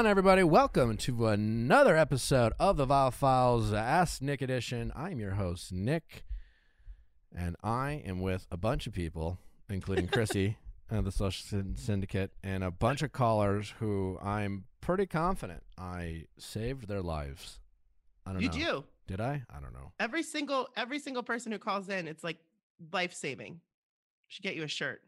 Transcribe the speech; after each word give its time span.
On, 0.00 0.06
everybody? 0.06 0.42
Welcome 0.42 0.96
to 0.96 1.26
another 1.26 1.94
episode 1.94 2.54
of 2.58 2.78
the 2.78 2.86
Viall 2.86 3.12
Files 3.12 3.74
Ask 3.74 4.22
Nick 4.22 4.40
Edition. 4.40 4.90
I'm 4.96 5.20
your 5.20 5.32
host, 5.32 5.74
Nick, 5.74 6.24
and 7.36 7.54
I 7.62 8.02
am 8.06 8.22
with 8.22 8.46
a 8.50 8.56
bunch 8.56 8.86
of 8.86 8.94
people, 8.94 9.36
including 9.68 10.06
Chrissy 10.08 10.56
of 10.90 11.04
the 11.04 11.12
Social 11.12 11.46
Syn- 11.46 11.76
Syndicate, 11.76 12.30
and 12.42 12.64
a 12.64 12.70
bunch 12.70 13.02
of 13.02 13.12
callers 13.12 13.74
who 13.78 14.18
I'm 14.22 14.64
pretty 14.80 15.04
confident 15.04 15.64
I 15.76 16.24
saved 16.38 16.88
their 16.88 17.02
lives. 17.02 17.60
I 18.24 18.32
don't 18.32 18.40
You 18.40 18.48
know. 18.48 18.54
do. 18.54 18.84
Did 19.06 19.20
I? 19.20 19.42
I 19.54 19.60
don't 19.60 19.74
know. 19.74 19.92
Every 20.00 20.22
single 20.22 20.68
every 20.78 20.98
single 20.98 21.22
person 21.22 21.52
who 21.52 21.58
calls 21.58 21.90
in, 21.90 22.08
it's 22.08 22.24
like 22.24 22.38
life 22.90 23.12
saving. 23.12 23.60
Should 24.28 24.44
get 24.44 24.54
you 24.56 24.62
a 24.62 24.68
shirt. 24.68 25.02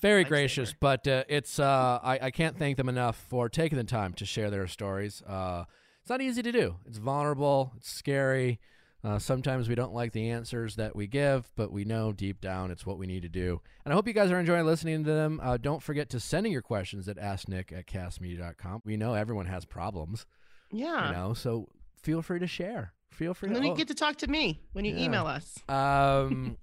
Very 0.00 0.24
gracious, 0.24 0.74
but 0.78 1.06
uh, 1.06 1.24
it's 1.28 1.58
uh, 1.58 1.98
I, 2.02 2.18
I 2.22 2.30
can't 2.30 2.58
thank 2.58 2.76
them 2.76 2.88
enough 2.88 3.16
for 3.28 3.48
taking 3.48 3.76
the 3.78 3.84
time 3.84 4.12
to 4.14 4.24
share 4.26 4.50
their 4.50 4.66
stories. 4.66 5.22
Uh, 5.22 5.64
it's 6.00 6.10
not 6.10 6.20
easy 6.20 6.42
to 6.42 6.52
do. 6.52 6.76
It's 6.86 6.98
vulnerable. 6.98 7.72
It's 7.76 7.90
scary. 7.92 8.60
Uh, 9.02 9.18
sometimes 9.18 9.68
we 9.68 9.74
don't 9.74 9.92
like 9.92 10.12
the 10.12 10.30
answers 10.30 10.76
that 10.76 10.96
we 10.96 11.06
give, 11.06 11.50
but 11.56 11.70
we 11.70 11.84
know 11.84 12.12
deep 12.12 12.40
down 12.40 12.70
it's 12.70 12.86
what 12.86 12.96
we 12.98 13.06
need 13.06 13.20
to 13.22 13.28
do. 13.28 13.60
And 13.84 13.92
I 13.92 13.94
hope 13.94 14.06
you 14.08 14.14
guys 14.14 14.30
are 14.30 14.40
enjoying 14.40 14.64
listening 14.64 15.04
to 15.04 15.10
them. 15.10 15.40
Uh, 15.42 15.58
don't 15.58 15.82
forget 15.82 16.08
to 16.10 16.20
send 16.20 16.46
in 16.46 16.52
your 16.52 16.62
questions 16.62 17.06
at 17.06 17.18
asknick 17.18 17.70
at 17.70 17.86
kastmedia.com. 17.86 18.80
We 18.86 18.96
know 18.96 19.12
everyone 19.12 19.44
has 19.46 19.66
problems, 19.66 20.24
Yeah. 20.72 21.08
you 21.08 21.14
know, 21.14 21.34
so 21.34 21.68
feel 22.02 22.22
free 22.22 22.38
to 22.40 22.46
share. 22.46 22.94
Feel 23.10 23.34
free 23.34 23.48
and 23.48 23.54
to 23.56 23.60
then 23.60 23.66
you 23.66 23.72
oh, 23.72 23.76
get 23.76 23.88
to 23.88 23.94
talk 23.94 24.16
to 24.16 24.26
me 24.26 24.62
when 24.72 24.86
you 24.86 24.94
Yeah. 24.94 25.04
email 25.04 25.26
us. 25.26 25.58
um, 25.68 26.56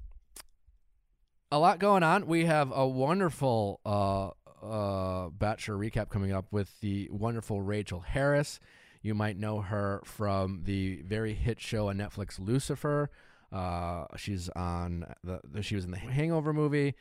a 1.52 1.60
lot 1.60 1.80
going 1.80 2.04
on. 2.04 2.28
We 2.28 2.46
have 2.46 2.72
a 2.74 2.88
wonderful 2.88 3.82
uh, 3.86 4.30
uh, 4.66 5.30
Bachelor 5.30 5.78
recap 5.78 6.10
coming 6.10 6.32
up 6.32 6.46
with 6.52 6.80
the 6.80 7.10
wonderful 7.12 7.62
Rachel 7.62 8.00
Harris. 8.00 8.60
You 9.02 9.14
might 9.14 9.38
know 9.38 9.62
her 9.62 10.02
from 10.06 10.62
the 10.64 11.02
very 11.06 11.34
hit 11.34 11.60
show 11.60 11.90
on 11.90 11.98
Netflix, 11.98 12.40
Lucifer. 12.40 13.10
Uh, 13.52 14.06
she's 14.16 14.48
on 14.50 15.06
the, 15.24 15.62
she 15.62 15.76
was 15.76 15.84
in 15.84 15.92
the 15.92 15.98
Hangover 15.98 16.54
movie. 16.54 16.96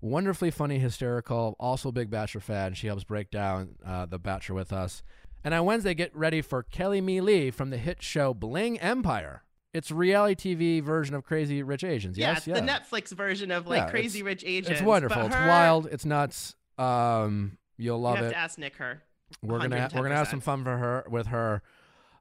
Wonderfully 0.00 0.52
funny, 0.52 0.78
hysterical. 0.78 1.56
Also, 1.58 1.90
big 1.90 2.08
Bachelor 2.08 2.40
fan. 2.40 2.74
She 2.74 2.86
helps 2.86 3.02
break 3.02 3.32
down 3.32 3.74
uh, 3.84 4.06
the 4.06 4.18
Bachelor 4.18 4.54
with 4.54 4.72
us. 4.72 5.02
And 5.42 5.54
on 5.54 5.64
Wednesday, 5.64 5.94
get 5.94 6.14
ready 6.14 6.40
for 6.40 6.62
Kelly 6.62 7.00
Mi 7.00 7.20
Li 7.20 7.50
from 7.50 7.70
the 7.70 7.78
hit 7.78 8.00
show 8.02 8.32
Bling 8.32 8.78
Empire. 8.78 9.42
It's 9.74 9.90
reality 9.90 10.54
TV 10.56 10.82
version 10.82 11.14
of 11.14 11.24
Crazy 11.24 11.62
Rich 11.62 11.84
Asians. 11.84 12.16
yeah, 12.16 12.28
Yes, 12.32 12.48
it's 12.48 12.58
the 12.60 12.66
Netflix 12.66 13.10
version 13.14 13.50
of 13.50 13.66
like 13.66 13.82
Yeah, 13.84 13.90
Crazy 13.90 14.22
Rich 14.22 14.42
Asians. 14.44 14.68
It's 14.78 14.82
wonderful. 14.82 15.16
but 15.22 15.26
It's 15.26 15.34
wild. 15.36 15.86
It's 15.90 16.04
nuts. 16.04 16.54
Um, 16.78 17.58
you'll 17.76 17.98
You 17.98 18.02
love 18.02 18.16
have 18.16 18.26
it. 18.26 18.30
to 18.30 18.36
ask 18.38 18.58
Nick 18.58 18.76
her. 18.76 19.02
We're 19.42 19.58
gonna 19.58 19.80
ha- 19.82 19.88
we're 19.94 20.02
gonna 20.04 20.14
have 20.16 20.28
some 20.28 20.40
fun 20.40 20.64
for 20.64 20.76
her 20.78 21.04
with 21.10 21.26
her. 21.26 21.60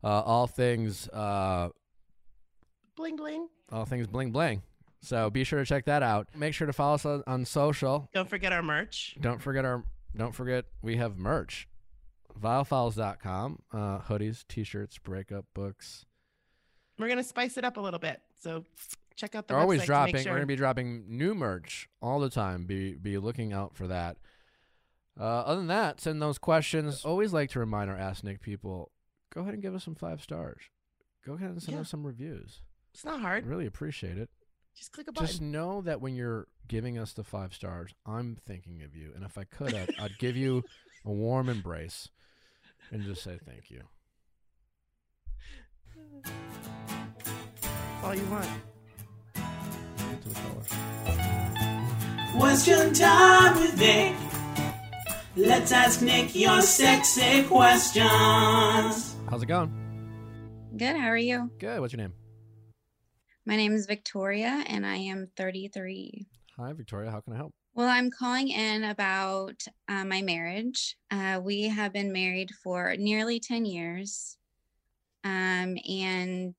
Uh, 0.04 0.08
all 0.22 0.46
things 0.46 1.08
uh, 1.10 1.70
Bling 2.96 3.16
bling. 3.16 3.48
all 3.72 3.86
things 3.86 4.08
bling 4.08 4.32
bling. 4.32 4.62
So 5.02 5.30
be 5.30 5.44
sure 5.46 5.60
to 5.60 5.66
check 5.66 5.86
that 5.86 6.04
out. 6.04 6.28
Make 6.36 6.54
sure 6.54 6.68
to 6.68 6.74
follow 6.74 6.96
us 6.96 7.06
on, 7.06 7.24
on 7.28 7.46
social. 7.46 8.10
Don't 8.14 8.28
forget 8.30 8.52
our 8.52 8.62
merch. 8.62 9.16
Don't 9.22 9.42
forget 9.42 9.64
our 9.64 9.84
don't 10.16 10.36
forget 10.36 10.66
we 10.82 10.98
have 10.98 11.18
merch. 11.18 11.68
Viallfiles.com. 12.40 13.60
Uh, 13.72 14.00
hoodies, 14.00 14.44
t-shirts, 14.48 14.98
breakup 14.98 15.46
books. 15.54 16.06
We're 16.98 17.08
gonna 17.10 17.24
spice 17.24 17.58
it 17.58 17.64
up 17.64 17.78
a 17.78 17.82
little 17.82 18.00
bit. 18.00 18.22
So 18.40 18.66
check 19.16 19.36
out 19.36 19.48
the 19.48 19.54
We're 19.54 19.60
always 19.62 19.82
website 19.82 19.84
to 19.84 19.88
dropping. 19.88 20.16
sure- 20.24 20.32
We're 20.34 20.38
gonna 20.38 20.46
be 20.48 20.56
dropping 20.56 21.06
new 21.18 21.36
merch 21.36 21.90
all 22.02 22.20
the 22.20 22.30
time. 22.30 22.66
Be 22.66 22.96
be 22.96 23.18
looking 23.18 23.54
out 23.54 23.76
for 23.76 23.88
that. 23.88 24.18
Uh, 25.20 25.24
other 25.24 25.58
than 25.62 25.68
that, 25.68 26.00
send 26.00 26.22
those 26.22 26.38
questions. 26.38 27.04
Always 27.04 27.34
like 27.34 27.50
to 27.52 27.60
remind 27.60 27.90
our 27.90 27.98
Ask 27.98 28.24
Nick 28.24 28.42
people, 28.42 28.92
go 29.34 29.42
ahead 29.42 29.54
and 29.56 29.64
give 29.64 29.74
us 29.74 29.84
some 29.84 29.96
five 29.96 30.22
stars. 30.22 30.62
Go 31.26 31.34
ahead 31.34 31.50
and 31.50 31.62
send 31.62 31.76
Yeah. 31.78 31.82
us 31.82 31.90
some 31.90 32.06
reviews. 32.06 32.62
It's 32.94 33.04
not 33.04 33.16
I 33.20 33.22
hard. 33.22 33.46
really 33.48 33.66
appreciate 33.66 34.18
it. 34.18 34.30
Just 34.76 34.92
click 34.92 35.08
a 35.08 35.12
button. 35.12 35.28
Just 35.28 35.42
know 35.42 35.82
that 35.82 36.02
when 36.02 36.16
you're 36.16 36.48
giving 36.68 37.00
us 37.00 37.14
the 37.14 37.24
five 37.24 37.52
stars, 37.54 37.96
I'm 38.06 38.36
thinking 38.46 38.84
of 38.84 38.96
you. 38.96 39.12
And 39.16 39.24
if 39.26 39.38
I 39.38 39.44
could, 39.44 39.74
I'd, 39.74 39.90
I'd 40.00 40.18
give 40.20 40.38
you 40.38 40.64
a 41.04 41.12
warm 41.12 41.50
embrace 41.50 42.10
and 42.92 43.02
just 43.04 43.24
say 43.24 43.40
thank 43.44 43.72
you. 43.72 43.82
That's 47.98 48.06
all 48.06 48.16
you 48.16 48.26
want. 48.30 48.48
Get 49.34 50.22
to 50.22 50.30
the 50.30 50.36
callers. 50.36 50.68
Question 52.32 52.94
time 52.94 53.60
with 53.60 53.80
Nick. 53.80 54.16
Let's 55.36 55.72
ask 55.72 56.02
Nick 56.04 56.36
your 56.36 56.62
sexy 56.62 57.44
questions. 57.44 59.16
How's 59.30 59.42
it 59.42 59.48
going? 59.48 59.72
Good. 60.78 60.96
How 60.96 61.08
are 61.08 61.18
you? 61.18 61.50
Good. 61.58 61.80
What's 61.80 61.94
your 61.94 62.02
name? 62.02 62.14
My 63.46 63.56
name 63.56 63.74
is 63.74 63.88
Victoria 63.88 64.64
and 64.68 64.86
I 64.86 64.98
am 64.98 65.30
33. 65.36 66.28
Hi, 66.58 66.74
Victoria. 66.74 67.10
How 67.10 67.22
can 67.22 67.34
I 67.34 67.38
help? 67.38 67.54
Well, 67.74 67.88
I'm 67.88 68.12
calling 68.12 68.50
in 68.50 68.84
about 68.84 69.64
uh, 69.88 70.06
my 70.06 70.22
marriage. 70.22 70.96
Uh, 71.10 71.40
we 71.44 71.64
have 71.64 71.94
been 71.94 72.12
married 72.12 72.52
for 72.64 72.96
nearly 72.98 73.40
10 73.40 73.66
years. 73.66 74.38
Um, 75.24 75.78
and 75.90 76.56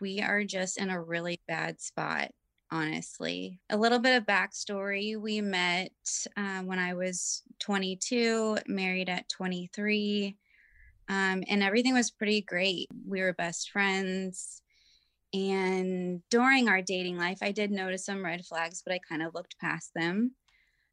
we 0.00 0.20
are 0.20 0.44
just 0.44 0.78
in 0.78 0.90
a 0.90 1.00
really 1.00 1.40
bad 1.46 1.80
spot, 1.80 2.30
honestly. 2.70 3.60
A 3.70 3.76
little 3.76 3.98
bit 3.98 4.16
of 4.16 4.26
backstory 4.26 5.20
we 5.20 5.40
met 5.40 5.92
uh, 6.36 6.60
when 6.60 6.78
I 6.78 6.94
was 6.94 7.42
22, 7.60 8.58
married 8.66 9.08
at 9.08 9.28
23. 9.28 10.36
Um, 11.08 11.44
and 11.48 11.62
everything 11.62 11.94
was 11.94 12.10
pretty 12.10 12.40
great. 12.40 12.88
We 13.06 13.20
were 13.20 13.34
best 13.34 13.70
friends. 13.70 14.62
And 15.34 16.22
during 16.30 16.68
our 16.68 16.80
dating 16.80 17.18
life, 17.18 17.38
I 17.42 17.50
did 17.50 17.70
notice 17.70 18.06
some 18.06 18.24
red 18.24 18.44
flags, 18.46 18.82
but 18.84 18.94
I 18.94 19.00
kind 19.06 19.22
of 19.22 19.34
looked 19.34 19.58
past 19.58 19.90
them. 19.94 20.32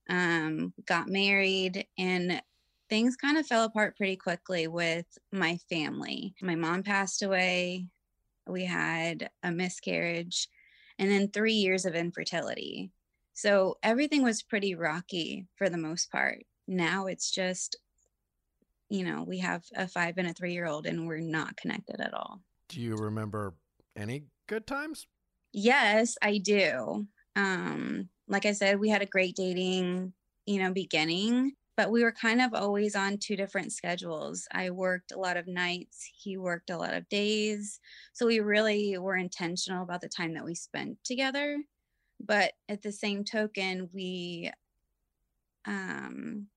Um, 0.10 0.74
got 0.88 1.08
married, 1.08 1.86
and 1.98 2.42
things 2.90 3.16
kind 3.16 3.38
of 3.38 3.46
fell 3.46 3.64
apart 3.64 3.96
pretty 3.96 4.16
quickly 4.16 4.68
with 4.68 5.06
my 5.32 5.58
family. 5.70 6.34
My 6.42 6.56
mom 6.56 6.82
passed 6.84 7.22
away. 7.22 7.86
We 8.48 8.66
had 8.66 9.30
a 9.44 9.52
miscarriage, 9.52 10.48
and 11.00 11.10
then 11.10 11.30
three 11.30 11.54
years 11.54 11.86
of 11.86 11.96
infertility. 11.96 12.92
So 13.34 13.78
everything 13.82 14.24
was 14.24 14.44
pretty 14.44 14.76
rocky 14.76 15.48
for 15.56 15.70
the 15.70 15.78
most 15.78 16.12
part. 16.12 16.44
Now 16.68 17.08
it's 17.08 17.32
just, 17.32 17.78
you 18.90 19.04
know, 19.04 19.24
we 19.24 19.40
have 19.40 19.64
a 19.76 19.88
five 19.88 20.18
and 20.18 20.28
a 20.28 20.34
three 20.34 20.54
year 20.54 20.68
old, 20.68 20.86
and 20.86 21.08
we're 21.08 21.20
not 21.20 21.58
connected 21.58 22.02
at 22.02 22.14
all. 22.14 22.42
Do 22.70 22.82
you 22.82 22.96
remember 22.96 23.54
any 23.96 24.24
good 24.48 24.68
times? 24.68 25.08
Yes, 25.54 26.18
I 26.22 26.38
do. 26.38 27.08
Um, 27.36 28.10
like 28.28 28.46
I 28.46 28.54
said, 28.54 28.80
we 28.80 28.90
had 28.90 29.02
a 29.02 29.08
great 29.08 29.36
dating, 29.36 30.14
you 30.46 30.60
know, 30.60 30.72
beginning, 30.72 31.54
but 31.78 31.92
we 31.92 32.04
were 32.04 32.12
kind 32.12 32.42
of 32.42 32.54
always 32.54 32.96
on 32.96 33.18
two 33.18 33.36
different 33.36 33.72
schedules. 33.72 34.48
I 34.52 34.70
worked 34.70 35.12
a 35.12 35.20
lot 35.20 35.38
of 35.38 35.48
nights, 35.48 36.10
he 36.16 36.38
worked 36.38 36.70
a 36.70 36.78
lot 36.78 36.94
of 36.94 37.10
days. 37.10 37.80
So 38.14 38.28
we 38.28 38.40
really 38.40 38.98
were 38.98 39.16
intentional 39.16 39.84
about 39.84 40.02
the 40.02 40.10
time 40.10 40.34
that 40.34 40.46
we 40.46 40.56
spent 40.56 41.04
together. 41.04 41.58
But 42.20 42.54
at 42.70 42.82
the 42.82 42.92
same 42.92 43.24
token, 43.24 43.90
we 43.94 44.52
um 45.66 46.48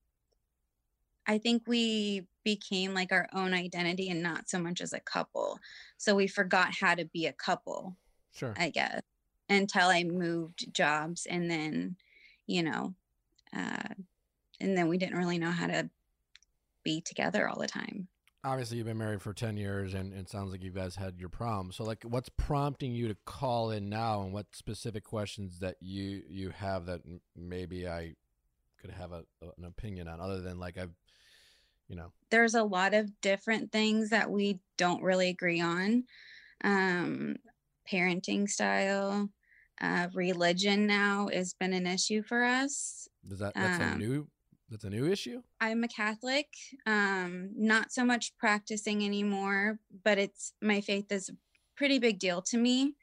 I 1.26 1.38
think 1.38 1.62
we 1.66 2.26
became 2.44 2.92
like 2.92 3.12
our 3.12 3.28
own 3.32 3.54
identity 3.54 4.10
and 4.10 4.22
not 4.22 4.48
so 4.48 4.58
much 4.58 4.80
as 4.80 4.92
a 4.92 5.00
couple. 5.00 5.58
So 5.96 6.14
we 6.14 6.26
forgot 6.26 6.74
how 6.78 6.94
to 6.94 7.06
be 7.06 7.26
a 7.26 7.32
couple, 7.32 7.96
Sure. 8.32 8.52
I 8.56 8.68
guess, 8.70 9.00
until 9.48 9.88
I 9.88 10.04
moved 10.04 10.72
jobs 10.74 11.26
and 11.26 11.50
then, 11.50 11.96
you 12.46 12.62
know, 12.62 12.94
uh, 13.56 13.94
and 14.60 14.76
then 14.76 14.88
we 14.88 14.98
didn't 14.98 15.18
really 15.18 15.38
know 15.38 15.50
how 15.50 15.66
to 15.66 15.90
be 16.84 17.00
together 17.00 17.48
all 17.48 17.58
the 17.58 17.66
time. 17.66 18.08
Obviously, 18.44 18.76
you've 18.76 18.86
been 18.86 18.98
married 18.98 19.22
for 19.22 19.32
10 19.32 19.56
years, 19.56 19.94
and 19.94 20.12
it 20.12 20.28
sounds 20.28 20.52
like 20.52 20.62
you 20.62 20.70
guys 20.70 20.94
had 20.96 21.18
your 21.18 21.30
problems. 21.30 21.76
So, 21.76 21.84
like, 21.84 22.02
what's 22.02 22.28
prompting 22.28 22.92
you 22.92 23.08
to 23.08 23.16
call 23.24 23.70
in 23.70 23.88
now, 23.88 24.20
and 24.22 24.34
what 24.34 24.46
specific 24.52 25.02
questions 25.04 25.60
that 25.60 25.76
you 25.80 26.22
you 26.28 26.50
have 26.50 26.84
that 26.86 27.00
maybe 27.34 27.88
I 27.88 28.14
could 28.80 28.90
have 28.90 29.12
a, 29.12 29.24
an 29.56 29.64
opinion 29.64 30.08
on, 30.08 30.20
other 30.20 30.42
than 30.42 30.58
like 30.58 30.76
I've, 30.76 30.92
you 31.88 31.96
know, 31.96 32.12
There's 32.28 32.54
a 32.54 32.62
lot 32.62 32.92
of 32.92 33.10
different 33.22 33.72
things 33.72 34.10
that 34.10 34.30
we 34.30 34.60
don't 34.76 35.02
really 35.02 35.30
agree 35.30 35.62
on. 35.62 36.04
Um, 36.62 37.36
parenting 37.90 38.46
style, 38.48 39.30
uh, 39.80 40.08
religion 40.12 40.86
now 40.86 41.28
has 41.32 41.54
been 41.54 41.72
an 41.72 41.86
issue 41.86 42.22
for 42.22 42.44
us. 42.44 43.08
does 43.26 43.38
that 43.38 43.54
that's 43.54 43.80
a 43.80 43.92
Um, 43.92 43.98
new 43.98 44.28
that's 44.74 44.84
a 44.84 44.90
new 44.90 45.06
issue? 45.06 45.40
I'm 45.60 45.84
a 45.84 45.88
Catholic, 45.88 46.48
um, 46.84 47.50
not 47.56 47.92
so 47.92 48.04
much 48.04 48.36
practicing 48.36 49.04
anymore, 49.04 49.78
but 50.04 50.18
it's 50.18 50.52
my 50.60 50.80
faith 50.80 51.12
is 51.12 51.28
a 51.28 51.36
pretty 51.76 52.00
big 52.00 52.18
deal 52.18 52.42
to 52.42 52.58
me. 52.58 52.96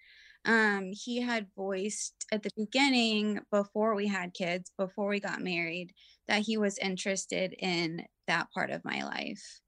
Um, 0.43 0.91
he 0.91 1.21
had 1.21 1.47
voiced 1.55 2.25
at 2.29 2.43
the 2.43 2.51
beginning, 2.57 3.39
before 3.51 3.95
we 3.95 4.07
had 4.07 4.33
kids, 4.33 4.71
before 4.77 5.07
we 5.07 5.21
got 5.21 5.41
married, 5.41 5.93
that 6.27 6.41
he 6.41 6.57
was 6.57 6.77
interested 6.77 7.53
in 7.57 8.05
that 8.27 8.51
part 8.51 8.69
of 8.69 8.83
my 8.83 9.03
life, 9.03 9.61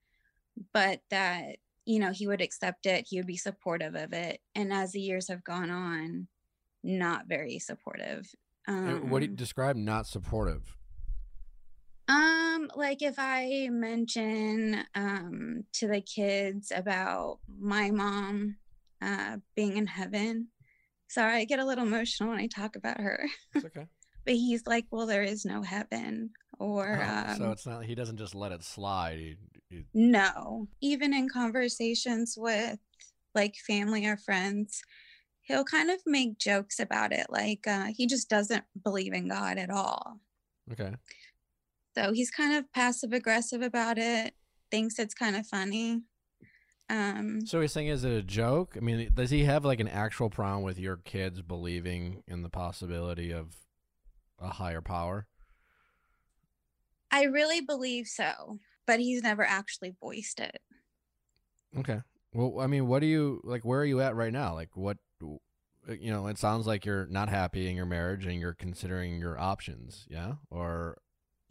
but 0.73 0.99
that, 1.09 1.55
you 1.85 1.99
know, 1.99 2.11
he 2.11 2.27
would 2.27 2.41
accept 2.41 2.85
it, 2.85 3.05
he 3.07 3.17
would 3.17 3.27
be 3.27 3.37
supportive 3.37 3.95
of 3.95 4.11
it. 4.11 4.41
And 4.55 4.73
as 4.73 4.91
the 4.91 4.99
years 4.99 5.29
have 5.29 5.43
gone 5.45 5.69
on, 5.69 6.27
not 6.83 7.27
very 7.29 7.59
supportive. 7.59 8.27
And 8.67 9.09
what 9.09 9.19
do 9.19 9.25
you 9.25 9.31
Um, 9.31 9.37
describe 9.37 9.77
not 9.77 10.05
supportive? 10.05 10.75
Um, 12.07 12.69
like 12.75 13.01
if 13.01 13.15
I 13.17 13.69
mention 13.71 14.83
um 14.95 15.63
to 15.73 15.87
the 15.87 16.01
kids 16.01 16.71
about 16.75 17.39
my 17.47 17.91
mom 17.91 18.57
uh 19.01 19.37
being 19.55 19.77
in 19.77 19.87
heaven. 19.87 20.49
Sorry, 21.07 21.35
I 21.41 21.45
get 21.45 21.59
a 21.59 21.65
little 21.65 21.85
emotional 21.85 22.29
when 22.29 22.39
I 22.39 22.47
talk 22.47 22.75
about 22.75 22.99
her. 22.99 23.25
It's 23.55 23.65
okay. 23.65 23.87
But 24.25 24.35
he's 24.35 24.65
like, 24.65 24.85
Well, 24.91 25.05
there 25.07 25.23
is 25.23 25.45
no 25.45 25.61
heaven. 25.61 26.31
Or 26.59 27.01
Oh, 27.01 27.33
so 27.37 27.45
um 27.45 27.51
it's 27.51 27.65
not 27.65 27.85
he 27.85 27.95
doesn't 27.95 28.17
just 28.17 28.35
let 28.35 28.51
it 28.51 28.63
slide. 28.63 29.17
He, 29.17 29.37
he, 29.69 29.83
no. 29.93 30.67
Even 30.81 31.13
in 31.13 31.29
conversations 31.29 32.35
with 32.37 32.79
like 33.35 33.55
family 33.55 34.05
or 34.05 34.17
friends, 34.17 34.81
he'll 35.41 35.63
kind 35.65 35.89
of 35.89 35.99
make 36.05 36.37
jokes 36.37 36.79
about 36.79 37.11
it. 37.13 37.27
Like 37.29 37.65
uh 37.67 37.87
he 37.95 38.07
just 38.07 38.29
doesn't 38.29 38.65
believe 38.83 39.13
in 39.13 39.29
God 39.29 39.57
at 39.57 39.69
all. 39.69 40.19
okay. 40.71 40.95
So 41.95 42.11
he's 42.13 42.31
kind 42.31 42.55
of 42.55 42.71
passive 42.71 43.13
aggressive 43.13 43.61
about 43.61 43.97
it, 43.97 44.33
thinks 44.71 44.97
it's 44.97 45.13
kind 45.13 45.35
of 45.35 45.45
funny. 45.45 46.01
Um, 46.89 47.45
So 47.45 47.61
he's 47.61 47.71
saying, 47.71 47.87
is 47.87 48.03
it 48.03 48.11
a 48.11 48.21
joke? 48.21 48.75
I 48.75 48.79
mean, 48.79 49.09
does 49.13 49.29
he 49.29 49.45
have 49.45 49.63
like 49.63 49.79
an 49.79 49.87
actual 49.87 50.29
problem 50.29 50.63
with 50.63 50.79
your 50.79 50.97
kids 50.97 51.41
believing 51.41 52.23
in 52.27 52.41
the 52.41 52.49
possibility 52.49 53.31
of 53.31 53.55
a 54.39 54.49
higher 54.49 54.81
power? 54.81 55.27
I 57.11 57.23
really 57.25 57.61
believe 57.61 58.07
so, 58.07 58.59
but 58.87 58.99
he's 58.99 59.21
never 59.21 59.45
actually 59.45 59.95
voiced 60.01 60.39
it. 60.39 60.59
Okay. 61.77 62.01
Well, 62.33 62.59
I 62.59 62.67
mean, 62.67 62.87
what 62.87 62.99
do 62.99 63.05
you 63.05 63.39
like? 63.43 63.63
Where 63.63 63.79
are 63.79 63.85
you 63.85 64.01
at 64.01 64.15
right 64.15 64.33
now? 64.33 64.55
Like, 64.55 64.75
what? 64.75 64.97
You 65.21 66.11
know, 66.11 66.27
it 66.27 66.37
sounds 66.37 66.65
like 66.65 66.85
you're 66.85 67.05
not 67.07 67.29
happy 67.29 67.67
in 67.69 67.75
your 67.75 67.85
marriage 67.85 68.25
and 68.25 68.39
you're 68.39 68.53
considering 68.55 69.19
your 69.19 69.39
options. 69.39 70.07
Yeah. 70.09 70.33
Or 70.49 70.97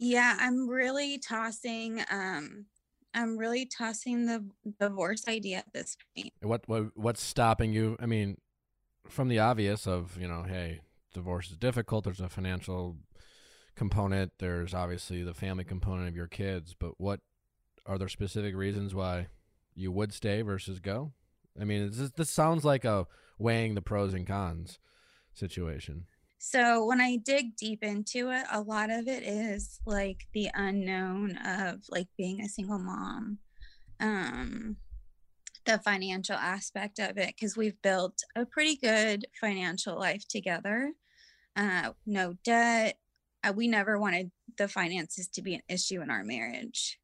Yeah, 0.03 0.35
I'm 0.37 0.67
really 0.67 1.17
tossing 1.17 2.03
um 2.11 2.65
I'm 3.13 3.37
really 3.37 3.65
tossing 3.65 4.25
the 4.25 4.45
divorce 4.77 5.23
idea 5.29 5.59
at 5.59 5.71
this 5.71 5.95
point. 6.13 6.33
what? 6.41 6.67
What? 6.67 6.87
What's 6.95 7.23
stopping 7.23 7.71
you? 7.71 7.95
I 8.01 8.05
mean, 8.05 8.37
from 9.07 9.29
the 9.29 9.39
obvious 9.39 9.87
of 9.87 10.17
you 10.19 10.27
know, 10.27 10.43
hey, 10.43 10.81
divorce 11.13 11.51
is 11.51 11.57
difficult. 11.57 12.03
There's 12.03 12.19
a 12.19 12.27
financial 12.27 12.97
component. 13.75 14.33
There's 14.39 14.73
obviously 14.73 15.23
the 15.23 15.33
family 15.33 15.63
component 15.63 16.09
of 16.09 16.17
your 16.17 16.27
kids. 16.27 16.75
But 16.77 16.99
what 16.99 17.21
are 17.85 17.97
there 17.97 18.09
specific 18.09 18.55
reasons 18.55 18.93
why 18.93 19.27
you 19.73 19.89
would 19.93 20.11
stay 20.11 20.41
versus 20.41 20.81
go? 20.81 21.13
I 21.59 21.63
mean, 21.63 21.89
this 21.91 22.11
this 22.11 22.29
sounds 22.29 22.65
like 22.65 22.83
a 22.83 23.07
weighing 23.37 23.75
the 23.75 23.81
pros 23.81 24.13
and 24.13 24.27
cons 24.27 24.79
situation. 25.33 26.07
So 26.45 26.85
when 26.85 26.99
I 26.99 27.15
dig 27.15 27.55
deep 27.55 27.85
into 27.85 28.29
it, 28.29 28.43
a 28.51 28.59
lot 28.59 28.89
of 28.89 29.07
it 29.07 29.23
is 29.23 29.79
like 29.85 30.27
the 30.33 30.49
unknown 30.53 31.37
of 31.37 31.85
like 31.89 32.09
being 32.17 32.41
a 32.41 32.49
single 32.49 32.79
mom. 32.79 33.37
Um 34.01 34.75
the 35.63 35.79
financial 35.79 36.35
aspect 36.35 36.99
of 36.99 37.17
it 37.17 37.27
because 37.27 37.55
we've 37.55 37.81
built 37.81 38.19
a 38.35 38.45
pretty 38.45 38.75
good 38.75 39.25
financial 39.39 39.97
life 39.97 40.27
together. 40.27 40.91
Uh 41.55 41.91
no 42.05 42.33
debt. 42.43 42.97
Uh, 43.41 43.53
we 43.55 43.69
never 43.69 43.97
wanted 43.97 44.29
the 44.57 44.67
finances 44.67 45.29
to 45.29 45.41
be 45.41 45.55
an 45.55 45.61
issue 45.69 46.01
in 46.01 46.09
our 46.09 46.25
marriage. 46.25 46.99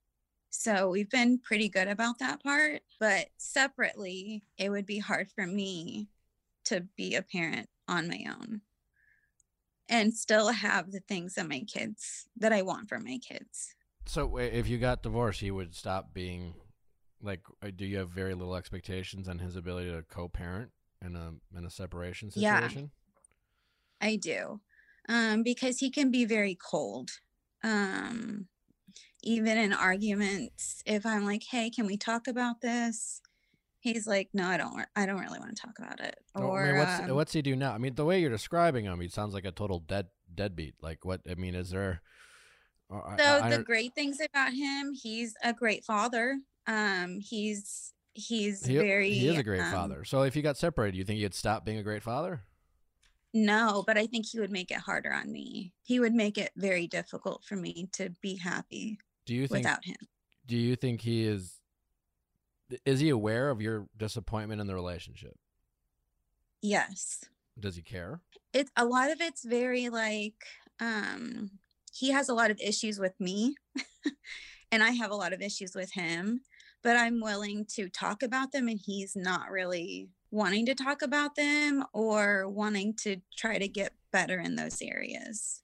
So 0.50 0.90
we've 0.90 1.10
been 1.10 1.40
pretty 1.40 1.70
good 1.70 1.88
about 1.88 2.20
that 2.20 2.44
part, 2.44 2.82
but 3.00 3.28
separately, 3.38 4.44
it 4.58 4.70
would 4.70 4.86
be 4.86 5.00
hard 5.00 5.30
for 5.34 5.48
me 5.48 6.10
to 6.66 6.82
be 6.98 7.16
a 7.16 7.22
parent 7.22 7.70
on 7.88 8.10
my 8.10 8.26
own 8.30 8.62
and 9.90 10.14
still 10.14 10.50
have 10.50 10.92
the 10.92 11.02
things 11.02 11.36
that 11.36 11.50
my 11.50 11.62
kids 11.62 12.28
that 12.38 12.54
I 12.54 12.62
want 12.62 12.88
for 12.88 13.00
my 13.00 13.18
kids. 13.18 13.76
So 14.06 14.38
if 14.38 14.68
you 14.68 14.78
got 14.78 15.04
divorced, 15.04 15.42
he 15.42 15.52
would 15.52 15.76
stop 15.76 16.14
being 16.14 16.54
like. 17.22 17.42
uh, 17.62 17.72
Do 17.76 17.86
you 17.86 17.98
have 17.98 18.10
very 18.10 18.34
little 18.34 18.56
expectations 18.56 19.28
on 19.28 19.40
his 19.40 19.56
ability 19.56 19.92
to 19.92 20.04
co-parent 20.04 20.72
in 21.04 21.16
a 21.16 21.34
in 21.58 21.66
a 21.66 21.70
separation 21.70 22.32
situation? 22.32 22.44
Yeah. 22.44 22.68
situation? 22.68 22.92
I 24.02 24.16
do. 24.16 24.62
Um, 25.08 25.44
because 25.44 25.80
he 25.80 25.90
can 25.90 26.12
be 26.12 26.26
very 26.26 26.56
cold. 26.56 27.10
Um, 27.64 28.48
even 29.22 29.58
in 29.58 29.74
arguments, 29.74 30.82
if 30.86 31.06
I'm 31.06 31.26
like, 31.26 31.44
"Hey, 31.52 31.70
can 31.70 31.86
we 31.86 31.98
talk 31.98 32.28
about 32.28 32.62
this?" 32.62 33.22
He's 33.82 34.06
like, 34.08 34.30
"No, 34.34 34.48
I 34.48 34.58
don't. 34.58 34.86
I 34.96 35.06
don't 35.06 35.20
really 35.20 35.40
want 35.40 35.56
to 35.56 35.62
talk 35.62 35.80
about 35.80 36.00
it." 36.00 36.18
Or 36.36 36.64
I 36.64 36.68
mean, 36.68 36.78
what's 36.80 37.00
um, 37.00 37.16
what's 37.16 37.34
he 37.34 37.42
do 37.42 37.56
now? 37.56 37.74
I 37.74 37.78
mean, 37.78 37.96
the 37.96 38.06
way 38.06 38.20
you're 38.20 38.30
describing 38.30 38.86
him, 38.86 39.00
he 39.00 39.08
sounds 39.08 39.34
like 39.34 39.46
a 39.46 39.52
total 39.52 39.80
dead 39.80 40.08
deadbeat. 40.34 40.76
Like 40.82 41.06
what? 41.06 41.22
I 41.30 41.36
mean, 41.36 41.56
is 41.56 41.70
there? 41.70 42.02
uh, 42.92 43.18
So 43.18 43.24
I- 43.24 43.48
I 43.48 43.58
the 43.58 43.64
great 43.64 43.96
things 43.96 44.20
about 44.20 44.54
him, 44.54 44.94
he's 44.94 45.36
a 45.44 45.54
great 45.54 45.86
father. 45.86 46.40
Um, 46.68 47.20
he's 47.20 47.94
he's 48.14 48.66
he, 48.66 48.78
very 48.78 49.12
he 49.12 49.28
is 49.30 49.38
a 49.38 49.44
great 49.44 49.62
um, 49.62 49.72
father. 49.72 50.04
So 50.04 50.24
if 50.24 50.36
you 50.36 50.42
got 50.42 50.58
separated, 50.58 50.98
you 50.98 51.06
think 51.06 51.20
he'd 51.20 51.34
stop 51.34 51.64
being 51.66 51.78
a 51.78 51.84
great 51.84 52.04
father? 52.04 52.42
No, 53.34 53.84
but 53.86 53.98
I 53.98 54.08
think 54.08 54.26
he 54.26 54.40
would 54.40 54.52
make 54.52 54.72
it 54.72 54.78
harder 54.80 55.14
on 55.14 55.32
me. 55.32 55.72
He 55.84 56.00
would 56.00 56.14
make 56.14 56.38
it 56.38 56.52
very 56.56 56.88
difficult 56.88 57.44
for 57.44 57.56
me 57.56 57.88
to 57.94 58.10
be 58.22 58.36
happy 58.36 58.98
Do 59.26 59.36
you 59.36 59.48
think? 59.48 59.66
without 59.66 59.86
him. 59.86 59.98
Do 60.48 60.58
you 60.58 60.76
think 60.76 61.02
he 61.02 61.26
is? 61.26 61.59
Is 62.86 63.00
he 63.00 63.10
aware 63.10 63.50
of 63.50 63.62
your 63.62 63.88
disappointment 63.98 64.62
in 64.62 64.68
the 64.68 64.76
relationship? 64.76 65.36
Yes. 66.62 67.24
Does 67.60 67.76
he 67.76 67.82
care? 67.82 68.22
It's 68.54 68.72
a 68.76 68.86
lot 68.86 69.12
of 69.12 69.22
it's 69.22 69.44
very 69.44 69.90
like 69.90 70.46
um 70.80 71.52
he 71.92 72.12
has 72.12 72.30
a 72.30 72.34
lot 72.34 72.52
of 72.52 72.60
issues 72.62 73.00
with 73.00 73.20
me 73.20 73.56
and 74.72 74.84
I 74.84 74.92
have 74.92 75.12
a 75.12 75.16
lot 75.16 75.34
of 75.34 75.42
issues 75.42 75.76
with 75.76 75.92
him, 75.94 76.42
but 76.84 76.96
I'm 76.96 77.22
willing 77.22 77.66
to 77.76 77.90
talk 77.90 78.24
about 78.24 78.52
them 78.52 78.68
and 78.68 78.80
he's 78.80 79.16
not 79.16 79.50
really 79.50 80.10
wanting 80.32 80.66
to 80.68 80.76
talk 80.76 81.02
about 81.02 81.36
them 81.36 81.84
or 81.94 82.48
wanting 82.48 82.94
to 83.02 83.18
try 83.36 83.58
to 83.58 83.68
get 83.68 83.94
better 84.12 84.40
in 84.40 84.56
those 84.56 84.82
areas. 84.82 85.64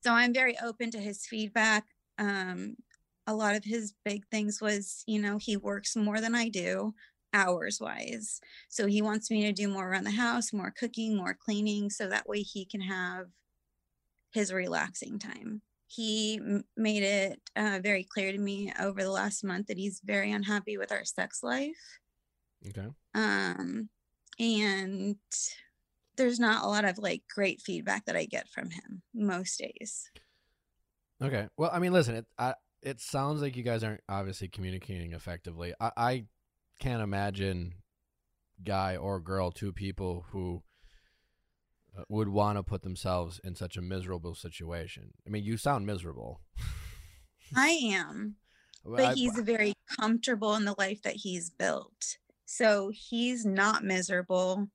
So 0.00 0.12
I'm 0.12 0.32
very 0.32 0.56
open 0.62 0.90
to 0.92 0.98
his 0.98 1.26
feedback. 1.26 1.84
Um 2.18 2.76
a 3.26 3.34
lot 3.34 3.56
of 3.56 3.64
his 3.64 3.94
big 4.04 4.26
things 4.28 4.60
was, 4.60 5.04
you 5.06 5.20
know, 5.20 5.38
he 5.38 5.56
works 5.56 5.96
more 5.96 6.20
than 6.20 6.34
I 6.34 6.48
do 6.48 6.94
hours 7.32 7.80
wise. 7.80 8.40
So 8.68 8.86
he 8.86 9.00
wants 9.00 9.30
me 9.30 9.42
to 9.46 9.52
do 9.52 9.68
more 9.68 9.88
around 9.88 10.04
the 10.04 10.10
house, 10.10 10.52
more 10.52 10.70
cooking, 10.70 11.16
more 11.16 11.34
cleaning, 11.34 11.88
so 11.90 12.08
that 12.08 12.28
way 12.28 12.42
he 12.42 12.66
can 12.66 12.80
have 12.82 13.26
his 14.32 14.52
relaxing 14.52 15.18
time. 15.18 15.62
He 15.86 16.36
m- 16.36 16.64
made 16.76 17.02
it 17.02 17.40
uh, 17.54 17.80
very 17.82 18.04
clear 18.04 18.32
to 18.32 18.38
me 18.38 18.72
over 18.80 19.02
the 19.02 19.10
last 19.10 19.44
month 19.44 19.66
that 19.66 19.78
he's 19.78 20.00
very 20.04 20.32
unhappy 20.32 20.78
with 20.78 20.90
our 20.90 21.04
sex 21.04 21.42
life. 21.42 21.98
Okay. 22.66 22.88
Um, 23.14 23.90
and 24.38 25.16
there's 26.16 26.40
not 26.40 26.64
a 26.64 26.68
lot 26.68 26.84
of 26.84 26.98
like 26.98 27.22
great 27.32 27.60
feedback 27.60 28.06
that 28.06 28.16
I 28.16 28.24
get 28.24 28.48
from 28.48 28.70
him 28.70 29.02
most 29.14 29.58
days. 29.58 30.10
Okay. 31.20 31.48
Well, 31.56 31.70
I 31.72 31.78
mean, 31.78 31.92
listen, 31.92 32.16
it 32.16 32.26
I, 32.38 32.54
it 32.82 33.00
sounds 33.00 33.40
like 33.42 33.56
you 33.56 33.62
guys 33.62 33.84
aren't 33.84 34.02
obviously 34.08 34.48
communicating 34.48 35.12
effectively. 35.12 35.72
I, 35.80 35.90
I 35.96 36.24
can't 36.78 37.02
imagine 37.02 37.74
guy 38.64 38.96
or 38.96 39.20
girl, 39.20 39.50
two 39.50 39.72
people 39.72 40.26
who 40.30 40.62
uh, 41.96 42.02
would 42.08 42.28
want 42.28 42.58
to 42.58 42.62
put 42.62 42.82
themselves 42.82 43.40
in 43.44 43.54
such 43.54 43.76
a 43.76 43.82
miserable 43.82 44.34
situation. 44.34 45.12
I 45.26 45.30
mean, 45.30 45.44
you 45.44 45.56
sound 45.56 45.86
miserable. 45.86 46.40
I 47.54 47.68
am. 47.84 48.36
But 48.84 49.04
I- 49.04 49.14
he's 49.14 49.38
very 49.38 49.74
comfortable 50.00 50.54
in 50.54 50.64
the 50.64 50.74
life 50.78 51.02
that 51.02 51.16
he's 51.16 51.50
built. 51.50 52.18
So 52.46 52.90
he's 52.92 53.46
not 53.46 53.84
miserable 53.84 54.68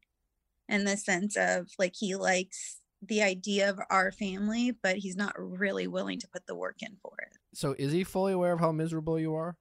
in 0.69 0.83
the 0.85 0.97
sense 0.97 1.35
of 1.37 1.67
like 1.77 1.93
he 1.95 2.15
likes 2.15 2.76
the 3.01 3.21
idea 3.21 3.69
of 3.69 3.79
our 3.89 4.11
family, 4.11 4.71
but 4.71 4.97
he's 4.97 5.15
not 5.15 5.33
really 5.37 5.87
willing 5.87 6.19
to 6.19 6.27
put 6.27 6.47
the 6.47 6.55
work 6.55 6.77
in 6.81 6.97
for 7.01 7.13
it. 7.19 7.37
so 7.53 7.75
is 7.77 7.91
he 7.91 8.03
fully 8.03 8.33
aware 8.33 8.53
of 8.53 8.59
how 8.59 8.71
miserable 8.71 9.19
you 9.19 9.35
are? 9.35 9.55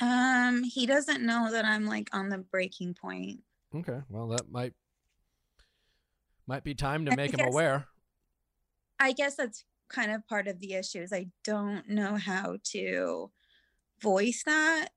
Um, 0.00 0.62
he 0.62 0.86
doesn't 0.86 1.24
know 1.24 1.50
that 1.52 1.64
I'm 1.64 1.86
like 1.86 2.08
on 2.12 2.28
the 2.28 2.38
breaking 2.38 2.94
point. 2.94 3.40
Okay. 3.74 4.00
Well, 4.08 4.28
that 4.28 4.50
might 4.50 4.72
might 6.46 6.64
be 6.64 6.74
time 6.74 7.04
to 7.06 7.16
make 7.16 7.32
him 7.32 7.46
aware. 7.46 7.86
I 8.98 9.12
guess 9.12 9.36
that's 9.36 9.64
kind 9.88 10.10
of 10.10 10.26
part 10.26 10.48
of 10.48 10.58
the 10.60 10.74
issue 10.74 11.00
is 11.00 11.12
I 11.12 11.28
don't 11.44 11.88
know 11.88 12.16
how 12.16 12.58
to 12.72 13.30
voice 14.00 14.42
that 14.46 14.88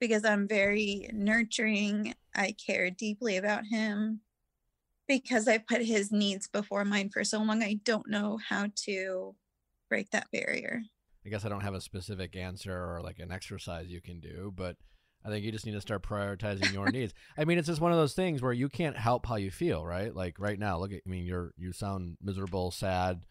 because 0.00 0.24
I'm 0.24 0.48
very 0.48 1.08
nurturing. 1.12 2.14
I 2.34 2.52
care 2.52 2.90
deeply 2.90 3.36
about 3.36 3.66
him 3.66 4.20
because 5.08 5.48
I 5.48 5.58
put 5.58 5.82
his 5.82 6.12
needs 6.12 6.48
before 6.48 6.84
mine 6.84 7.10
for 7.10 7.24
so 7.24 7.42
long. 7.42 7.62
I 7.62 7.80
don't 7.84 8.08
know 8.08 8.38
how 8.48 8.68
to 8.86 9.34
break 9.88 10.10
that 10.10 10.28
barrier. 10.32 10.82
I 11.24 11.28
guess 11.28 11.44
I 11.44 11.48
don't 11.48 11.60
have 11.60 11.74
a 11.74 11.80
specific 11.80 12.36
answer 12.36 12.72
or 12.72 13.00
like 13.02 13.18
an 13.18 13.30
exercise 13.30 13.88
you 13.88 14.00
can 14.00 14.20
do, 14.20 14.52
but 14.54 14.76
I 15.24 15.28
think 15.28 15.44
you 15.44 15.52
just 15.52 15.66
need 15.66 15.72
to 15.72 15.80
start 15.80 16.02
prioritizing 16.02 16.72
your 16.72 16.90
needs. 16.90 17.14
I 17.38 17.44
mean, 17.44 17.58
it's 17.58 17.68
just 17.68 17.80
one 17.80 17.92
of 17.92 17.98
those 17.98 18.14
things 18.14 18.42
where 18.42 18.52
you 18.52 18.68
can't 18.68 18.96
help 18.96 19.26
how 19.26 19.36
you 19.36 19.50
feel, 19.50 19.84
right? 19.84 20.14
Like 20.14 20.38
right 20.38 20.58
now, 20.58 20.78
look 20.78 20.92
at 20.92 21.02
I 21.06 21.10
mean, 21.10 21.24
you're 21.24 21.52
you 21.56 21.72
sound 21.72 22.16
miserable, 22.20 22.70
sad. 22.70 23.24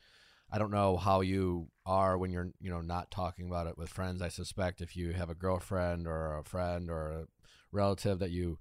I 0.53 0.57
don't 0.57 0.71
know 0.71 0.97
how 0.97 1.21
you 1.21 1.69
are 1.85 2.17
when 2.17 2.31
you're, 2.31 2.51
you 2.59 2.69
know, 2.69 2.81
not 2.81 3.09
talking 3.09 3.47
about 3.47 3.67
it 3.67 3.77
with 3.77 3.89
friends. 3.89 4.21
I 4.21 4.27
suspect 4.27 4.81
if 4.81 4.97
you 4.97 5.13
have 5.13 5.29
a 5.29 5.35
girlfriend 5.35 6.07
or 6.07 6.37
a 6.37 6.43
friend 6.43 6.89
or 6.89 7.11
a 7.11 7.25
relative 7.71 8.19
that 8.19 8.31
you 8.31 8.57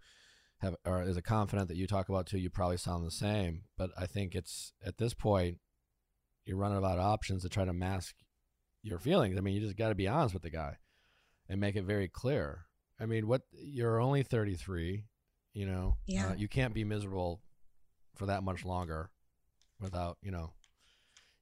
have 0.61 0.77
or 0.85 1.03
is 1.03 1.17
a 1.17 1.23
confident 1.23 1.69
that 1.69 1.77
you 1.77 1.87
talk 1.87 2.09
about 2.09 2.27
too, 2.27 2.39
you 2.39 2.51
probably 2.51 2.77
sound 2.77 3.07
the 3.07 3.11
same. 3.11 3.63
But 3.77 3.91
I 3.99 4.07
think 4.07 4.35
it's 4.35 4.73
at 4.85 4.99
this 4.99 5.15
point 5.15 5.59
you're 6.45 6.57
running 6.57 6.79
out 6.79 6.99
of 6.99 7.01
options 7.01 7.43
to 7.43 7.49
try 7.49 7.65
to 7.65 7.73
mask 7.73 8.15
your 8.83 8.99
feelings. 8.99 9.37
I 9.37 9.41
mean, 9.41 9.55
you 9.55 9.61
just 9.61 9.77
got 9.77 9.89
to 9.89 9.95
be 9.95 10.09
honest 10.09 10.35
with 10.35 10.43
the 10.43 10.51
guy 10.51 10.77
and 11.49 11.61
make 11.61 11.77
it 11.77 11.85
very 11.85 12.09
clear. 12.09 12.67
I 12.99 13.07
mean, 13.07 13.27
what 13.27 13.43
you're 13.53 14.01
only 14.01 14.23
33, 14.23 15.05
you 15.55 15.67
know. 15.67 15.97
Yeah. 16.07 16.29
Uh, 16.29 16.35
you 16.35 16.49
can't 16.49 16.75
be 16.75 16.85
miserable 16.85 17.41
for 18.17 18.27
that 18.27 18.43
much 18.43 18.65
longer 18.65 19.11
without, 19.81 20.19
you 20.23 20.31
know. 20.31 20.53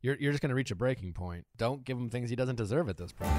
You're 0.01 0.17
you're 0.21 0.31
just 0.31 0.43
going 0.43 0.51
to 0.51 0.55
reach 0.55 0.71
a 0.71 0.77
breaking 0.77 1.13
point. 1.13 1.45
Don't 1.57 1.85
give 1.85 1.99
him 1.99 2.09
things 2.09 2.31
he 2.31 2.37
doesn't 2.37 2.55
deserve 2.55 2.89
at 2.89 2.97
this 2.97 3.11
point. 3.11 3.33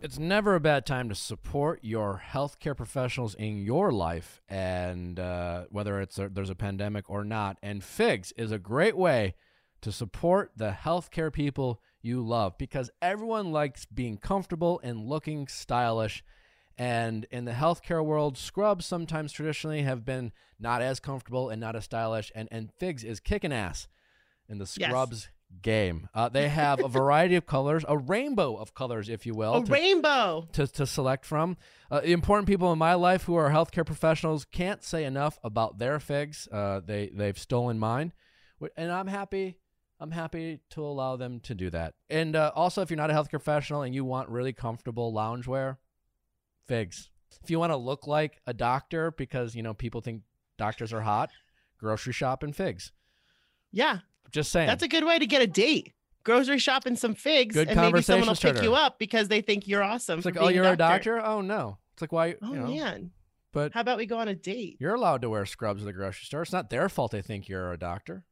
It's 0.00 0.18
never 0.18 0.54
a 0.54 0.60
bad 0.60 0.86
time 0.86 1.08
to 1.08 1.14
support 1.14 1.80
your 1.82 2.22
healthcare 2.30 2.76
professionals 2.76 3.34
in 3.34 3.58
your 3.58 3.90
life, 3.90 4.40
and 4.48 5.18
uh, 5.18 5.64
whether 5.70 6.00
it's 6.00 6.18
a, 6.18 6.28
there's 6.28 6.50
a 6.50 6.54
pandemic 6.54 7.10
or 7.10 7.24
not. 7.24 7.58
And 7.62 7.82
Figs 7.82 8.32
is 8.36 8.52
a 8.52 8.58
great 8.58 8.96
way 8.96 9.34
to 9.80 9.90
support 9.90 10.52
the 10.56 10.70
healthcare 10.70 11.32
people 11.32 11.80
you 12.00 12.24
love 12.24 12.56
because 12.58 12.90
everyone 13.02 13.50
likes 13.50 13.86
being 13.86 14.16
comfortable 14.18 14.80
and 14.84 15.04
looking 15.04 15.48
stylish. 15.48 16.22
And 16.76 17.26
in 17.32 17.44
the 17.44 17.52
healthcare 17.52 18.04
world, 18.04 18.38
scrubs 18.38 18.86
sometimes 18.86 19.32
traditionally 19.32 19.82
have 19.82 20.04
been 20.04 20.30
not 20.60 20.80
as 20.80 21.00
comfortable 21.00 21.50
and 21.50 21.60
not 21.60 21.74
as 21.74 21.84
stylish. 21.84 22.30
And, 22.36 22.48
and 22.52 22.72
Figs 22.72 23.02
is 23.02 23.18
kicking 23.18 23.52
ass 23.52 23.88
in 24.48 24.58
the 24.58 24.72
Yes. 24.78 25.28
Game. 25.62 26.08
Uh, 26.14 26.28
they 26.28 26.48
have 26.48 26.82
a 26.82 26.88
variety 26.88 27.34
of 27.34 27.46
colors, 27.46 27.84
a 27.88 27.96
rainbow 27.96 28.56
of 28.56 28.74
colors, 28.74 29.08
if 29.08 29.26
you 29.26 29.34
will. 29.34 29.54
a 29.54 29.64
to- 29.64 29.72
rainbow. 29.72 30.48
to, 30.52 30.66
to 30.66 30.86
select 30.86 31.24
from. 31.24 31.56
Uh, 31.90 32.00
the 32.00 32.12
important 32.12 32.46
people 32.46 32.72
in 32.72 32.78
my 32.78 32.94
life 32.94 33.24
who 33.24 33.34
are 33.34 33.50
healthcare 33.50 33.86
professionals 33.86 34.44
can't 34.44 34.82
say 34.84 35.04
enough 35.04 35.38
about 35.42 35.78
their 35.78 35.98
figs. 35.98 36.48
Uh, 36.52 36.80
they 36.84 37.10
they've 37.14 37.38
stolen 37.38 37.78
mine, 37.78 38.12
and 38.76 38.92
I'm 38.92 39.06
happy. 39.06 39.58
I'm 40.00 40.12
happy 40.12 40.60
to 40.70 40.84
allow 40.84 41.16
them 41.16 41.40
to 41.40 41.54
do 41.54 41.70
that. 41.70 41.94
And 42.08 42.36
uh, 42.36 42.52
also, 42.54 42.82
if 42.82 42.90
you're 42.90 42.96
not 42.96 43.10
a 43.10 43.14
healthcare 43.14 43.30
professional 43.30 43.82
and 43.82 43.92
you 43.94 44.04
want 44.04 44.28
really 44.28 44.52
comfortable 44.52 45.12
loungewear, 45.12 45.78
figs. 46.66 47.10
If 47.42 47.50
you 47.50 47.58
want 47.58 47.72
to 47.72 47.76
look 47.76 48.06
like 48.06 48.40
a 48.46 48.54
doctor 48.54 49.10
because 49.10 49.54
you 49.56 49.62
know 49.62 49.74
people 49.74 50.00
think 50.00 50.22
doctors 50.56 50.92
are 50.92 51.00
hot, 51.00 51.30
grocery 51.78 52.12
shop 52.12 52.42
and 52.42 52.54
figs. 52.54 52.92
Yeah, 53.72 53.98
Just 54.30 54.52
saying. 54.52 54.66
that's 54.66 54.82
a 54.82 54.88
good 54.88 55.04
way 55.04 55.18
to 55.18 55.26
get 55.26 55.42
a 55.42 55.46
date. 55.46 55.92
Grocery 56.24 56.58
shopping 56.58 56.96
some 56.96 57.14
figs, 57.14 57.54
Good 57.54 57.68
and 57.68 57.80
maybe 57.80 58.02
someone 58.02 58.22
will 58.22 58.26
conversation 58.28 58.56
pick 58.56 58.62
you 58.62 58.74
up 58.74 58.98
because 58.98 59.28
they 59.28 59.40
think 59.40 59.66
you're 59.66 59.82
awesome. 59.82 60.18
it's 60.18 60.26
like, 60.26 60.36
oh, 60.38 60.48
you're 60.48 60.64
a 60.64 60.76
doctor? 60.76 61.24
Oh 61.24 61.40
no. 61.40 61.78
It's 61.94 62.02
like 62.02 62.12
why? 62.12 62.36
Oh 62.42 62.52
you 62.52 62.60
know, 62.60 62.66
man, 62.66 63.10
But 63.52 63.72
how 63.72 63.80
about 63.80 63.98
we 63.98 64.06
go 64.06 64.18
on 64.18 64.28
a 64.28 64.34
date? 64.34 64.76
You're 64.78 64.94
allowed 64.94 65.22
to 65.22 65.30
wear 65.30 65.46
scrubs 65.46 65.82
at 65.82 65.86
the 65.86 65.92
grocery 65.92 66.26
store. 66.26 66.42
It's 66.42 66.52
not 66.52 66.70
their 66.70 66.88
fault 66.88 67.12
they 67.12 67.22
think 67.22 67.48
you're 67.48 67.72
a 67.72 67.78
doctor. 67.78 68.24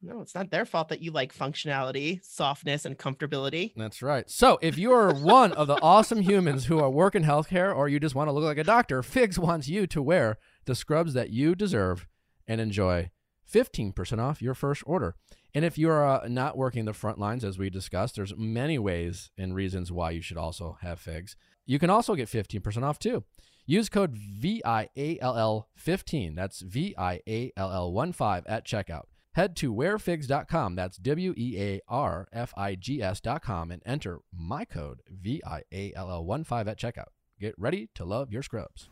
No, 0.00 0.20
it's 0.20 0.34
not 0.34 0.50
their 0.50 0.66
fault 0.66 0.88
that 0.88 1.00
you 1.00 1.12
like 1.12 1.34
functionality, 1.34 2.22
softness, 2.22 2.84
and 2.84 2.98
comfortability. 2.98 3.72
That's 3.74 4.02
right. 4.02 4.28
So, 4.28 4.58
if 4.60 4.76
you 4.76 4.92
are 4.92 5.14
one 5.14 5.52
of 5.52 5.66
the 5.66 5.80
awesome 5.80 6.20
humans 6.20 6.66
who 6.66 6.78
are 6.78 6.90
working 6.90 7.22
healthcare 7.22 7.74
or 7.74 7.88
you 7.88 7.98
just 7.98 8.14
want 8.14 8.28
to 8.28 8.32
look 8.32 8.44
like 8.44 8.58
a 8.58 8.64
doctor, 8.64 9.02
Figs 9.02 9.38
wants 9.38 9.66
you 9.66 9.86
to 9.86 10.02
wear 10.02 10.36
the 10.66 10.74
scrubs 10.74 11.14
that 11.14 11.30
you 11.30 11.54
deserve 11.54 12.06
and 12.46 12.60
enjoy 12.60 13.10
15% 13.50 14.18
off 14.18 14.42
your 14.42 14.54
first 14.54 14.82
order. 14.86 15.14
And 15.54 15.64
if 15.64 15.78
you're 15.78 16.06
uh, 16.06 16.26
not 16.28 16.56
working 16.56 16.84
the 16.84 16.92
front 16.92 17.18
lines, 17.18 17.44
as 17.44 17.58
we 17.58 17.70
discussed, 17.70 18.16
there's 18.16 18.36
many 18.36 18.78
ways 18.78 19.30
and 19.38 19.54
reasons 19.54 19.92
why 19.92 20.10
you 20.10 20.20
should 20.20 20.36
also 20.36 20.78
have 20.82 20.98
Figs. 20.98 21.36
You 21.66 21.78
can 21.78 21.90
also 21.90 22.14
get 22.14 22.28
15% 22.28 22.82
off 22.82 22.98
too. 22.98 23.24
Use 23.66 23.88
code 23.88 24.16
VIALL15. 24.16 26.34
That's 26.34 26.62
VIALL15 26.62 28.42
at 28.46 28.66
checkout. 28.66 29.04
Head 29.32 29.56
to 29.56 29.74
wearfigs.com. 29.74 30.76
That's 30.76 30.96
W 30.98 31.34
E 31.36 31.56
A 31.58 31.80
R 31.88 32.28
F 32.32 32.54
I 32.56 32.76
G 32.76 33.02
S.com 33.02 33.72
and 33.72 33.82
enter 33.84 34.20
my 34.32 34.64
code 34.64 35.00
VIALL15 35.12 36.68
at 36.68 36.78
checkout. 36.78 37.08
Get 37.40 37.56
ready 37.58 37.88
to 37.94 38.04
love 38.04 38.30
your 38.30 38.42
scrubs. 38.42 38.90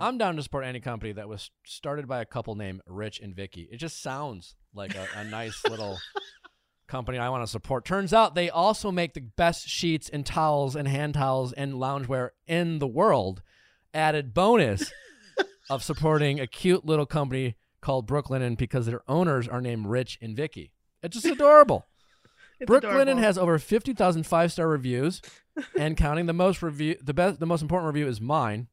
I'm 0.00 0.16
down 0.16 0.36
to 0.36 0.42
support 0.42 0.64
any 0.64 0.80
company 0.80 1.12
that 1.12 1.28
was 1.28 1.50
started 1.64 2.08
by 2.08 2.22
a 2.22 2.24
couple 2.24 2.54
named 2.54 2.80
Rich 2.86 3.20
and 3.20 3.36
Vicky. 3.36 3.68
It 3.70 3.76
just 3.76 4.02
sounds 4.02 4.54
like 4.74 4.94
a, 4.94 5.06
a 5.14 5.24
nice 5.24 5.62
little 5.68 5.98
company 6.88 7.18
I 7.18 7.28
want 7.28 7.44
to 7.44 7.50
support. 7.50 7.84
Turns 7.84 8.14
out 8.14 8.34
they 8.34 8.48
also 8.48 8.90
make 8.90 9.12
the 9.12 9.20
best 9.20 9.68
sheets 9.68 10.08
and 10.08 10.24
towels 10.24 10.74
and 10.74 10.88
hand 10.88 11.14
towels 11.14 11.52
and 11.52 11.74
loungewear 11.74 12.30
in 12.46 12.78
the 12.78 12.86
world. 12.86 13.42
Added 13.92 14.32
bonus 14.32 14.90
of 15.70 15.84
supporting 15.84 16.40
a 16.40 16.46
cute 16.46 16.86
little 16.86 17.06
company 17.06 17.56
called 17.82 18.08
Brooklinen 18.08 18.56
because 18.56 18.86
their 18.86 19.02
owners 19.06 19.48
are 19.48 19.60
named 19.60 19.86
Rich 19.86 20.18
and 20.22 20.34
Vicky. 20.34 20.72
It's 21.02 21.14
just 21.14 21.26
adorable. 21.26 21.86
It's 22.62 22.70
Brooklinen 22.70 23.00
adorable. 23.02 23.22
has 23.22 23.38
over 23.38 23.58
50,000 23.58 24.26
five-star 24.26 24.68
reviews 24.68 25.22
and 25.78 25.96
counting. 25.96 26.26
The 26.26 26.34
most 26.34 26.62
review 26.62 26.94
the 27.02 27.14
best 27.14 27.40
the 27.40 27.46
most 27.46 27.62
important 27.62 27.86
review 27.94 28.06
is 28.06 28.20
mine 28.20 28.68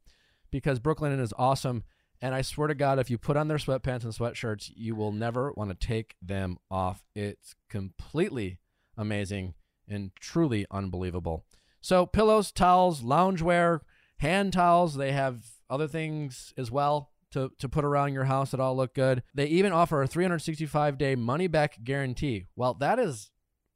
because 0.51 0.79
Brooklinen 0.79 1.19
is 1.19 1.33
awesome 1.37 1.83
and 2.21 2.33
I 2.33 2.41
swear 2.41 2.67
to 2.67 2.75
God 2.75 2.99
if 2.99 3.09
you 3.09 3.17
put 3.17 3.37
on 3.37 3.47
their 3.47 3.57
sweatpants 3.57 4.03
and 4.03 4.13
sweatshirts, 4.13 4.71
you 4.75 4.95
will 4.95 5.11
never 5.11 5.51
want 5.55 5.69
to 5.69 5.87
take 5.87 6.15
them 6.21 6.57
off. 6.71 7.03
It's 7.15 7.55
completely 7.69 8.59
amazing 8.97 9.53
and 9.87 10.11
truly 10.19 10.65
unbelievable. 10.71 11.45
So 11.79 12.05
pillows, 12.05 12.51
towels, 12.51 13.01
loungewear, 13.03 13.81
hand 14.17 14.53
towels, 14.53 14.95
they 14.95 15.11
have 15.11 15.45
other 15.69 15.87
things 15.87 16.53
as 16.57 16.71
well 16.71 17.11
to, 17.31 17.51
to 17.59 17.69
put 17.69 17.85
around 17.85 18.13
your 18.13 18.25
house 18.25 18.51
that 18.51 18.59
all 18.59 18.75
look 18.75 18.95
good. 18.95 19.21
They 19.35 19.45
even 19.47 19.71
offer 19.71 20.01
a 20.01 20.07
365 20.07 20.97
day 20.97 21.15
money 21.15 21.47
back 21.47 21.83
guarantee. 21.83 22.45
Well, 22.55 22.73
that 22.75 22.97
is 22.97 23.29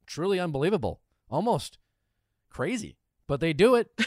truly 0.06 0.40
unbelievable. 0.40 1.00
Almost 1.30 1.78
crazy. 2.50 2.96
But 3.28 3.40
they 3.40 3.52
do 3.52 3.76
it. 3.76 3.88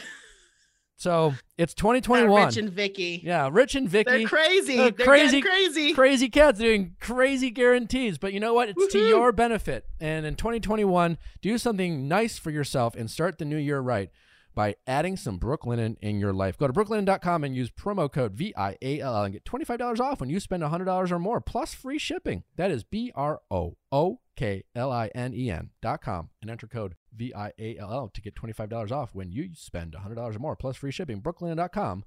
so 0.96 1.34
it's 1.58 1.74
That 1.74 1.80
2021. 1.80 2.46
Rich 2.46 2.56
and 2.56 2.70
Vicky. 2.70 3.20
yeah, 3.24 3.48
Rich 3.52 3.74
and 3.74 3.88
Vicky. 3.88 4.10
They're 4.10 4.26
crazy. 4.28 4.78
Uh, 4.78 4.90
They're 4.96 5.06
crazy- 5.06 5.40
crazy. 5.42 5.92
crazy. 5.92 6.28
cats 6.28 6.58
doing 6.58 6.96
crazy 7.00 7.50
guarantees. 7.50 8.18
But 8.18 8.32
you 8.32 8.40
know 8.40 8.54
what? 8.54 8.70
It's 8.70 8.92
to 8.92 8.98
your 9.06 9.32
benefit. 9.32 9.84
And 10.00 10.24
in 10.26 10.34
2021, 10.36 11.18
do 11.42 11.58
something 11.58 12.08
nice 12.08 12.38
for 12.38 12.50
yourself 12.50 12.94
and 12.96 13.10
start 13.10 13.38
the 13.38 13.44
new 13.44 13.56
year 13.58 13.80
right 13.80 14.10
by 14.54 14.74
adding 14.86 15.18
some 15.18 15.38
Brooklinen 15.38 15.96
in 16.00 16.18
your 16.18 16.32
life. 16.32 16.56
Go 16.56 16.66
to 16.66 16.72
brooklinen.com 16.72 17.44
and 17.44 17.54
use 17.54 17.70
promo 17.70 18.10
code 18.10 18.32
VIALL 18.32 19.24
and 19.24 19.32
get 19.34 19.44
$25 19.44 20.00
off 20.00 20.20
when 20.20 20.30
you 20.30 20.40
spend 20.40 20.62
$100 20.62 21.10
or 21.10 21.18
more 21.18 21.42
plus 21.42 21.74
free 21.74 21.98
shipping. 21.98 22.42
That 22.56 22.70
is 22.70 22.82
B 22.82 23.12
R 23.14 23.42
O 23.50 23.76
O 23.92 24.20
K 24.34 24.64
L 24.74 24.90
I 24.90 25.08
N 25.14 25.34
E 25.34 25.50
N 25.50 25.70
dot 25.82 26.00
com 26.00 26.30
and 26.40 26.50
enter 26.50 26.66
code 26.66 26.94
VIALL 27.16 28.10
to 28.12 28.20
get 28.20 28.34
$25 28.34 28.92
off 28.92 29.14
when 29.14 29.32
you 29.32 29.50
spend 29.54 29.94
$100 29.94 30.36
or 30.36 30.38
more 30.38 30.56
plus 30.56 30.76
free 30.76 30.92
shipping. 30.92 31.20
Brooklinen.com 31.20 32.04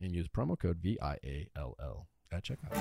and 0.00 0.14
use 0.14 0.28
promo 0.28 0.58
code 0.58 0.78
VIALL 0.82 2.06
at 2.32 2.44
checkout. 2.44 2.76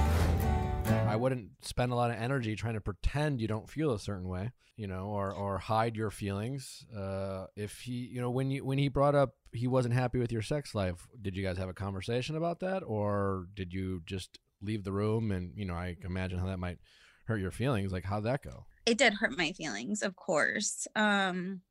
I 1.07 1.15
wouldn't 1.15 1.49
spend 1.61 1.91
a 1.91 1.95
lot 1.95 2.11
of 2.11 2.17
energy 2.17 2.55
trying 2.55 2.73
to 2.73 2.81
pretend 2.81 3.41
you 3.41 3.47
don't 3.47 3.69
feel 3.69 3.93
a 3.93 3.99
certain 3.99 4.27
way, 4.27 4.51
you 4.75 4.87
know, 4.87 5.07
or 5.07 5.31
or 5.31 5.57
hide 5.57 5.95
your 5.95 6.09
feelings. 6.09 6.85
Uh, 6.95 7.45
if 7.55 7.81
he, 7.81 8.09
you 8.11 8.21
know, 8.21 8.29
when 8.29 8.49
you 8.49 8.65
when 8.65 8.77
he 8.77 8.87
brought 8.87 9.15
up 9.15 9.35
he 9.53 9.67
wasn't 9.67 9.93
happy 9.93 10.19
with 10.19 10.31
your 10.31 10.41
sex 10.41 10.73
life, 10.73 11.07
did 11.21 11.35
you 11.35 11.43
guys 11.43 11.57
have 11.57 11.69
a 11.69 11.73
conversation 11.73 12.35
about 12.35 12.61
that, 12.61 12.81
or 12.85 13.47
did 13.53 13.73
you 13.73 14.01
just 14.05 14.39
leave 14.61 14.83
the 14.83 14.91
room? 14.91 15.31
And 15.31 15.53
you 15.55 15.65
know, 15.65 15.75
I 15.75 15.97
imagine 16.03 16.39
how 16.39 16.47
that 16.47 16.59
might 16.59 16.79
hurt 17.25 17.41
your 17.41 17.51
feelings. 17.51 17.91
Like, 17.91 18.05
how'd 18.05 18.23
that 18.23 18.43
go? 18.43 18.65
it 18.85 18.97
did 18.97 19.13
hurt 19.13 19.37
my 19.37 19.51
feelings, 19.51 20.01
of 20.01 20.15
course. 20.15 20.87
Um, 20.95 21.61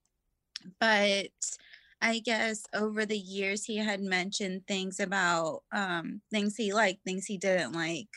but 0.80 1.30
I 2.02 2.18
guess 2.20 2.64
over 2.74 3.04
the 3.06 3.18
years 3.18 3.64
he 3.64 3.76
had 3.76 4.00
mentioned 4.00 4.66
things 4.66 5.00
about 5.00 5.62
um 5.72 6.22
things 6.30 6.56
he 6.56 6.72
liked, 6.72 7.04
things 7.04 7.26
he 7.26 7.38
didn't 7.38 7.72
like. 7.72 8.08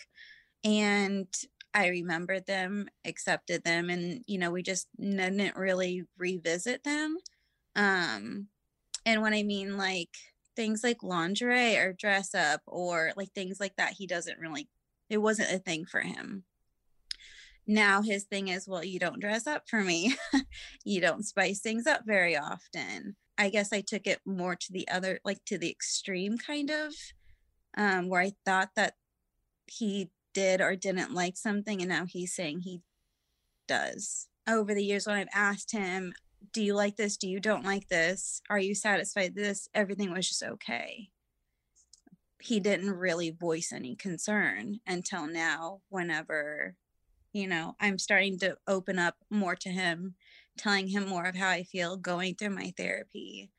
And 0.64 1.28
I 1.74 1.88
remembered 1.90 2.46
them, 2.48 2.88
accepted 3.06 3.64
them, 3.64 3.90
and 3.90 4.24
you 4.28 4.38
know, 4.40 4.52
we 4.52 4.64
just 4.64 4.88
didn't 5.00 5.56
really 5.58 6.04
revisit 6.18 6.84
them. 6.84 7.18
Um, 7.76 8.48
and 9.06 9.22
when 9.22 9.34
I 9.34 9.44
mean 9.44 9.78
like 9.78 10.16
things 10.56 10.84
like 10.84 11.04
lingerie 11.04 11.78
or 11.78 11.94
dress 11.94 12.36
up 12.36 12.62
or 12.68 13.14
like 13.18 13.32
things 13.34 13.60
like 13.60 13.76
that, 13.78 13.94
he 13.94 14.08
doesn't 14.08 14.40
really 14.40 14.70
it 15.10 15.18
wasn't 15.18 15.52
a 15.52 15.60
thing 15.60 15.86
for 15.86 16.02
him 16.02 16.46
now 17.68 18.02
his 18.02 18.26
thing 18.26 18.50
is, 18.50 18.68
well, 18.68 18.84
you 18.84 19.00
don't 19.00 19.22
dress 19.22 19.48
up 19.48 19.64
for 19.70 19.82
me. 19.82 20.16
you 20.86 21.02
don't 21.02 21.26
spice 21.26 21.62
things 21.62 21.88
up 21.88 22.02
very 22.06 22.38
often. 22.38 23.16
I 23.38 23.50
guess 23.50 23.74
I 23.74 23.82
took 23.82 24.06
it 24.06 24.20
more 24.26 24.56
to 24.56 24.72
the 24.72 24.88
other, 24.90 25.20
like 25.24 25.44
to 25.46 25.58
the 25.58 25.70
extreme 25.70 26.38
kind 26.38 26.70
of, 26.70 26.94
um, 27.78 28.10
where 28.10 28.22
I 28.22 28.34
thought 28.46 28.70
that 28.76 28.94
he 29.66 30.12
did 30.34 30.62
or 30.62 30.76
didn't 30.76 31.14
like 31.14 31.38
something, 31.38 31.82
and 31.82 31.90
now 31.90 32.06
he's 32.06 32.36
saying 32.36 32.62
he 32.62 32.82
does. 33.68 34.28
Over 34.48 34.74
the 34.74 34.84
years, 34.84 35.08
when 35.08 35.16
I've 35.16 35.28
asked 35.34 35.72
him, 35.72 36.14
Do 36.52 36.62
you 36.62 36.76
like 36.76 36.98
this? 36.98 37.18
Do 37.18 37.30
you 37.30 37.40
don't 37.40 37.66
like 37.66 37.88
this? 37.88 38.42
Are 38.50 38.60
you 38.60 38.76
satisfied 38.76 39.36
this? 39.36 39.70
Everything 39.74 40.12
was 40.12 40.28
just 40.28 40.44
okay. 40.44 41.10
He 42.42 42.60
didn't 42.60 42.92
really 42.92 43.32
voice 43.32 43.72
any 43.74 43.96
concern 43.96 44.80
until 44.86 45.28
now, 45.28 45.80
whenever, 45.88 46.76
you 47.34 47.48
know, 47.48 47.76
I'm 47.80 47.98
starting 47.98 48.38
to 48.40 48.58
open 48.68 49.00
up 49.00 49.16
more 49.30 49.56
to 49.56 49.70
him, 49.70 50.16
telling 50.58 50.88
him 50.88 51.08
more 51.08 51.26
of 51.26 51.36
how 51.36 51.50
I 51.50 51.64
feel 51.64 51.98
going 51.98 52.36
through 52.36 52.52
my 52.52 52.74
therapy 52.78 53.52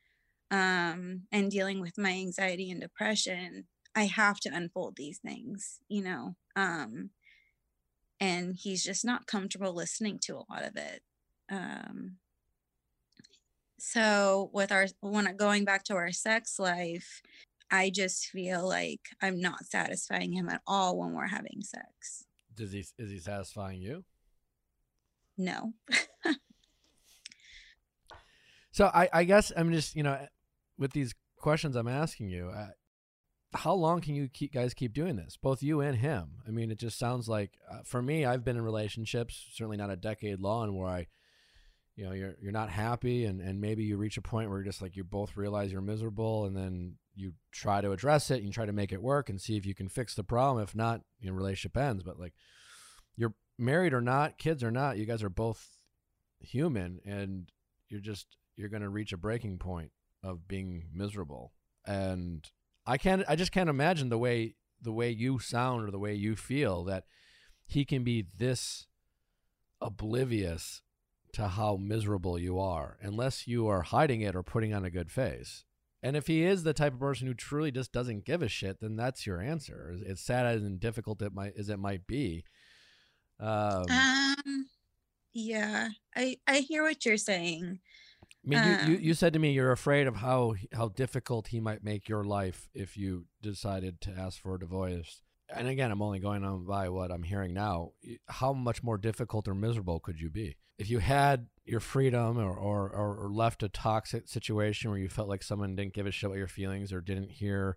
um, 0.50 1.23
and 1.33 1.50
dealing 1.50 1.81
with 1.81 1.99
my 1.99 2.12
anxiety 2.12 2.71
and 2.71 2.81
depression. 2.81 3.64
I 3.97 4.04
have 4.04 4.40
to 4.40 4.50
unfold 4.52 4.97
these 4.97 5.19
things, 5.19 5.81
you 5.88 6.02
know. 6.02 6.37
Um, 6.57 7.11
and 8.21 8.54
he's 8.57 8.85
just 8.85 9.04
not 9.04 9.26
comfortable 9.26 9.75
listening 9.75 10.19
to 10.23 10.37
a 10.37 10.47
lot 10.50 10.64
of 10.64 10.76
it. 10.76 11.02
Um, 11.50 12.16
so 13.78 14.50
with 14.52 14.73
our 14.73 14.87
when 15.00 15.37
going 15.37 15.64
back 15.64 15.85
to 15.85 15.95
our 15.95 16.12
sex 16.12 16.59
life, 16.59 17.21
I 17.71 17.90
just 17.90 18.26
feel 18.26 18.66
like 18.66 19.00
I'm 19.21 19.40
not 19.40 19.66
satisfying 19.66 20.33
him 20.33 20.49
at 20.49 20.62
all 20.66 20.99
when 20.99 21.12
we're 21.12 21.26
having 21.26 21.61
sex. 21.62 22.24
Does 22.54 22.73
he 22.73 22.84
is 22.99 23.11
he 23.11 23.18
satisfying 23.18 23.80
you? 23.80 24.04
No. 25.37 25.73
so 28.70 28.87
I 28.87 29.08
I 29.12 29.25
guess 29.25 29.52
I'm 29.56 29.73
just 29.73 29.96
you 29.96 30.02
know 30.02 30.18
with 30.78 30.92
these 30.92 31.14
questions 31.38 31.76
I'm 31.76 31.88
asking 31.88 32.28
you. 32.28 32.49
Uh, 32.49 32.68
how 33.56 33.73
long 33.73 34.00
can 34.00 34.14
you 34.14 34.28
keep 34.28 34.52
guys 34.52 34.75
keep 34.75 34.92
doing 34.92 35.14
this 35.14 35.37
both 35.40 35.62
you 35.62 35.80
and 35.80 35.99
him 35.99 36.42
i 36.46 36.50
mean 36.50 36.73
it 36.73 36.78
just 36.78 36.99
sounds 36.99 37.28
like 37.28 37.52
uh, 37.70 37.78
for 37.84 38.02
me 38.02 38.25
i've 38.25 38.44
been 38.44 38.56
in 38.56 38.62
relationships 38.62 39.46
certainly 39.52 39.76
not 39.76 39.90
a 39.90 39.96
decade 39.96 40.40
long 40.40 40.76
where 40.76 40.88
i 40.88 41.06
you 41.96 42.04
know 42.04 42.12
you're 42.12 42.34
you're 42.42 42.52
not 42.52 42.68
happy 42.68 43.25
and 43.25 43.40
and 43.40 43.61
maybe 43.61 43.84
you 43.84 43.96
reach 43.96 44.16
a 44.16 44.23
point 44.23 44.49
where 44.49 44.58
you're 44.58 44.66
just 44.66 44.82
like 44.82 44.96
you 44.96 45.04
both 45.04 45.37
realize 45.37 45.70
you're 45.70 45.80
miserable 45.80 46.46
and 46.46 46.56
then 46.56 46.96
you 47.14 47.33
try 47.52 47.80
to 47.80 47.92
address 47.92 48.30
it 48.30 48.37
and 48.37 48.47
you 48.47 48.52
try 48.52 48.66
to 48.66 48.73
make 48.73 48.92
it 48.92 49.02
work 49.02 49.28
and 49.28 49.40
see 49.40 49.56
if 49.56 49.64
you 49.64 49.75
can 49.75 49.88
fix 49.88 50.14
the 50.14 50.25
problem 50.25 50.62
if 50.62 50.75
not 50.75 51.02
your 51.21 51.35
relationship 51.35 51.76
ends 51.76 52.02
but 52.02 52.18
like 52.18 52.33
you're 53.16 53.35
married 53.59 53.92
or 53.92 54.00
not 54.00 54.38
kids 54.38 54.64
or 54.64 54.71
not 54.71 54.99
you 54.99 55.06
guys 55.06 55.23
are 55.23 55.30
both 55.30 55.78
human 56.40 57.00
and 57.04 57.50
you're 57.88 58.00
just 58.00 58.37
you're 58.56 58.68
to 58.68 58.88
reach 58.88 59.12
a 59.12 59.16
breaking 59.16 59.59
point 59.59 59.90
of 60.23 60.49
being 60.49 60.85
miserable 60.92 61.52
and 61.87 62.50
I 62.87 62.99
can't. 62.99 63.25
I 63.28 63.37
just 63.37 63.52
can't 63.52 63.71
imagine 63.71 64.09
the 64.09 64.18
way 64.18 64.54
the 64.80 64.92
way 64.92 65.11
you 65.11 65.38
sound 65.38 65.88
or 65.88 65.90
the 65.90 65.99
way 65.99 66.14
you 66.14 66.37
feel 66.37 66.85
that 66.85 67.04
he 67.66 67.85
can 67.85 68.04
be 68.04 68.26
this 68.37 68.87
oblivious 69.80 70.83
to 71.33 71.49
how 71.49 71.76
miserable 71.76 72.38
you 72.38 72.59
are 72.59 72.99
unless 73.00 73.47
you 73.47 73.66
are 73.66 73.83
hiding 73.83 74.21
it 74.21 74.37
or 74.37 74.42
putting 74.42 74.75
on 74.75 74.85
a 74.85 74.90
good 74.90 75.11
face. 75.11 75.64
And 76.04 76.18
if 76.18 76.26
he 76.26 76.44
is 76.44 76.62
the 76.62 76.75
type 76.75 76.92
of 76.92 77.00
person 77.00 77.26
who 77.26 77.32
truly 77.32 77.70
just 77.70 77.90
doesn't 77.90 78.26
give 78.26 78.42
a 78.42 78.49
shit, 78.49 78.79
then 78.79 78.94
that's 78.94 79.26
your 79.26 79.40
answer. 79.40 79.96
It's 80.05 80.20
sad 80.20 80.44
and 80.59 80.79
difficult 80.79 81.22
it 81.22 81.33
might 81.33 81.55
as 81.59 81.70
it 81.70 81.79
might 81.79 82.07
be. 82.07 82.44
Um, 83.40 83.87
um 83.88 84.66
yeah, 85.33 85.88
I 86.14 86.37
I 86.46 86.59
hear 86.59 86.83
what 86.83 87.07
you're 87.07 87.16
saying. 87.16 87.81
I 88.22 88.48
mean, 88.48 88.62
you, 88.62 88.92
you, 88.92 89.00
you 89.00 89.11
um, 89.12 89.14
said 89.14 89.33
to 89.33 89.38
me 89.38 89.52
you're 89.52 89.72
afraid 89.72 90.07
of 90.07 90.16
how 90.16 90.57
how 90.74 90.88
difficult 90.88 91.46
he 91.48 91.59
might 91.59 91.83
make 91.83 92.07
your 92.07 92.22
life 92.22 92.68
if 92.74 92.98
you 92.98 93.24
decided 93.40 94.02
to 94.02 94.11
ask 94.11 94.38
for 94.38 94.57
a 94.57 94.61
divorce. 94.61 95.22
And 95.48 95.68
again, 95.68 95.90
I'm 95.90 96.02
only 96.02 96.18
going 96.18 96.44
on 96.44 96.66
by 96.66 96.90
what 96.90 97.11
I'm 97.12 97.22
hearing 97.22 97.55
now. 97.55 97.92
How 98.29 98.52
much 98.52 98.83
more 98.83 98.98
difficult 98.98 99.48
or 99.48 99.55
miserable 99.55 100.00
could 100.00 100.20
you 100.20 100.29
be 100.29 100.57
if 100.78 100.90
you 100.90 100.98
had 100.98 101.46
your 101.64 101.80
freedom 101.80 102.38
or, 102.38 102.52
or, 102.52 102.90
or 102.90 103.30
left 103.30 103.62
a 103.62 103.68
toxic 103.68 104.28
situation 104.28 104.90
where 104.90 104.98
you 104.98 105.08
felt 105.08 105.28
like 105.28 105.42
someone 105.42 105.76
didn't 105.76 105.94
give 105.94 106.06
a 106.06 106.10
shit 106.10 106.26
about 106.26 106.38
your 106.38 106.46
feelings 106.46 106.92
or 106.92 107.00
didn't 107.00 107.30
hear 107.30 107.76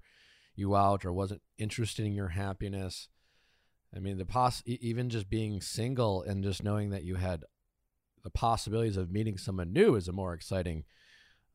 you 0.56 0.76
out 0.76 1.06
or 1.06 1.14
wasn't 1.14 1.42
interested 1.58 2.06
in 2.06 2.14
your 2.14 2.30
happiness? 2.30 3.08
I 3.96 4.00
mean, 4.00 4.18
the 4.18 4.26
poss 4.26 4.62
even 4.66 5.10
just 5.10 5.30
being 5.30 5.62
single 5.62 6.22
and 6.24 6.44
just 6.44 6.64
knowing 6.64 6.90
that 6.90 7.04
you 7.04 7.16
had 7.16 7.44
the 8.24 8.30
possibilities 8.30 8.98
of 8.98 9.12
meeting 9.12 9.38
someone 9.38 9.72
new 9.72 9.96
is 9.96 10.10
a 10.10 10.12
more 10.12 10.34
exciting 10.34 10.84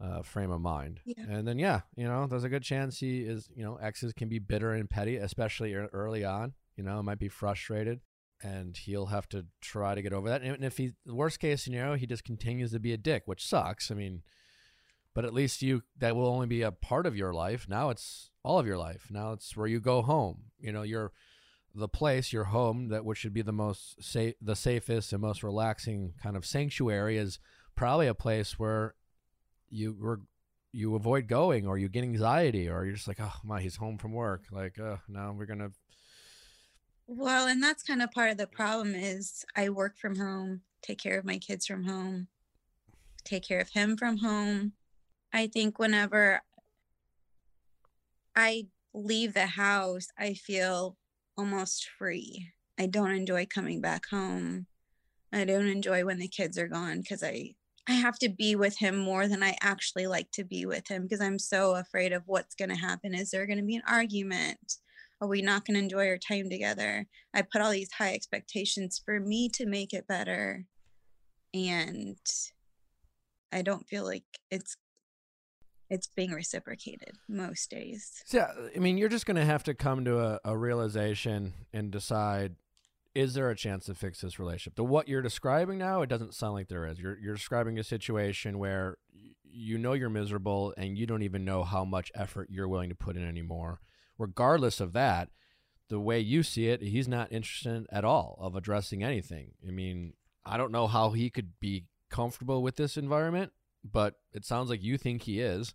uh, 0.00 0.22
frame 0.22 0.50
of 0.50 0.60
mind. 0.60 1.00
Yeah. 1.04 1.24
And 1.28 1.46
then, 1.46 1.58
yeah, 1.58 1.82
you 1.96 2.04
know, 2.04 2.26
there's 2.26 2.44
a 2.44 2.48
good 2.48 2.62
chance 2.62 2.98
he 2.98 3.20
is, 3.20 3.48
you 3.54 3.62
know, 3.62 3.76
exes 3.76 4.12
can 4.12 4.28
be 4.28 4.38
bitter 4.38 4.72
and 4.72 4.88
petty, 4.88 5.16
especially 5.16 5.74
early 5.74 6.24
on. 6.24 6.54
You 6.76 6.84
know, 6.84 7.02
might 7.02 7.18
be 7.18 7.28
frustrated, 7.28 8.00
and 8.42 8.76
he'll 8.76 9.06
have 9.06 9.28
to 9.30 9.46
try 9.60 9.94
to 9.94 10.02
get 10.02 10.12
over 10.12 10.28
that. 10.28 10.42
And 10.42 10.64
if 10.64 10.76
he, 10.76 10.92
worst 11.06 11.40
case 11.40 11.62
scenario, 11.62 11.94
he 11.94 12.06
just 12.06 12.24
continues 12.24 12.72
to 12.72 12.80
be 12.80 12.92
a 12.92 12.96
dick, 12.96 13.22
which 13.26 13.46
sucks. 13.46 13.90
I 13.90 13.94
mean, 13.94 14.22
but 15.14 15.24
at 15.24 15.34
least 15.34 15.62
you 15.62 15.82
that 15.98 16.16
will 16.16 16.26
only 16.26 16.46
be 16.46 16.62
a 16.62 16.72
part 16.72 17.06
of 17.06 17.16
your 17.16 17.32
life. 17.32 17.66
Now 17.68 17.90
it's 17.90 18.30
all 18.42 18.58
of 18.58 18.66
your 18.66 18.78
life. 18.78 19.08
Now 19.10 19.32
it's 19.32 19.56
where 19.56 19.66
you 19.66 19.80
go 19.80 20.02
home. 20.02 20.44
You 20.58 20.72
know, 20.72 20.82
you're 20.82 21.12
the 21.74 21.88
place, 21.88 22.32
your 22.32 22.44
home, 22.44 22.88
that 22.88 23.04
which 23.04 23.18
should 23.18 23.34
be 23.34 23.42
the 23.42 23.52
most 23.52 24.02
safe, 24.02 24.34
the 24.40 24.56
safest 24.56 25.12
and 25.12 25.22
most 25.22 25.42
relaxing 25.42 26.14
kind 26.22 26.36
of 26.36 26.44
sanctuary, 26.44 27.16
is 27.16 27.38
probably 27.76 28.06
a 28.06 28.14
place 28.14 28.58
where 28.58 28.94
you 29.70 29.96
were 29.98 30.20
you 30.74 30.94
avoid 30.94 31.28
going, 31.28 31.66
or 31.66 31.76
you 31.76 31.88
get 31.88 32.02
anxiety, 32.02 32.68
or 32.68 32.84
you're 32.84 32.94
just 32.94 33.08
like, 33.08 33.20
oh 33.20 33.34
my, 33.44 33.60
he's 33.60 33.76
home 33.76 33.98
from 33.98 34.12
work. 34.12 34.44
Like, 34.50 34.78
uh, 34.78 34.96
now 35.08 35.34
we're 35.36 35.46
gonna. 35.46 35.70
Well, 37.14 37.46
and 37.46 37.62
that's 37.62 37.82
kind 37.82 38.00
of 38.00 38.10
part 38.10 38.30
of 38.30 38.38
the 38.38 38.46
problem 38.46 38.94
is 38.94 39.44
I 39.54 39.68
work 39.68 39.98
from 39.98 40.16
home, 40.16 40.62
take 40.80 40.98
care 40.98 41.18
of 41.18 41.26
my 41.26 41.36
kids 41.36 41.66
from 41.66 41.84
home, 41.84 42.28
take 43.22 43.46
care 43.46 43.60
of 43.60 43.68
him 43.68 43.98
from 43.98 44.16
home. 44.16 44.72
I 45.30 45.46
think 45.46 45.78
whenever 45.78 46.40
I 48.34 48.68
leave 48.94 49.34
the 49.34 49.44
house, 49.44 50.08
I 50.18 50.32
feel 50.32 50.96
almost 51.36 51.86
free. 51.98 52.48
I 52.80 52.86
don't 52.86 53.12
enjoy 53.12 53.44
coming 53.44 53.82
back 53.82 54.06
home. 54.06 54.66
I 55.34 55.44
don't 55.44 55.68
enjoy 55.68 56.06
when 56.06 56.18
the 56.18 56.28
kids 56.28 56.56
are 56.56 56.68
gone 56.68 57.00
because 57.00 57.22
I 57.22 57.56
I 57.86 57.92
have 57.92 58.18
to 58.20 58.30
be 58.30 58.56
with 58.56 58.78
him 58.78 58.96
more 58.96 59.28
than 59.28 59.42
I 59.42 59.58
actually 59.60 60.06
like 60.06 60.30
to 60.32 60.44
be 60.44 60.64
with 60.64 60.88
him 60.88 61.02
because 61.02 61.20
I'm 61.20 61.38
so 61.38 61.74
afraid 61.74 62.14
of 62.14 62.22
what's 62.24 62.54
going 62.54 62.70
to 62.70 62.74
happen. 62.74 63.14
Is 63.14 63.32
there 63.32 63.44
going 63.44 63.58
to 63.58 63.64
be 63.64 63.76
an 63.76 63.82
argument? 63.86 64.76
Are 65.22 65.28
we 65.28 65.40
not 65.40 65.64
going 65.64 65.76
to 65.76 65.82
enjoy 65.84 66.08
our 66.08 66.18
time 66.18 66.50
together? 66.50 67.06
I 67.32 67.42
put 67.42 67.60
all 67.60 67.70
these 67.70 67.92
high 67.92 68.12
expectations 68.12 69.00
for 69.02 69.20
me 69.20 69.48
to 69.50 69.66
make 69.66 69.94
it 69.94 70.08
better. 70.08 70.64
And 71.54 72.18
I 73.52 73.62
don't 73.62 73.86
feel 73.86 74.04
like 74.04 74.24
it's 74.50 74.76
it's 75.88 76.08
being 76.08 76.32
reciprocated 76.32 77.18
most 77.28 77.70
days. 77.70 78.24
Yeah, 78.32 78.50
I 78.74 78.78
mean, 78.80 78.98
you're 78.98 79.10
just 79.10 79.26
going 79.26 79.36
to 79.36 79.44
have 79.44 79.62
to 79.64 79.74
come 79.74 80.04
to 80.06 80.18
a, 80.18 80.40
a, 80.44 80.56
realization 80.56 81.52
and 81.72 81.92
decide: 81.92 82.56
is 83.14 83.34
there 83.34 83.48
a 83.48 83.54
chance 83.54 83.84
to 83.84 83.94
fix 83.94 84.22
this 84.22 84.40
relationship? 84.40 84.74
To 84.76 84.84
what 84.84 85.06
you're 85.06 85.22
describing 85.22 85.78
now, 85.78 86.02
it 86.02 86.08
doesn't 86.08 86.34
sound 86.34 86.54
like 86.54 86.66
there 86.66 86.86
is. 86.86 86.98
You're 86.98 87.16
you're 87.20 87.34
describing 87.34 87.78
a 87.78 87.84
situation 87.84 88.58
where 88.58 88.96
you 89.44 89.78
know 89.78 89.92
you're 89.92 90.10
miserable 90.10 90.74
and 90.76 90.98
you 90.98 91.06
don't 91.06 91.22
even 91.22 91.44
know 91.44 91.62
how 91.62 91.84
much 91.84 92.10
effort 92.12 92.48
you're 92.50 92.68
willing 92.68 92.88
to 92.88 92.96
put 92.96 93.16
in 93.16 93.28
anymore. 93.28 93.78
Regardless 94.18 94.80
of 94.80 94.92
that, 94.92 95.30
the 95.88 96.00
way 96.00 96.20
you 96.20 96.42
see 96.42 96.68
it, 96.68 96.82
he's 96.82 97.08
not 97.08 97.32
interested 97.32 97.86
at 97.90 98.04
all 98.04 98.38
of 98.40 98.54
addressing 98.54 99.02
anything. 99.02 99.52
I 99.66 99.70
mean, 99.70 100.14
I 100.44 100.56
don't 100.56 100.72
know 100.72 100.86
how 100.86 101.10
he 101.10 101.30
could 101.30 101.60
be 101.60 101.86
comfortable 102.10 102.62
with 102.62 102.76
this 102.76 102.96
environment 102.96 103.52
but 103.84 104.14
it 104.32 104.44
sounds 104.44 104.70
like 104.70 104.82
you 104.82 104.96
think 104.96 105.22
he 105.22 105.40
is. 105.40 105.74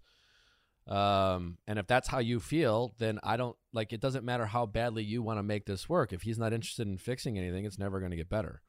Um, 0.87 1.57
and 1.67 1.77
if 1.77 1.87
that's 1.87 2.07
how 2.07 2.19
you 2.19 2.39
feel, 2.39 2.95
then 2.97 3.19
I 3.21 3.35
don't 3.35 3.57
like 3.73 3.91
it 3.91 3.99
doesn't 3.99 4.23
matter 4.23 4.45
how 4.45 4.65
badly 4.65 5.03
you 5.03 5.21
want 5.21 5.37
to 5.37 5.43
make 5.43 5.65
this 5.65 5.89
work. 5.89 6.13
If 6.13 6.21
he's 6.21 6.39
not 6.39 6.53
interested 6.53 6.87
in 6.87 6.97
fixing 6.97 7.37
anything, 7.37 7.65
it's 7.65 7.79
never 7.79 7.99
going 7.99 8.11
to 8.11 8.17
get 8.17 8.29
better. 8.29 8.61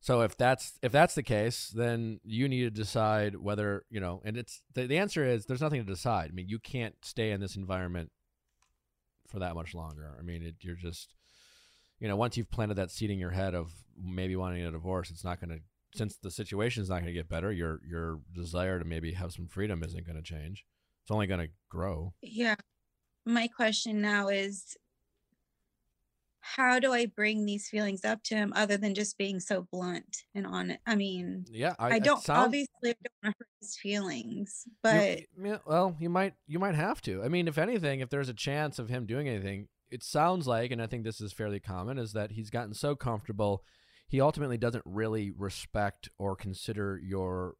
So 0.00 0.22
if 0.22 0.34
that's 0.34 0.78
if 0.82 0.92
that's 0.92 1.14
the 1.14 1.22
case, 1.22 1.68
then 1.68 2.20
you 2.24 2.48
need 2.48 2.62
to 2.62 2.70
decide 2.70 3.36
whether, 3.36 3.84
you 3.90 4.00
know, 4.00 4.22
and 4.24 4.38
it's 4.38 4.62
the, 4.72 4.86
the 4.86 4.96
answer 4.96 5.26
is 5.26 5.44
there's 5.44 5.60
nothing 5.60 5.84
to 5.84 5.92
decide. 5.92 6.30
I 6.30 6.32
mean, 6.32 6.48
you 6.48 6.58
can't 6.58 6.94
stay 7.02 7.32
in 7.32 7.40
this 7.40 7.56
environment 7.56 8.10
for 9.30 9.38
that 9.38 9.54
much 9.54 9.74
longer. 9.74 10.16
I 10.18 10.22
mean, 10.22 10.42
it, 10.42 10.56
you're 10.60 10.76
just 10.76 11.14
you 12.00 12.08
know, 12.08 12.16
once 12.16 12.36
you've 12.36 12.50
planted 12.50 12.74
that 12.74 12.90
seed 12.90 13.10
in 13.10 13.18
your 13.18 13.30
head 13.30 13.54
of 13.54 13.72
maybe 14.02 14.34
wanting 14.34 14.64
a 14.64 14.70
divorce, 14.70 15.10
it's 15.10 15.24
not 15.24 15.40
going 15.40 15.50
to 15.50 15.60
since 15.92 16.16
the 16.16 16.30
situation 16.30 16.82
is 16.82 16.88
not 16.88 16.96
going 16.96 17.06
to 17.06 17.12
get 17.12 17.28
better, 17.28 17.52
your 17.52 17.80
your 17.86 18.20
desire 18.34 18.78
to 18.78 18.84
maybe 18.84 19.12
have 19.12 19.32
some 19.32 19.48
freedom 19.48 19.82
isn't 19.82 20.06
going 20.06 20.16
to 20.16 20.22
change. 20.22 20.64
It's 21.02 21.10
only 21.10 21.26
going 21.26 21.40
to 21.40 21.52
grow. 21.68 22.14
Yeah. 22.22 22.56
My 23.26 23.48
question 23.48 24.00
now 24.00 24.28
is 24.28 24.76
how 26.40 26.78
do 26.78 26.92
I 26.92 27.06
bring 27.06 27.44
these 27.44 27.68
feelings 27.68 28.04
up 28.04 28.22
to 28.24 28.34
him 28.34 28.52
other 28.56 28.76
than 28.76 28.94
just 28.94 29.18
being 29.18 29.40
so 29.40 29.66
blunt 29.70 30.24
and 30.34 30.46
on 30.46 30.70
it? 30.70 30.80
I 30.86 30.96
mean, 30.96 31.44
Yeah, 31.50 31.74
I, 31.78 31.92
I, 31.92 31.98
don't 31.98 32.22
sounds- 32.22 32.46
obviously 32.46 32.68
I 32.84 32.86
don't 32.86 33.12
want 33.22 33.36
to 33.36 33.38
hurt 33.38 33.48
his 33.60 33.76
feelings, 33.76 34.64
but 34.82 35.20
yeah, 35.42 35.58
well, 35.66 35.96
you 36.00 36.08
might 36.08 36.34
you 36.46 36.58
might 36.58 36.74
have 36.74 37.00
to. 37.02 37.22
I 37.22 37.28
mean, 37.28 37.48
if 37.48 37.58
anything, 37.58 38.00
if 38.00 38.10
there's 38.10 38.28
a 38.28 38.34
chance 38.34 38.78
of 38.78 38.88
him 38.88 39.06
doing 39.06 39.28
anything, 39.28 39.68
it 39.90 40.02
sounds 40.02 40.46
like, 40.46 40.70
and 40.70 40.80
I 40.80 40.86
think 40.86 41.04
this 41.04 41.20
is 41.20 41.32
fairly 41.32 41.60
common, 41.60 41.98
is 41.98 42.12
that 42.12 42.32
he's 42.32 42.50
gotten 42.50 42.74
so 42.74 42.94
comfortable, 42.94 43.62
he 44.08 44.20
ultimately 44.20 44.56
doesn't 44.58 44.84
really 44.86 45.30
respect 45.30 46.08
or 46.18 46.36
consider 46.36 46.98
your 47.02 47.54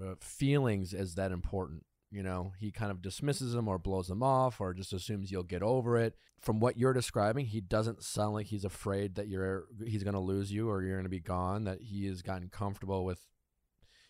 uh, 0.00 0.14
feelings 0.20 0.92
as 0.94 1.14
that 1.14 1.32
important. 1.32 1.84
You 2.10 2.22
know, 2.22 2.52
he 2.58 2.70
kind 2.70 2.90
of 2.90 3.02
dismisses 3.02 3.52
them 3.52 3.68
or 3.68 3.78
blows 3.78 4.08
them 4.08 4.22
off 4.22 4.60
or 4.60 4.72
just 4.72 4.94
assumes 4.94 5.30
you'll 5.30 5.42
get 5.42 5.62
over 5.62 5.98
it. 5.98 6.14
From 6.40 6.58
what 6.58 6.78
you're 6.78 6.94
describing, 6.94 7.46
he 7.46 7.60
doesn't 7.60 8.02
sound 8.02 8.32
like 8.32 8.46
he's 8.46 8.64
afraid 8.64 9.16
that 9.16 9.28
you're 9.28 9.66
he's 9.84 10.04
going 10.04 10.14
to 10.14 10.20
lose 10.20 10.50
you 10.50 10.70
or 10.70 10.82
you're 10.82 10.96
going 10.96 11.04
to 11.04 11.10
be 11.10 11.20
gone. 11.20 11.64
That 11.64 11.82
he 11.82 12.06
has 12.06 12.22
gotten 12.22 12.48
comfortable 12.48 13.04
with 13.04 13.20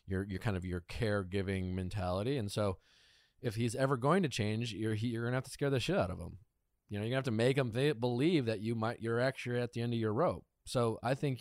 your 0.07 0.25
your 0.25 0.39
kind 0.39 0.57
of 0.57 0.65
your 0.65 0.83
caregiving 0.83 1.75
mentality, 1.75 2.37
and 2.37 2.53
so 2.53 2.77
if 3.41 3.55
he's 3.55 3.75
ever 3.75 3.97
going 3.97 4.23
to 4.23 4.29
change, 4.29 4.73
you're 4.73 4.95
he, 4.95 5.09
you're 5.09 5.25
gonna 5.25 5.37
have 5.37 5.45
to 5.45 5.51
scare 5.51 5.71
the 5.71 5.81
shit 5.81 5.97
out 5.97 6.11
of 6.11 6.19
him. 6.19 6.39
You 6.89 6.99
know, 6.99 7.05
you're 7.05 7.11
gonna 7.11 7.19
have 7.19 7.25
to 7.25 7.31
make 7.31 7.57
him 7.57 7.73
th- 7.73 8.01
believe 8.01 8.47
that 8.47 8.61
you 8.61 8.75
might 8.75 9.01
you're 9.01 9.21
actually 9.21 9.61
at 9.61 9.73
the 9.73 9.81
end 9.81 9.93
of 9.93 9.99
your 9.99 10.13
rope. 10.13 10.45
So 10.65 10.99
I 11.03 11.15
think 11.15 11.41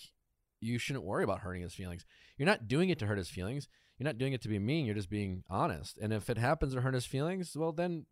you 0.59 0.79
shouldn't 0.79 1.05
worry 1.05 1.23
about 1.23 1.39
hurting 1.39 1.61
his 1.61 1.73
feelings. 1.73 2.05
You're 2.37 2.47
not 2.47 2.67
doing 2.67 2.89
it 2.89 2.99
to 2.99 3.05
hurt 3.05 3.17
his 3.17 3.29
feelings. 3.29 3.67
You're 3.97 4.05
not 4.05 4.17
doing 4.17 4.33
it 4.33 4.41
to 4.43 4.49
be 4.49 4.59
mean. 4.59 4.85
You're 4.85 4.95
just 4.95 5.09
being 5.09 5.43
honest. 5.49 5.97
And 5.97 6.13
if 6.13 6.29
it 6.29 6.37
happens 6.37 6.73
to 6.73 6.81
hurt 6.81 6.93
his 6.93 7.05
feelings, 7.05 7.55
well, 7.55 7.71
then 7.71 8.05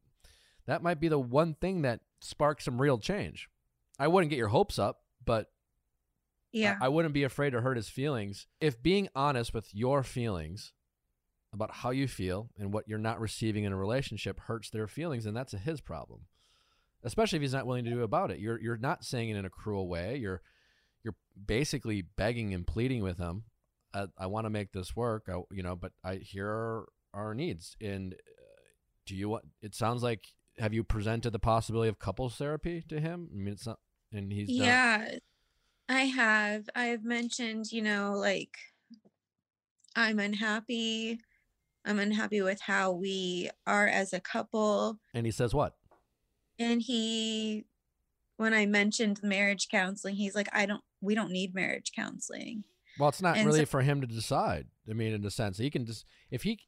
that 0.66 0.82
might 0.82 1.00
be 1.00 1.08
the 1.08 1.20
one 1.20 1.54
thing 1.54 1.84
that 1.84 2.02
sparks 2.22 2.66
some 2.66 2.82
real 2.82 2.98
change. 2.98 3.50
I 4.00 4.08
wouldn't 4.08 4.30
get 4.30 4.40
your 4.40 4.48
hopes 4.50 4.80
up, 4.80 5.02
but 5.24 5.52
yeah, 6.52 6.78
I, 6.82 6.88
wouldn't 6.88 7.14
be 7.14 7.24
afraid 7.24 7.52
to 7.52 7.62
hurt 7.62 7.78
his 7.78 7.90
feelings. 7.90 8.48
If 8.60 8.82
being 8.82 9.10
honest 9.16 9.54
with 9.54 9.74
your 9.76 10.04
feelings 10.04 10.74
about 11.54 11.72
how 11.72 11.92
you 11.92 12.08
feel 12.08 12.50
and 12.58 12.74
what 12.74 12.88
you're 12.88 12.98
not 12.98 13.20
receiving 13.20 13.64
in 13.64 13.74
a 13.74 13.78
relationship 13.78 14.40
hurts 14.42 14.70
their 14.70 14.88
feelings, 14.88 15.26
then 15.26 15.34
that's 15.34 15.54
a 15.54 15.58
his 15.58 15.82
problem. 15.82 16.22
Especially 17.04 17.38
if 17.38 17.42
he's 17.42 17.54
not 17.54 17.68
willing 17.68 17.86
to 17.86 17.92
do 17.92 18.04
about 18.04 18.32
it. 18.32 18.40
You're 18.40 18.60
you're 18.60 18.78
not 18.78 19.04
saying 19.04 19.30
it 19.30 19.38
in 19.38 19.46
a 19.46 19.50
cruel 19.50 19.88
way. 19.88 20.18
You're 20.18 20.42
you're 21.04 21.16
basically 21.46 22.02
begging 22.02 22.54
and 22.54 22.66
pleading 22.66 23.04
with 23.04 23.18
him. 23.18 23.44
I, 23.96 24.08
I 24.18 24.28
want 24.28 24.46
to 24.46 24.50
make 24.50 24.72
this 24.74 24.96
work. 24.96 25.28
I, 25.30 25.42
you 25.52 25.64
know, 25.64 25.76
but 25.76 25.94
I 26.04 26.16
here 26.16 26.48
are 26.48 26.90
our 27.14 27.34
needs. 27.34 27.76
And 27.82 28.14
uh, 28.14 28.18
do 29.06 29.16
you 29.16 29.30
want? 29.30 29.46
It 29.62 29.74
sounds 29.74 30.04
like 30.04 30.26
have 30.60 30.74
you 30.74 30.84
presented 30.84 31.32
the 31.32 31.40
possibility 31.40 31.90
of 31.90 31.98
couples 32.00 32.36
therapy 32.36 32.84
to 32.90 33.00
him? 33.00 33.30
I 33.34 33.38
mean, 33.38 33.54
it's 33.54 33.66
not. 33.66 33.80
And 34.12 34.32
he's 34.32 34.48
done- 34.50 34.68
yeah, 34.68 35.16
I 35.90 36.02
have. 36.02 36.70
I've 36.76 37.04
mentioned, 37.04 37.72
you 37.72 37.82
know, 37.82 38.14
like 38.14 38.58
I'm 39.96 40.20
unhappy. 40.20 41.20
I'm 41.86 42.00
unhappy 42.00 42.42
with 42.42 42.62
how 42.62 42.92
we 42.92 43.50
are 43.68 43.88
as 43.88 44.12
a 44.12 44.20
couple. 44.20 45.00
And 45.14 45.26
he 45.26 45.32
says 45.32 45.54
what? 45.54 45.76
And 46.58 46.82
he, 46.82 47.66
when 48.38 48.54
I 48.54 48.66
mentioned 48.66 49.20
marriage 49.22 49.68
counseling, 49.70 50.16
he's 50.16 50.34
like, 50.34 50.50
I 50.52 50.66
don't, 50.66 50.82
we 51.02 51.14
don't 51.14 51.32
need 51.32 51.54
marriage 51.54 51.92
counseling. 51.96 52.64
Well, 52.98 53.10
it's 53.10 53.22
not 53.22 53.38
And 53.38 53.46
really 53.46 53.60
so- 53.62 53.66
for 53.66 53.82
him 53.82 54.02
to 54.02 54.08
decide. 54.08 54.68
I 54.90 54.94
mean, 54.94 55.14
in 55.14 55.26
a 55.26 55.32
sense, 55.32 55.58
he 55.58 55.70
can 55.70 55.86
just 55.86 56.06
if 56.32 56.44
he 56.44 56.60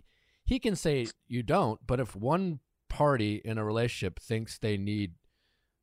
he 0.45 0.59
can 0.59 0.75
say 0.75 1.07
you 1.27 1.43
don't, 1.43 1.79
but 1.85 1.99
if 1.99 2.15
one 2.15 2.59
party 2.89 3.41
in 3.43 3.57
a 3.57 3.63
relationship 3.65 4.19
thinks 4.19 4.57
they 4.57 4.77
need 4.77 5.13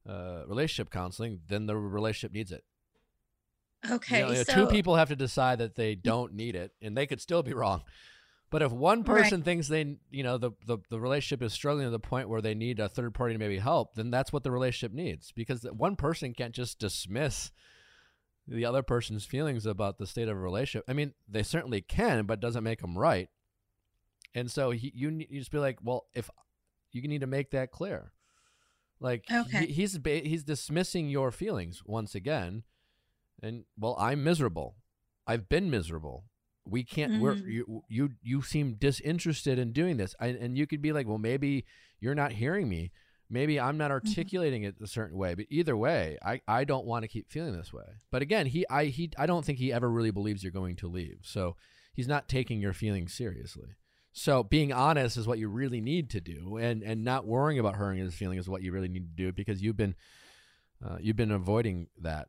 uh, 0.09 0.42
relationship 0.46 0.90
counseling, 0.90 1.40
then 1.48 1.66
the 1.66 1.76
relationship 1.76 2.33
needs 2.35 2.52
it. 2.52 2.64
You 3.88 3.94
Okay. 3.96 4.20
know, 4.20 4.35
so, 4.42 4.54
two 4.54 4.66
people 4.66 4.96
have 4.96 5.09
to 5.09 5.16
decide 5.16 5.59
that 5.59 5.74
they 5.74 5.94
don't 5.94 6.33
need 6.35 6.57
it, 6.57 6.72
and 6.80 6.96
they 6.96 7.07
could 7.07 7.20
still 7.20 7.42
be 7.42 7.52
wrong. 7.52 7.83
But 8.50 8.62
if 8.62 8.70
one 8.72 8.98
Right. 9.02 9.07
person 9.22 9.42
thinks 9.42 9.68
they, 9.68 9.96
you 10.11 10.22
know, 10.22 10.38
the, 10.38 10.52
the 10.66 10.78
the 10.88 11.00
relationship 11.00 11.42
is 11.42 11.52
struggling 11.52 11.87
to 11.87 11.90
the 11.90 11.98
point 11.98 12.28
where 12.28 12.40
they 12.40 12.54
need 12.54 12.80
a 12.80 12.88
third 12.88 13.12
party 13.14 13.35
to 13.35 13.38
maybe 13.38 13.59
help, 13.59 13.94
then 13.94 14.11
that's 14.11 14.33
what 14.33 14.42
the 14.44 14.50
relationship 14.50 14.92
needs. 14.94 15.33
Because 15.33 15.64
one 15.64 15.96
person 15.96 16.33
can't 16.35 16.54
just 16.54 16.78
dismiss 16.78 17.50
the 18.46 18.64
other 18.64 18.83
person's 18.83 19.24
feelings 19.24 19.64
about 19.66 19.98
the 19.98 20.07
state 20.07 20.28
of 20.28 20.37
a 20.37 20.40
relationship. 20.40 20.85
I 20.88 20.92
mean, 20.92 21.14
they 21.28 21.42
certainly 21.42 21.80
can, 21.80 22.26
but 22.26 22.35
it 22.35 22.40
doesn't 22.40 22.64
make 22.64 22.80
them 22.80 22.96
right. 22.98 23.28
And 24.35 24.50
so 24.50 24.70
he, 24.70 24.92
you 24.94 25.11
you 25.30 25.38
just 25.40 25.50
be 25.52 25.59
like, 25.59 25.78
well, 25.83 26.07
if 26.14 26.28
you 26.92 27.02
need 27.09 27.20
to 27.20 27.26
make 27.26 27.50
that 27.52 27.70
clear, 27.70 28.12
like 29.00 29.24
Okay. 29.30 29.66
he, 29.66 29.72
he's 29.72 29.98
ba- 29.98 30.20
he's 30.24 30.44
dismissing 30.44 31.09
your 31.09 31.30
feelings 31.30 31.83
once 31.87 32.14
again, 32.14 32.64
and 33.42 33.64
well, 33.78 33.96
I'm 33.98 34.24
miserable. 34.24 34.76
I've 35.26 35.48
been 35.48 35.70
miserable. 35.70 36.24
We 36.66 36.83
can't. 36.85 37.20
We're 37.20 37.35
Mhm. 37.37 37.46
you 37.46 37.83
you 37.88 38.11
you 38.22 38.42
seem 38.42 38.74
disinterested 38.74 39.59
in 39.59 39.72
doing 39.72 39.96
this, 39.98 40.14
I, 40.18 40.28
and 40.28 40.57
you 40.59 40.66
could 40.66 40.83
be 40.83 40.92
like, 40.92 41.07
well, 41.07 41.18
maybe 41.18 41.64
you're 42.00 42.14
not 42.14 42.33
hearing 42.33 42.68
me. 42.68 42.90
Maybe 43.35 43.59
I'm 43.59 43.77
not 43.77 43.90
articulating 43.90 44.62
it 44.62 44.77
a 44.81 44.87
certain 44.87 45.18
way, 45.18 45.35
but 45.35 45.47
either 45.51 45.77
way, 45.77 46.18
I, 46.25 46.40
I 46.47 46.62
don't 46.62 46.87
want 46.87 47.03
to 47.03 47.09
keep 47.09 47.33
feeling 47.33 47.57
this 47.57 47.73
way. 47.73 47.83
But 48.12 48.23
again, 48.23 48.47
he 48.47 48.64
I 48.70 48.85
he 48.85 49.11
I 49.18 49.27
don't 49.27 49.44
think 49.44 49.59
he 49.59 49.73
ever 49.73 49.90
really 49.90 50.12
believes 50.12 50.44
you're 50.44 50.53
going 50.53 50.77
to 50.77 50.87
leave. 50.87 51.18
So 51.23 51.57
he's 51.92 52.07
not 52.07 52.29
taking 52.29 52.61
your 52.61 52.73
feelings 52.73 53.12
seriously. 53.12 53.70
So 54.12 54.44
being 54.44 54.73
honest 54.73 55.16
is 55.16 55.27
what 55.27 55.40
you 55.40 55.49
really 55.49 55.81
need 55.81 56.11
to 56.11 56.20
do, 56.20 56.59
and 56.59 56.85
and 56.85 57.03
not 57.03 57.27
worrying 57.27 57.59
about 57.59 57.75
hurting 57.75 58.05
his 58.05 58.14
feelings 58.14 58.42
is 58.42 58.49
what 58.49 58.62
you 58.62 58.70
really 58.70 58.87
need 58.87 59.16
to 59.16 59.25
do 59.25 59.33
because 59.33 59.61
you've 59.61 59.77
been 59.77 59.97
uh, 60.81 60.99
you've 61.01 61.16
been 61.16 61.33
avoiding 61.33 61.88
that. 62.03 62.29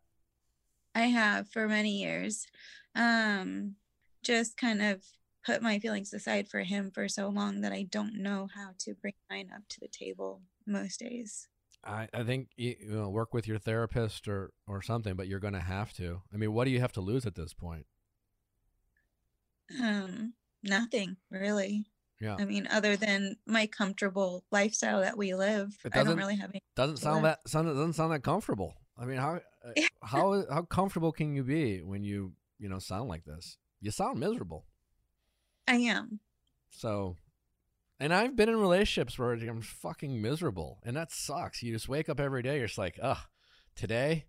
I 0.96 1.02
have 1.02 1.48
for 1.50 1.68
many 1.68 2.02
years. 2.02 2.48
Um, 2.96 3.76
just 4.24 4.58
kind 4.58 4.82
of 4.82 5.04
put 5.46 5.62
my 5.62 5.78
feelings 5.78 6.12
aside 6.14 6.48
for 6.48 6.62
him 6.62 6.90
for 6.90 7.08
so 7.08 7.30
long 7.30 7.62
that 7.62 7.72
I 7.72 7.84
don't 7.84 8.16
know 8.16 8.48
how 8.56 8.72
to 8.80 8.96
bring 8.96 9.14
mine 9.30 9.52
up 9.54 9.62
to 9.70 9.80
the 9.80 9.88
table 9.88 10.42
most 10.66 11.00
days. 11.00 11.48
I, 11.84 12.08
I 12.14 12.24
think 12.24 12.50
you, 12.56 12.76
you 12.80 12.96
know, 12.96 13.10
work 13.10 13.34
with 13.34 13.48
your 13.48 13.60
therapist 13.60 14.28
or 14.28 14.52
or 14.68 14.82
something, 14.82 15.16
but 15.16 15.28
you're 15.28 15.40
going 15.40 15.54
to 15.54 15.60
have 15.60 15.94
to. 15.94 16.22
I 16.34 16.38
mean, 16.38 16.54
what 16.54 16.66
do 16.66 16.72
you 16.72 16.80
have 16.80 16.94
to 16.94 17.02
lose 17.02 17.26
at 17.26 17.36
this 17.36 17.54
point? 17.54 17.86
Um, 19.82 20.34
nothing 20.64 21.18
really. 21.30 21.86
Yeah, 22.20 22.38
I 22.40 22.46
mean, 22.46 22.68
other 22.72 22.96
than 22.96 23.36
my 23.46 23.68
comfortable 23.68 24.46
lifestyle 24.50 25.02
that 25.02 25.18
we 25.18 25.36
live, 25.36 25.78
I 25.92 26.04
don't 26.04 26.18
really 26.18 26.38
have 26.38 26.50
any. 26.50 26.62
doesn't 26.76 26.98
sound 26.98 27.24
live. 27.24 27.38
that 27.44 27.50
sound 27.50 27.68
doesn't 27.68 27.94
sound 27.94 28.14
that 28.14 28.24
comfortable. 28.24 28.74
I 28.98 29.06
mean, 29.06 29.18
how 29.18 29.42
uh, 29.66 29.82
how 30.04 30.46
how 30.50 30.62
comfortable 30.64 31.12
can 31.12 31.36
you 31.36 31.44
be 31.44 31.84
when 31.84 32.04
you 32.04 32.34
you 32.58 32.70
know 32.70 32.80
sound 32.80 33.10
like 33.10 33.26
this? 33.26 33.58
You 33.82 33.92
sound 33.92 34.20
miserable. 34.20 34.66
I 35.68 35.76
am. 35.76 36.20
So, 36.72 37.18
and 38.00 38.14
I've 38.14 38.36
been 38.36 38.50
in 38.50 38.58
relationships 38.60 39.18
where 39.18 39.34
I'm 39.34 39.62
fucking 39.62 40.22
miserable, 40.22 40.80
and 40.84 40.96
that 40.96 41.12
sucks. 41.12 41.62
You 41.64 41.74
just 41.74 41.90
wake 41.90 42.10
up 42.10 42.20
every 42.20 42.42
day, 42.44 42.58
you're 42.58 42.68
just 42.68 42.78
like, 42.78 43.00
ugh, 43.02 43.18
today. 43.76 44.26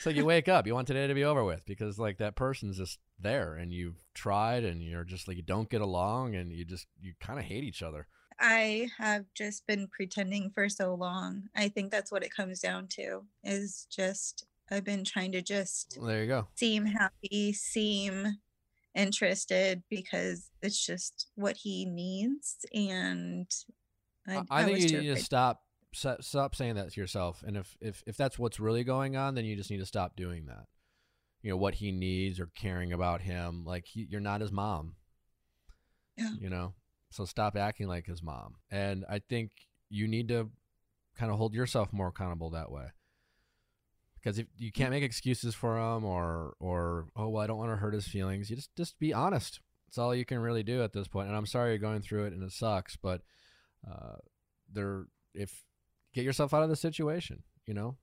So 0.00 0.08
you 0.10 0.24
wake 0.24 0.48
up, 0.48 0.66
you 0.66 0.74
want 0.74 0.86
today 0.86 1.06
to 1.06 1.14
be 1.14 1.24
over 1.24 1.44
with 1.44 1.64
because 1.66 1.98
like 1.98 2.18
that 2.18 2.36
person's 2.36 2.78
just 2.78 2.98
there, 3.18 3.54
and 3.54 3.72
you've 3.72 4.02
tried, 4.14 4.64
and 4.64 4.82
you're 4.82 5.04
just 5.04 5.28
like 5.28 5.36
you 5.36 5.42
don't 5.42 5.68
get 5.68 5.82
along, 5.82 6.34
and 6.34 6.52
you 6.52 6.64
just 6.64 6.86
you 7.00 7.14
kind 7.20 7.38
of 7.38 7.44
hate 7.44 7.64
each 7.64 7.82
other. 7.82 8.06
I 8.40 8.88
have 8.98 9.26
just 9.34 9.66
been 9.66 9.86
pretending 9.88 10.50
for 10.50 10.68
so 10.68 10.94
long. 10.94 11.44
I 11.54 11.68
think 11.68 11.90
that's 11.90 12.10
what 12.10 12.24
it 12.24 12.34
comes 12.34 12.60
down 12.60 12.88
to 12.88 13.24
is 13.44 13.86
just 13.90 14.46
I've 14.70 14.84
been 14.84 15.04
trying 15.04 15.32
to 15.32 15.42
just 15.42 15.98
Well, 15.98 16.08
there 16.08 16.22
you 16.22 16.28
go. 16.28 16.48
seem 16.56 16.86
happy, 16.86 17.52
seem 17.52 18.38
interested 18.94 19.82
because 19.90 20.50
it's 20.62 20.84
just 20.84 21.28
what 21.34 21.56
he 21.56 21.84
needs 21.84 22.64
and 22.72 23.50
I, 24.26 24.36
I, 24.36 24.42
I 24.50 24.64
think 24.64 24.80
you 24.80 25.00
need 25.00 25.14
to 25.14 25.16
stop 25.16 25.60
stop 25.94 26.54
saying 26.54 26.74
that 26.74 26.92
to 26.92 27.00
yourself, 27.00 27.42
and 27.46 27.56
if 27.56 27.76
if 27.80 28.02
if 28.06 28.16
that's 28.16 28.38
what's 28.38 28.60
really 28.60 28.84
going 28.84 29.16
on, 29.16 29.34
then 29.34 29.44
you 29.44 29.56
just 29.56 29.70
need 29.70 29.78
to 29.78 29.86
stop 29.86 30.16
doing 30.16 30.46
that. 30.46 30.66
You 31.42 31.50
know 31.50 31.56
what 31.56 31.74
he 31.74 31.92
needs 31.92 32.40
or 32.40 32.50
caring 32.54 32.92
about 32.92 33.20
him. 33.20 33.64
Like 33.64 33.84
he, 33.86 34.06
you're 34.08 34.20
not 34.20 34.40
his 34.40 34.50
mom. 34.52 34.94
Yeah. 36.16 36.30
You 36.40 36.48
know, 36.48 36.74
so 37.10 37.24
stop 37.24 37.56
acting 37.56 37.86
like 37.86 38.06
his 38.06 38.22
mom. 38.22 38.54
And 38.70 39.04
I 39.10 39.18
think 39.18 39.50
you 39.90 40.08
need 40.08 40.28
to 40.28 40.50
kind 41.18 41.30
of 41.30 41.38
hold 41.38 41.54
yourself 41.54 41.92
more 41.92 42.08
accountable 42.08 42.50
that 42.50 42.70
way. 42.70 42.86
Because 44.24 44.38
if 44.38 44.46
you 44.56 44.72
can't 44.72 44.90
make 44.90 45.02
excuses 45.02 45.54
for 45.54 45.76
him, 45.76 46.02
or 46.02 46.54
or 46.58 47.08
oh 47.14 47.28
well, 47.28 47.44
I 47.44 47.46
don't 47.46 47.58
want 47.58 47.72
to 47.72 47.76
hurt 47.76 47.92
his 47.92 48.08
feelings. 48.08 48.48
You 48.48 48.56
just 48.56 48.74
just 48.74 48.98
be 48.98 49.12
honest. 49.12 49.60
That's 49.86 49.98
all 49.98 50.14
you 50.14 50.24
can 50.24 50.38
really 50.38 50.62
do 50.62 50.82
at 50.82 50.94
this 50.94 51.06
point. 51.06 51.28
And 51.28 51.36
I'm 51.36 51.46
sorry 51.46 51.70
you're 51.70 51.78
going 51.78 52.00
through 52.00 52.24
it, 52.24 52.32
and 52.32 52.42
it 52.42 52.52
sucks, 52.52 52.96
but 52.96 53.20
uh, 53.86 54.16
there 54.72 55.06
if 55.34 55.64
get 56.12 56.24
yourself 56.24 56.54
out 56.54 56.62
of 56.62 56.68
the 56.68 56.76
situation 56.76 57.42
you 57.66 57.74
know 57.74 57.96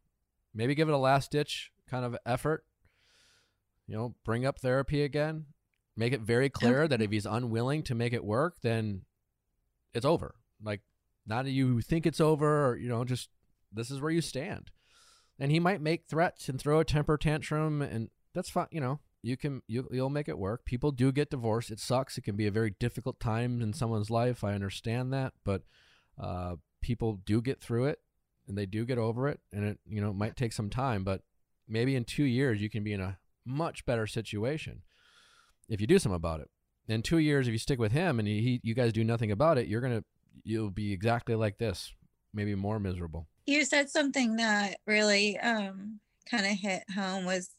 maybe 0.53 0.75
give 0.75 0.89
it 0.89 0.93
a 0.93 0.97
last 0.97 1.31
ditch 1.31 1.71
kind 1.89 2.05
of 2.05 2.17
effort 2.25 2.65
you 3.87 3.95
know 3.95 4.15
bring 4.25 4.45
up 4.45 4.59
therapy 4.59 5.03
again 5.03 5.45
make 5.95 6.13
it 6.13 6.21
very 6.21 6.49
clear 6.49 6.87
that 6.87 7.01
if 7.01 7.11
he's 7.11 7.25
unwilling 7.25 7.83
to 7.83 7.95
make 7.95 8.13
it 8.13 8.23
work 8.23 8.55
then 8.61 9.01
it's 9.93 10.05
over 10.05 10.35
like 10.63 10.81
not 11.25 11.45
that 11.45 11.51
you 11.51 11.81
think 11.81 12.05
it's 12.05 12.21
over 12.21 12.69
or 12.69 12.77
you 12.77 12.89
know 12.89 13.03
just 13.03 13.29
this 13.71 13.91
is 13.91 14.01
where 14.01 14.11
you 14.11 14.21
stand 14.21 14.71
and 15.41 15.51
he 15.51 15.59
might 15.59 15.81
make 15.81 16.05
threats 16.05 16.47
and 16.47 16.61
throw 16.61 16.79
a 16.79 16.85
temper 16.85 17.17
tantrum, 17.17 17.81
and 17.81 18.11
that's 18.35 18.51
fine. 18.51 18.67
You 18.69 18.79
know, 18.79 18.99
you 19.23 19.35
can 19.35 19.63
you 19.67 19.87
you'll 19.91 20.11
make 20.11 20.29
it 20.29 20.37
work. 20.37 20.65
People 20.65 20.91
do 20.91 21.11
get 21.11 21.31
divorced. 21.31 21.71
It 21.71 21.79
sucks. 21.79 22.15
It 22.15 22.21
can 22.21 22.35
be 22.35 22.45
a 22.45 22.51
very 22.51 22.75
difficult 22.79 23.19
time 23.19 23.59
in 23.59 23.73
someone's 23.73 24.11
life. 24.11 24.43
I 24.43 24.53
understand 24.53 25.11
that, 25.13 25.33
but 25.43 25.63
uh, 26.21 26.57
people 26.81 27.19
do 27.25 27.41
get 27.41 27.59
through 27.59 27.85
it, 27.85 27.99
and 28.47 28.55
they 28.55 28.67
do 28.67 28.85
get 28.85 28.99
over 28.99 29.27
it. 29.27 29.39
And 29.51 29.65
it 29.65 29.79
you 29.89 29.99
know 29.99 30.13
might 30.13 30.35
take 30.35 30.53
some 30.53 30.69
time, 30.69 31.03
but 31.03 31.23
maybe 31.67 31.95
in 31.95 32.03
two 32.03 32.23
years 32.23 32.61
you 32.61 32.69
can 32.69 32.83
be 32.83 32.93
in 32.93 33.01
a 33.01 33.17
much 33.43 33.83
better 33.87 34.05
situation 34.05 34.83
if 35.67 35.81
you 35.81 35.87
do 35.87 35.97
something 35.97 36.15
about 36.15 36.39
it. 36.39 36.49
In 36.87 37.01
two 37.01 37.17
years, 37.17 37.47
if 37.47 37.51
you 37.51 37.57
stick 37.57 37.79
with 37.79 37.93
him 37.93 38.19
and 38.19 38.27
he, 38.27 38.59
you 38.63 38.75
guys 38.75 38.93
do 38.93 39.03
nothing 39.03 39.31
about 39.31 39.57
it, 39.57 39.67
you're 39.67 39.81
gonna 39.81 40.03
you'll 40.43 40.69
be 40.69 40.93
exactly 40.93 41.33
like 41.33 41.57
this, 41.57 41.95
maybe 42.31 42.53
more 42.53 42.79
miserable. 42.79 43.27
You 43.45 43.65
said 43.65 43.89
something 43.89 44.35
that 44.37 44.77
really 44.85 45.37
um 45.39 45.99
kind 46.29 46.45
of 46.45 46.53
hit 46.53 46.83
home 46.93 47.25
was 47.25 47.49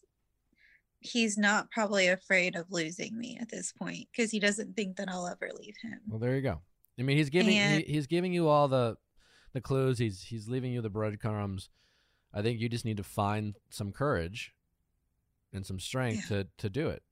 he's 1.01 1.37
not 1.37 1.71
probably 1.71 2.07
afraid 2.09 2.55
of 2.55 2.67
losing 2.71 3.19
me 3.19 3.37
at 3.41 3.51
this 3.51 3.73
point 3.73 4.07
because 4.13 4.31
he 4.31 4.39
doesn't 4.39 4.77
think 4.77 4.97
that 4.97 5.09
I'll 5.09 5.27
ever 5.27 5.51
leave 5.59 5.75
him. 5.83 6.01
Well, 6.09 6.21
there 6.21 6.37
you 6.37 6.43
go. 6.43 6.61
I 6.99 7.03
mean, 7.03 7.17
he's 7.17 7.31
giving 7.31 7.59
And- 7.59 7.83
he, 7.85 7.95
he's 7.95 8.07
giving 8.07 8.33
you 8.33 8.49
all 8.49 8.69
the 8.69 8.97
the 9.53 9.61
clues. 9.61 9.99
He's 9.99 10.23
he's 10.23 10.49
leaving 10.49 10.73
you 10.73 10.81
the 10.81 10.91
breadcrumbs. 10.91 11.69
I 12.33 12.41
think 12.43 12.61
you 12.61 12.69
just 12.69 12.85
need 12.85 12.97
to 12.97 13.03
find 13.03 13.57
some 13.69 13.93
courage 13.93 14.55
and 15.53 15.67
some 15.67 15.79
strength 15.81 16.29
to 16.29 16.47
to 16.59 16.71
do 16.71 16.89
it. 16.89 17.03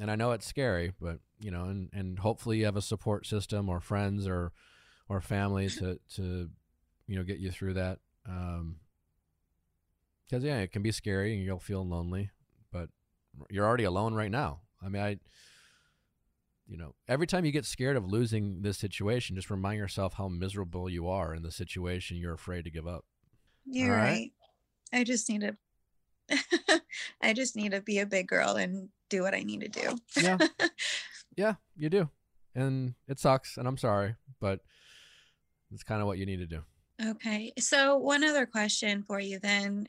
And 0.00 0.10
I 0.10 0.16
know 0.16 0.32
it's 0.32 0.46
scary, 0.46 0.92
but 1.00 1.18
you 1.40 1.50
know, 1.50 1.64
and 1.64 1.90
and 1.92 2.18
hopefully 2.20 2.58
you 2.58 2.64
have 2.64 2.76
a 2.76 2.82
support 2.82 3.26
system 3.26 3.68
or 3.68 3.80
friends 3.80 4.26
or 4.26 4.52
or 5.08 5.20
family 5.20 5.68
to 5.78 5.98
to 6.14 6.50
you 7.06 7.16
know 7.16 7.22
get 7.22 7.38
you 7.38 7.50
through 7.50 7.74
that. 7.74 7.98
Um, 8.28 8.76
because 10.26 10.42
yeah, 10.42 10.58
it 10.60 10.72
can 10.72 10.82
be 10.82 10.90
scary 10.90 11.34
and 11.34 11.44
you'll 11.44 11.58
feel 11.58 11.86
lonely, 11.86 12.30
but 12.72 12.88
you're 13.50 13.66
already 13.66 13.84
alone 13.84 14.14
right 14.14 14.30
now. 14.30 14.60
I 14.82 14.88
mean, 14.88 15.02
I 15.02 15.18
you 16.66 16.78
know, 16.78 16.94
every 17.06 17.26
time 17.26 17.44
you 17.44 17.52
get 17.52 17.66
scared 17.66 17.96
of 17.96 18.10
losing 18.10 18.62
this 18.62 18.78
situation, 18.78 19.36
just 19.36 19.50
remind 19.50 19.78
yourself 19.78 20.14
how 20.14 20.28
miserable 20.28 20.88
you 20.88 21.08
are 21.08 21.34
in 21.34 21.42
the 21.42 21.50
situation 21.50 22.16
you're 22.16 22.34
afraid 22.34 22.64
to 22.64 22.70
give 22.70 22.86
up. 22.86 23.04
You're 23.66 23.94
right. 23.94 24.32
right. 24.92 25.00
I 25.00 25.04
just 25.04 25.28
need 25.28 25.42
to 25.42 25.56
I 27.20 27.34
just 27.34 27.54
need 27.54 27.72
to 27.72 27.82
be 27.82 27.98
a 27.98 28.06
big 28.06 28.26
girl 28.28 28.56
and 28.56 28.88
do 29.10 29.22
what 29.22 29.34
I 29.34 29.40
need 29.40 29.60
to 29.60 29.68
do. 29.68 29.96
Yeah. 30.20 30.38
Yeah, 31.36 31.54
you 31.76 31.90
do. 31.90 32.10
And 32.54 32.94
it 33.08 33.18
sucks, 33.18 33.56
and 33.56 33.66
I'm 33.66 33.76
sorry, 33.76 34.14
but 34.40 34.60
it's 35.72 35.82
kind 35.82 36.00
of 36.00 36.06
what 36.06 36.18
you 36.18 36.26
need 36.26 36.38
to 36.38 36.46
do. 36.46 36.62
Okay. 37.02 37.52
So 37.58 37.96
one 37.96 38.24
other 38.24 38.46
question 38.46 39.02
for 39.02 39.20
you 39.20 39.38
then. 39.38 39.88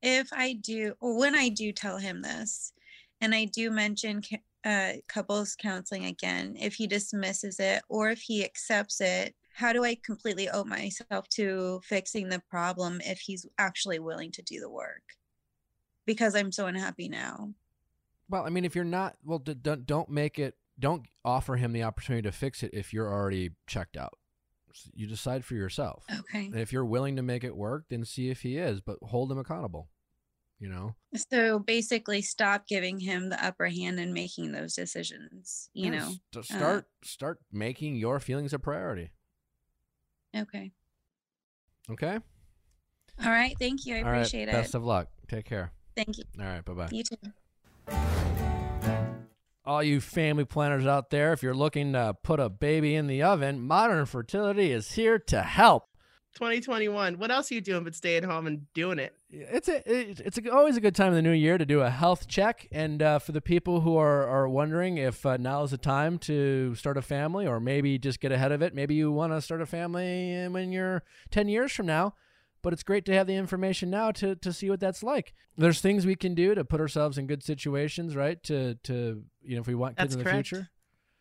If 0.00 0.28
I 0.32 0.52
do 0.52 0.94
when 1.00 1.34
I 1.34 1.48
do 1.48 1.72
tell 1.72 1.98
him 1.98 2.22
this 2.22 2.72
and 3.20 3.34
I 3.34 3.46
do 3.46 3.70
mention 3.70 4.22
uh, 4.64 4.92
couples 5.08 5.56
counseling 5.58 6.04
again, 6.04 6.56
if 6.58 6.74
he 6.74 6.86
dismisses 6.86 7.58
it 7.58 7.82
or 7.88 8.10
if 8.10 8.20
he 8.20 8.44
accepts 8.44 9.00
it, 9.00 9.34
how 9.54 9.72
do 9.72 9.84
I 9.84 9.96
completely 9.96 10.48
owe 10.48 10.62
myself 10.62 11.28
to 11.30 11.80
fixing 11.82 12.28
the 12.28 12.40
problem 12.48 13.00
if 13.04 13.18
he's 13.18 13.44
actually 13.58 13.98
willing 13.98 14.30
to 14.32 14.42
do 14.42 14.60
the 14.60 14.70
work? 14.70 15.02
Because 16.06 16.36
I'm 16.36 16.52
so 16.52 16.66
unhappy 16.66 17.08
now. 17.08 17.54
Well, 18.30 18.44
I 18.44 18.50
mean, 18.50 18.64
if 18.64 18.76
you're 18.76 18.84
not, 18.84 19.16
well, 19.24 19.38
don't 19.40 19.84
don't 19.84 20.10
make 20.10 20.38
it. 20.38 20.54
Don't 20.78 21.06
offer 21.24 21.56
him 21.56 21.72
the 21.72 21.82
opportunity 21.82 22.22
to 22.22 22.32
fix 22.32 22.62
it 22.62 22.70
if 22.72 22.92
you're 22.92 23.12
already 23.12 23.50
checked 23.66 23.96
out. 23.96 24.16
You 24.94 25.06
decide 25.06 25.44
for 25.44 25.54
yourself. 25.54 26.04
Okay. 26.10 26.46
And 26.46 26.56
if 26.60 26.72
you're 26.72 26.84
willing 26.84 27.16
to 27.16 27.22
make 27.22 27.44
it 27.44 27.56
work, 27.56 27.84
then 27.88 28.04
see 28.04 28.30
if 28.30 28.42
he 28.42 28.56
is, 28.56 28.80
but 28.80 28.98
hold 29.02 29.30
him 29.32 29.38
accountable. 29.38 29.88
You 30.60 30.68
know. 30.68 30.94
So 31.30 31.60
basically, 31.60 32.20
stop 32.20 32.66
giving 32.66 32.98
him 32.98 33.28
the 33.28 33.44
upper 33.44 33.66
hand 33.68 34.00
and 34.00 34.12
making 34.12 34.50
those 34.52 34.74
decisions. 34.74 35.70
You 35.72 35.92
Yeah, 35.92 35.98
know. 35.98 36.12
st- 36.32 36.36
uh, 36.36 36.42
start 36.42 36.88
start 37.04 37.38
making 37.52 37.96
your 37.96 38.18
feelings 38.18 38.52
a 38.52 38.58
priority. 38.58 39.10
Okay. 40.36 40.72
Okay. 41.90 42.18
All 43.24 43.30
right. 43.30 43.56
Thank 43.58 43.86
you. 43.86 43.96
I 43.96 43.98
All 43.98 44.04
right. 44.04 44.16
appreciate 44.18 44.48
it. 44.48 44.52
Best 44.52 44.74
of 44.74 44.84
luck. 44.84 45.08
Take 45.28 45.44
care. 45.44 45.72
Thank 45.96 46.18
you. 46.18 46.24
All 46.38 46.46
right. 46.46 46.64
Bye 46.64 46.72
bye. 46.74 46.88
You 46.90 47.02
too. 47.04 48.08
All 49.68 49.82
you 49.82 50.00
family 50.00 50.46
planners 50.46 50.86
out 50.86 51.10
there, 51.10 51.34
if 51.34 51.42
you're 51.42 51.52
looking 51.52 51.92
to 51.92 52.16
put 52.22 52.40
a 52.40 52.48
baby 52.48 52.94
in 52.94 53.06
the 53.06 53.22
oven, 53.22 53.60
Modern 53.60 54.06
Fertility 54.06 54.72
is 54.72 54.92
here 54.92 55.18
to 55.18 55.42
help. 55.42 55.90
2021. 56.36 57.18
What 57.18 57.30
else 57.30 57.50
are 57.50 57.54
you 57.54 57.60
doing 57.60 57.84
but 57.84 57.94
staying 57.94 58.22
home 58.22 58.46
and 58.46 58.72
doing 58.72 58.98
it? 58.98 59.14
It's 59.28 59.68
a 59.68 59.82
it's 59.84 60.38
a, 60.38 60.50
always 60.50 60.78
a 60.78 60.80
good 60.80 60.94
time 60.94 61.08
in 61.08 61.16
the 61.16 61.22
new 61.22 61.32
year 61.32 61.58
to 61.58 61.66
do 61.66 61.82
a 61.82 61.90
health 61.90 62.26
check, 62.26 62.66
and 62.72 63.02
uh, 63.02 63.18
for 63.18 63.32
the 63.32 63.42
people 63.42 63.82
who 63.82 63.98
are 63.98 64.26
are 64.26 64.48
wondering 64.48 64.96
if 64.96 65.26
uh, 65.26 65.36
now 65.36 65.64
is 65.64 65.72
the 65.72 65.76
time 65.76 66.18
to 66.20 66.74
start 66.74 66.96
a 66.96 67.02
family, 67.02 67.46
or 67.46 67.60
maybe 67.60 67.98
just 67.98 68.20
get 68.20 68.32
ahead 68.32 68.52
of 68.52 68.62
it. 68.62 68.74
Maybe 68.74 68.94
you 68.94 69.12
want 69.12 69.34
to 69.34 69.42
start 69.42 69.60
a 69.60 69.66
family 69.66 70.48
when 70.48 70.72
you're 70.72 71.02
ten 71.30 71.46
years 71.46 71.72
from 71.72 71.84
now, 71.84 72.14
but 72.68 72.74
it's 72.74 72.82
great 72.82 73.06
to 73.06 73.14
have 73.14 73.26
the 73.26 73.34
information 73.34 73.88
now 73.88 74.10
to 74.12 74.36
to 74.36 74.52
see 74.52 74.68
what 74.68 74.78
that's 74.78 75.02
like. 75.02 75.32
There's 75.56 75.80
things 75.80 76.04
we 76.04 76.16
can 76.16 76.34
do 76.34 76.54
to 76.54 76.66
put 76.66 76.82
ourselves 76.82 77.16
in 77.16 77.26
good 77.26 77.42
situations, 77.42 78.14
right? 78.14 78.42
To 78.42 78.74
to 78.84 79.22
you 79.40 79.54
know 79.54 79.62
if 79.62 79.66
we 79.66 79.74
want 79.74 79.96
kids 79.96 80.08
That's 80.08 80.12
in 80.16 80.18
the 80.18 80.24
correct. 80.24 80.48
future. 80.48 80.68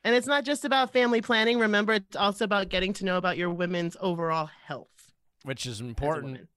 And 0.04 0.14
it's 0.14 0.28
not 0.28 0.44
just 0.44 0.66
about 0.66 0.92
family 0.92 1.22
planning. 1.22 1.58
Remember, 1.58 1.94
it's 1.94 2.18
also 2.18 2.44
about 2.44 2.68
getting 2.68 2.92
to 2.96 3.06
know 3.06 3.16
about 3.16 3.38
your 3.38 3.50
women's 3.50 3.96
overall 4.02 4.50
health. 4.66 5.14
which 5.46 5.66
is 5.66 5.80
important 5.80 6.50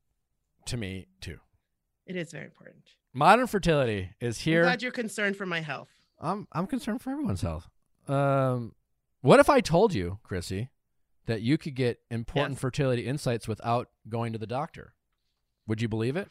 to 0.66 0.76
me 0.76 1.06
too. 1.20 1.38
It 2.04 2.16
is 2.16 2.32
very 2.32 2.46
important. 2.46 2.82
Modern 3.14 3.46
fertility 3.46 4.10
is 4.20 4.38
here. 4.40 4.62
I'm 4.62 4.66
glad 4.70 4.82
you're 4.82 4.90
concerned 4.90 5.36
for 5.36 5.46
my 5.46 5.60
health. 5.60 5.90
I'm 6.20 6.48
I'm 6.50 6.66
concerned 6.66 7.00
for 7.00 7.10
everyone's 7.10 7.42
health. 7.42 7.68
Um, 8.08 8.72
what 9.20 9.38
if 9.38 9.48
I 9.48 9.60
told 9.60 9.94
you, 9.94 10.18
Chrissy, 10.24 10.70
that 11.26 11.42
you 11.42 11.58
could 11.58 11.74
get 11.74 12.00
important 12.10 12.54
Yes. 12.56 12.60
fertility 12.60 13.06
insights 13.06 13.46
without 13.46 13.88
going 14.08 14.32
to 14.32 14.38
the 14.38 14.46
doctor? 14.46 14.94
Would 15.66 15.80
you 15.82 15.88
believe 15.88 16.16
it? 16.16 16.28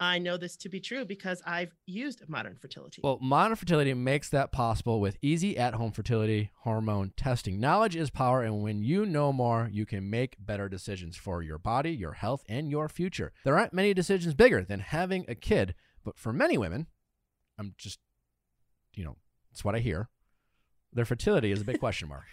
I 0.00 0.18
know 0.18 0.36
this 0.36 0.56
to 0.56 0.68
be 0.68 0.80
true 0.80 1.04
because 1.04 1.40
I've 1.46 1.72
used 1.86 2.28
modern 2.28 2.56
fertility. 2.56 3.00
Well, 3.04 3.18
modern 3.22 3.54
fertility 3.56 3.94
makes 3.94 4.28
that 4.30 4.50
possible 4.50 5.00
with 5.00 5.16
easy 5.22 5.56
at-home 5.56 5.92
fertility 5.92 6.50
hormone 6.62 7.12
testing. 7.16 7.60
Knowledge 7.60 7.94
is 7.94 8.10
power, 8.10 8.42
and 8.42 8.60
when 8.60 8.82
you 8.82 9.06
know 9.06 9.32
more, 9.32 9.68
you 9.72 9.86
can 9.86 10.10
make 10.10 10.34
better 10.38 10.68
decisions 10.68 11.16
for 11.16 11.42
your 11.42 11.58
body, 11.58 11.92
your 11.92 12.14
health, 12.14 12.42
and 12.48 12.70
your 12.70 12.88
future. 12.88 13.32
There 13.44 13.56
aren't 13.56 13.72
many 13.72 13.94
decisions 13.94 14.34
bigger 14.34 14.64
than 14.64 14.80
having 14.80 15.24
a 15.28 15.36
kid, 15.36 15.76
but 16.04 16.18
for 16.18 16.32
many 16.32 16.58
women, 16.58 16.88
I'm 17.56 17.74
just, 17.78 18.00
you 18.94 19.04
know, 19.04 19.16
it's 19.52 19.64
what 19.64 19.76
I 19.76 19.78
hear. 19.78 20.08
Their 20.92 21.04
fertility 21.04 21.52
is 21.52 21.60
a 21.60 21.64
big 21.64 21.78
question 21.84 22.08
mark. 22.08 22.24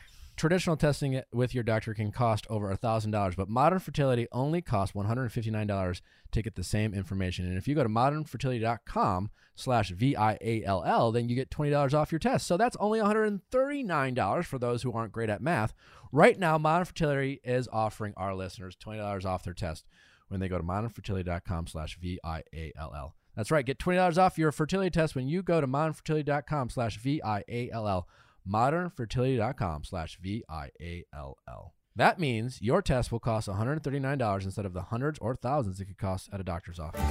Traditional 0.42 0.76
testing 0.76 1.22
with 1.32 1.54
your 1.54 1.64
doctor 1.64 1.94
can 1.94 2.12
cost 2.12 2.48
over 2.50 2.76
$1,000, 2.76 3.36
but 3.36 3.48
modern 3.48 3.78
fertility 3.78 4.28
only 4.32 4.60
costs 4.60 4.96
$159 4.96 6.02
to 6.32 6.42
get 6.42 6.56
the 6.56 6.64
same 6.64 6.96
information. 6.96 7.46
And 7.46 7.60
if 7.60 7.68
you 7.68 7.76
go 7.76 7.84
to 7.84 7.90
modernfertility.com 7.90 9.30
slash 9.54 9.92
V-I-A-L-L, 9.92 11.12
then 11.12 11.30
you 11.30 11.36
get 11.36 11.52
$20 11.52 11.94
off 11.94 12.12
your 12.12 12.18
test. 12.18 12.48
So 12.48 12.58
that's 12.58 12.76
only 12.78 13.00
$139 13.00 14.46
for 14.46 14.58
those 14.58 14.82
who 14.82 14.92
aren't 14.92 15.12
great 15.12 15.30
at 15.30 15.44
math. 15.44 15.76
Right 16.12 16.40
now, 16.40 16.58
Modern 16.58 16.86
Fertility 16.86 17.40
is 17.44 17.70
offering 17.72 18.16
our 18.18 18.34
listeners 18.34 18.76
$20 18.84 19.24
off 19.24 19.44
their 19.44 19.54
test 19.54 19.86
when 20.30 20.40
they 20.40 20.48
go 20.48 20.58
to 20.58 20.64
modernfertility.com 20.64 21.68
slash 21.68 22.00
V-I-A-L-L. 22.00 23.16
That's 23.36 23.52
right. 23.52 23.66
Get 23.66 23.78
$20 23.78 24.18
off 24.18 24.40
your 24.40 24.52
fertility 24.52 24.90
test 24.90 25.14
when 25.14 25.28
you 25.28 25.44
go 25.44 25.62
to 25.62 25.68
modernfertility.com 25.68 26.72
slash 26.72 26.98
V-I-A-L-L. 26.98 28.08
Modernfertility.com 28.48 29.84
slash 29.84 30.18
V-I-A-L-L. 30.22 31.74
That 31.96 32.20
means 32.20 32.62
your 32.62 32.82
test 32.82 33.12
will 33.12 33.20
cost 33.20 33.48
$139 33.48 34.44
instead 34.46 34.66
of 34.66 34.74
the 34.74 34.84
hundreds 34.84 35.20
or 35.20 35.36
thousands 35.36 35.80
it 35.82 35.86
could 35.86 35.98
cost 35.98 36.30
at 36.32 36.40
a 36.40 36.44
doctor's 36.44 36.80
office. 36.80 37.02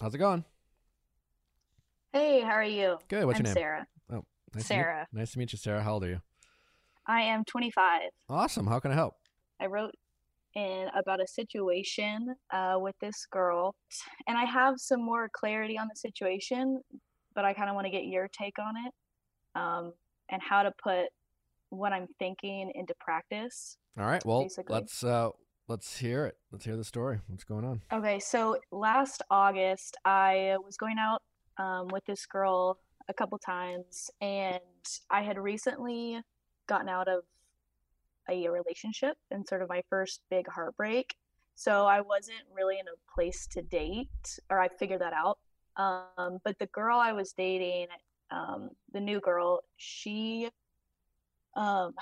How's 0.00 0.14
it 0.14 0.18
going? 0.18 0.44
Hey, 2.12 2.40
how 2.40 2.50
are 2.52 2.64
you? 2.64 2.98
Good. 3.08 3.24
What's 3.24 3.38
I'm 3.40 3.46
your 3.46 3.54
name? 3.54 3.60
Sarah. 3.62 3.86
Nice 4.10 4.22
To 4.52 4.56
meet, 4.58 4.64
Sarah. 4.64 5.06
nice 5.12 5.32
to 5.32 5.38
meet 5.38 5.52
you, 5.52 5.58
Sarah. 5.58 5.82
How 5.82 5.94
old 5.94 6.04
are 6.04 6.08
you? 6.08 6.20
I 7.06 7.20
am 7.22 7.44
25. 7.44 8.02
Awesome. 8.30 8.66
How 8.66 8.80
can 8.80 8.90
I 8.92 8.94
help? 8.94 9.14
I 9.60 9.66
wrote 9.66 9.94
in 10.54 10.88
about 10.96 11.20
a 11.20 11.26
situation 11.26 12.34
uh, 12.52 12.76
with 12.78 12.94
this 13.00 13.26
girl, 13.30 13.74
and 14.26 14.38
I 14.38 14.44
have 14.44 14.74
some 14.78 15.04
more 15.04 15.28
clarity 15.32 15.78
on 15.78 15.88
the 15.88 15.96
situation, 15.96 16.80
but 17.34 17.44
I 17.44 17.52
kind 17.52 17.68
of 17.68 17.74
want 17.74 17.86
to 17.86 17.90
get 17.90 18.04
your 18.04 18.28
take 18.28 18.58
on 18.58 18.74
it 18.86 18.92
um, 19.58 19.92
and 20.30 20.40
how 20.42 20.62
to 20.62 20.72
put 20.82 21.06
what 21.70 21.92
I'm 21.92 22.06
thinking 22.18 22.72
into 22.74 22.94
practice. 22.98 23.76
All 23.98 24.06
right. 24.06 24.24
Well, 24.24 24.42
Basically. 24.42 24.74
let's 24.74 25.04
uh 25.04 25.30
let's 25.66 25.98
hear 25.98 26.24
it. 26.26 26.36
Let's 26.50 26.64
hear 26.64 26.76
the 26.76 26.84
story. 26.84 27.20
What's 27.26 27.44
going 27.44 27.64
on? 27.64 27.82
Okay, 27.92 28.18
so 28.20 28.58
last 28.70 29.22
August, 29.30 29.96
I 30.04 30.56
was 30.64 30.76
going 30.76 30.96
out 30.98 31.22
um, 31.58 31.88
with 31.88 32.04
this 32.06 32.24
girl 32.26 32.78
a 33.08 33.14
couple 33.14 33.38
times, 33.38 34.10
and 34.20 34.60
I 35.10 35.22
had 35.22 35.38
recently 35.38 36.20
gotten 36.68 36.88
out 36.88 37.08
of 37.08 37.20
a 38.30 38.48
relationship 38.48 39.16
and 39.30 39.46
sort 39.46 39.62
of 39.62 39.68
my 39.68 39.82
first 39.88 40.20
big 40.30 40.46
heartbreak. 40.48 41.14
So 41.54 41.86
I 41.86 42.00
wasn't 42.02 42.38
really 42.54 42.78
in 42.78 42.86
a 42.86 43.14
place 43.14 43.46
to 43.48 43.62
date, 43.62 44.38
or 44.48 44.60
I 44.60 44.68
figured 44.68 45.00
that 45.00 45.12
out. 45.12 45.38
Um, 45.76 46.38
but 46.44 46.58
the 46.58 46.66
girl 46.66 46.98
I 46.98 47.12
was 47.12 47.32
dating, 47.32 47.86
um, 48.30 48.70
the 48.92 49.00
new 49.00 49.20
girl, 49.20 49.60
she 49.76 50.48
um, 51.56 51.92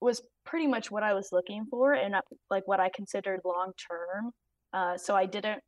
was 0.00 0.22
pretty 0.44 0.66
much 0.66 0.90
what 0.90 1.02
I 1.02 1.14
was 1.14 1.28
looking 1.32 1.66
for 1.70 1.92
and 1.94 2.14
uh, 2.14 2.20
like 2.50 2.66
what 2.66 2.80
I 2.80 2.90
considered 2.94 3.40
long 3.44 3.72
term. 3.90 4.30
Uh, 4.72 4.96
so 4.96 5.14
I 5.14 5.26
didn't. 5.26 5.60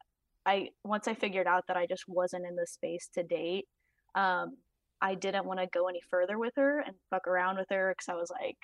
I 0.47 0.69
once 0.85 1.09
I 1.09 1.15
figured 1.15 1.47
out 1.47 1.65
that 1.69 1.77
I 1.77 1.87
just 1.87 2.05
wasn't 2.09 2.47
in 2.47 2.57
the 2.57 2.67
space 2.67 3.09
to 3.15 3.23
date. 3.23 3.67
Um, 4.15 4.57
I 5.01 5.15
didn't 5.15 5.45
want 5.45 5.61
to 5.61 5.67
go 5.73 5.89
any 5.89 6.01
further 6.11 6.39
with 6.39 6.53
her 6.57 6.81
and 6.81 6.95
fuck 7.11 7.27
around 7.29 7.59
with 7.59 7.69
her 7.71 7.95
because 7.97 8.13
I 8.13 8.17
was 8.17 8.31
like, 8.31 8.57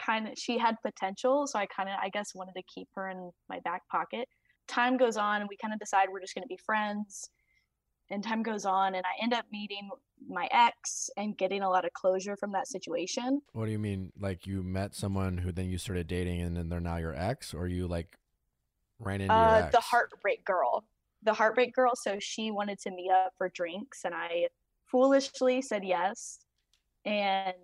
kind 0.00 0.28
of 0.28 0.34
she 0.36 0.58
had 0.58 0.76
potential, 0.84 1.46
so 1.46 1.58
I 1.58 1.66
kind 1.66 1.88
of 1.88 1.96
I 2.00 2.08
guess 2.10 2.34
wanted 2.34 2.54
to 2.56 2.62
keep 2.72 2.88
her 2.94 3.08
in 3.10 3.30
my 3.48 3.60
back 3.64 3.82
pocket. 3.90 4.28
Time 4.68 4.96
goes 4.96 5.16
on, 5.16 5.40
and 5.40 5.48
we 5.48 5.56
kind 5.56 5.72
of 5.74 5.80
decide 5.80 6.08
we're 6.10 6.20
just 6.20 6.34
going 6.34 6.44
to 6.44 6.48
be 6.48 6.58
friends. 6.64 7.30
And 8.10 8.22
time 8.22 8.42
goes 8.42 8.64
on, 8.64 8.94
and 8.94 9.04
I 9.04 9.22
end 9.22 9.34
up 9.34 9.46
meeting 9.50 9.90
my 10.28 10.48
ex 10.50 11.10
and 11.16 11.36
getting 11.36 11.62
a 11.62 11.68
lot 11.68 11.84
of 11.84 11.92
closure 11.92 12.36
from 12.36 12.52
that 12.52 12.68
situation. 12.68 13.42
What 13.52 13.66
do 13.66 13.72
you 13.72 13.78
mean? 13.78 14.12
Like 14.18 14.46
you 14.46 14.62
met 14.62 14.94
someone 14.94 15.38
who 15.38 15.52
then 15.52 15.68
you 15.68 15.78
started 15.78 16.06
dating 16.06 16.40
and 16.40 16.56
then 16.56 16.68
they're 16.68 16.80
now 16.80 16.96
your 16.96 17.14
ex, 17.14 17.52
or 17.52 17.66
you 17.66 17.86
like 17.86 18.16
ran 18.98 19.20
into 19.20 19.34
Uh, 19.34 19.70
the 19.70 19.80
heartbreak 19.80 20.44
girl, 20.44 20.84
the 21.22 21.34
heartbreak 21.34 21.74
girl. 21.74 21.92
So 21.96 22.18
she 22.20 22.50
wanted 22.50 22.78
to 22.80 22.90
meet 22.90 23.10
up 23.10 23.32
for 23.38 23.48
drinks, 23.48 24.04
and 24.04 24.14
I 24.14 24.48
foolishly 24.86 25.60
said 25.62 25.84
yes, 25.84 26.38
and 27.04 27.54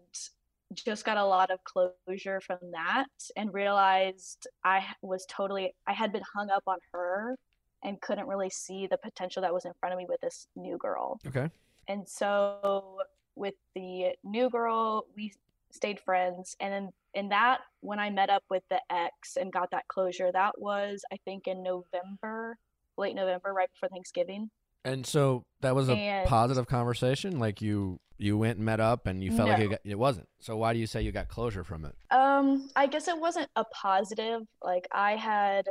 just 0.75 1.05
got 1.05 1.19
a 1.19 1.25
lot 1.25 1.51
of 1.51 1.59
closure 1.65 2.41
from 2.41 2.59
that, 2.73 3.07
and 3.37 3.53
realized 3.53 4.49
i 4.65 4.85
was 5.03 5.27
totally 5.29 5.75
I 5.87 5.93
had 5.93 6.13
been 6.13 6.23
hung 6.35 6.51
up 6.51 6.63
on 6.67 6.79
her 6.93 7.37
and 7.85 8.01
couldn't 8.01 8.27
really 8.27 8.51
see 8.51 8.87
the 8.87 8.99
potential 8.99 9.43
that 9.43 9.53
was 9.53 9.65
in 9.65 9.73
front 9.81 9.93
of 9.93 9.99
me 9.99 10.07
with 10.09 10.21
this 10.21 10.47
new 10.57 10.77
girl. 10.79 11.21
Okay. 11.27 11.51
And 11.89 12.09
so 12.09 12.99
with 13.35 13.55
the 13.75 14.11
new 14.25 14.49
girl, 14.51 15.07
we 15.17 15.33
stayed 15.71 15.99
friends. 16.01 16.57
And 16.61 16.73
then 16.73 16.91
in 17.15 17.29
that, 17.31 17.61
when 17.81 17.99
I 17.99 18.11
met 18.11 18.31
up 18.31 18.45
with 18.51 18.63
the 18.71 18.81
ex 18.91 19.37
and 19.37 19.53
got 19.53 19.71
that 19.73 19.89
closure, 19.89 20.31
that 20.33 20.61
was, 20.61 21.03
I 21.13 21.17
think, 21.25 21.47
in 21.47 21.63
November, 21.63 22.57
late 22.97 23.15
November, 23.15 23.53
right 23.53 23.69
before 23.73 23.89
Thanksgiving. 23.89 24.51
And 24.85 25.07
so 25.07 25.45
that 25.61 25.75
was 25.75 25.89
a 25.89 25.95
And- 25.95 26.29
positive 26.29 26.67
conversation. 26.67 27.39
Like 27.39 27.61
you 27.63 28.01
you 28.19 28.39
went 28.39 28.57
and 28.59 28.65
met 28.65 28.79
up 28.79 29.07
and 29.09 29.25
you 29.25 29.37
felt 29.37 29.49
like 29.49 29.59
No. 29.59 29.65
it, 29.65 29.69
got, 29.71 29.81
it 29.85 29.99
wasn't. 29.99 30.29
So 30.39 30.57
why 30.57 30.73
do 30.73 30.79
you 30.79 30.87
say 30.87 31.03
you 31.03 31.11
got 31.11 31.27
closure 31.27 31.65
from 31.65 31.85
it? 31.85 31.97
Um, 32.13 32.71
I 32.77 32.87
guess 32.87 33.09
it 33.09 33.19
wasn't 33.19 33.49
a 33.57 33.65
positive. 33.65 34.43
Like 34.63 34.87
I 34.93 35.17
had, 35.17 35.67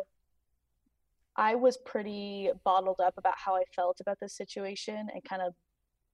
I 1.36 1.56
was 1.56 1.78
pretty 1.78 2.50
bottled 2.64 3.00
up 3.00 3.14
about 3.18 3.36
how 3.38 3.56
I 3.56 3.64
felt 3.76 4.00
about 4.02 4.20
this 4.20 4.36
situation 4.36 5.08
and 5.14 5.24
kind 5.24 5.42
of 5.42 5.54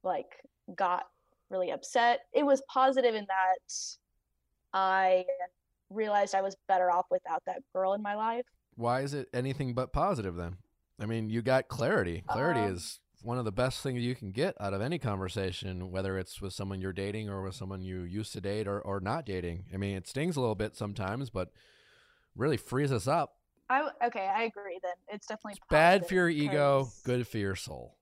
like 0.04 0.28
got 0.76 1.06
really 1.50 1.72
upset. 1.72 2.22
It 2.34 2.46
was 2.46 2.62
positive 2.72 3.16
in 3.16 3.26
that 3.28 3.98
I 4.74 5.26
realized 5.90 6.36
I 6.36 6.42
was 6.42 6.56
better 6.68 6.92
off 6.92 7.06
without 7.10 7.44
that 7.46 7.62
girl 7.74 7.94
in 7.94 8.02
my 8.02 8.16
life. 8.16 8.46
Why 8.76 9.02
is 9.02 9.14
it 9.14 9.28
anything 9.34 9.74
but 9.74 9.92
positive 9.94 10.36
then? 10.36 10.58
I 11.00 11.06
mean, 11.06 11.30
you 11.30 11.42
got 11.42 11.68
clarity. 11.68 12.24
Clarity 12.28 12.62
Um, 12.62 12.74
is 12.74 13.00
one 13.22 13.38
of 13.40 13.46
the 13.46 13.52
best 13.52 13.82
things 13.82 14.02
you 14.04 14.16
can 14.16 14.32
get 14.32 14.56
out 14.60 14.74
of 14.74 14.82
any 14.82 15.00
conversation, 15.00 15.90
whether 15.90 16.18
it's 16.18 16.42
with 16.42 16.54
someone 16.54 16.82
you're 16.82 16.94
dating 16.94 17.30
or 17.30 17.42
with 17.42 17.56
someone 17.56 17.82
you 17.82 18.02
used 18.02 18.34
to 18.34 18.42
date 18.42 18.68
or, 18.68 18.80
or 18.80 19.00
not 19.00 19.26
dating. 19.26 19.66
I 19.74 19.78
mean, 19.78 19.96
it 19.96 20.08
stings 20.08 20.36
a 20.36 20.42
little 20.42 20.56
bit 20.56 20.76
sometimes, 20.76 21.30
but 21.30 21.50
really 22.36 22.58
frees 22.58 22.92
us 22.92 23.08
up. 23.08 23.37
I 23.70 23.90
okay, 24.06 24.28
I 24.34 24.44
agree. 24.44 24.80
Then 24.82 24.94
it's 25.10 25.28
definitely 25.28 25.54
It's 25.54 25.68
bad 25.70 26.08
for 26.08 26.14
your 26.14 26.30
ego, 26.30 26.90
good 27.04 27.28
for 27.28 27.38
your 27.38 27.56
soul. 27.56 27.98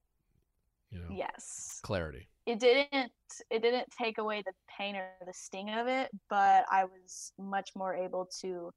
You 0.92 1.00
know, 1.00 1.16
Yes. 1.16 1.80
clarity. 1.84 2.28
it 2.46 2.60
didn't 2.60 3.12
it 3.50 3.62
didn't 3.62 3.88
take 3.98 4.18
away 4.18 4.42
the 4.46 4.54
pain 4.78 4.96
or 4.96 5.10
the 5.26 5.34
sting 5.34 5.70
of 5.72 5.88
it 5.88 6.10
but 6.30 6.64
i 6.72 6.86
was 6.86 7.34
much 7.40 7.72
more 7.76 7.96
able 7.96 8.30
to 8.42 8.72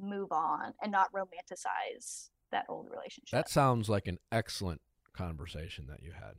move 0.00 0.32
on 0.32 0.72
and 0.82 0.90
not 0.90 1.08
romanticize 1.12 2.30
that 2.52 2.64
old 2.70 2.88
relationship 2.90 3.32
That 3.38 3.48
sounds 3.50 3.88
like 3.88 4.06
an 4.06 4.18
excellent 4.32 4.80
conversation 5.12 5.86
that 5.88 6.02
you 6.02 6.12
had. 6.12 6.34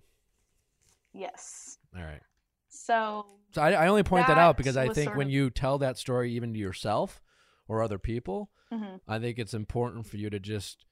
yes 1.14 1.78
All 1.96 2.04
right. 2.04 2.22
so 2.70 3.26
So 3.54 3.62
I, 3.62 3.72
I 3.74 3.88
only 3.88 4.04
point 4.04 4.28
that 4.28 4.38
out 4.38 4.58
because 4.58 4.78
I 4.78 4.90
think 4.90 5.16
when 5.16 5.30
you 5.30 5.50
tell 5.50 5.78
that 5.78 5.98
story 5.98 6.32
even 6.34 6.54
to 6.54 6.60
yourself 6.60 7.22
or 7.68 7.82
other 7.82 8.00
people, 8.00 8.52
mhm, 8.72 9.00
I 9.08 9.20
think 9.20 9.38
it's 9.40 9.54
important 9.54 10.06
for 10.08 10.18
you 10.18 10.30
to 10.30 10.40
just 10.40 10.86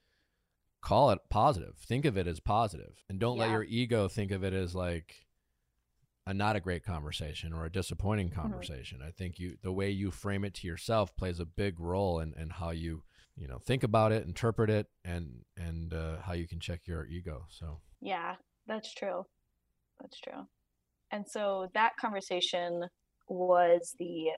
call 0.82 1.12
it 1.12 1.20
positive. 1.30 1.76
Think 1.78 2.06
of 2.06 2.18
it 2.18 2.28
as 2.28 2.40
positive, 2.40 3.04
and 3.10 3.20
don't 3.20 3.38
let 3.38 3.50
your 3.52 3.64
ego 3.64 4.08
think 4.08 4.32
of 4.32 4.44
it 4.44 4.54
as 4.54 4.76
like 4.76 5.26
a 6.28 6.34
not 6.34 6.56
a 6.56 6.60
great 6.60 6.84
conversation 6.84 7.54
or 7.54 7.66
a 7.66 7.72
disappointing 7.72 8.30
Mm-hmm. 8.30 8.42
conversation. 8.42 9.02
I 9.06 9.12
think 9.12 9.40
you 9.40 9.58
the 9.62 9.72
way 9.72 9.90
you 9.90 10.12
frame 10.12 10.44
it 10.44 10.54
to 10.56 10.68
yourself 10.68 11.16
plays 11.16 11.40
a 11.40 11.46
big 11.46 11.80
role 11.80 12.20
in, 12.20 12.34
in 12.34 12.50
how 12.50 12.72
you 12.72 13.04
you 13.36 13.48
know 13.48 13.60
think 13.60 13.84
about 13.84 14.12
it, 14.12 14.26
interpret 14.26 14.70
it, 14.70 14.88
and 15.04 15.44
and 15.58 15.94
uh, 15.94 16.18
how 16.22 16.34
you 16.34 16.48
can 16.48 16.60
check 16.60 16.82
your 16.88 17.06
ego. 17.06 17.46
So 17.50 17.80
yeah 18.02 18.36
that's 18.68 18.94
true 18.94 19.26
that's 20.02 20.20
true 20.20 20.48
and 21.12 21.26
so 21.28 21.70
that 21.74 21.94
conversation 22.02 22.84
was 23.28 23.96
the 24.00 24.30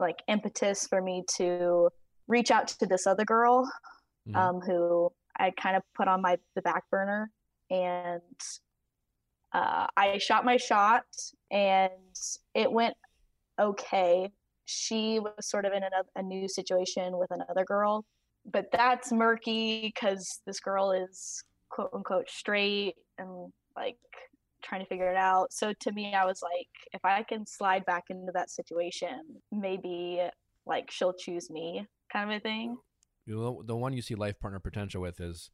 like 0.00 0.16
impetus 0.28 0.86
for 0.86 1.00
me 1.00 1.24
to 1.36 1.90
reach 2.28 2.50
out 2.50 2.68
to 2.68 2.86
this 2.86 3.06
other 3.06 3.24
girl 3.24 3.70
mhm. 4.28 4.36
um, 4.36 4.60
who 4.60 5.10
I 5.38 5.52
kind 5.60 5.76
of 5.76 5.82
put 5.94 6.08
on 6.08 6.22
my 6.22 6.38
the 6.54 6.62
back 6.62 6.84
burner, 6.90 7.30
and 7.70 8.20
uh, 9.52 9.86
I 9.96 10.18
shot 10.18 10.44
my 10.44 10.56
shot, 10.56 11.04
and 11.50 11.90
it 12.54 12.70
went 12.70 12.94
okay. 13.60 14.30
She 14.66 15.18
was 15.18 15.32
sort 15.40 15.64
of 15.64 15.72
in 15.72 15.82
a, 15.82 16.18
a 16.18 16.22
new 16.22 16.48
situation 16.48 17.16
with 17.18 17.30
another 17.30 17.64
girl, 17.64 18.04
but 18.50 18.66
that's 18.72 19.12
murky 19.12 19.82
because 19.82 20.40
this 20.46 20.60
girl 20.60 20.92
is 20.92 21.42
quote 21.70 21.90
unquote 21.94 22.28
straight 22.28 22.94
and 23.18 23.52
like 23.76 23.96
trying 24.62 24.80
to 24.80 24.86
figure 24.86 25.10
it 25.10 25.16
out. 25.16 25.52
So 25.52 25.72
to 25.80 25.92
me, 25.92 26.14
I 26.14 26.24
was 26.24 26.40
like, 26.42 26.68
if 26.92 27.04
I 27.04 27.22
can 27.22 27.46
slide 27.46 27.84
back 27.84 28.04
into 28.10 28.32
that 28.34 28.50
situation, 28.50 29.20
maybe 29.52 30.20
like 30.66 30.90
she'll 30.90 31.12
choose 31.12 31.50
me, 31.50 31.86
kind 32.12 32.30
of 32.30 32.36
a 32.36 32.40
thing. 32.40 32.76
you 33.26 33.36
know, 33.36 33.62
the 33.66 33.76
one 33.76 33.92
you 33.92 34.02
see 34.02 34.14
life 34.14 34.38
partner 34.40 34.60
potential 34.60 35.00
with 35.00 35.20
is 35.20 35.50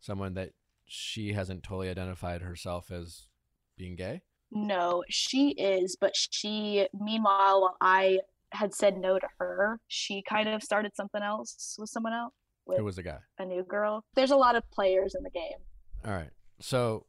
someone 0.00 0.34
that 0.34 0.50
she 0.86 1.32
hasn't 1.32 1.62
totally 1.62 1.88
identified 1.88 2.42
herself 2.42 2.90
as 2.90 3.28
being 3.76 3.96
gay. 3.96 4.22
No, 4.52 5.04
she 5.08 5.50
is, 5.50 5.96
but 6.00 6.12
she, 6.16 6.86
meanwhile, 6.98 7.60
while 7.62 7.76
I 7.80 8.18
had 8.52 8.74
said 8.74 8.96
no 8.98 9.18
to 9.18 9.28
her, 9.38 9.78
she 9.86 10.22
kind 10.28 10.48
of 10.48 10.62
started 10.62 10.96
something 10.96 11.22
else 11.22 11.76
with 11.78 11.88
someone 11.88 12.12
else, 12.12 12.34
with 12.66 12.78
Who 12.78 12.84
was 12.84 12.96
the 12.96 13.04
guy? 13.04 13.18
a 13.38 13.44
new 13.44 13.62
girl. 13.62 14.04
There's 14.16 14.32
a 14.32 14.36
lot 14.36 14.56
of 14.56 14.68
players 14.72 15.14
in 15.14 15.22
the 15.22 15.30
game. 15.30 15.58
All 16.04 16.12
right. 16.12 16.30
So 16.60 17.06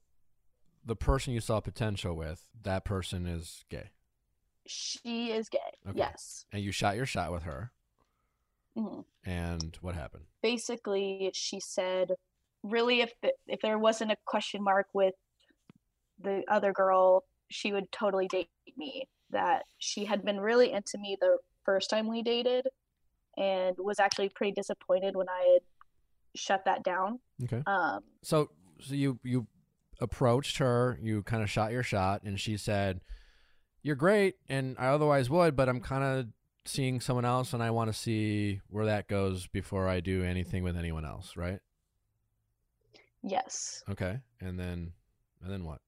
the 0.85 0.95
person 0.95 1.33
you 1.33 1.41
saw 1.41 1.59
potential 1.59 2.15
with, 2.15 2.47
that 2.63 2.85
person 2.85 3.25
is 3.25 3.65
gay. 3.69 3.91
She 4.65 5.31
is 5.31 5.49
gay. 5.49 5.59
Okay. 5.87 5.97
Yes. 5.97 6.45
And 6.51 6.63
you 6.63 6.71
shot 6.71 6.95
your 6.95 7.05
shot 7.05 7.31
with 7.31 7.43
her. 7.43 7.71
Mhm. 8.77 9.05
And 9.25 9.77
what 9.81 9.95
happened? 9.95 10.25
Basically, 10.41 11.31
she 11.33 11.59
said, 11.59 12.13
really, 12.63 13.01
if 13.01 13.13
the, 13.21 13.33
if 13.47 13.59
there 13.61 13.77
wasn't 13.77 14.11
a 14.11 14.17
question 14.25 14.63
mark 14.63 14.87
with 14.93 15.15
the 16.19 16.43
other 16.47 16.71
girl, 16.71 17.23
she 17.49 17.73
would 17.73 17.91
totally 17.91 18.27
date 18.27 18.49
me. 18.77 19.07
That 19.31 19.63
she 19.77 20.03
had 20.03 20.25
been 20.25 20.41
really 20.41 20.71
into 20.73 20.97
me 20.97 21.17
the 21.19 21.37
first 21.63 21.89
time 21.89 22.07
we 22.09 22.21
dated, 22.21 22.67
and 23.37 23.77
was 23.77 23.97
actually 23.99 24.27
pretty 24.27 24.51
disappointed 24.51 25.15
when 25.15 25.29
I 25.29 25.53
had 25.53 25.61
shut 26.35 26.65
that 26.65 26.83
down. 26.83 27.19
Okay. 27.43 27.63
Um, 27.65 28.03
So 28.23 28.51
so 28.81 28.93
you 28.93 29.19
you 29.23 29.47
approached 30.01 30.57
her, 30.57 30.99
you 31.01 31.23
kind 31.23 31.43
of 31.43 31.49
shot 31.49 31.71
your 31.71 31.83
shot 31.83 32.23
and 32.23 32.39
she 32.39 32.57
said, 32.57 33.01
"You're 33.83 33.95
great 33.95 34.35
and 34.49 34.75
I 34.79 34.87
otherwise 34.87 35.29
would, 35.29 35.55
but 35.55 35.69
I'm 35.69 35.79
kind 35.79 36.03
of 36.03 36.27
seeing 36.65 36.99
someone 36.99 37.25
else 37.25 37.53
and 37.53 37.63
I 37.63 37.71
want 37.71 37.91
to 37.91 37.97
see 37.97 38.61
where 38.69 38.85
that 38.85 39.07
goes 39.07 39.47
before 39.47 39.87
I 39.87 39.99
do 39.99 40.23
anything 40.23 40.63
with 40.63 40.77
anyone 40.77 41.05
else, 41.05 41.37
right?" 41.37 41.59
yes. 43.23 43.83
Okay. 43.89 44.19
And 44.39 44.59
then 44.59 44.91
and 45.41 45.51
then 45.51 45.63
what? 45.63 45.79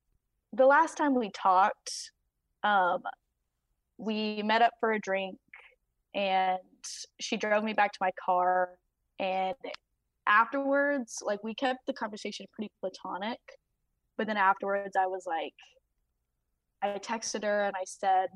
The 0.53 0.65
last 0.65 0.97
time 0.97 1.15
we 1.15 1.31
talked, 1.31 2.11
um, 2.63 3.03
we 3.97 4.41
met 4.43 4.61
up 4.61 4.73
for 4.79 4.93
a 4.93 4.99
drink 4.99 5.37
and 6.13 6.59
she 7.19 7.37
drove 7.37 7.63
me 7.63 7.73
back 7.73 7.91
to 7.93 7.97
my 8.01 8.11
car. 8.23 8.69
And 9.19 9.55
afterwards, 10.27 11.21
like 11.25 11.43
we 11.43 11.55
kept 11.55 11.79
the 11.87 11.93
conversation 11.93 12.45
pretty 12.53 12.71
platonic. 12.79 13.39
But 14.17 14.27
then 14.27 14.37
afterwards, 14.37 14.95
I 14.99 15.07
was 15.07 15.25
like, 15.25 15.53
I 16.81 16.99
texted 16.99 17.43
her 17.43 17.63
and 17.63 17.75
I 17.75 17.83
said, 17.85 18.27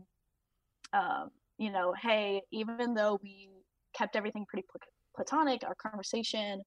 um, 0.93 1.29
you 1.57 1.71
know, 1.71 1.93
hey, 1.99 2.41
even 2.51 2.93
though 2.93 3.19
we 3.21 3.49
kept 3.93 4.15
everything 4.15 4.45
pretty 4.47 4.65
pl- 4.71 4.79
platonic, 5.15 5.63
our 5.63 5.75
conversation, 5.75 6.61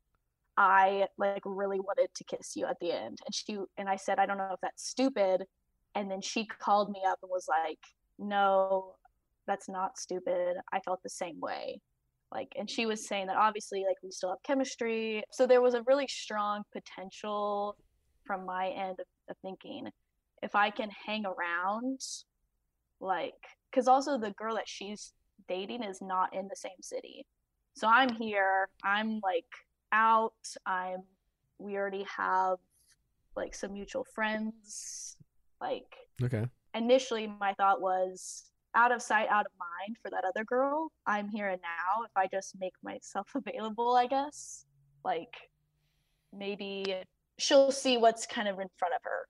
I 0.57 1.07
like 1.17 1.43
really 1.45 1.81
wanted 1.81 2.09
to 2.15 2.25
kiss 2.25 2.55
you 2.57 2.67
at 2.67 2.77
the 2.81 2.93
end. 2.93 3.19
And 3.25 3.35
she 3.35 3.57
and 3.79 3.89
I 3.89 3.97
said, 3.97 4.19
I 4.19 4.27
don't 4.27 4.39
know 4.39 4.51
if 4.53 4.61
that's 4.61 4.89
stupid. 4.89 5.45
And 5.95 6.11
then 6.11 6.21
she 6.21 6.45
called 6.47 6.91
me 6.91 7.01
up 7.07 7.19
and 7.23 7.31
was 7.31 7.47
like, 7.49 7.79
No, 8.19 8.95
that's 9.47 9.69
not 9.69 9.99
stupid. 9.99 10.57
I 10.73 10.81
felt 10.81 11.03
the 11.03 11.09
same 11.11 11.41
way. 11.41 11.81
Like, 12.33 12.53
and 12.57 12.71
she 12.71 12.87
was 12.87 13.09
saying 13.09 13.27
that 13.27 13.37
obviously, 13.37 13.85
like, 13.89 13.97
we 14.03 14.11
still 14.11 14.31
have 14.31 14.43
chemistry. 14.45 15.25
So 15.33 15.47
there 15.47 15.63
was 15.63 15.75
a 15.75 15.83
really 15.83 16.07
strong 16.07 16.63
potential 16.73 17.77
from 18.25 18.45
my 18.47 18.69
end 18.69 18.99
of, 19.01 19.07
of 19.29 19.37
thinking 19.43 19.89
if 20.43 20.55
I 20.55 20.71
can 20.71 20.89
hang 21.07 21.25
around, 21.27 22.01
like, 23.01 23.35
because 23.71 23.89
also 23.89 24.19
the 24.19 24.31
girl 24.33 24.55
that 24.55 24.69
she's 24.69 25.13
dating 25.49 25.83
is 25.83 26.01
not 26.01 26.35
in 26.35 26.49
the 26.49 26.57
same 26.57 26.81
city. 26.81 27.27
So 27.75 27.87
I'm 27.89 28.09
here, 28.15 28.69
I'm 28.83 29.21
like 29.23 29.45
out, 29.93 30.33
I'm, 30.67 31.03
we 31.59 31.77
already 31.77 32.07
have 32.17 32.57
like 33.37 33.55
some 33.55 33.73
mutual 33.75 34.05
friends. 34.15 35.17
Like, 35.61 35.95
Okay. 36.23 36.47
initially 36.75 37.27
my 37.39 37.53
thought 37.55 37.81
was 37.81 38.51
out 38.75 38.93
of 38.93 39.03
sight 39.03 39.27
out 39.31 39.47
of 39.47 39.53
mind 39.59 39.97
for 40.01 40.11
that 40.11 40.23
other 40.25 40.45
girl 40.45 40.93
i'm 41.07 41.29
here 41.29 41.49
and 41.49 41.61
now 41.61 42.05
if 42.05 42.11
i 42.15 42.29
just 42.29 42.55
make 42.61 42.73
myself 42.85 43.27
available 43.35 43.97
i 43.97 44.07
guess 44.07 44.65
like 45.05 45.35
maybe 46.33 46.95
she'll 47.41 47.73
see 47.73 47.97
what's 47.97 48.27
kind 48.27 48.49
of 48.49 48.59
in 48.59 48.69
front 48.79 48.95
of 48.95 49.01
her 49.05 49.27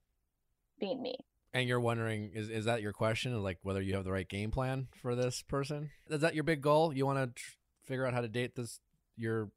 being 0.78 1.02
me 1.02 1.16
And 1.52 1.68
you're 1.68 1.80
wondering, 1.80 2.30
is 2.34 2.48
is 2.48 2.64
that 2.64 2.82
your 2.82 2.92
question? 2.92 3.42
Like 3.42 3.58
whether 3.62 3.80
you 3.82 3.94
have 3.94 4.04
the 4.04 4.12
right 4.12 4.28
game 4.28 4.50
plan 4.50 4.88
for 5.00 5.14
this 5.14 5.42
person? 5.42 5.90
Is 6.08 6.20
that 6.20 6.34
your 6.34 6.44
big 6.44 6.60
goal? 6.60 6.92
You 6.92 7.06
want 7.06 7.18
to 7.18 7.26
tr- 7.42 7.56
figure 7.84 8.06
out 8.06 8.14
how 8.14 8.20
to 8.20 8.28
date 8.28 8.54
this 8.54 8.80
your 9.16 9.50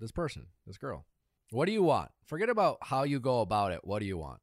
this 0.00 0.10
person, 0.12 0.46
this 0.66 0.78
girl. 0.78 1.06
What 1.50 1.66
do 1.66 1.72
you 1.72 1.82
want? 1.82 2.10
Forget 2.24 2.48
about 2.48 2.78
how 2.82 3.04
you 3.04 3.20
go 3.20 3.40
about 3.40 3.72
it. 3.72 3.80
What 3.84 4.00
do 4.00 4.06
you 4.06 4.18
want? 4.18 4.40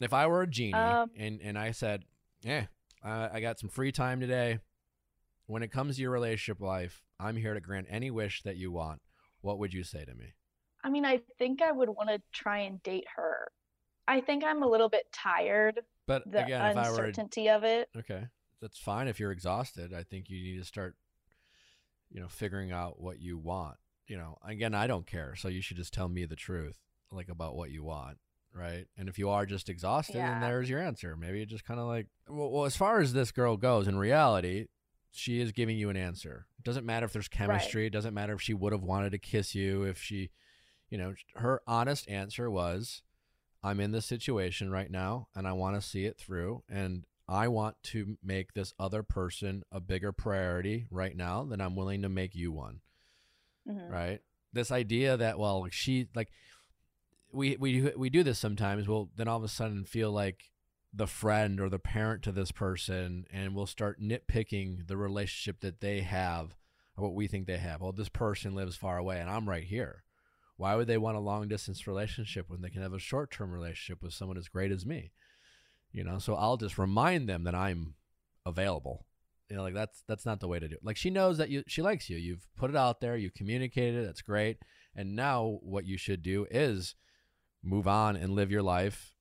If 0.00 0.12
I 0.12 0.26
were 0.26 0.42
a 0.42 0.46
genie 0.46 0.72
Um, 0.74 1.10
and 1.16 1.40
and 1.42 1.58
I 1.58 1.72
said, 1.72 2.04
"Yeah, 2.42 2.66
I, 3.02 3.28
I 3.34 3.40
got 3.40 3.58
some 3.58 3.68
free 3.68 3.92
time 3.92 4.20
today. 4.20 4.60
When 5.46 5.62
it 5.62 5.72
comes 5.72 5.96
to 5.96 6.02
your 6.02 6.10
relationship 6.10 6.60
life, 6.60 7.02
I'm 7.20 7.36
here 7.36 7.54
to 7.54 7.60
grant 7.60 7.86
any 7.90 8.10
wish 8.10 8.42
that 8.42 8.56
you 8.56 8.72
want." 8.72 9.00
What 9.40 9.58
would 9.58 9.74
you 9.74 9.84
say 9.84 10.04
to 10.04 10.14
me? 10.14 10.32
I 10.84 10.88
mean 10.88 11.04
i 11.04 11.20
think 11.38 11.60
i 11.62 11.72
would 11.72 11.88
want 11.88 12.08
to 12.08 12.20
try 12.32 12.58
and 12.58 12.82
date 12.82 13.06
her 13.16 13.48
i 14.06 14.20
think 14.20 14.44
i'm 14.44 14.62
a 14.62 14.68
little 14.68 14.88
bit 14.88 15.04
tired 15.12 15.80
But 16.06 16.30
the 16.30 16.44
again, 16.44 16.60
if 16.60 16.76
I 16.76 16.90
were 16.90 16.96
uncertainty 17.04 17.48
of 17.48 17.64
it 17.64 17.88
Okay. 17.96 18.28
That's 18.60 18.78
fine 18.78 19.08
if 19.08 19.20
you're 19.20 19.32
exhausted. 19.32 19.92
I 19.92 20.04
think 20.04 20.30
you 20.30 20.42
need 20.42 20.58
to 20.58 20.64
start 20.64 20.94
you 22.10 22.20
know 22.20 22.28
figuring 22.28 22.72
out 22.72 22.98
what 23.00 23.20
you 23.20 23.36
want. 23.36 23.76
You 24.06 24.16
know, 24.16 24.38
again, 24.46 24.74
I 24.74 24.86
don't 24.86 25.06
care, 25.06 25.34
so 25.34 25.48
you 25.48 25.60
should 25.60 25.76
just 25.76 25.92
tell 25.92 26.08
me 26.08 26.24
the 26.24 26.36
truth 26.36 26.78
like 27.10 27.28
about 27.28 27.56
what 27.56 27.70
you 27.70 27.82
want, 27.84 28.18
right? 28.54 28.86
And 28.96 29.08
if 29.08 29.18
you 29.18 29.28
are 29.28 29.44
just 29.44 29.68
exhausted, 29.68 30.16
then 30.16 30.40
there's 30.40 30.70
your 30.70 30.80
answer. 30.80 31.16
Maybe 31.16 31.40
you 31.40 31.46
just 31.46 31.64
kind 31.66 31.78
of 31.80 31.86
like 31.86 32.06
well, 32.28 32.50
well, 32.50 32.64
as 32.64 32.76
far 32.76 33.00
as 33.00 33.12
this 33.12 33.32
girl 33.32 33.56
goes, 33.56 33.86
in 33.86 33.98
reality, 33.98 34.68
she 35.10 35.40
is 35.40 35.52
giving 35.52 35.76
you 35.76 35.90
an 35.90 35.96
answer. 35.96 36.46
It 36.58 36.64
doesn't 36.64 36.86
matter 36.86 37.04
if 37.04 37.12
there's 37.12 37.28
chemistry, 37.28 37.86
it 37.86 37.92
doesn't 37.92 38.14
matter 38.14 38.32
if 38.34 38.40
she 38.40 38.54
would 38.54 38.72
have 38.72 38.82
wanted 38.82 39.10
to 39.12 39.18
kiss 39.18 39.54
you, 39.54 39.82
if 39.82 40.00
she 40.00 40.30
you 40.94 40.98
know, 40.98 41.12
her 41.34 41.60
honest 41.66 42.08
answer 42.08 42.48
was 42.48 43.02
I'm 43.64 43.80
in 43.80 43.90
this 43.90 44.06
situation 44.06 44.70
right 44.70 44.88
now 44.88 45.26
and 45.34 45.44
I 45.44 45.52
want 45.52 45.74
to 45.74 45.82
see 45.84 46.04
it 46.04 46.16
through 46.16 46.62
and 46.68 47.04
I 47.28 47.48
want 47.48 47.82
to 47.94 48.16
make 48.22 48.52
this 48.52 48.72
other 48.78 49.02
person 49.02 49.64
a 49.72 49.80
bigger 49.80 50.12
priority 50.12 50.86
right 50.92 51.16
now 51.16 51.42
than 51.42 51.60
I'm 51.60 51.74
willing 51.74 52.02
to 52.02 52.08
make 52.08 52.36
you 52.36 52.52
one, 52.52 52.80
Mhm. 53.68 53.90
right? 53.90 54.20
This 54.52 54.70
idea 54.70 55.16
that 55.16 55.36
well, 55.36 55.66
she 55.68 56.06
like 56.14 56.30
we 57.32 57.56
we 57.56 57.90
we 57.96 58.08
do 58.08 58.22
this 58.22 58.38
sometimes. 58.38 58.86
We'll 58.86 59.10
then 59.16 59.26
all 59.26 59.38
of 59.38 59.42
a 59.42 59.48
sudden 59.48 59.84
feel 59.84 60.12
like 60.12 60.52
the 60.92 61.08
friend 61.08 61.58
or 61.58 61.68
the 61.68 61.80
parent 61.80 62.22
to 62.22 62.30
this 62.30 62.52
person 62.52 63.26
and 63.32 63.52
we'll 63.52 63.66
start 63.66 64.00
nitpicking 64.00 64.86
the 64.86 64.96
relationship 64.96 65.58
that 65.62 65.80
they 65.80 66.02
have 66.02 66.54
or 66.96 67.02
what 67.02 67.14
we 67.14 67.26
think 67.26 67.48
they 67.48 67.58
have. 67.58 67.80
Well, 67.80 67.90
this 67.90 68.08
person 68.08 68.54
lives 68.54 68.76
far 68.76 68.96
away 68.96 69.18
and 69.20 69.28
I'm 69.28 69.48
right 69.48 69.64
here. 69.64 70.03
Why 70.56 70.76
would 70.76 70.86
they 70.86 70.98
want 70.98 71.16
a 71.16 71.20
long 71.20 71.48
distance 71.48 71.86
relationship 71.86 72.48
when 72.48 72.60
they 72.62 72.70
can 72.70 72.82
have 72.82 72.92
a 72.92 72.98
short 72.98 73.30
term 73.30 73.50
relationship 73.52 74.02
with 74.02 74.12
someone 74.14 74.38
as 74.38 74.48
great 74.48 74.70
as 74.70 74.86
me? 74.86 75.10
You 75.92 76.04
know, 76.04 76.18
so 76.18 76.34
I'll 76.34 76.56
just 76.56 76.78
remind 76.78 77.28
them 77.28 77.44
that 77.44 77.54
I'm 77.54 77.94
available. 78.46 79.06
You 79.50 79.56
know, 79.56 79.62
like 79.62 79.74
that's 79.74 80.02
that's 80.08 80.24
not 80.26 80.40
the 80.40 80.48
way 80.48 80.58
to 80.58 80.68
do 80.68 80.74
it. 80.76 80.84
Like 80.84 80.96
she 80.96 81.10
knows 81.10 81.38
that 81.38 81.50
you 81.50 81.62
she 81.66 81.82
likes 81.82 82.08
you. 82.08 82.16
You've 82.16 82.46
put 82.56 82.70
it 82.70 82.76
out 82.76 83.00
there, 83.00 83.16
you 83.16 83.30
communicated, 83.30 84.06
that's 84.06 84.22
great. 84.22 84.58
And 84.96 85.14
now 85.16 85.58
what 85.62 85.84
you 85.86 85.98
should 85.98 86.22
do 86.22 86.46
is 86.50 86.94
move 87.62 87.86
on 87.88 88.16
and 88.16 88.34
live 88.34 88.50
your 88.50 88.62
life, 88.62 89.14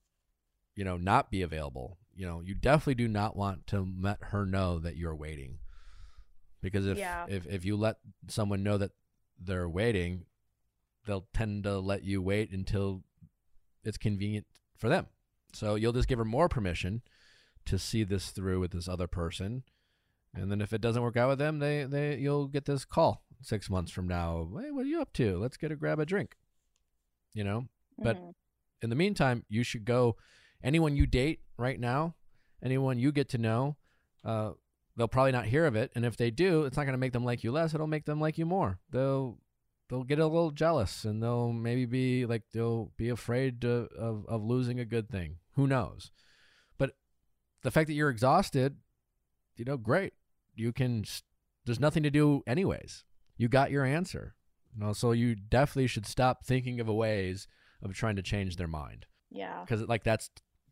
you 0.76 0.84
know, 0.84 0.98
not 0.98 1.32
be 1.32 1.42
available. 1.42 1.98
You 2.16 2.28
know, 2.28 2.42
you 2.42 2.54
definitely 2.54 2.96
do 2.96 3.08
not 3.08 3.36
want 3.36 3.66
to 3.68 3.88
let 4.00 4.20
her 4.26 4.46
know 4.46 4.80
that 4.80 4.98
you're 4.98 5.16
waiting. 5.16 5.60
Because 6.62 6.88
if 6.88 6.98
Yeah. 6.98 7.26
if 7.28 7.46
if 7.48 7.66
you 7.66 7.76
let 7.76 7.98
someone 8.28 8.64
know 8.64 8.78
that 8.78 8.92
they're 9.40 9.70
waiting, 9.70 10.26
they'll 11.06 11.28
tend 11.34 11.64
to 11.64 11.80
let 11.80 12.04
you 12.04 12.22
wait 12.22 12.52
until 12.52 13.04
it's 13.84 13.98
convenient 13.98 14.46
for 14.78 14.90
them. 14.90 15.08
So 15.54 15.76
you'll 15.76 15.94
just 15.94 16.08
give 16.08 16.20
her 16.20 16.26
more 16.26 16.50
permission 16.50 17.02
to 17.66 17.78
see 17.78 18.04
this 18.04 18.32
through 18.32 18.60
with 18.60 18.72
this 18.72 18.88
other 18.88 19.08
person. 19.08 19.64
And 20.34 20.52
then 20.52 20.62
if 20.62 20.74
it 20.74 20.82
doesn't 20.82 21.02
work 21.04 21.16
out 21.18 21.30
with 21.30 21.40
them, 21.40 21.60
they, 21.60 21.84
they 21.84 22.18
you'll 22.18 22.48
get 22.48 22.66
this 22.66 22.86
call 22.86 23.24
six 23.42 23.70
months 23.70 23.92
from 23.92 24.08
now. 24.08 24.48
Hey, 24.60 24.72
what 24.72 24.86
are 24.86 24.90
you 24.90 25.02
up 25.02 25.14
to? 25.14 25.38
Let's 25.38 25.58
get 25.58 25.72
a 25.72 25.76
grab 25.76 26.00
a 26.00 26.06
drink. 26.06 26.36
You 27.34 27.44
know? 27.44 27.68
But 27.98 28.18
Mhm. 28.18 28.34
in 28.82 28.90
the 28.90 28.96
meantime, 28.96 29.46
you 29.50 29.64
should 29.64 29.86
go 29.86 30.16
anyone 30.64 30.96
you 30.96 31.06
date 31.06 31.42
right 31.58 31.80
now, 31.80 32.16
anyone 32.64 32.98
you 32.98 33.12
get 33.12 33.30
to 33.30 33.38
know, 33.38 33.78
uh, 34.24 34.54
they'll 34.96 35.08
probably 35.08 35.32
not 35.32 35.46
hear 35.46 35.66
of 35.66 35.76
it. 35.76 35.92
And 35.94 36.06
if 36.06 36.18
they 36.18 36.32
do, 36.32 36.64
it's 36.64 36.78
not 36.78 36.84
going 36.84 36.94
to 36.94 36.98
make 37.00 37.14
them 37.14 37.26
like 37.26 37.44
you 37.44 37.52
less. 37.52 37.74
It'll 37.74 37.88
make 37.88 38.06
them 38.06 38.20
like 38.20 38.38
you 38.38 38.46
more. 38.46 38.80
They'll 38.90 39.38
they'll 39.94 40.04
get 40.04 40.18
a 40.18 40.26
little 40.26 40.50
jealous 40.50 41.06
and 41.06 41.22
they'll 41.22 41.54
maybe 41.54 41.86
be 41.86 42.26
like 42.26 42.42
they'll 42.52 42.92
be 42.98 43.10
afraid 43.10 43.62
to, 43.62 43.88
of 43.96 44.26
of 44.28 44.44
losing 44.44 44.80
a 44.80 44.86
good 44.86 45.08
thing. 45.08 45.36
Who 45.56 45.68
knows? 45.68 46.10
But 46.80 46.96
the 47.62 47.70
fact 47.70 47.88
that 47.88 47.94
you're 47.94 48.10
exhausted, 48.10 48.78
you 49.56 49.66
know, 49.66 49.78
great. 49.78 50.14
You 50.56 50.74
can. 50.74 51.06
There's 51.66 51.80
nothing 51.80 52.02
to 52.02 52.10
do 52.10 52.42
anyways. 52.48 53.04
You 53.38 53.48
got 53.48 53.70
your 53.70 53.86
answer. 53.86 54.34
You 54.74 54.84
know, 54.84 54.94
so 54.94 55.12
you 55.12 55.36
definitely 55.36 55.86
should 55.86 56.08
stop 56.08 56.44
thinking 56.44 56.80
of 56.80 56.88
ways 56.88 57.48
of 57.84 57.94
trying 57.94 58.16
to 58.16 58.24
change 58.24 58.56
their 58.56 58.68
mind 58.68 59.06
yeah 59.30 59.62
because 59.62 59.82
like 59.84 60.04
that's 60.04 60.32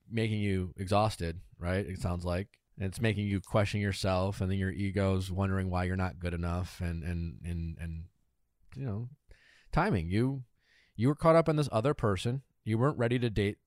making 0.10 0.40
you 0.40 0.74
exhausted, 0.78 1.40
right? 1.60 1.86
It 1.86 2.00
sounds 2.00 2.26
like 2.26 2.48
and 2.76 2.88
it's 2.88 3.00
making 3.00 3.28
you 3.28 3.40
question 3.40 3.82
yourself, 3.82 4.42
and 4.42 4.50
then 4.50 4.58
your 4.58 4.72
ego's 4.72 5.32
wondering 5.32 5.70
why 5.70 5.84
you're 5.84 5.96
not 5.96 6.18
good 6.18 6.34
enough, 6.34 6.82
and 6.82 7.04
and 7.04 7.38
and 7.46 7.78
and 7.80 8.04
you 8.76 8.86
know, 8.86 9.10
timing. 9.72 10.10
You 10.10 10.44
you 10.96 11.08
were 11.08 11.16
caught 11.16 11.36
up 11.36 11.50
in 11.50 11.56
this 11.56 11.70
other 11.72 11.94
person. 11.94 12.42
You 12.64 12.78
weren't 12.78 12.98
ready 12.98 13.18
to 13.20 13.30
date 13.30 13.58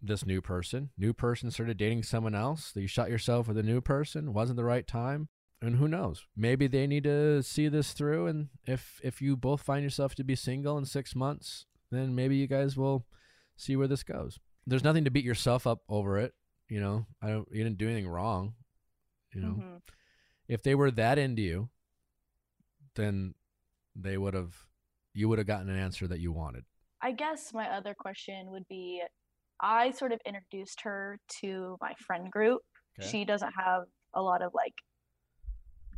this 0.00 0.26
new 0.26 0.40
person. 0.42 0.90
New 0.98 1.12
person 1.12 1.50
started 1.50 1.76
dating 1.76 2.02
someone 2.02 2.34
else. 2.34 2.72
You 2.74 2.86
shot 2.88 3.08
yourself 3.10 3.48
with 3.48 3.56
a 3.56 3.62
new 3.62 3.80
person. 3.80 4.32
Wasn't 4.34 4.56
the 4.56 4.64
right 4.64 4.86
time. 4.86 5.28
And 5.60 5.76
who 5.76 5.86
knows? 5.86 6.26
Maybe 6.36 6.66
they 6.66 6.88
need 6.88 7.04
to 7.04 7.40
see 7.42 7.68
this 7.68 7.92
through. 7.92 8.26
And 8.26 8.48
if 8.66 9.00
if 9.04 9.22
you 9.22 9.36
both 9.36 9.62
find 9.62 9.84
yourself 9.84 10.14
to 10.16 10.24
be 10.24 10.34
single 10.34 10.76
in 10.76 10.84
six 10.84 11.14
months, 11.14 11.66
then 11.90 12.14
maybe 12.14 12.36
you 12.36 12.46
guys 12.48 12.76
will 12.76 13.06
see 13.56 13.76
where 13.76 13.86
this 13.88 14.02
goes. 14.02 14.40
There's 14.66 14.82
nothing 14.84 15.04
to 15.04 15.10
beat 15.10 15.24
yourself 15.24 15.66
up 15.66 15.82
over 15.88 16.18
it. 16.18 16.34
You 16.68 16.80
know, 16.80 17.06
I 17.22 17.28
don't. 17.28 17.48
You 17.52 17.62
didn't 17.62 17.78
do 17.78 17.86
anything 17.88 18.08
wrong. 18.08 18.54
You 19.34 19.40
know, 19.40 19.54
Mhm. 19.54 19.80
if 20.48 20.62
they 20.62 20.74
were 20.74 20.90
that 20.90 21.16
into 21.18 21.42
you, 21.42 21.70
then 22.96 23.34
they 23.94 24.16
would 24.18 24.34
have. 24.34 24.54
You 25.14 25.28
would 25.28 25.38
have 25.38 25.46
gotten 25.46 25.68
an 25.68 25.78
answer 25.78 26.06
that 26.06 26.20
you 26.20 26.32
wanted. 26.32 26.64
I 27.02 27.12
guess 27.12 27.52
my 27.52 27.68
other 27.68 27.94
question 27.94 28.50
would 28.50 28.66
be 28.68 29.02
I 29.60 29.92
sort 29.92 30.12
of 30.12 30.20
introduced 30.26 30.80
her 30.82 31.18
to 31.40 31.76
my 31.80 31.94
friend 31.98 32.30
group. 32.30 32.62
Okay. 32.98 33.08
She 33.08 33.24
doesn't 33.24 33.52
have 33.56 33.84
a 34.14 34.20
lot 34.20 34.42
of 34.42 34.52
like 34.54 34.74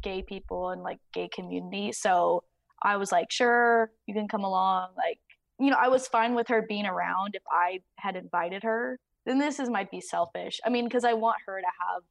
gay 0.03 0.23
people 0.23 0.71
and 0.71 0.83
like 0.83 0.99
gay 1.13 1.29
community. 1.35 1.93
So 1.93 2.45
I 2.83 2.97
was 2.97 3.11
like, 3.11 3.31
sure, 3.31 3.91
you 4.07 4.15
can 4.15 4.29
come 4.29 4.45
along. 4.45 4.91
Like, 4.97 5.19
you 5.59 5.71
know, 5.71 5.79
I 5.81 5.89
was 5.89 6.07
fine 6.07 6.35
with 6.35 6.49
her 6.49 6.63
being 6.69 6.87
around 6.87 7.35
if 7.35 7.43
I 7.51 7.81
had 7.97 8.17
invited 8.17 8.63
her. 8.63 8.99
Then 9.25 9.39
this 9.39 9.59
is 9.59 9.71
might 9.71 9.91
be 9.91 10.03
selfish. 10.03 10.61
I 10.65 10.69
mean, 10.69 10.85
because 10.85 11.05
I 11.05 11.15
want 11.15 11.39
her 11.47 11.59
to 11.59 11.67
have 11.67 12.03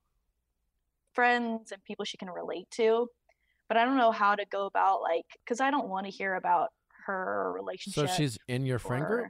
friends 1.13 1.71
and 1.71 1.83
people 1.83 2.05
she 2.05 2.17
can 2.17 2.29
relate 2.29 2.69
to. 2.71 3.07
But 3.73 3.79
I 3.79 3.85
don't 3.85 3.97
know 3.97 4.11
how 4.11 4.35
to 4.35 4.45
go 4.51 4.67
about 4.67 5.01
like 5.01 5.25
because 5.43 5.59
I 5.59 5.71
don't 5.71 5.87
want 5.89 6.05
to 6.05 6.11
hear 6.11 6.35
about 6.35 6.69
her 7.07 7.51
relationship 7.55 8.07
So 8.07 8.13
she's 8.13 8.37
in 8.47 8.67
your 8.67 8.77
friend 8.77 9.03
group. 9.03 9.27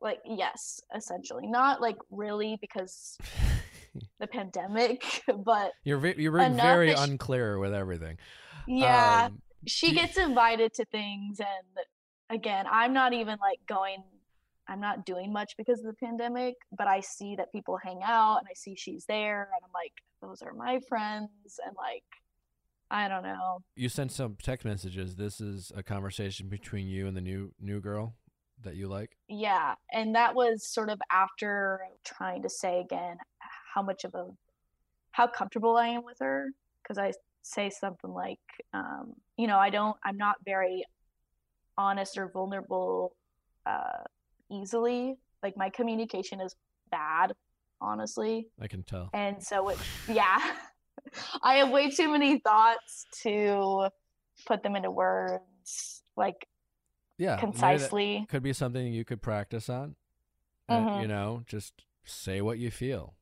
like 0.00 0.20
yes 0.24 0.80
essentially 0.94 1.48
not 1.48 1.80
like 1.80 1.96
really 2.08 2.56
because 2.60 3.18
the 4.20 4.28
pandemic 4.28 5.02
but 5.44 5.72
You're 5.82 5.98
ve- 5.98 6.14
you're 6.18 6.38
being 6.38 6.54
very 6.54 6.90
that 6.90 6.98
sh- 6.98 7.08
unclear 7.08 7.58
with 7.58 7.74
everything. 7.74 8.18
yeah 8.68 9.24
Um, 9.26 9.42
she 9.66 9.92
gets 9.92 10.16
invited 10.16 10.72
to 10.74 10.84
things 10.84 11.40
and 11.40 11.84
again 12.38 12.66
i'm 12.70 12.92
not 12.92 13.12
even 13.12 13.38
like 13.40 13.58
going 13.66 14.04
i'm 14.68 14.80
not 14.80 15.04
doing 15.04 15.32
much 15.32 15.54
because 15.58 15.80
of 15.80 15.86
the 15.86 15.94
pandemic 15.94 16.54
but 16.78 16.86
i 16.86 17.00
see 17.00 17.34
that 17.34 17.50
people 17.50 17.76
hang 17.76 18.00
out 18.04 18.36
and 18.38 18.46
i 18.48 18.54
see 18.54 18.76
she's 18.76 19.04
there 19.06 19.50
and 19.52 19.64
i'm 19.64 19.70
like 19.74 19.92
those 20.22 20.42
are 20.42 20.54
my 20.54 20.78
friends 20.88 21.58
and 21.66 21.74
like 21.76 22.04
i 22.90 23.08
don't 23.08 23.22
know 23.22 23.62
You 23.76 23.88
sent 23.88 24.12
some 24.12 24.36
text 24.42 24.64
messages. 24.64 25.16
This 25.16 25.40
is 25.40 25.72
a 25.76 25.82
conversation 25.82 26.48
between 26.48 26.86
you 26.88 27.06
and 27.06 27.16
the 27.16 27.20
new 27.20 27.52
new 27.60 27.80
girl 27.80 28.14
that 28.62 28.74
you 28.76 28.88
like. 28.88 29.16
yeah 29.28 29.74
and 29.92 30.14
that 30.14 30.34
was 30.34 30.66
sort 30.66 30.90
of 30.90 31.00
after 31.10 31.80
trying 32.04 32.42
to 32.42 32.48
say 32.50 32.80
again 32.80 33.16
how 33.74 33.80
much 33.82 34.04
of 34.04 34.14
a 34.14 34.26
how 35.12 35.26
comfortable 35.26 35.76
i 35.76 35.86
am 35.88 36.04
with 36.04 36.18
her 36.20 36.48
because 36.82 36.98
i 36.98 37.12
say 37.42 37.70
something 37.70 38.10
like 38.10 38.38
um, 38.74 39.14
you 39.38 39.46
know 39.46 39.56
i 39.58 39.70
don't 39.70 39.96
i'm 40.04 40.16
not 40.18 40.36
very 40.44 40.84
honest 41.78 42.18
or 42.18 42.28
vulnerable 42.28 43.14
uh, 43.66 44.02
easily 44.50 45.16
like 45.42 45.56
my 45.56 45.70
communication 45.70 46.40
is 46.40 46.54
bad 46.90 47.32
honestly 47.80 48.46
I 48.60 48.66
can 48.66 48.82
tell. 48.82 49.08
and 49.14 49.42
so 49.42 49.70
it 49.70 49.78
yeah 50.08 50.38
i 51.42 51.54
have 51.56 51.70
way 51.70 51.90
too 51.90 52.10
many 52.10 52.38
thoughts 52.38 53.06
to 53.22 53.88
put 54.46 54.62
them 54.62 54.76
into 54.76 54.90
words 54.90 56.02
like 56.16 56.46
Yeah, 57.18 57.36
concisely 57.38 58.26
could 58.28 58.42
be 58.42 58.52
something 58.52 58.92
you 58.92 59.04
could 59.04 59.20
practice 59.22 59.68
on. 59.68 59.96
Uh, 60.68 60.78
Mhm. 60.78 61.00
you 61.02 61.08
know, 61.08 61.42
just 61.46 61.84
say 62.04 62.40
what 62.40 62.58
you 62.58 62.70
feel. 62.70 63.14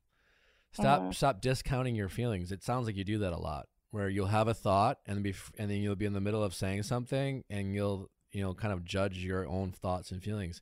Stop 0.71 1.01
Mhm. 1.01 1.15
stop 1.15 1.41
discounting 1.41 1.95
your 1.95 2.09
feelings. 2.09 2.51
It 2.51 2.63
sounds 2.63 2.85
like 2.85 2.95
you 2.95 3.03
do 3.03 3.17
that 3.19 3.33
a 3.33 3.37
lot, 3.37 3.67
where 3.91 4.07
you'll 4.07 4.27
have 4.27 4.47
a 4.47 4.53
thought 4.53 4.99
and 5.05 5.23
be 5.23 5.33
and 5.57 5.69
then 5.69 5.79
you'll 5.81 5.95
be 5.95 6.05
in 6.05 6.13
the 6.13 6.21
middle 6.21 6.43
of 6.43 6.53
saying 6.53 6.83
something 6.83 7.43
and 7.49 7.73
you'll 7.73 8.09
you 8.31 8.41
know 8.41 8.53
kind 8.53 8.71
of 8.71 8.85
judge 8.85 9.17
your 9.17 9.47
own 9.47 9.71
thoughts 9.71 10.11
and 10.11 10.23
feelings. 10.23 10.61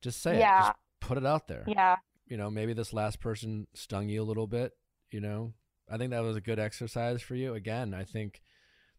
Just 0.00 0.20
say 0.22 0.36
it. 0.36 0.40
Yeah. 0.40 0.58
Just 0.62 0.72
put 1.00 1.18
it 1.18 1.26
out 1.26 1.46
there. 1.48 1.64
yeah 1.66 1.96
You 2.26 2.36
know, 2.36 2.50
maybe 2.50 2.72
this 2.72 2.92
last 2.92 3.20
person 3.20 3.66
stung 3.74 4.08
you 4.08 4.22
a 4.22 4.24
little 4.24 4.46
bit. 4.46 4.72
You 5.10 5.20
know, 5.20 5.52
I 5.90 5.98
think 5.98 6.10
that 6.10 6.22
was 6.22 6.36
a 6.36 6.40
good 6.40 6.58
exercise 6.58 7.20
for 7.20 7.34
you. 7.34 7.54
Again, 7.54 7.92
I 7.94 8.04
think 8.04 8.40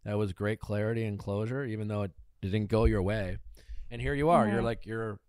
that 0.03 0.17
was 0.17 0.33
great 0.33 0.59
clarity 0.59 1.05
and 1.05 1.17
closure, 1.17 1.63
even 1.63 1.87
though 1.87 2.01
it 2.03 2.11
didn't 2.41 2.67
go 2.67 2.85
your 2.85 3.01
way. 3.01 3.37
And 3.89 4.01
here 4.01 4.13
you 4.13 4.29
are. 4.29 4.47
You're 4.47 4.61
Mhm. 4.61 4.65
like 4.65 4.85
you're 4.85 5.19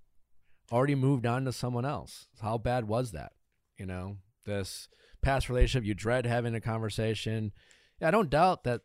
already 0.71 0.95
moved 0.95 1.27
on 1.27 1.45
to 1.45 1.53
someone 1.53 1.85
else. 1.85 2.27
How 2.41 2.59
bad 2.59 2.89
was 2.89 3.13
that? 3.13 3.33
You 3.79 3.87
know, 3.87 4.19
this 4.45 4.89
past 5.21 5.49
relationship, 5.49 5.87
you 5.87 5.95
dread 5.95 6.27
having 6.27 6.55
a 6.55 6.61
conversation. 6.61 7.53
I 8.01 8.11
don't 8.11 8.31
doubt 8.31 8.65
that 8.65 8.81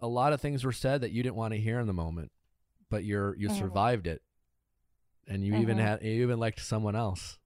a 0.00 0.08
lot 0.08 0.32
of 0.32 0.40
things 0.40 0.64
were 0.64 0.72
said 0.72 1.00
that 1.02 1.12
you 1.12 1.22
didn't 1.22 1.36
want 1.36 1.52
to 1.54 1.60
hear 1.60 1.78
in 1.80 1.86
the 1.86 1.92
moment, 1.92 2.32
but 2.88 3.04
you're 3.04 3.36
you 3.36 3.48
Mhm. 3.48 3.58
survived 3.58 4.06
it, 4.06 4.22
and 5.26 5.44
you 5.44 5.54
even 5.56 5.76
Mhm. 5.76 5.80
had 5.80 6.02
you 6.02 6.22
even 6.22 6.38
liked 6.38 6.60
someone 6.60 6.96
else. 6.96 7.38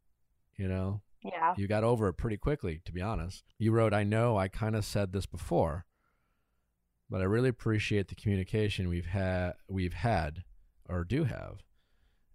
You 0.57 0.69
know, 0.69 1.03
yeah 1.23 1.55
you 1.57 1.67
got 1.67 1.85
over 1.85 2.09
it 2.09 2.15
pretty 2.15 2.37
quickly, 2.37 2.81
to 2.85 2.93
be 2.93 3.01
honest. 3.01 3.45
You 3.59 3.73
wrote, 3.73 3.95
I 3.95 4.05
know 4.05 4.37
I 4.37 4.49
kind 4.49 4.77
of 4.77 4.85
said 4.85 5.13
this 5.13 5.27
before, 5.27 5.87
but 7.09 7.21
I 7.21 7.25
really 7.25 7.49
appreciate 7.49 8.09
the 8.09 8.15
communication 8.15 8.89
we've 8.89 9.07
had 9.07 9.55
we've 9.69 9.95
had 9.95 10.45
or 10.89 11.05
do 11.05 11.25
have. 11.25 11.63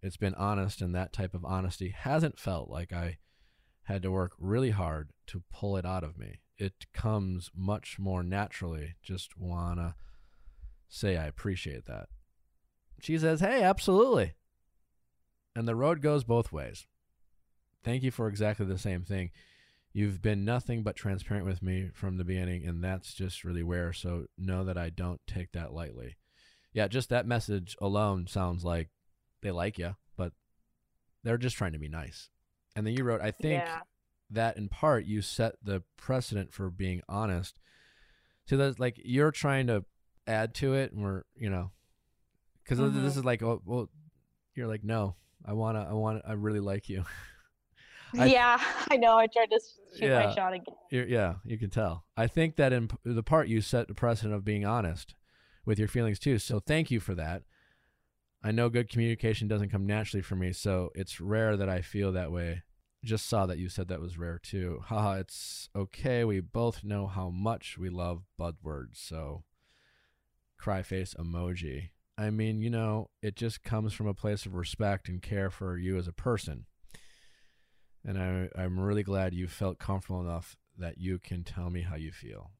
It's 0.01 0.17
been 0.17 0.35
honest 0.35 0.81
and 0.81 0.95
that 0.95 1.13
type 1.13 1.33
of 1.33 1.45
honesty 1.45 1.93
hasn't 1.95 2.39
felt 2.39 2.69
like 2.69 2.91
I 2.91 3.17
had 3.83 4.01
to 4.03 4.11
work 4.11 4.33
really 4.39 4.71
hard 4.71 5.11
to 5.27 5.43
pull 5.51 5.77
it 5.77 5.85
out 5.85 6.03
of 6.03 6.17
me. 6.17 6.39
It 6.57 6.85
comes 6.93 7.51
much 7.55 7.97
more 7.99 8.23
naturally. 8.23 8.95
Just 9.01 9.37
wanna 9.37 9.95
say 10.87 11.17
I 11.17 11.25
appreciate 11.25 11.85
that. 11.85 12.07
She 12.99 13.17
says, 13.17 13.39
Hey, 13.39 13.63
absolutely. 13.63 14.35
And 15.55 15.67
the 15.67 15.75
road 15.75 16.01
goes 16.01 16.23
both 16.23 16.51
ways. 16.51 16.85
Thank 17.83 18.03
you 18.03 18.11
for 18.11 18.27
exactly 18.27 18.65
the 18.65 18.77
same 18.77 19.03
thing. 19.03 19.31
You've 19.93 20.21
been 20.21 20.45
nothing 20.45 20.83
but 20.83 20.95
transparent 20.95 21.45
with 21.45 21.61
me 21.61 21.89
from 21.93 22.17
the 22.17 22.23
beginning, 22.23 22.65
and 22.65 22.83
that's 22.83 23.13
just 23.13 23.43
really 23.43 23.63
rare. 23.63 23.91
So 23.91 24.25
know 24.37 24.63
that 24.63 24.77
I 24.77 24.89
don't 24.89 25.19
take 25.27 25.51
that 25.51 25.73
lightly. 25.73 26.15
Yeah, 26.73 26.87
just 26.87 27.09
that 27.09 27.25
message 27.27 27.75
alone 27.81 28.27
sounds 28.27 28.63
like 28.63 28.89
they 29.41 29.51
like 29.51 29.77
you, 29.77 29.95
but 30.15 30.31
they're 31.23 31.37
just 31.37 31.57
trying 31.57 31.73
to 31.73 31.79
be 31.79 31.89
nice. 31.89 32.29
And 32.75 32.87
then 32.87 32.93
you 32.93 33.03
wrote, 33.03 33.21
I 33.21 33.31
think 33.31 33.63
yeah 33.65 33.79
that 34.33 34.55
in 34.55 34.69
part 34.69 35.03
you 35.03 35.21
set 35.21 35.55
the 35.61 35.83
precedent 35.97 36.53
for 36.53 36.69
being 36.69 37.01
honest. 37.09 37.59
So 38.45 38.55
that's 38.55 38.79
like 38.79 38.97
you're 39.03 39.31
trying 39.31 39.67
to 39.67 39.83
add 40.25 40.53
to 40.55 40.73
it, 40.73 40.93
and 40.93 41.03
we're 41.03 41.23
you 41.35 41.49
know, 41.49 41.71
because 42.63 42.79
this 42.79 42.93
Mhm. 42.93 43.17
is 43.17 43.25
like, 43.25 43.43
oh 43.43 43.61
well, 43.65 43.89
you're 44.55 44.67
like, 44.67 44.85
no, 44.85 45.15
I 45.43 45.51
wanna, 45.51 45.85
I 45.89 45.93
want, 45.93 46.23
I 46.25 46.33
really 46.33 46.61
like 46.61 46.87
you. 46.87 47.03
I- 48.17 48.25
yeah 48.25 48.57
i 48.91 48.97
know 48.97 49.17
i 49.17 49.27
tried 49.27 49.49
to 49.51 49.59
shoot 49.97 50.05
Yeah. 50.07 50.25
my 50.27 50.33
shot 50.33 50.53
again 50.53 50.75
yeah, 50.93 51.35
you 51.45 51.57
can 51.57 51.69
tell. 51.69 52.03
I 52.17 52.27
think 52.27 52.57
that 52.57 52.73
in 52.73 52.89
the 53.05 53.23
part 53.23 53.47
you 53.47 53.61
set 53.61 53.87
the 53.87 53.93
precedent 53.93 54.33
of 54.35 54.43
being 54.43 54.65
honest 54.65 55.15
with 55.65 55.79
your 55.79 55.87
feelings 55.87 56.19
too. 56.19 56.37
So 56.37 56.59
thank 56.59 56.91
you 56.91 56.99
for 56.99 57.15
that. 57.15 57.43
I 58.43 58.51
know 58.51 58.67
good 58.67 58.89
communication 58.89 59.47
doesn't 59.47 59.69
come 59.69 59.85
naturally 59.85 60.21
for 60.21 60.35
me, 60.35 60.51
so 60.51 60.89
it's 60.93 61.21
rare 61.21 61.55
that 61.55 61.69
I 61.69 61.79
feel 61.79 62.11
that 62.11 62.29
way. 62.29 62.63
Just 63.05 63.27
saw 63.29 63.45
that 63.45 63.57
you 63.57 63.69
said 63.69 63.87
that 63.87 64.01
was 64.01 64.17
rare 64.17 64.37
too. 64.37 64.81
Haha, 64.87 65.19
it's 65.19 65.69
okay. 65.73 66.25
We 66.25 66.41
both 66.41 66.83
know 66.83 67.07
how 67.07 67.29
much 67.29 67.77
we 67.77 67.87
love 67.89 68.23
bud 68.37 68.57
words, 68.61 68.99
so 68.99 69.45
cry 70.57 70.81
face 70.81 71.15
emoji. 71.17 71.91
I 72.17 72.31
mean, 72.31 72.61
you 72.61 72.69
know, 72.69 73.09
it 73.21 73.35
just 73.37 73.63
comes 73.63 73.93
from 73.93 74.07
a 74.07 74.13
place 74.13 74.45
of 74.45 74.55
respect 74.55 75.07
and 75.07 75.21
care 75.21 75.49
for 75.49 75.77
you 75.77 75.97
as 75.97 76.07
a 76.09 76.13
person. 76.13 76.65
And 78.05 78.17
I, 78.17 78.49
I'm 78.59 78.79
really 78.79 79.03
glad 79.03 79.33
you 79.33 79.47
felt 79.47 79.79
comfortable 79.79 80.21
enough 80.21 80.57
that 80.77 80.97
you 80.97 81.19
can 81.19 81.43
tell 81.43 81.69
me 81.69 81.81
how 81.81 81.95
you 81.95 82.11
feel. 82.11 82.51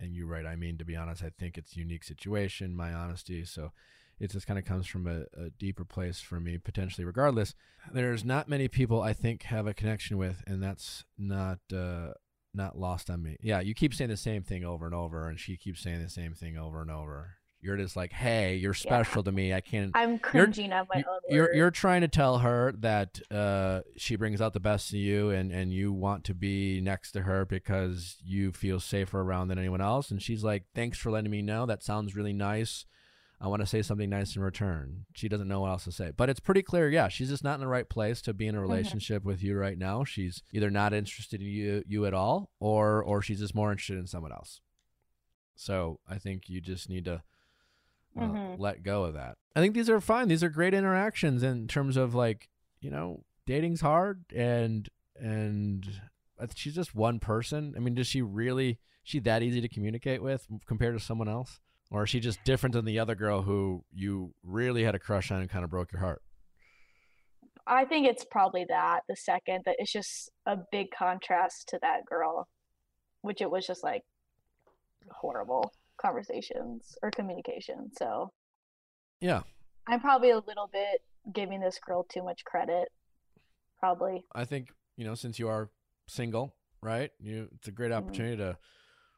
And 0.00 0.14
you're 0.14 0.26
right. 0.26 0.46
I 0.46 0.54
mean, 0.54 0.78
to 0.78 0.84
be 0.84 0.96
honest, 0.96 1.22
I 1.22 1.30
think 1.38 1.58
it's 1.58 1.74
a 1.74 1.78
unique 1.78 2.04
situation, 2.04 2.76
my 2.76 2.92
honesty. 2.92 3.44
So 3.44 3.72
it 4.20 4.30
just 4.30 4.46
kind 4.46 4.58
of 4.58 4.64
comes 4.64 4.86
from 4.86 5.06
a, 5.06 5.22
a 5.40 5.50
deeper 5.58 5.84
place 5.84 6.20
for 6.20 6.40
me, 6.40 6.58
potentially, 6.58 7.04
regardless. 7.04 7.54
There's 7.92 8.24
not 8.24 8.48
many 8.48 8.68
people 8.68 9.00
I 9.00 9.12
think 9.12 9.44
have 9.44 9.66
a 9.66 9.74
connection 9.74 10.18
with, 10.18 10.42
and 10.46 10.62
that's 10.62 11.04
not 11.16 11.58
uh, 11.74 12.12
not 12.54 12.78
lost 12.78 13.10
on 13.10 13.22
me. 13.22 13.36
Yeah, 13.40 13.60
you 13.60 13.74
keep 13.74 13.94
saying 13.94 14.10
the 14.10 14.16
same 14.16 14.42
thing 14.42 14.64
over 14.64 14.86
and 14.86 14.94
over, 14.94 15.28
and 15.28 15.38
she 15.38 15.56
keeps 15.56 15.80
saying 15.80 16.02
the 16.02 16.08
same 16.08 16.34
thing 16.34 16.58
over 16.58 16.80
and 16.80 16.90
over. 16.90 17.37
You're 17.60 17.76
just 17.76 17.96
like, 17.96 18.12
hey, 18.12 18.56
you're 18.56 18.74
special 18.74 19.22
to 19.24 19.32
me. 19.32 19.52
I 19.52 19.60
can't 19.60 19.90
i'm 19.94 20.18
cringing 20.18 20.72
at 20.72 20.86
my 20.88 21.02
own 21.08 21.18
you're 21.28 21.52
you're 21.54 21.70
trying 21.70 22.02
to 22.02 22.08
tell 22.08 22.38
her 22.38 22.72
that 22.78 23.20
uh, 23.30 23.80
she 23.96 24.16
brings 24.16 24.40
out 24.40 24.52
the 24.52 24.60
best 24.60 24.92
in 24.92 25.00
you, 25.00 25.30
and 25.30 25.50
and 25.50 25.72
you 25.72 25.92
want 25.92 26.24
to 26.24 26.34
be 26.34 26.80
next 26.80 27.12
to 27.12 27.22
her 27.22 27.44
because 27.44 28.16
you 28.24 28.52
feel 28.52 28.80
safer 28.80 29.20
around 29.20 29.48
than 29.48 29.58
anyone 29.58 29.80
else. 29.80 30.10
And 30.10 30.22
she's 30.22 30.44
like, 30.44 30.64
"Thanks 30.74 30.98
for 30.98 31.10
letting 31.10 31.30
me 31.30 31.42
know. 31.42 31.66
That 31.66 31.82
sounds 31.82 32.14
really 32.14 32.32
nice. 32.32 32.86
I 33.40 33.46
want 33.48 33.60
to 33.62 33.66
say 33.66 33.82
something 33.82 34.08
nice 34.08 34.36
in 34.36 34.42
return." 34.42 35.06
She 35.14 35.28
doesn't 35.28 35.48
know 35.48 35.60
what 35.60 35.70
else 35.70 35.84
to 35.84 35.92
say, 35.92 36.12
but 36.16 36.30
it's 36.30 36.40
pretty 36.40 36.62
clear. 36.62 36.88
Yeah, 36.88 37.08
she's 37.08 37.28
just 37.28 37.44
not 37.44 37.54
in 37.54 37.60
the 37.60 37.66
right 37.66 37.88
place 37.88 38.22
to 38.22 38.32
be 38.32 38.46
in 38.46 38.54
a 38.54 38.60
relationship 38.60 39.24
with 39.24 39.42
you 39.42 39.56
right 39.56 39.78
now. 39.78 40.04
She's 40.04 40.42
either 40.52 40.70
not 40.70 40.92
interested 40.92 41.40
in 41.40 41.48
you 41.48 41.82
you 41.86 42.06
at 42.06 42.14
all, 42.14 42.50
or 42.60 43.02
or 43.02 43.20
she's 43.20 43.40
just 43.40 43.54
more 43.54 43.72
interested 43.72 43.98
in 43.98 44.06
someone 44.06 44.32
else. 44.32 44.60
So 45.56 45.98
I 46.08 46.18
think 46.18 46.48
you 46.48 46.60
just 46.60 46.88
need 46.88 47.04
to 47.06 47.22
uh, 48.18 48.22
Mhm. 48.22 48.58
let 48.58 48.82
go 48.82 49.04
of 49.04 49.14
that. 49.14 49.38
I 49.54 49.60
think 49.60 49.74
these 49.74 49.90
are 49.90 50.00
fine. 50.00 50.28
These 50.28 50.42
are 50.44 50.48
great 50.48 50.74
interactions 50.74 51.42
in 51.42 51.68
terms 51.68 51.96
of 51.96 52.14
like, 52.14 52.48
you 52.80 52.90
know, 52.90 53.24
dating's 53.46 53.80
hard 53.80 54.24
and 54.34 54.88
and 55.16 56.00
she's 56.54 56.74
just 56.74 56.94
one 56.94 57.18
person. 57.18 57.74
I 57.76 57.80
mean, 57.80 57.94
does 57.94 58.06
she 58.06 58.22
really 58.22 58.78
she 59.02 59.18
that 59.20 59.42
easy 59.42 59.60
to 59.60 59.68
communicate 59.68 60.22
with 60.22 60.46
compared 60.66 60.96
to 60.98 61.04
someone 61.04 61.28
else? 61.28 61.60
Or 61.90 62.04
is 62.04 62.10
she 62.10 62.20
just 62.20 62.44
different 62.44 62.74
than 62.74 62.84
the 62.84 62.98
other 62.98 63.14
girl 63.14 63.42
who 63.42 63.84
you 63.92 64.34
really 64.42 64.84
had 64.84 64.94
a 64.94 64.98
crush 64.98 65.30
on 65.30 65.40
and 65.40 65.48
kind 65.50 65.64
of 65.64 65.70
broke 65.70 65.90
your 65.90 66.00
heart? 66.00 66.22
I 67.66 67.84
think 67.84 68.06
it's 68.06 68.24
probably 68.24 68.64
that 68.68 69.00
the 69.08 69.16
second 69.16 69.62
that 69.64 69.76
it's 69.78 69.92
just 69.92 70.30
a 70.46 70.56
big 70.70 70.90
contrast 70.90 71.68
to 71.70 71.78
that 71.82 72.04
girl, 72.06 72.48
which 73.22 73.40
it 73.40 73.50
was 73.50 73.66
just 73.66 73.82
like 73.82 74.02
horrible 75.10 75.72
conversations 76.00 76.96
or 77.02 77.10
communication. 77.10 77.90
So 77.96 78.32
Yeah. 79.20 79.42
I'm 79.86 80.00
probably 80.00 80.30
a 80.30 80.38
little 80.38 80.68
bit 80.72 81.02
giving 81.32 81.60
this 81.60 81.78
girl 81.78 82.04
too 82.04 82.22
much 82.22 82.44
credit. 82.44 82.88
Probably. 83.78 84.24
I 84.34 84.44
think, 84.44 84.70
you 84.96 85.04
know, 85.04 85.14
since 85.14 85.38
you 85.38 85.48
are 85.48 85.70
single, 86.06 86.54
right? 86.82 87.10
You 87.18 87.48
it's 87.54 87.68
a 87.68 87.72
great 87.72 87.90
Mhm. 87.92 87.96
opportunity 87.96 88.36
to 88.38 88.58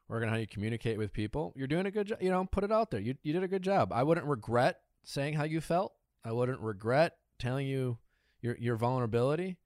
work 0.08 0.22
on 0.22 0.28
how 0.28 0.36
you 0.36 0.46
communicate 0.46 0.98
with 0.98 1.12
people. 1.12 1.52
You're 1.56 1.66
doing 1.68 1.86
a 1.86 1.90
good 1.90 2.08
job, 2.08 2.22
you 2.22 2.30
know, 2.30 2.44
put 2.46 2.64
it 2.64 2.72
out 2.72 2.90
there. 2.90 3.00
You 3.00 3.16
you 3.22 3.32
did 3.32 3.42
a 3.42 3.48
good 3.48 3.62
job. 3.62 3.92
I 3.92 4.02
wouldn't 4.02 4.26
regret 4.26 4.82
saying 5.04 5.34
how 5.34 5.44
you 5.44 5.60
felt. 5.60 5.94
I 6.24 6.32
wouldn't 6.32 6.60
regret 6.60 7.18
telling 7.38 7.66
you 7.66 7.98
your 8.40 8.56
your 8.58 8.76
vulnerability. 8.76 9.58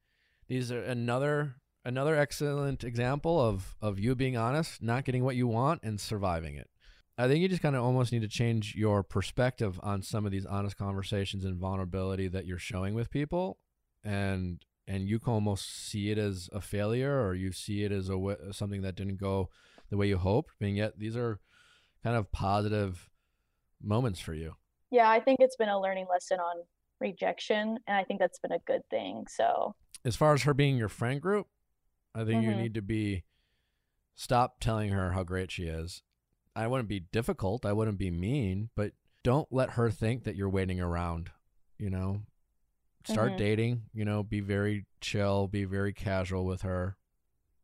These 0.46 0.70
are 0.70 0.82
another 0.82 1.56
another 1.84 2.16
excellent 2.16 2.84
example 2.84 3.40
of 3.40 3.74
of 3.80 3.98
you 3.98 4.14
being 4.14 4.36
honest, 4.36 4.82
not 4.82 5.04
getting 5.04 5.24
what 5.24 5.36
you 5.36 5.46
want 5.48 5.82
and 5.82 6.00
surviving 6.00 6.56
it. 6.56 6.70
I 7.16 7.28
think 7.28 7.40
you 7.42 7.48
just 7.48 7.62
kind 7.62 7.76
of 7.76 7.84
almost 7.84 8.12
need 8.12 8.22
to 8.22 8.28
change 8.28 8.74
your 8.74 9.02
perspective 9.04 9.78
on 9.82 10.02
some 10.02 10.26
of 10.26 10.32
these 10.32 10.44
honest 10.46 10.76
conversations 10.76 11.44
and 11.44 11.56
vulnerability 11.56 12.26
that 12.28 12.44
you're 12.46 12.58
showing 12.58 12.94
with 12.94 13.10
people, 13.10 13.58
and 14.02 14.64
and 14.86 15.08
you 15.08 15.18
can 15.18 15.32
almost 15.32 15.88
see 15.88 16.10
it 16.10 16.18
as 16.18 16.50
a 16.52 16.60
failure 16.60 17.24
or 17.24 17.34
you 17.34 17.52
see 17.52 17.84
it 17.84 17.92
as 17.92 18.08
a 18.08 18.12
w- 18.12 18.36
something 18.52 18.82
that 18.82 18.94
didn't 18.96 19.16
go 19.16 19.48
the 19.88 19.96
way 19.96 20.08
you 20.08 20.18
hoped. 20.18 20.52
And 20.60 20.76
yet 20.76 20.98
these 20.98 21.16
are 21.16 21.40
kind 22.02 22.16
of 22.16 22.30
positive 22.32 23.08
moments 23.82 24.20
for 24.20 24.34
you. 24.34 24.56
Yeah, 24.90 25.08
I 25.08 25.20
think 25.20 25.38
it's 25.40 25.56
been 25.56 25.70
a 25.70 25.80
learning 25.80 26.06
lesson 26.10 26.38
on 26.38 26.64
rejection, 27.00 27.78
and 27.86 27.96
I 27.96 28.04
think 28.04 28.20
that's 28.20 28.38
been 28.40 28.52
a 28.52 28.58
good 28.66 28.82
thing. 28.90 29.24
So, 29.28 29.74
As 30.04 30.16
far 30.16 30.34
as 30.34 30.42
her 30.42 30.52
being 30.52 30.76
your 30.76 30.90
friend 30.90 31.18
group, 31.20 31.46
I 32.14 32.24
think 32.24 32.42
you 32.44 32.50
Mhm. 32.50 32.56
need 32.58 32.74
to 32.74 32.82
be 32.82 33.24
stop 34.14 34.60
telling 34.60 34.90
her 34.90 35.12
how 35.12 35.22
great 35.22 35.50
she 35.50 35.64
is. 35.64 36.02
I 36.56 36.66
wouldn't 36.66 36.88
be 36.88 37.00
difficult, 37.00 37.64
I 37.66 37.72
wouldn't 37.72 37.98
be 37.98 38.10
mean, 38.10 38.70
but 38.76 38.92
don't 39.22 39.50
let 39.52 39.70
her 39.70 39.90
think 39.90 40.24
that 40.24 40.36
you're 40.36 40.48
waiting 40.50 40.80
around, 40.80 41.30
you 41.78 41.90
know. 41.90 42.22
Start 43.06 43.32
Mhm. 43.32 43.36
dating, 43.38 43.82
you 43.92 44.04
know, 44.04 44.22
be 44.22 44.40
very 44.40 44.86
chill, 45.00 45.46
be 45.48 45.64
very 45.64 45.92
casual 45.92 46.44
with 46.46 46.62
her, 46.62 46.96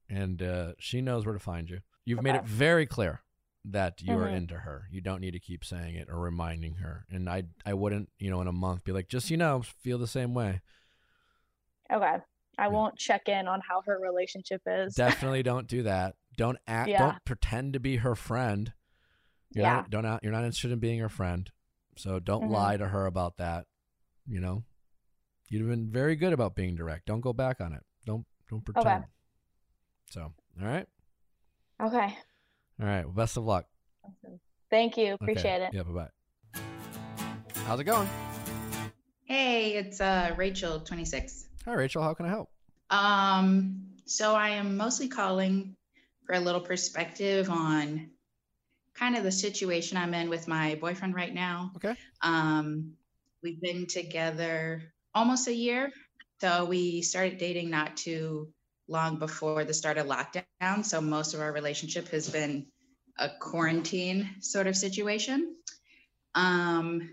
and 0.08 0.42
uh, 0.42 0.74
she 0.78 1.00
knows 1.00 1.24
where 1.24 1.32
to 1.32 1.38
find 1.38 1.70
you. 1.70 1.80
You've 2.04 2.22
made 2.22 2.34
it 2.34 2.44
very 2.44 2.84
clear 2.84 3.22
that 3.64 4.02
you 4.02 4.18
are 4.18 4.26
Mhm. 4.28 4.34
into 4.36 4.58
her. 4.58 4.86
You 4.90 5.00
don't 5.00 5.20
need 5.20 5.30
to 5.32 5.40
keep 5.40 5.64
saying 5.64 5.94
it 5.94 6.08
or 6.10 6.18
reminding 6.18 6.76
her. 6.76 7.06
And 7.10 7.28
I 7.28 7.44
I 7.64 7.74
wouldn't, 7.74 8.10
you 8.18 8.30
know, 8.30 8.40
in 8.40 8.48
a 8.48 8.52
month 8.52 8.84
be 8.84 8.92
like, 8.92 9.08
just 9.08 9.30
you 9.30 9.36
know, 9.36 9.62
feel 9.62 9.98
the 9.98 10.06
same 10.06 10.34
way. 10.34 10.60
okay, 11.92 12.18
I 12.58 12.64
Yeah. 12.64 12.68
won't 12.68 12.96
check 12.98 13.28
in 13.28 13.48
on 13.48 13.60
how 13.62 13.80
her 13.82 13.98
relationship 13.98 14.62
is. 14.66 14.94
Definitely 14.94 15.42
don't 15.42 15.66
do 15.66 15.82
that. 15.84 16.16
Don't 16.36 16.58
act. 16.66 16.88
Yeah. 16.88 16.98
Don't 16.98 17.24
pretend 17.24 17.72
to 17.72 17.80
be 17.80 17.96
her 17.96 18.14
friend. 18.14 18.72
You're 19.52 19.64
Yeah. 19.64 19.72
Not, 19.76 19.90
don't. 19.90 20.06
out- 20.06 20.20
You're 20.22 20.32
not 20.32 20.44
interested 20.44 20.70
in 20.70 20.78
being 20.78 20.98
her 21.00 21.08
friend. 21.08 21.50
So 21.96 22.18
don't 22.20 22.44
Mhm. 22.44 22.50
lie 22.50 22.76
to 22.76 22.86
her 22.88 23.06
about 23.06 23.36
that. 23.38 23.66
You 24.26 24.40
know, 24.40 24.64
you've 25.48 25.68
been 25.68 25.90
very 25.90 26.14
good 26.16 26.32
about 26.32 26.54
being 26.54 26.76
direct. 26.76 27.06
Don't 27.06 27.20
go 27.20 27.32
back 27.32 27.60
on 27.60 27.72
it. 27.72 27.84
Don't 28.06 28.26
don't 28.48 28.64
pretend. 28.64 28.86
Okay. 28.86 29.04
So 30.10 30.22
all 30.60 30.66
right, 30.66 30.86
Okay. 31.80 32.16
all 32.80 32.86
right. 32.86 33.04
Well, 33.04 33.14
best 33.14 33.36
of 33.36 33.44
luck. 33.44 33.66
Awesome. 34.04 34.40
Thank 34.70 34.96
you. 34.96 35.12
Okay. 35.14 35.24
Appreciate 35.24 35.62
it. 35.62 35.74
Yeah. 35.74 35.82
Bye 35.82 36.08
bye. 36.54 36.60
How's 37.66 37.80
it 37.80 37.84
going? 37.84 38.08
Hey, 39.24 39.74
it's 39.74 40.00
uh, 40.00 40.34
Rachel, 40.36 40.80
26. 40.80 41.48
Hi, 41.64 41.72
Rachel. 41.74 42.02
How 42.02 42.14
can 42.14 42.26
I 42.26 42.30
help? 42.30 42.50
Um, 42.90 43.86
so 44.04 44.34
I 44.34 44.50
am 44.50 44.76
mostly 44.76 45.08
calling 45.08 45.76
for 46.26 46.34
a 46.34 46.40
little 46.40 46.60
perspective 46.60 47.48
on 47.50 48.10
kind 48.94 49.16
of 49.16 49.24
the 49.24 49.32
situation 49.32 49.96
I'm 49.96 50.14
in 50.14 50.28
with 50.28 50.48
my 50.48 50.76
boyfriend 50.76 51.14
right 51.14 51.32
now. 51.32 51.72
Okay. 51.76 51.94
Um, 52.22 52.92
we've 53.42 53.60
been 53.60 53.86
together 53.86 54.82
almost 55.14 55.48
a 55.48 55.54
year. 55.54 55.92
So 56.40 56.64
we 56.64 57.02
started 57.02 57.38
dating 57.38 57.70
not 57.70 57.96
too 57.96 58.52
long 58.88 59.18
before 59.18 59.64
the 59.64 59.74
start 59.74 59.98
of 59.98 60.06
lockdown. 60.06 60.84
So 60.84 61.00
most 61.00 61.34
of 61.34 61.40
our 61.40 61.52
relationship 61.52 62.08
has 62.08 62.28
been 62.28 62.66
a 63.18 63.28
quarantine 63.28 64.28
sort 64.40 64.66
of 64.66 64.76
situation. 64.76 65.54
Um, 66.34 67.10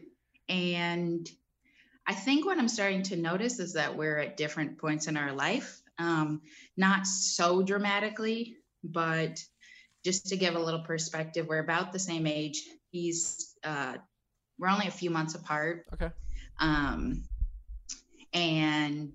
and 0.49 1.29
I 2.07 2.13
think 2.13 2.45
what 2.45 2.57
I'm 2.57 2.69
starting 2.69 3.03
to 3.03 3.17
notice 3.17 3.59
is 3.59 3.73
that 3.73 3.97
we're 3.97 4.17
at 4.17 4.37
different 4.37 4.77
points 4.77 5.07
in 5.07 5.17
our 5.17 5.33
life. 5.33 5.81
Um, 5.99 6.41
not 6.77 7.05
so 7.05 7.63
dramatically, 7.63 8.55
but 8.83 9.43
just 10.07 10.27
to 10.27 10.37
give 10.37 10.55
a 10.55 10.59
little 10.59 10.79
perspective, 10.79 11.47
we're 11.49 11.59
about 11.59 11.91
the 11.91 11.99
same 11.99 12.25
age. 12.25 12.63
He's 12.91 13.57
uh, 13.61 13.95
we're 14.57 14.69
only 14.69 14.87
a 14.87 14.91
few 14.91 15.09
months 15.09 15.35
apart. 15.35 15.85
Okay. 15.93 16.09
Um, 16.61 17.25
and 18.31 19.11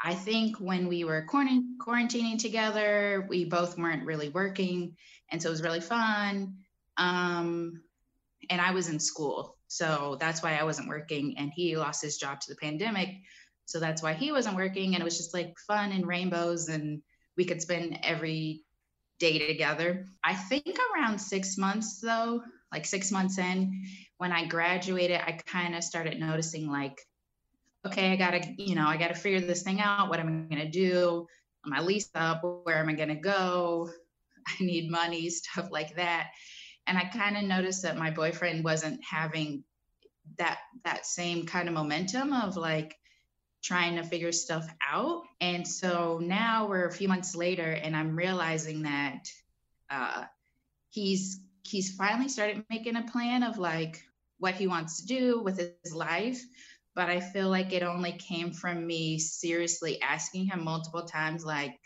I 0.00 0.14
think 0.14 0.56
when 0.58 0.88
we 0.88 1.04
were 1.04 1.24
quarant- 1.30 1.78
quarantining 1.78 2.40
together, 2.40 3.24
we 3.28 3.44
both 3.44 3.78
weren't 3.78 4.04
really 4.04 4.30
working. 4.30 4.96
And 5.30 5.40
so 5.40 5.48
it 5.48 5.52
was 5.52 5.62
really 5.62 5.80
fun. 5.80 6.56
Um, 6.96 7.80
and 8.50 8.60
I 8.60 8.72
was 8.72 8.88
in 8.88 8.98
school. 8.98 9.56
So 9.68 10.16
that's 10.18 10.42
why 10.42 10.56
I 10.56 10.64
wasn't 10.64 10.88
working. 10.88 11.38
And 11.38 11.52
he 11.54 11.76
lost 11.76 12.02
his 12.02 12.16
job 12.16 12.40
to 12.40 12.50
the 12.52 12.56
pandemic. 12.56 13.10
So 13.66 13.78
that's 13.78 14.02
why 14.02 14.14
he 14.14 14.32
wasn't 14.32 14.56
working. 14.56 14.94
And 14.94 15.00
it 15.00 15.04
was 15.04 15.16
just 15.16 15.34
like 15.34 15.56
fun 15.68 15.92
and 15.92 16.04
rainbows. 16.04 16.68
And 16.68 17.00
we 17.36 17.44
could 17.44 17.62
spend 17.62 18.00
every 18.02 18.63
together. 19.32 20.06
I 20.22 20.34
think 20.34 20.76
around 20.94 21.18
six 21.18 21.56
months, 21.58 22.00
though, 22.00 22.42
like 22.72 22.86
six 22.86 23.10
months 23.10 23.38
in, 23.38 23.84
when 24.18 24.32
I 24.32 24.46
graduated, 24.46 25.20
I 25.20 25.32
kind 25.46 25.74
of 25.74 25.84
started 25.84 26.18
noticing 26.18 26.70
like, 26.70 27.00
okay, 27.86 28.12
I 28.12 28.16
gotta, 28.16 28.40
you 28.56 28.74
know, 28.74 28.86
I 28.86 28.96
gotta 28.96 29.14
figure 29.14 29.40
this 29.40 29.62
thing 29.62 29.80
out. 29.80 30.08
What 30.08 30.20
am 30.20 30.48
I 30.50 30.54
gonna 30.54 30.70
do? 30.70 31.26
My 31.64 31.80
lease 31.80 32.10
up, 32.14 32.42
where 32.64 32.76
am 32.76 32.88
I 32.88 32.94
gonna 32.94 33.20
go? 33.20 33.90
I 34.46 34.62
need 34.62 34.90
money, 34.90 35.28
stuff 35.30 35.70
like 35.70 35.96
that. 35.96 36.30
And 36.86 36.98
I 36.98 37.04
kind 37.04 37.36
of 37.36 37.44
noticed 37.44 37.82
that 37.82 37.96
my 37.96 38.10
boyfriend 38.10 38.64
wasn't 38.64 39.00
having 39.04 39.64
that 40.38 40.58
that 40.84 41.06
same 41.06 41.46
kind 41.46 41.68
of 41.68 41.74
momentum 41.74 42.32
of 42.32 42.56
like 42.56 42.96
trying 43.64 43.96
to 43.96 44.04
figure 44.04 44.30
stuff 44.30 44.66
out. 44.86 45.22
And 45.40 45.66
so 45.66 46.20
now 46.22 46.68
we're 46.68 46.86
a 46.86 46.92
few 46.92 47.08
months 47.08 47.34
later 47.34 47.72
and 47.72 47.96
I'm 47.96 48.14
realizing 48.14 48.82
that 48.82 49.28
uh 49.90 50.24
he's 50.90 51.40
he's 51.62 51.94
finally 51.94 52.28
started 52.28 52.64
making 52.70 52.96
a 52.96 53.02
plan 53.02 53.42
of 53.42 53.58
like 53.58 54.02
what 54.38 54.54
he 54.54 54.66
wants 54.66 55.00
to 55.00 55.06
do 55.06 55.40
with 55.42 55.58
his 55.58 55.94
life 55.94 56.40
but 56.94 57.08
i 57.08 57.20
feel 57.20 57.48
like 57.48 57.72
it 57.72 57.82
only 57.82 58.12
came 58.12 58.52
from 58.52 58.86
me 58.86 59.18
seriously 59.18 60.00
asking 60.00 60.46
him 60.46 60.64
multiple 60.64 61.04
times 61.04 61.44
like 61.44 61.78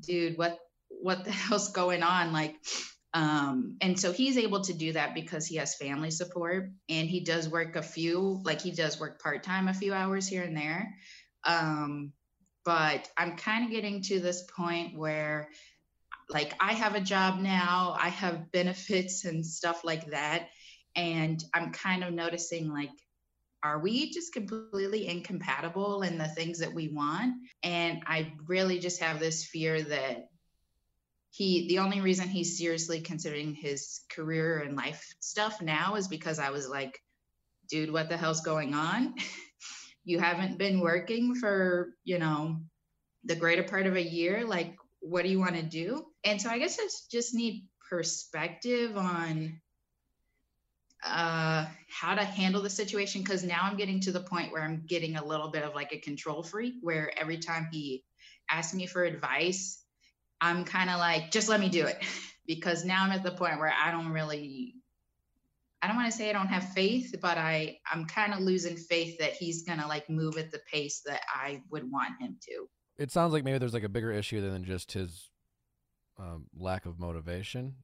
dude 0.00 0.38
what 0.38 0.58
what 0.88 1.24
the 1.24 1.30
hell's 1.32 1.72
going 1.72 2.02
on 2.02 2.32
like 2.32 2.54
um 3.14 3.76
and 3.80 3.98
so 3.98 4.12
he's 4.12 4.38
able 4.38 4.60
to 4.62 4.72
do 4.72 4.92
that 4.92 5.14
because 5.14 5.46
he 5.46 5.56
has 5.56 5.74
family 5.74 6.10
support 6.10 6.70
and 6.88 7.08
he 7.08 7.20
does 7.20 7.48
work 7.48 7.76
a 7.76 7.82
few 7.82 8.40
like 8.44 8.60
he 8.60 8.70
does 8.70 8.98
work 8.98 9.22
part-time 9.22 9.68
a 9.68 9.74
few 9.74 9.92
hours 9.92 10.26
here 10.26 10.42
and 10.42 10.56
there 10.56 10.94
um 11.44 12.12
but 12.64 13.10
i'm 13.18 13.36
kind 13.36 13.64
of 13.64 13.70
getting 13.70 14.00
to 14.00 14.20
this 14.20 14.44
point 14.56 14.96
where 14.96 15.48
like 16.32 16.54
I 16.60 16.72
have 16.72 16.94
a 16.94 17.00
job 17.00 17.40
now, 17.40 17.96
I 17.98 18.08
have 18.08 18.50
benefits 18.52 19.24
and 19.24 19.44
stuff 19.44 19.84
like 19.84 20.06
that. 20.10 20.48
And 20.94 21.42
I'm 21.54 21.72
kind 21.72 22.04
of 22.04 22.12
noticing 22.12 22.68
like, 22.68 22.90
are 23.62 23.78
we 23.78 24.10
just 24.10 24.32
completely 24.32 25.06
incompatible 25.06 26.02
in 26.02 26.18
the 26.18 26.26
things 26.26 26.58
that 26.58 26.74
we 26.74 26.88
want? 26.88 27.34
And 27.62 28.02
I 28.06 28.32
really 28.46 28.80
just 28.80 29.00
have 29.00 29.20
this 29.20 29.44
fear 29.44 29.80
that 29.82 30.28
he, 31.32 31.66
the 31.66 31.78
only 31.78 32.02
reason 32.02 32.28
he's 32.28 32.58
seriously 32.58 33.00
considering 33.00 33.54
his 33.54 34.00
career 34.10 34.58
and 34.58 34.76
life 34.76 35.14
stuff 35.20 35.62
now 35.62 35.94
is 35.94 36.06
because 36.06 36.38
I 36.38 36.50
was 36.50 36.68
like, 36.68 37.00
dude, 37.70 37.90
what 37.90 38.10
the 38.10 38.18
hell's 38.18 38.42
going 38.42 38.74
on? 38.74 39.14
you 40.04 40.18
haven't 40.18 40.58
been 40.58 40.80
working 40.80 41.34
for, 41.34 41.94
you 42.04 42.18
know, 42.18 42.58
the 43.24 43.34
greater 43.34 43.62
part 43.62 43.86
of 43.86 43.96
a 43.96 44.02
year. 44.02 44.44
Like, 44.44 44.76
what 45.00 45.22
do 45.22 45.30
you 45.30 45.38
want 45.38 45.56
to 45.56 45.62
do? 45.62 46.04
And 46.22 46.40
so 46.40 46.50
I 46.50 46.58
guess 46.58 46.78
I 46.78 46.86
just 47.10 47.34
need 47.34 47.66
perspective 47.88 48.94
on 48.98 49.58
uh, 51.02 51.64
how 51.88 52.14
to 52.14 52.24
handle 52.24 52.60
the 52.60 52.68
situation 52.68 53.22
because 53.22 53.42
now 53.42 53.60
I'm 53.62 53.78
getting 53.78 54.00
to 54.00 54.12
the 54.12 54.20
point 54.20 54.52
where 54.52 54.62
I'm 54.62 54.84
getting 54.86 55.16
a 55.16 55.24
little 55.24 55.48
bit 55.48 55.62
of 55.62 55.74
like 55.74 55.94
a 55.94 55.98
control 55.98 56.42
freak 56.42 56.74
where 56.82 57.10
every 57.18 57.38
time 57.38 57.68
he 57.72 58.04
asks 58.50 58.74
me 58.74 58.84
for 58.86 59.02
advice, 59.02 59.81
I'm 60.42 60.64
kind 60.64 60.90
of 60.90 60.98
like, 60.98 61.30
just 61.30 61.48
let 61.48 61.60
me 61.60 61.70
do 61.70 61.86
it 61.86 61.96
because 62.46 62.84
now 62.84 63.04
I'm 63.04 63.12
at 63.12 63.22
the 63.22 63.30
point 63.30 63.58
where 63.58 63.72
I 63.72 63.90
don't 63.90 64.08
really 64.08 64.74
I 65.82 65.88
don't 65.88 65.96
want 65.96 66.12
to 66.12 66.16
say 66.16 66.30
I 66.30 66.32
don't 66.32 66.46
have 66.46 66.72
faith, 66.72 67.16
but 67.20 67.36
I 67.36 67.78
I'm 67.90 68.06
kind 68.06 68.32
of 68.32 68.38
losing 68.40 68.76
faith 68.76 69.18
that 69.18 69.32
he's 69.32 69.64
gonna 69.64 69.88
like 69.88 70.08
move 70.08 70.38
at 70.38 70.52
the 70.52 70.60
pace 70.70 71.02
that 71.06 71.22
I 71.28 71.60
would 71.70 71.90
want 71.90 72.20
him 72.20 72.36
to. 72.42 72.68
It 72.98 73.10
sounds 73.10 73.32
like 73.32 73.42
maybe 73.42 73.58
there's 73.58 73.74
like 73.74 73.82
a 73.82 73.88
bigger 73.88 74.12
issue 74.12 74.40
than 74.40 74.64
just 74.64 74.92
his 74.92 75.30
um, 76.20 76.46
lack 76.56 76.86
of 76.86 77.00
motivation. 77.00 77.74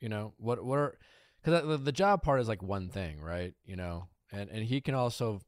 You 0.00 0.08
know 0.08 0.34
what? 0.36 0.64
What 0.64 0.78
are 0.78 0.98
because 1.42 1.62
the, 1.62 1.76
the 1.76 1.92
job 1.92 2.22
part 2.22 2.40
is 2.40 2.48
like 2.48 2.62
one 2.62 2.88
thing, 2.88 3.20
right? 3.20 3.54
You 3.64 3.76
know, 3.76 4.08
and 4.32 4.50
and 4.50 4.64
he 4.64 4.80
can 4.80 4.96
also 4.96 5.42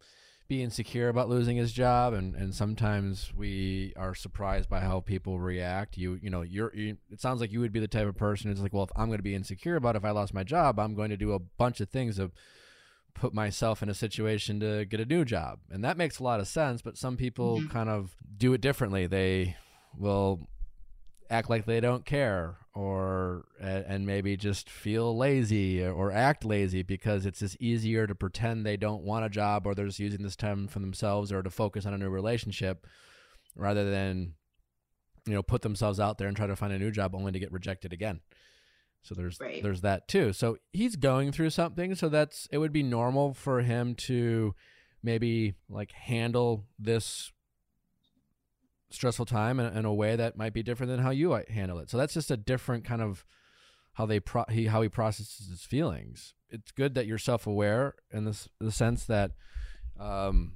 be 0.49 0.62
insecure 0.62 1.09
about 1.09 1.28
losing 1.28 1.57
his 1.57 1.72
job, 1.72 2.12
and 2.14 2.34
and 2.34 2.55
sometimes 2.55 3.32
we 3.34 3.92
are 3.97 4.14
surprised 4.14 4.68
by 4.68 4.80
how 4.80 5.01
people 5.01 5.38
react. 5.40 5.97
You 5.97 6.18
you 6.22 6.30
know, 6.30 6.42
you're 6.42 6.74
you, 6.74 6.97
it 7.11 7.20
sounds 7.20 7.40
like 7.40 7.53
you 7.53 7.61
would 7.61 7.72
be 7.72 7.80
the 7.80 7.88
type 7.88 8.07
of 8.07 8.16
person 8.16 8.51
who's 8.51 8.61
like, 8.61 8.72
well, 8.72 8.84
if 8.84 8.90
I'm 8.97 9.07
going 9.09 9.18
to 9.18 9.22
be 9.22 9.34
insecure 9.34 9.76
about 9.76 9.97
if 9.97 10.05
I 10.05 10.11
lost 10.11 10.32
my 10.34 10.44
job, 10.44 10.78
I'm 10.78 10.94
going 10.94 11.11
to 11.11 11.16
do 11.16 11.32
a 11.32 11.38
bunch 11.38 11.80
of 11.80 11.88
things 11.88 12.16
to 12.16 12.30
put 13.14 13.32
myself 13.32 13.82
in 13.82 13.88
a 13.88 13.94
situation 13.94 14.61
to 14.61 14.84
get 14.84 15.01
a 15.01 15.05
new 15.07 15.24
job, 15.24 15.59
and 15.70 15.82
that 15.84 15.97
makes 15.97 16.18
a 16.18 16.22
lot 16.22 16.38
of 16.40 16.47
sense. 16.47 16.82
But 16.82 16.97
some 16.99 17.16
people 17.16 17.61
Mhm. 17.62 17.70
kind 17.70 17.88
of 17.88 18.14
do 18.36 18.53
it 18.53 18.61
differently. 18.61 19.07
They 19.07 19.57
will 19.97 20.47
act 21.30 21.50
like 21.50 21.64
they 21.66 21.80
don't 21.80 22.04
care 22.04 22.56
or 22.74 23.44
and 23.60 24.06
maybe 24.06 24.36
just 24.36 24.68
feel 24.68 25.16
lazy 25.16 25.84
or 25.84 26.12
act 26.12 26.44
lazy 26.44 26.82
because 26.82 27.24
it's 27.26 27.40
just 27.40 27.56
easier 27.60 28.06
to 28.06 28.14
pretend 28.14 28.64
they 28.64 28.76
don't 28.76 29.02
want 29.02 29.24
a 29.24 29.28
job 29.30 29.66
or 29.66 29.74
they're 29.74 29.86
just 29.86 29.98
using 29.98 30.22
this 30.22 30.36
time 30.36 30.68
for 30.68 30.78
themselves 30.78 31.32
or 31.32 31.42
to 31.42 31.50
focus 31.50 31.86
on 31.86 31.94
a 31.94 31.98
new 31.98 32.08
relationship 32.10 32.86
rather 33.54 33.90
than 33.90 34.34
you 35.26 35.32
know 35.34 35.42
put 35.42 35.62
themselves 35.62 35.98
out 35.98 36.18
there 36.18 36.28
and 36.28 36.36
try 36.36 36.46
to 36.46 36.56
find 36.56 36.72
a 36.72 36.78
new 36.78 36.90
job 36.90 37.14
only 37.14 37.32
to 37.32 37.38
get 37.38 37.50
rejected 37.52 37.92
again 37.92 38.20
so 39.02 39.14
there's 39.14 39.38
Right. 39.40 39.62
there's 39.62 39.80
that 39.80 40.06
too 40.06 40.32
so 40.32 40.58
he's 40.72 40.96
going 40.96 41.32
through 41.32 41.50
something 41.50 41.94
so 41.94 42.08
that's 42.08 42.46
it 42.52 42.58
would 42.58 42.72
be 42.72 42.82
normal 42.82 43.34
for 43.34 43.62
him 43.62 43.94
to 43.94 44.54
maybe 45.02 45.54
like 45.68 45.92
handle 45.92 46.66
this 46.78 47.32
stressful 48.91 49.26
time 49.26 49.59
in, 49.61 49.76
in 49.76 49.84
a 49.84 49.93
way 49.95 50.16
that 50.16 50.37
might 50.37 50.53
be 50.53 50.62
different 50.62 50.91
than 50.91 51.01
how 51.01 51.11
you 51.11 51.32
uh, 51.32 51.43
handle 51.49 51.78
it. 51.78 51.91
So 51.91 51.97
that's 51.99 52.14
just 52.14 52.30
a 52.30 52.37
different 52.37 52.84
kind 52.84 53.03
of 53.03 53.24
how 53.95 54.07
they 54.07 54.20
pro- 54.20 54.45
he 54.51 54.66
how 54.66 54.82
he 54.82 54.89
processes 54.89 55.49
his 55.49 55.62
feelings. 55.62 56.34
It's 56.51 56.70
good 56.70 56.95
that 56.95 57.07
you're 57.07 57.18
self 57.18 57.47
aware 57.47 57.95
in 58.12 58.24
this 58.24 58.49
the 58.61 58.70
sense 58.72 59.05
that 59.07 59.32
um, 59.99 60.53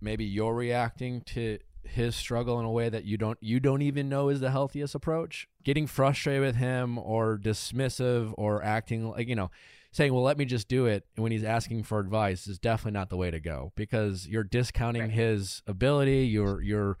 maybe 0.00 0.24
you're 0.24 0.54
reacting 0.54 1.22
to 1.22 1.58
his 1.82 2.14
struggle 2.14 2.58
in 2.60 2.66
a 2.66 2.70
way 2.70 2.88
that 2.90 3.04
you 3.04 3.16
don't 3.16 3.38
you 3.40 3.58
don't 3.58 3.80
even 3.82 4.08
know 4.08 4.28
is 4.28 4.40
the 4.40 4.50
healthiest 4.50 4.94
approach. 4.94 5.48
Getting 5.64 5.86
frustrated 5.86 6.42
with 6.42 6.56
him 6.56 6.98
or 6.98 7.38
dismissive 7.38 8.34
or 8.36 8.62
acting 8.62 9.08
like 9.10 9.28
you 9.28 9.36
know 9.36 9.50
saying 9.92 10.12
well 10.12 10.22
let 10.22 10.38
me 10.38 10.44
just 10.44 10.68
do 10.68 10.86
it 10.86 11.04
when 11.16 11.32
he's 11.32 11.42
asking 11.42 11.82
for 11.82 11.98
advice 11.98 12.46
is 12.46 12.58
definitely 12.60 12.92
not 12.92 13.08
the 13.10 13.16
way 13.16 13.28
to 13.30 13.40
go 13.40 13.72
because 13.74 14.28
you're 14.28 14.44
discounting 14.44 15.02
Right. 15.02 15.10
his 15.10 15.62
ability. 15.66 16.26
You're 16.26 16.60
you're 16.62 16.98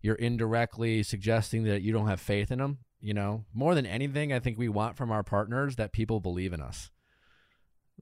you're 0.00 0.14
indirectly 0.16 1.02
suggesting 1.02 1.64
that 1.64 1.82
you 1.82 1.92
don't 1.92 2.08
have 2.08 2.20
faith 2.20 2.50
in 2.50 2.58
them. 2.58 2.78
You 3.00 3.14
know, 3.14 3.44
more 3.52 3.74
than 3.74 3.86
anything, 3.86 4.32
I 4.32 4.40
think 4.40 4.58
we 4.58 4.68
want 4.68 4.96
from 4.96 5.12
our 5.12 5.22
partners 5.22 5.76
that 5.76 5.92
people 5.92 6.18
believe 6.20 6.52
in 6.52 6.60
us. 6.60 6.90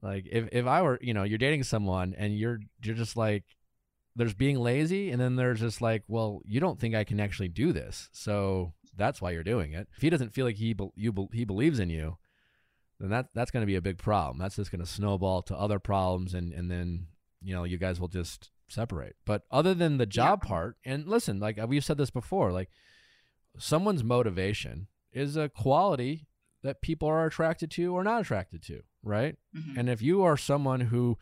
Like 0.01 0.25
if, 0.31 0.49
if 0.51 0.65
I 0.65 0.81
were, 0.81 0.99
you 1.01 1.13
know, 1.13 1.23
you're 1.23 1.37
dating 1.37 1.63
someone 1.63 2.15
and 2.17 2.37
you're 2.37 2.59
you're 2.83 2.95
just 2.95 3.17
like, 3.17 3.43
there's 4.15 4.33
being 4.33 4.57
lazy, 4.57 5.11
and 5.11 5.19
then 5.19 5.35
there's 5.35 5.59
just 5.59 5.81
like, 5.81 6.03
well, 6.07 6.41
you 6.45 6.59
don't 6.59 6.79
think 6.79 6.95
I 6.95 7.03
can 7.03 7.19
actually 7.19 7.49
do 7.49 7.73
this, 7.73 8.09
so 8.13 8.73
that's 8.95 9.21
why 9.21 9.31
you're 9.31 9.43
doing 9.43 9.73
it. 9.73 9.87
If 9.95 10.01
he 10.01 10.09
doesn't 10.09 10.33
feel 10.33 10.45
like 10.45 10.55
he 10.55 10.73
be- 10.73 10.91
you 10.95 11.11
be- 11.11 11.27
he 11.33 11.43
believes 11.43 11.79
in 11.79 11.89
you, 11.89 12.17
then 12.99 13.09
that 13.09 13.27
that's 13.33 13.51
going 13.51 13.61
to 13.61 13.67
be 13.67 13.75
a 13.75 13.81
big 13.81 13.97
problem. 13.97 14.37
That's 14.37 14.55
just 14.55 14.71
going 14.71 14.79
to 14.79 14.89
snowball 14.89 15.41
to 15.43 15.55
other 15.57 15.79
problems, 15.79 16.33
and 16.33 16.53
and 16.53 16.71
then 16.71 17.07
you 17.41 17.53
know 17.53 17.63
you 17.63 17.77
guys 17.77 17.99
will 17.99 18.07
just 18.07 18.51
separate. 18.67 19.15
But 19.25 19.43
other 19.51 19.73
than 19.73 19.97
the 19.97 20.05
job 20.05 20.41
part, 20.41 20.77
and 20.85 21.07
listen, 21.07 21.39
like 21.39 21.59
we've 21.67 21.83
said 21.85 21.97
this 21.97 22.09
before, 22.09 22.51
like 22.51 22.69
someone's 23.57 24.03
motivation 24.03 24.87
is 25.11 25.37
a 25.37 25.49
quality 25.49 26.27
that 26.63 26.81
people 26.81 27.07
are 27.07 27.25
attracted 27.25 27.71
to 27.71 27.93
or 27.95 28.03
not 28.03 28.21
attracted 28.21 28.63
to, 28.63 28.81
right? 29.03 29.37
Mhm. 29.55 29.77
And 29.77 29.89
if 29.89 30.01
you 30.01 30.23
are 30.23 30.35
someone 30.35 30.81
who 30.81 31.17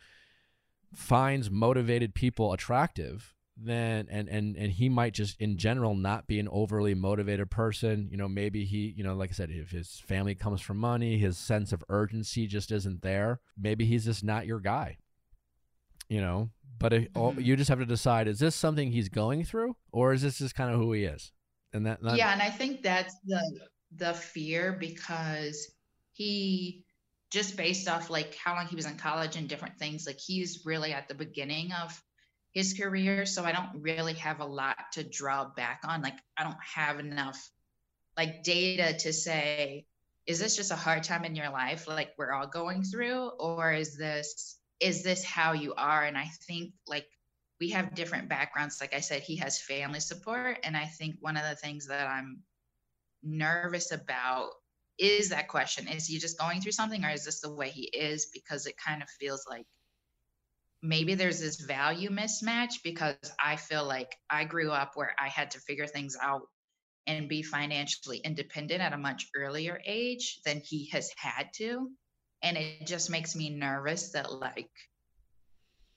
finds 0.94 1.50
motivated 1.50 2.14
people 2.14 2.52
attractive, 2.52 3.34
then 3.56 4.08
and 4.10 4.28
and 4.28 4.56
and 4.56 4.72
he 4.72 4.88
might 4.88 5.14
just 5.14 5.40
in 5.40 5.56
general 5.56 5.94
not 5.94 6.26
be 6.26 6.40
an 6.40 6.48
overly 6.50 6.94
motivated 6.94 7.50
person. 7.50 8.08
You 8.10 8.16
know, 8.16 8.28
maybe 8.28 8.64
he, 8.64 8.92
you 8.96 9.04
know, 9.04 9.14
like 9.14 9.30
I 9.30 9.32
said, 9.34 9.50
if 9.50 9.70
his 9.70 10.00
family 10.00 10.34
comes 10.34 10.60
from 10.60 10.78
money, 10.78 11.18
his 11.18 11.38
sense 11.38 11.72
of 11.72 11.84
urgency 11.88 12.46
just 12.48 12.72
isn't 12.72 13.02
there. 13.02 13.40
Maybe 13.56 13.84
he's 13.84 14.06
just 14.06 14.24
not 14.24 14.46
your 14.46 14.58
guy. 14.60 14.98
You 16.08 16.20
know, 16.20 16.50
but 16.78 16.92
if, 16.92 17.08
Mhm. 17.14 17.44
you 17.44 17.56
just 17.56 17.68
have 17.68 17.78
to 17.78 17.86
decide: 17.86 18.28
is 18.28 18.38
this 18.38 18.54
something 18.56 18.92
he's 18.92 19.08
going 19.08 19.44
through, 19.44 19.76
or 19.92 20.12
is 20.12 20.22
this 20.22 20.38
just 20.38 20.54
kind 20.54 20.72
of 20.72 20.78
who 20.80 20.92
he 20.92 21.04
is? 21.04 21.32
And 21.72 21.86
that, 21.86 22.02
that 22.02 22.12
yeah, 22.16 22.32
and 22.32 22.42
I 22.42 22.50
think 22.50 22.82
that's 22.82 23.14
the 23.24 23.60
the 23.96 24.14
fear 24.14 24.72
because 24.72 25.68
he 26.12 26.84
just 27.30 27.56
based 27.56 27.88
off 27.88 28.10
like 28.10 28.34
how 28.36 28.54
long 28.54 28.66
he 28.66 28.76
was 28.76 28.86
in 28.86 28.96
college 28.96 29.36
and 29.36 29.48
different 29.48 29.78
things, 29.78 30.06
like 30.06 30.18
he's 30.18 30.64
really 30.64 30.92
at 30.92 31.08
the 31.08 31.14
beginning 31.14 31.72
of 31.72 32.00
his 32.52 32.74
career. 32.74 33.26
So 33.26 33.44
I 33.44 33.52
don't 33.52 33.80
really 33.82 34.14
have 34.14 34.40
a 34.40 34.44
lot 34.44 34.76
to 34.92 35.04
draw 35.04 35.44
back 35.46 35.80
on. 35.84 36.02
Like 36.02 36.18
I 36.36 36.44
don't 36.44 36.62
have 36.62 37.00
enough 37.00 37.50
like 38.16 38.42
data 38.44 38.96
to 39.00 39.12
say, 39.12 39.86
is 40.26 40.38
this 40.40 40.56
just 40.56 40.70
a 40.72 40.76
hard 40.76 41.04
time 41.04 41.24
in 41.24 41.36
your 41.36 41.50
life 41.50 41.88
like 41.88 42.12
we're 42.18 42.32
all 42.32 42.46
going 42.46 42.82
through? 42.84 43.28
Or 43.40 43.72
is 43.72 43.96
this 43.96 44.58
is 44.80 45.02
this 45.02 45.24
how 45.24 45.52
you 45.52 45.74
are? 45.74 46.04
And 46.04 46.16
I 46.16 46.26
think 46.46 46.72
like 46.86 47.06
we 47.60 47.70
have 47.70 47.94
different 47.94 48.28
backgrounds. 48.28 48.80
Like 48.80 48.94
I 48.94 49.00
said, 49.00 49.22
he 49.22 49.36
has 49.36 49.60
family 49.60 50.00
support. 50.00 50.58
And 50.64 50.76
I 50.76 50.86
think 50.86 51.16
one 51.20 51.36
of 51.36 51.48
the 51.48 51.56
things 51.56 51.88
that 51.88 52.08
I'm 52.08 52.42
nervous 53.22 53.92
about 53.92 54.50
is 54.98 55.30
that 55.30 55.48
question 55.48 55.88
is 55.88 56.06
he 56.06 56.18
just 56.18 56.38
going 56.38 56.60
through 56.60 56.72
something 56.72 57.04
or 57.04 57.10
is 57.10 57.24
this 57.24 57.40
the 57.40 57.52
way 57.52 57.70
he 57.70 57.84
is? 57.84 58.26
Because 58.32 58.66
it 58.66 58.76
kind 58.76 59.02
of 59.02 59.08
feels 59.08 59.44
like 59.48 59.66
maybe 60.82 61.14
there's 61.14 61.40
this 61.40 61.60
value 61.60 62.10
mismatch 62.10 62.82
because 62.84 63.16
I 63.42 63.56
feel 63.56 63.84
like 63.84 64.14
I 64.28 64.44
grew 64.44 64.70
up 64.70 64.92
where 64.94 65.14
I 65.18 65.28
had 65.28 65.52
to 65.52 65.60
figure 65.60 65.86
things 65.86 66.16
out 66.20 66.42
and 67.06 67.28
be 67.28 67.42
financially 67.42 68.18
independent 68.18 68.82
at 68.82 68.92
a 68.92 68.98
much 68.98 69.28
earlier 69.34 69.80
age 69.86 70.40
than 70.44 70.60
he 70.60 70.88
has 70.90 71.10
had 71.16 71.48
to. 71.56 71.90
And 72.44 72.56
it 72.56 72.86
just 72.86 73.10
makes 73.10 73.34
me 73.34 73.50
nervous 73.50 74.10
that 74.10 74.32
like 74.32 74.70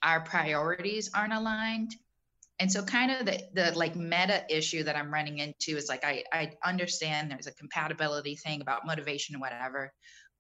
our 0.02 0.22
priorities 0.22 1.12
aren't 1.14 1.34
aligned. 1.34 1.94
And 2.60 2.72
so 2.72 2.82
kind 2.84 3.12
of 3.12 3.26
the 3.26 3.44
the 3.54 3.78
like 3.78 3.96
meta 3.96 4.44
issue 4.50 4.84
that 4.84 4.96
I'm 4.96 5.14
running 5.14 5.40
into 5.40 5.78
is 5.78 5.90
like 5.90 6.04
I 6.04 6.24
I 6.34 6.54
understand 6.64 7.30
there's 7.30 7.48
a 7.48 7.54
compatibility 7.54 8.36
thing 8.36 8.62
about 8.62 8.86
motivation 8.86 9.36
and 9.36 9.42
whatever, 9.42 9.94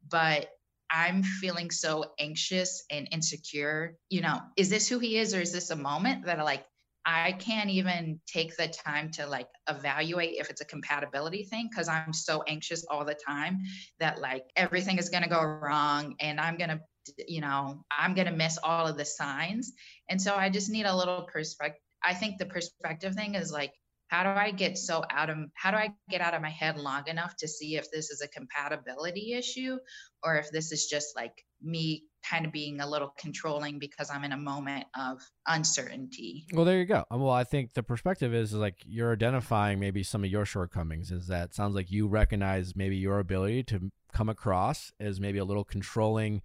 but 0.09 0.47
I'm 0.89 1.21
feeling 1.21 1.69
so 1.69 2.13
anxious 2.17 2.85
and 2.89 3.07
insecure. 3.11 3.97
You 4.09 4.21
know, 4.21 4.41
is 4.55 4.69
this 4.69 4.87
who 4.87 4.99
he 4.99 5.17
is 5.17 5.35
or 5.35 5.41
is 5.41 5.51
this 5.51 5.69
a 5.69 5.75
moment 5.75 6.25
that 6.25 6.39
like 6.39 6.65
I 7.09 7.31
can't 7.31 7.69
even 7.69 8.19
take 8.27 8.57
the 8.57 8.67
time 8.67 9.11
to 9.11 9.25
like 9.25 9.47
evaluate 9.69 10.35
if 10.39 10.49
it's 10.49 10.59
a 10.59 10.65
compatibility 10.65 11.43
thing 11.45 11.69
because 11.71 11.87
I'm 11.87 12.11
so 12.11 12.43
anxious 12.45 12.85
all 12.91 13.05
the 13.05 13.15
time 13.15 13.61
that 14.01 14.19
like 14.19 14.43
everything 14.57 14.97
is 14.97 15.07
going 15.07 15.23
to 15.23 15.29
go 15.29 15.41
wrong 15.41 16.15
and 16.19 16.37
I'm 16.39 16.57
going 16.57 16.69
to 16.69 16.81
you 17.25 17.39
know, 17.39 17.85
I'm 17.89 18.13
going 18.15 18.27
to 18.27 18.33
miss 18.33 18.59
all 18.61 18.85
of 18.85 18.97
the 18.97 19.05
signs. 19.05 19.71
And 20.09 20.21
so 20.21 20.35
I 20.35 20.49
just 20.49 20.69
need 20.69 20.85
a 20.85 20.93
little 20.93 21.21
perspective. 21.21 21.81
I 22.03 22.13
think 22.13 22.37
the 22.37 22.45
perspective 22.45 23.15
thing 23.15 23.35
is 23.35 23.49
like, 23.49 23.71
how 24.09 24.23
do 24.23 24.29
I 24.29 24.51
get 24.51 24.77
so 24.77 25.03
out 25.09 25.29
of, 25.29 25.37
how 25.53 25.71
do 25.71 25.77
I 25.77 25.93
get 26.09 26.19
out 26.19 26.33
of 26.33 26.41
my 26.41 26.49
head 26.49 26.77
long 26.77 27.07
enough 27.07 27.37
to 27.37 27.47
see 27.47 27.77
if 27.77 27.89
this 27.91 28.09
is 28.09 28.21
a 28.21 28.27
compatibility 28.27 29.33
issue 29.33 29.77
or 30.21 30.35
if 30.35 30.51
this 30.51 30.73
is 30.73 30.87
just 30.87 31.15
like 31.15 31.45
me 31.61 32.03
kind 32.30 32.45
of 32.45 32.51
being 32.51 32.80
a 32.80 32.89
little 32.89 33.13
controlling 33.17 33.80
because 33.80 34.09
I'm 34.09 34.23
in 34.23 34.32
a 34.32 34.38
moment 34.38 34.86
of 34.97 35.21
uncertainty. 35.47 36.45
Well, 36.53 36.65
there 36.65 36.78
you 36.78 36.86
go. 36.86 37.05
Um, 37.11 37.21
Well, 37.21 37.34
I 37.34 37.43
think 37.43 37.73
the 37.73 37.84
perspective 37.84 38.34
is 38.34 38.53
like 38.53 38.75
you're 38.86 39.13
identifying 39.13 39.80
maybe 39.80 40.03
some 40.03 40.23
of 40.23 40.30
your 40.30 40.45
shortcomings. 40.45 41.11
Is 41.11 41.28
that 41.28 41.53
sounds 41.53 41.75
like 41.75 41.91
you 41.91 42.07
recognize 42.07 42.75
maybe 42.75 42.97
your 42.97 43.19
ability 43.19 43.63
to 43.63 43.91
come 44.13 44.30
across 44.30 44.91
as 44.99 45.19
maybe 45.19 45.38
a 45.38 45.45
little 45.45 45.63
controlling, 45.63 46.41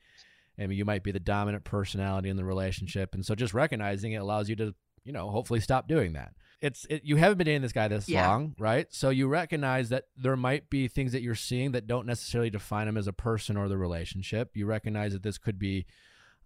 and 0.58 0.72
you 0.72 0.84
might 0.84 1.02
be 1.02 1.12
the 1.12 1.20
dominant 1.20 1.64
personality 1.64 2.28
in 2.28 2.36
the 2.36 2.44
relationship. 2.44 3.14
And 3.14 3.24
so, 3.24 3.34
just 3.34 3.54
recognizing 3.54 4.12
it 4.12 4.16
allows 4.16 4.48
you 4.48 4.56
to, 4.56 4.74
you 5.04 5.12
know, 5.12 5.30
hopefully 5.30 5.60
stop 5.60 5.88
doing 5.88 6.12
that. 6.14 6.32
It's 6.62 6.86
it, 6.88 7.02
you 7.04 7.16
haven't 7.16 7.38
been 7.38 7.46
dating 7.46 7.62
this 7.62 7.72
guy 7.72 7.88
this 7.88 8.08
Yeah. 8.08 8.26
long, 8.28 8.54
right? 8.58 8.86
So 8.90 9.10
you 9.10 9.26
recognize 9.28 9.88
that 9.88 10.04
there 10.16 10.36
might 10.36 10.70
be 10.70 10.86
things 10.88 11.10
that 11.12 11.20
you're 11.20 11.34
seeing 11.34 11.72
that 11.72 11.86
don't 11.88 12.06
necessarily 12.06 12.50
define 12.50 12.86
him 12.88 12.96
as 12.96 13.08
a 13.08 13.12
person 13.12 13.56
or 13.56 13.68
the 13.68 13.76
relationship. 13.76 14.52
You 14.54 14.66
recognize 14.66 15.12
that 15.12 15.22
this 15.24 15.38
could 15.38 15.58
be 15.58 15.86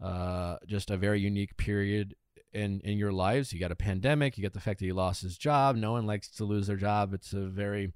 uh, 0.00 0.56
just 0.66 0.90
a 0.90 0.96
very 0.96 1.20
unique 1.20 1.56
period 1.58 2.14
in 2.52 2.80
in 2.80 2.96
your 2.96 3.12
lives. 3.12 3.52
You 3.52 3.60
got 3.60 3.72
a 3.72 3.76
pandemic. 3.76 4.36
You 4.38 4.42
got 4.42 4.54
the 4.54 4.60
fact 4.60 4.78
that 4.80 4.86
he 4.86 4.92
lost 4.92 5.20
his 5.22 5.36
job. 5.36 5.76
No 5.76 5.92
one 5.92 6.06
likes 6.06 6.28
to 6.32 6.44
lose 6.44 6.66
their 6.66 6.76
job. 6.76 7.12
It's 7.12 7.32
a 7.34 7.46
very 7.46 7.92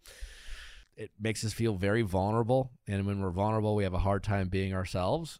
it 0.97 1.11
makes 1.19 1.43
us 1.45 1.55
feel 1.55 1.77
very 1.77 2.03
vulnerable, 2.03 2.73
and 2.87 3.07
when 3.07 3.21
we're 3.23 3.31
vulnerable, 3.31 3.75
we 3.75 3.85
have 3.85 3.95
a 3.95 3.99
hard 4.01 4.23
time 4.23 4.49
being 4.51 4.75
ourselves. 4.75 5.39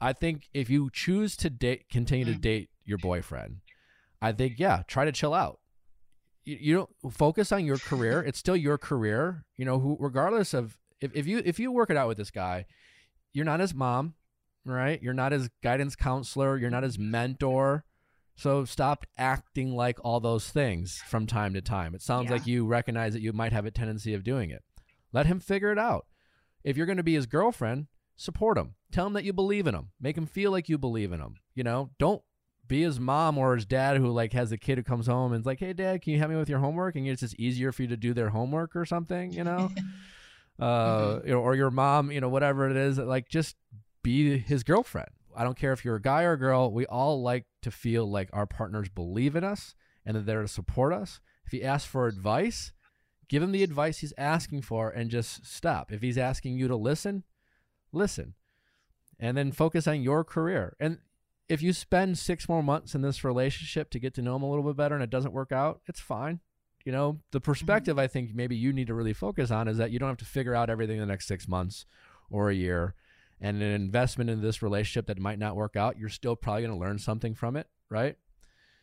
I 0.00 0.12
think 0.12 0.48
if 0.52 0.68
you 0.68 0.90
choose 0.92 1.36
to 1.36 1.48
date, 1.50 1.88
continue 1.88 2.24
to 2.24 2.32
Mhm. 2.32 2.40
date 2.40 2.70
your 2.84 2.98
boyfriend, 2.98 3.60
I 4.20 4.32
think 4.32 4.58
yeah, 4.58 4.82
try 4.88 5.04
to 5.04 5.12
chill 5.12 5.32
out. 5.32 5.60
You, 6.46 6.56
you 6.58 6.74
don't 6.74 7.12
focus 7.12 7.52
on 7.52 7.66
your 7.66 7.76
career. 7.76 8.22
It's 8.22 8.38
still 8.38 8.56
your 8.56 8.78
career. 8.78 9.44
You 9.58 9.66
know, 9.66 9.78
who 9.78 9.98
regardless 10.00 10.54
of 10.54 10.78
if, 11.00 11.14
if 11.14 11.26
you 11.26 11.42
if 11.44 11.58
you 11.60 11.70
work 11.70 11.90
it 11.90 11.96
out 11.98 12.08
with 12.08 12.16
this 12.16 12.30
guy, 12.30 12.64
you're 13.34 13.44
not 13.44 13.60
his 13.60 13.74
mom, 13.74 14.14
right? 14.64 15.02
You're 15.02 15.12
not 15.12 15.32
his 15.32 15.50
guidance 15.62 15.94
counselor. 15.96 16.56
You're 16.56 16.70
not 16.70 16.82
his 16.84 16.98
mentor. 16.98 17.84
So 18.38 18.64
stop 18.64 19.04
acting 19.16 19.74
like 19.74 19.98
all 20.04 20.20
those 20.20 20.48
things 20.50 21.02
from 21.06 21.26
time 21.26 21.52
to 21.54 21.60
time. 21.60 21.94
It 21.94 22.02
sounds 22.02 22.26
Yeah. 22.26 22.32
like 22.32 22.46
you 22.46 22.66
recognize 22.66 23.12
that 23.14 23.22
you 23.22 23.32
might 23.32 23.52
have 23.52 23.64
a 23.66 23.70
tendency 23.70 24.14
of 24.14 24.24
doing 24.24 24.50
it. 24.50 24.62
Let 25.12 25.26
him 25.26 25.40
figure 25.40 25.72
it 25.72 25.78
out. 25.78 26.06
If 26.62 26.76
you're 26.76 26.86
going 26.86 26.98
to 26.98 27.02
be 27.02 27.14
his 27.14 27.26
girlfriend, 27.26 27.86
support 28.14 28.58
him. 28.58 28.74
Tell 28.92 29.06
him 29.06 29.14
that 29.14 29.24
you 29.24 29.32
believe 29.32 29.66
in 29.66 29.74
him. 29.74 29.90
Make 30.00 30.18
him 30.18 30.26
feel 30.26 30.50
like 30.50 30.68
you 30.68 30.76
believe 30.76 31.12
in 31.12 31.20
him. 31.20 31.36
You 31.54 31.64
know, 31.64 31.90
don't 31.98 32.22
be 32.68 32.82
his 32.82 32.98
mom 32.98 33.38
or 33.38 33.54
his 33.54 33.64
dad 33.64 33.96
who 33.96 34.08
like 34.08 34.32
has 34.32 34.52
a 34.52 34.58
kid 34.58 34.78
who 34.78 34.84
comes 34.84 35.06
home 35.06 35.32
and's 35.32 35.46
like, 35.46 35.60
"Hey, 35.60 35.72
dad, 35.72 36.02
can 36.02 36.12
you 36.12 36.18
help 36.18 36.30
me 36.30 36.36
with 36.36 36.48
your 36.48 36.58
homework?" 36.58 36.96
And 36.96 37.06
it's 37.06 37.20
just 37.20 37.38
easier 37.38 37.72
for 37.72 37.82
you 37.82 37.88
to 37.88 37.96
do 37.96 38.14
their 38.14 38.30
homework 38.30 38.76
or 38.76 38.84
something. 38.84 39.32
You 39.32 39.44
know, 39.44 39.70
uh, 40.58 41.20
you 41.24 41.32
know, 41.32 41.40
or 41.40 41.54
your 41.54 41.70
mom, 41.70 42.10
you 42.10 42.20
know, 42.20 42.28
whatever 42.28 42.68
it 42.68 42.76
is, 42.76 42.98
like 42.98 43.28
just 43.28 43.56
be 44.02 44.38
his 44.38 44.62
girlfriend. 44.62 45.08
I 45.36 45.44
don't 45.44 45.58
care 45.58 45.72
if 45.72 45.84
you're 45.84 45.96
a 45.96 46.02
guy 46.02 46.22
or 46.22 46.32
a 46.32 46.38
girl. 46.38 46.72
We 46.72 46.86
all 46.86 47.22
like 47.22 47.44
to 47.62 47.70
feel 47.70 48.10
like 48.10 48.30
our 48.32 48.46
partners 48.46 48.88
believe 48.88 49.36
in 49.36 49.44
us 49.44 49.74
and 50.04 50.16
that 50.16 50.24
they're 50.24 50.36
there 50.36 50.42
to 50.42 50.48
support 50.48 50.94
us. 50.94 51.20
If 51.44 51.52
he 51.52 51.62
asks 51.62 51.88
for 51.88 52.06
advice, 52.06 52.72
give 53.28 53.42
him 53.42 53.52
the 53.52 53.62
advice 53.62 53.98
he's 53.98 54.14
asking 54.16 54.62
for 54.62 54.90
and 54.90 55.10
just 55.10 55.44
stop. 55.44 55.92
If 55.92 56.00
he's 56.00 56.16
asking 56.16 56.56
you 56.56 56.68
to 56.68 56.76
listen, 56.76 57.24
listen. 57.92 58.34
And 59.18 59.36
then 59.36 59.52
focus 59.52 59.86
on 59.86 60.02
your 60.02 60.24
career. 60.24 60.76
And 60.80 60.98
if 61.48 61.62
you 61.62 61.72
spend 61.72 62.18
six 62.18 62.48
more 62.48 62.62
months 62.62 62.94
in 62.94 63.02
this 63.02 63.24
relationship 63.24 63.90
to 63.90 63.98
get 63.98 64.14
to 64.14 64.22
know 64.22 64.36
him 64.36 64.42
a 64.42 64.48
little 64.48 64.64
bit 64.64 64.76
better 64.76 64.94
and 64.94 65.04
it 65.04 65.10
doesn't 65.10 65.32
work 65.32 65.52
out, 65.52 65.80
it's 65.86 66.00
fine. 66.00 66.40
You 66.84 66.92
know, 66.92 67.20
the 67.32 67.38
mm-hmm. 67.38 67.50
perspective 67.50 67.98
I 67.98 68.06
think 68.06 68.34
maybe 68.34 68.56
you 68.56 68.72
need 68.72 68.86
to 68.88 68.94
really 68.94 69.12
focus 69.12 69.50
on 69.50 69.68
is 69.68 69.78
that 69.78 69.90
you 69.90 69.98
don't 69.98 70.08
have 70.08 70.18
to 70.18 70.24
figure 70.24 70.54
out 70.54 70.70
everything 70.70 70.96
in 70.96 71.00
the 71.00 71.06
next 71.06 71.26
six 71.26 71.48
months 71.48 71.86
or 72.30 72.50
a 72.50 72.54
year. 72.54 72.94
And 73.40 73.62
an 73.62 73.72
investment 73.72 74.30
in 74.30 74.40
this 74.40 74.62
relationship 74.62 75.06
that 75.08 75.18
might 75.18 75.38
not 75.38 75.56
work 75.56 75.76
out, 75.76 75.98
you're 75.98 76.08
still 76.08 76.36
probably 76.36 76.62
going 76.62 76.72
to 76.72 76.80
learn 76.80 76.98
something 76.98 77.34
from 77.34 77.56
it, 77.56 77.68
right? 77.90 78.16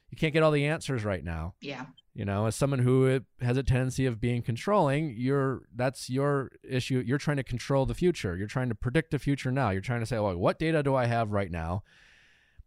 You 0.10 0.18
can't 0.18 0.32
get 0.32 0.44
all 0.44 0.52
the 0.52 0.68
answers 0.68 1.04
right 1.04 1.24
now. 1.24 1.56
Yeah. 1.60 1.86
You 2.14 2.24
know, 2.24 2.46
as 2.46 2.56
someone 2.56 2.80
who 2.80 3.22
has 3.42 3.58
a 3.58 3.64
tendency 3.64 4.06
of 4.06 4.22
being 4.22 4.44
controlling, 4.44 5.16
you're 5.18 5.64
that's 5.76 6.08
your 6.08 6.52
issue. 6.64 7.04
You're 7.04 7.18
trying 7.18 7.38
to 7.38 7.44
control 7.44 7.88
the 7.88 7.96
future. 7.96 8.38
You're 8.38 8.46
trying 8.46 8.70
to 8.70 8.76
predict 8.76 9.10
the 9.10 9.18
future 9.18 9.52
now. 9.52 9.72
You're 9.72 9.82
trying 9.82 10.02
to 10.02 10.06
say, 10.06 10.20
"Well, 10.20 10.38
what 10.38 10.60
data 10.60 10.84
do 10.84 10.94
I 10.94 11.08
have 11.08 11.32
right 11.32 11.50
now?" 11.50 11.82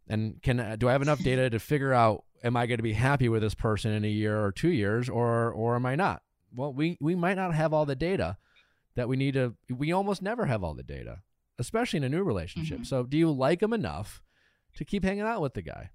And 0.09 0.41
can 0.41 0.77
do 0.79 0.87
I 0.87 0.91
have 0.93 1.01
enough 1.01 1.19
data 1.23 1.49
to 1.49 1.59
figure 1.59 1.93
out 1.93 2.23
am 2.43 2.55
I 2.55 2.65
going 2.65 2.77
to 2.77 2.83
be 2.83 2.93
happy 2.93 3.29
with 3.29 3.41
this 3.41 3.55
person 3.55 3.91
in 3.91 4.05
a 4.05 4.09
year 4.09 4.43
or 4.43 4.51
2 4.51 4.69
years 4.69 5.09
or 5.09 5.51
or 5.51 5.75
am 5.75 5.85
I 5.85 5.95
not? 5.95 6.21
Well, 6.55 6.71
we 6.73 6.97
we 7.01 7.15
might 7.15 7.35
not 7.35 7.53
have 7.53 7.73
all 7.73 7.85
the 7.85 7.95
data 7.95 8.37
that 8.95 9.09
we 9.09 9.17
need 9.17 9.33
to 9.33 9.55
we 9.69 9.91
almost 9.91 10.21
never 10.21 10.45
have 10.45 10.63
all 10.63 10.73
the 10.73 10.83
data, 10.83 11.23
especially 11.59 11.97
in 11.97 12.03
a 12.03 12.09
new 12.09 12.23
relationship. 12.23 12.79
Mhm. 12.79 12.85
So, 12.85 13.03
do 13.03 13.17
you 13.17 13.31
like 13.31 13.61
him 13.61 13.73
enough 13.73 14.21
to 14.75 14.85
keep 14.85 15.03
hanging 15.03 15.23
out 15.23 15.41
with 15.41 15.53
the 15.53 15.61
guy? 15.61 15.91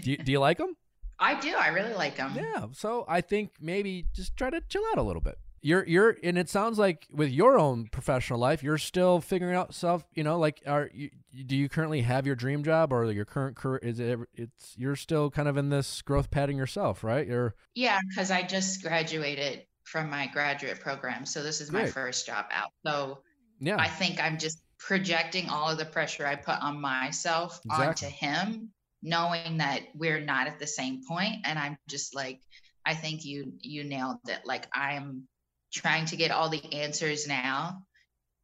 do 0.00 0.10
you, 0.12 0.16
do 0.16 0.32
you 0.32 0.40
like 0.40 0.58
him? 0.58 0.76
I 1.18 1.38
do. 1.38 1.54
I 1.54 1.68
really 1.68 1.94
like 1.94 2.16
him. 2.16 2.32
Yeah. 2.34 2.66
So 2.72 3.04
I 3.06 3.20
think 3.20 3.52
maybe 3.60 4.06
just 4.12 4.36
try 4.36 4.50
to 4.50 4.60
chill 4.68 4.82
out 4.90 4.98
a 4.98 5.02
little 5.02 5.22
bit. 5.22 5.38
You're 5.64 5.86
you're 5.86 6.16
and 6.22 6.36
it 6.36 6.48
sounds 6.48 6.78
like 6.78 7.06
with 7.12 7.30
your 7.30 7.58
own 7.58 7.86
professional 7.86 8.40
life, 8.40 8.62
you're 8.62 8.78
still 8.78 9.20
figuring 9.20 9.54
out 9.54 9.74
stuff. 9.74 10.04
You 10.12 10.24
know, 10.24 10.38
like 10.38 10.60
are 10.66 10.90
you 10.92 11.10
do 11.46 11.56
you 11.56 11.68
currently 11.68 12.02
have 12.02 12.26
your 12.26 12.34
dream 12.34 12.64
job 12.64 12.92
or 12.92 13.10
your 13.12 13.24
current 13.24 13.56
career? 13.56 13.78
Is 13.82 14.00
it 14.00 14.18
it's 14.34 14.74
you're 14.76 14.96
still 14.96 15.30
kind 15.30 15.48
of 15.48 15.56
in 15.56 15.68
this 15.68 16.02
growth 16.02 16.30
pattern 16.30 16.56
yourself, 16.56 17.04
right? 17.04 17.26
You're 17.26 17.54
Yeah, 17.74 18.00
because 18.08 18.32
I 18.32 18.42
just 18.42 18.82
graduated 18.82 19.64
from 19.84 20.10
my 20.10 20.26
graduate 20.26 20.80
program. 20.80 21.26
So 21.26 21.42
this 21.42 21.60
is 21.60 21.70
my 21.70 21.82
Great. 21.82 21.92
first 21.92 22.26
job 22.26 22.46
out. 22.50 22.70
So 22.84 23.22
yeah. 23.60 23.76
I 23.78 23.88
think 23.88 24.20
I'm 24.20 24.38
just 24.38 24.60
projecting 24.78 25.48
all 25.48 25.70
of 25.70 25.78
the 25.78 25.84
pressure 25.84 26.26
I 26.26 26.34
put 26.34 26.60
on 26.60 26.80
myself 26.80 27.60
onto 27.70 28.06
him, 28.06 28.70
knowing 29.00 29.58
that 29.58 29.82
we're 29.94 30.20
not 30.20 30.48
at 30.48 30.58
the 30.58 30.66
same 30.66 31.02
point. 31.06 31.36
And 31.44 31.56
I'm 31.58 31.76
just 31.88 32.16
like, 32.16 32.40
I 32.84 32.94
think 32.94 33.24
you 33.24 33.52
you 33.60 33.84
nailed 33.84 34.18
it. 34.28 34.40
Like 34.44 34.66
I'm 34.74 35.28
trying 35.72 36.06
to 36.06 36.16
get 36.16 36.30
all 36.30 36.48
the 36.48 36.72
answers 36.72 37.26
now, 37.26 37.82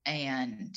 and 0.06 0.76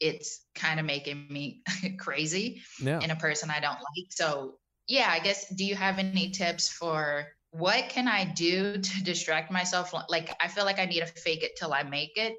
it's 0.00 0.40
kind 0.54 0.78
of 0.78 0.86
making 0.86 1.26
me 1.30 1.62
crazy 1.98 2.62
yeah. 2.80 3.00
in 3.00 3.10
a 3.10 3.16
person 3.16 3.50
I 3.50 3.60
don't 3.60 3.74
like. 3.74 4.10
So, 4.10 4.58
yeah, 4.86 5.08
I 5.10 5.20
guess 5.20 5.48
do 5.48 5.64
you 5.64 5.74
have 5.74 5.98
any 5.98 6.30
tips 6.30 6.68
for 6.68 7.28
what 7.50 7.88
can 7.88 8.08
I 8.08 8.24
do 8.24 8.78
to 8.78 9.04
distract 9.04 9.50
myself? 9.50 9.94
Like 10.08 10.34
I 10.40 10.48
feel 10.48 10.64
like 10.64 10.78
I 10.78 10.84
need 10.84 11.00
to 11.00 11.06
fake 11.06 11.42
it 11.42 11.56
till 11.56 11.72
I 11.72 11.82
make 11.82 12.16
it. 12.16 12.34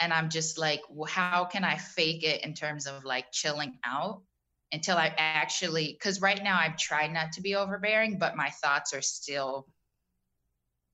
And 0.00 0.12
I'm 0.12 0.30
just 0.30 0.58
like, 0.58 0.80
well, 0.88 1.10
how 1.10 1.44
can 1.44 1.64
I 1.64 1.76
fake 1.76 2.22
it 2.22 2.44
in 2.44 2.54
terms 2.54 2.86
of 2.86 3.04
like 3.04 3.32
chilling 3.32 3.78
out 3.84 4.22
until 4.70 4.96
I 4.96 5.12
actually 5.16 5.94
cuz 6.00 6.20
right 6.20 6.42
now 6.42 6.58
I've 6.58 6.76
tried 6.76 7.12
not 7.12 7.32
to 7.32 7.40
be 7.40 7.56
overbearing, 7.56 8.18
but 8.18 8.36
my 8.36 8.50
thoughts 8.50 8.92
are 8.92 9.02
still 9.02 9.66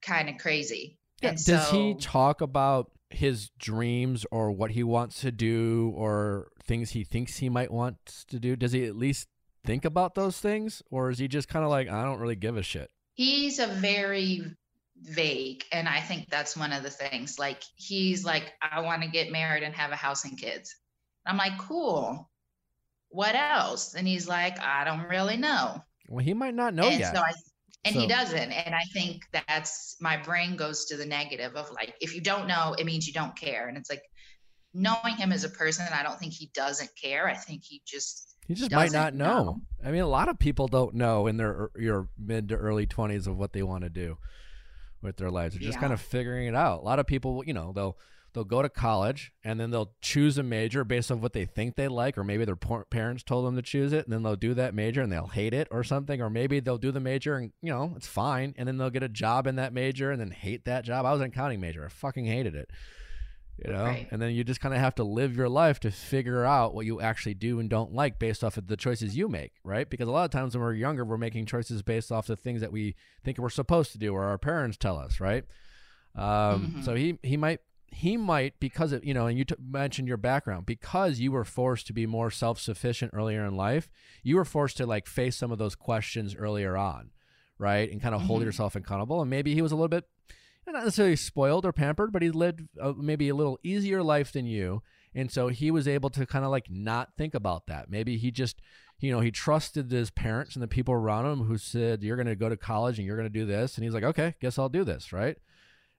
kind 0.00 0.28
of 0.28 0.38
crazy. 0.38 0.98
Yeah, 1.24 1.30
And 1.30 1.44
Does 1.44 1.70
he 1.70 1.94
talk 1.94 2.40
about 2.40 2.90
his 3.10 3.50
dreams 3.58 4.24
or 4.30 4.50
what 4.50 4.72
he 4.72 4.82
wants 4.82 5.20
to 5.20 5.30
do 5.30 5.92
or 5.96 6.48
things 6.64 6.90
he 6.90 7.04
thinks 7.04 7.38
he 7.38 7.48
might 7.48 7.70
want 7.70 8.24
to 8.28 8.38
do? 8.38 8.56
Does 8.56 8.72
he 8.72 8.84
at 8.84 8.96
least 8.96 9.28
think 9.64 9.84
about 9.84 10.14
those 10.14 10.38
things? 10.38 10.82
Or 10.90 11.10
is 11.10 11.18
he 11.18 11.28
just 11.28 11.48
kind 11.48 11.64
of 11.64 11.70
like 11.70 11.88
I 11.88 12.04
don't 12.04 12.20
really 12.20 12.36
give 12.36 12.56
a 12.56 12.62
shit? 12.62 12.90
he's 13.14 13.58
a 13.58 13.66
very 13.66 14.42
vague 15.02 15.64
and 15.72 15.88
i 15.88 16.00
think 16.00 16.28
that's 16.28 16.56
one 16.56 16.72
of 16.72 16.82
the 16.82 16.90
things. 16.90 17.38
Like 17.38 17.62
he's 17.76 18.24
like 18.24 18.52
i 18.60 18.80
want 18.80 19.02
to 19.02 19.08
get 19.08 19.32
married 19.32 19.62
and 19.62 19.74
have 19.74 19.90
a 19.90 19.96
house 19.96 20.24
and 20.24 20.38
kids. 20.38 20.76
I'm 21.26 21.36
like 21.36 21.58
cool. 21.58 22.28
What 23.08 23.34
else? 23.34 23.94
And 23.94 24.06
he's 24.06 24.28
like 24.28 24.60
i 24.60 24.84
don't 24.84 25.08
really 25.08 25.36
know. 25.36 25.82
Well, 26.08 26.24
he 26.24 26.34
might 26.34 26.54
not 26.54 26.74
know 26.74 26.84
and 26.84 27.00
yet. 27.00 27.14
so 27.14 27.22
I, 27.22 27.32
and 27.84 27.94
So- 27.94 28.00
he 28.00 28.06
doesn't 28.06 28.52
and 28.52 28.74
i 28.74 28.82
think 28.92 29.22
that's 29.32 29.96
my 30.00 30.16
brain 30.16 30.56
goes 30.56 30.84
to 30.86 30.96
the 30.96 31.06
negative 31.06 31.54
of 31.56 31.70
like 31.72 31.94
if 32.00 32.14
you 32.14 32.20
don't 32.20 32.46
know 32.48 32.74
it 32.78 32.84
means 32.86 33.06
you 33.06 33.12
don't 33.12 33.36
care 33.36 33.68
and 33.68 33.76
it's 33.76 33.90
like 33.90 34.02
knowing 34.72 35.16
him 35.16 35.32
as 35.32 35.44
a 35.44 35.48
person 35.48 35.86
i 35.92 36.02
don't 36.02 36.18
think 36.18 36.32
he 36.32 36.50
doesn't 36.54 36.90
care 37.00 37.26
i 37.28 37.34
think 37.34 37.62
he 37.64 37.80
just 37.86 38.36
He 38.48 38.54
just 38.54 38.72
might 38.72 38.92
not 38.92 39.14
know. 39.14 39.42
know. 39.44 39.60
I 39.84 39.90
mean, 39.90 40.02
a 40.02 40.06
lot 40.08 40.28
of 40.28 40.38
people 40.38 40.68
don't 40.68 40.94
know 40.94 41.26
in 41.26 41.36
their 41.38 41.70
your 41.76 42.08
mid 42.18 42.48
to 42.50 42.56
early 42.56 42.86
twenties 42.86 43.26
of 43.26 43.38
what 43.38 43.52
they 43.54 43.62
want 43.62 43.84
to 43.84 43.90
do 43.90 44.18
with 45.00 45.16
their 45.16 45.30
lives. 45.30 45.54
They're 45.54 45.62
just 45.62 45.76
Yeah. 45.76 45.80
kind 45.80 45.92
of 45.94 46.00
figuring 46.00 46.46
it 46.48 46.54
out. 46.54 46.80
A 46.80 46.84
lot 46.84 46.98
of 46.98 47.06
people, 47.06 47.42
you 47.46 47.54
know, 47.54 47.72
they'll 47.74 47.96
they'll 48.34 48.44
go 48.44 48.60
to 48.60 48.68
college 48.68 49.32
and 49.42 49.58
then 49.58 49.70
they'll 49.70 49.92
choose 50.02 50.36
a 50.36 50.42
major 50.42 50.84
based 50.84 51.10
on 51.10 51.20
what 51.20 51.32
they 51.32 51.46
think 51.46 51.76
they 51.76 51.88
like, 51.88 52.18
or 52.18 52.24
maybe 52.24 52.44
their 52.44 52.56
parents 52.56 53.22
told 53.22 53.46
them 53.46 53.56
to 53.56 53.62
choose 53.62 53.92
it, 53.92 54.04
and 54.04 54.12
then 54.12 54.22
they'll 54.22 54.36
do 54.36 54.52
that 54.54 54.74
major 54.74 55.00
and 55.00 55.10
they'll 55.10 55.28
hate 55.28 55.54
it 55.54 55.68
or 55.70 55.82
something, 55.82 56.20
or 56.20 56.28
maybe 56.28 56.60
they'll 56.60 56.76
do 56.76 56.92
the 56.92 57.00
major 57.00 57.36
and 57.36 57.52
you 57.62 57.70
know 57.72 57.94
it's 57.96 58.06
fine, 58.08 58.52
and 58.58 58.68
then 58.68 58.76
they'll 58.76 58.90
get 58.90 59.02
a 59.02 59.08
job 59.08 59.46
in 59.46 59.56
that 59.56 59.72
major 59.72 60.10
and 60.10 60.20
then 60.20 60.30
hate 60.32 60.64
that 60.66 60.84
job. 60.84 61.06
I 61.06 61.12
was 61.12 61.20
an 61.22 61.28
accounting 61.28 61.60
major, 61.60 61.84
I 61.86 61.88
fucking 61.88 62.26
hated 62.26 62.54
it. 62.54 62.70
You 63.64 63.72
know, 63.72 63.84
Right. 63.84 64.08
and 64.10 64.20
then 64.20 64.32
you 64.34 64.42
just 64.42 64.60
kind 64.60 64.74
of 64.74 64.80
have 64.80 64.96
to 64.96 65.04
live 65.04 65.36
your 65.36 65.48
life 65.48 65.78
to 65.80 65.92
figure 65.92 66.44
out 66.44 66.74
what 66.74 66.86
you 66.86 67.00
actually 67.00 67.34
do 67.34 67.60
and 67.60 67.70
don't 67.70 67.92
like 67.94 68.18
based 68.18 68.42
off 68.42 68.56
of 68.56 68.66
the 68.66 68.76
choices 68.76 69.16
you 69.16 69.28
make, 69.28 69.52
right? 69.62 69.88
Because 69.88 70.08
a 70.08 70.10
lot 70.10 70.24
of 70.24 70.32
times 70.32 70.56
when 70.56 70.62
we're 70.64 70.72
younger, 70.74 71.04
we're 71.04 71.18
making 71.18 71.46
choices 71.46 71.80
based 71.80 72.10
off 72.10 72.26
the 72.26 72.34
things 72.34 72.62
that 72.62 72.72
we 72.72 72.96
think 73.22 73.38
we're 73.38 73.48
supposed 73.50 73.92
to 73.92 73.98
do 73.98 74.12
or 74.12 74.24
our 74.24 74.38
parents 74.38 74.76
tell 74.76 74.98
us, 74.98 75.20
right? 75.20 75.44
Um, 76.16 76.74
Mhm. 76.78 76.84
So 76.84 76.94
he 76.96 77.18
he 77.22 77.36
might 77.36 77.60
he 77.94 78.16
might 78.16 78.58
because 78.60 78.92
of 78.92 79.04
you 79.04 79.14
know, 79.14 79.26
and 79.26 79.38
you 79.38 79.44
t- 79.44 79.54
mentioned 79.60 80.08
your 80.08 80.16
background 80.16 80.66
because 80.66 81.18
you 81.20 81.32
were 81.32 81.44
forced 81.44 81.86
to 81.88 81.92
be 81.92 82.06
more 82.06 82.30
self 82.30 82.58
sufficient 82.60 83.12
earlier 83.14 83.44
in 83.44 83.56
life. 83.56 83.88
You 84.22 84.36
were 84.36 84.44
forced 84.44 84.76
to 84.78 84.86
like 84.86 85.06
face 85.06 85.36
some 85.36 85.50
of 85.52 85.58
those 85.58 85.74
questions 85.74 86.34
earlier 86.34 86.76
on, 86.76 87.10
right, 87.58 87.90
and 87.90 88.00
kind 88.02 88.14
of 88.14 88.22
hold 88.22 88.42
Mhm. 88.42 88.46
yourself 88.46 88.76
accountable. 88.76 89.20
And 89.20 89.30
maybe 89.30 89.54
he 89.54 89.62
was 89.62 89.72
a 89.72 89.76
little 89.76 89.88
bit 89.88 90.04
not 90.66 90.82
necessarily 90.84 91.14
spoiled 91.16 91.66
or 91.66 91.72
pampered, 91.74 92.10
but 92.10 92.22
he 92.22 92.30
lived 92.30 92.62
uh, 92.80 92.94
maybe 92.96 93.28
a 93.28 93.34
little 93.34 93.58
easier 93.62 94.02
life 94.02 94.32
than 94.32 94.46
you. 94.46 94.82
And 95.14 95.30
so 95.30 95.48
he 95.48 95.70
was 95.70 95.86
able 95.86 96.08
to 96.10 96.24
kind 96.26 96.42
of 96.44 96.50
like 96.50 96.70
not 96.70 97.10
think 97.18 97.34
about 97.34 97.66
that. 97.66 97.90
Maybe 97.90 98.16
he 98.16 98.30
just, 98.30 98.62
you 98.98 99.12
know, 99.12 99.20
he 99.20 99.30
trusted 99.30 99.90
his 99.90 100.10
parents 100.10 100.56
and 100.56 100.62
the 100.62 100.66
people 100.66 100.94
around 100.94 101.26
him 101.26 101.44
who 101.44 101.58
said, 101.58 102.02
You're 102.02 102.16
going 102.16 102.26
to 102.28 102.34
go 102.34 102.48
to 102.48 102.56
college 102.56 102.98
and 102.98 103.06
you're 103.06 103.16
going 103.18 103.30
to 103.30 103.38
do 103.38 103.44
this. 103.44 103.76
And 103.76 103.84
he's 103.84 103.92
like, 103.92 104.04
Okay, 104.04 104.34
guess 104.40 104.58
I'll 104.58 104.70
do 104.70 104.84
this. 104.84 105.12
Right. 105.12 105.36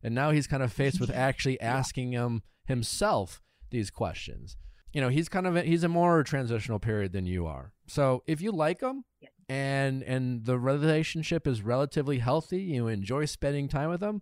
And 0.05 0.13
now 0.13 0.29
he's 0.29 0.45
kind 0.45 0.61
of 0.61 0.71
faced 0.71 0.99
with 0.99 1.09
actually 1.13 1.59
asking 1.59 2.11
him 2.11 2.43
himself 2.65 3.41
these 3.71 3.89
questions. 3.89 4.55
You 4.93 5.01
know, 5.01 5.09
he's 5.09 5.27
kind 5.27 5.47
of, 5.47 5.55
a, 5.55 5.63
he's 5.63 5.83
a 5.83 5.89
more 5.89 6.23
transitional 6.23 6.77
period 6.77 7.11
than 7.11 7.25
you 7.25 7.47
are. 7.47 7.73
So 7.87 8.21
if 8.27 8.39
you 8.39 8.51
like 8.51 8.81
him, 8.81 9.03
and 9.49 10.01
and 10.03 10.45
the 10.45 10.57
relationship 10.57 11.47
is 11.47 11.61
relatively 11.61 12.19
healthy, 12.19 12.61
you 12.61 12.87
enjoy 12.87 13.25
spending 13.25 13.67
time 13.67 13.89
with 13.89 14.01
him, 14.01 14.21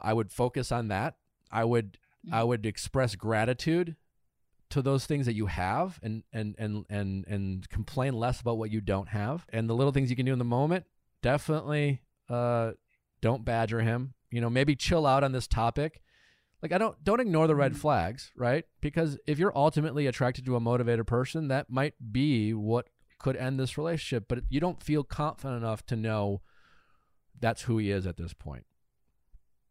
I 0.00 0.12
would 0.12 0.32
focus 0.32 0.72
on 0.72 0.88
that. 0.88 1.16
I 1.50 1.64
would 1.64 1.98
I 2.30 2.44
would 2.44 2.64
express 2.64 3.14
gratitude 3.14 3.96
to 4.70 4.82
those 4.82 5.06
things 5.06 5.26
that 5.26 5.34
you 5.34 5.46
have 5.46 5.98
and 6.02 6.22
and 6.32 6.54
and 6.58 6.84
and 6.88 7.24
and 7.26 7.68
complain 7.68 8.14
less 8.14 8.40
about 8.40 8.58
what 8.58 8.70
you 8.70 8.80
don't 8.80 9.08
have. 9.08 9.46
And 9.50 9.68
the 9.68 9.74
little 9.74 9.92
things 9.92 10.10
you 10.10 10.16
can 10.16 10.26
do 10.26 10.32
in 10.32 10.38
the 10.38 10.44
moment, 10.44 10.86
definitely 11.22 12.02
uh 12.28 12.72
don't 13.20 13.44
badger 13.44 13.80
him. 13.80 14.14
You 14.32 14.40
know, 14.40 14.50
maybe 14.50 14.74
chill 14.74 15.06
out 15.06 15.22
on 15.22 15.32
this 15.32 15.46
topic. 15.46 16.00
Like 16.62 16.72
I 16.72 16.78
don't 16.78 17.02
don't 17.04 17.20
ignore 17.20 17.46
the 17.46 17.56
red 17.56 17.72
mm-hmm. 17.72 17.80
flags, 17.80 18.30
right? 18.36 18.64
Because 18.80 19.18
if 19.26 19.38
you're 19.38 19.56
ultimately 19.56 20.06
attracted 20.06 20.44
to 20.46 20.56
a 20.56 20.60
motivated 20.60 21.06
person, 21.06 21.48
that 21.48 21.70
might 21.70 21.94
be 22.12 22.54
what 22.54 22.86
could 23.18 23.36
end 23.36 23.58
this 23.58 23.78
relationship, 23.78 24.24
but 24.28 24.40
you 24.48 24.60
don't 24.60 24.82
feel 24.82 25.04
confident 25.04 25.62
enough 25.62 25.84
to 25.86 25.96
know 25.96 26.40
that's 27.38 27.62
who 27.62 27.78
he 27.78 27.90
is 27.90 28.06
at 28.06 28.16
this 28.16 28.32
point. 28.32 28.64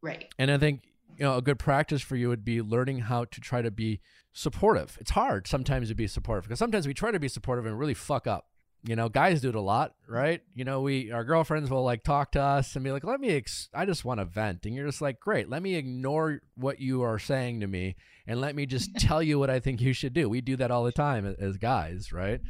right 0.01 0.33
And 0.37 0.51
I 0.51 0.57
think 0.57 0.81
you 1.17 1.23
know 1.23 1.37
a 1.37 1.41
good 1.41 1.59
practice 1.59 2.01
for 2.01 2.15
you 2.15 2.29
would 2.29 2.45
be 2.45 2.61
learning 2.61 2.99
how 2.99 3.25
to 3.25 3.41
try 3.41 3.61
to 3.61 3.71
be 3.71 4.01
supportive. 4.33 4.97
It's 4.99 5.11
hard 5.11 5.47
sometimes 5.47 5.89
to 5.89 5.95
be 5.95 6.07
supportive 6.07 6.45
because 6.45 6.59
sometimes 6.59 6.87
we 6.87 6.93
try 6.93 7.11
to 7.11 7.19
be 7.19 7.27
supportive 7.27 7.65
and 7.65 7.79
really 7.79 7.93
fuck 7.93 8.27
up. 8.27 8.47
You 8.83 8.95
know, 8.95 9.09
guys 9.09 9.41
do 9.41 9.49
it 9.49 9.55
a 9.55 9.61
lot, 9.61 9.93
right? 10.07 10.41
You 10.55 10.65
know, 10.65 10.81
we 10.81 11.11
our 11.11 11.23
girlfriends 11.23 11.69
will 11.69 11.83
like 11.83 12.03
talk 12.03 12.31
to 12.31 12.41
us 12.41 12.75
and 12.75 12.83
be 12.83 12.91
like, 12.91 13.03
"Let 13.03 13.19
me 13.19 13.29
ex- 13.29 13.69
I 13.73 13.85
just 13.85 14.03
want 14.03 14.19
to 14.19 14.25
vent." 14.25 14.65
And 14.65 14.73
you're 14.73 14.87
just 14.87 15.01
like, 15.01 15.19
"Great, 15.19 15.49
let 15.49 15.61
me 15.61 15.75
ignore 15.75 16.41
what 16.55 16.79
you 16.79 17.03
are 17.03 17.19
saying 17.19 17.59
to 17.59 17.67
me 17.67 17.95
and 18.25 18.41
let 18.41 18.55
me 18.55 18.65
just 18.65 18.95
tell 18.97 19.21
you 19.21 19.37
what 19.37 19.51
I 19.51 19.59
think 19.59 19.81
you 19.81 19.93
should 19.93 20.13
do." 20.13 20.27
We 20.27 20.41
do 20.41 20.55
that 20.55 20.71
all 20.71 20.83
the 20.83 20.91
time 20.91 21.35
as 21.39 21.57
guys, 21.57 22.11
right? 22.11 22.41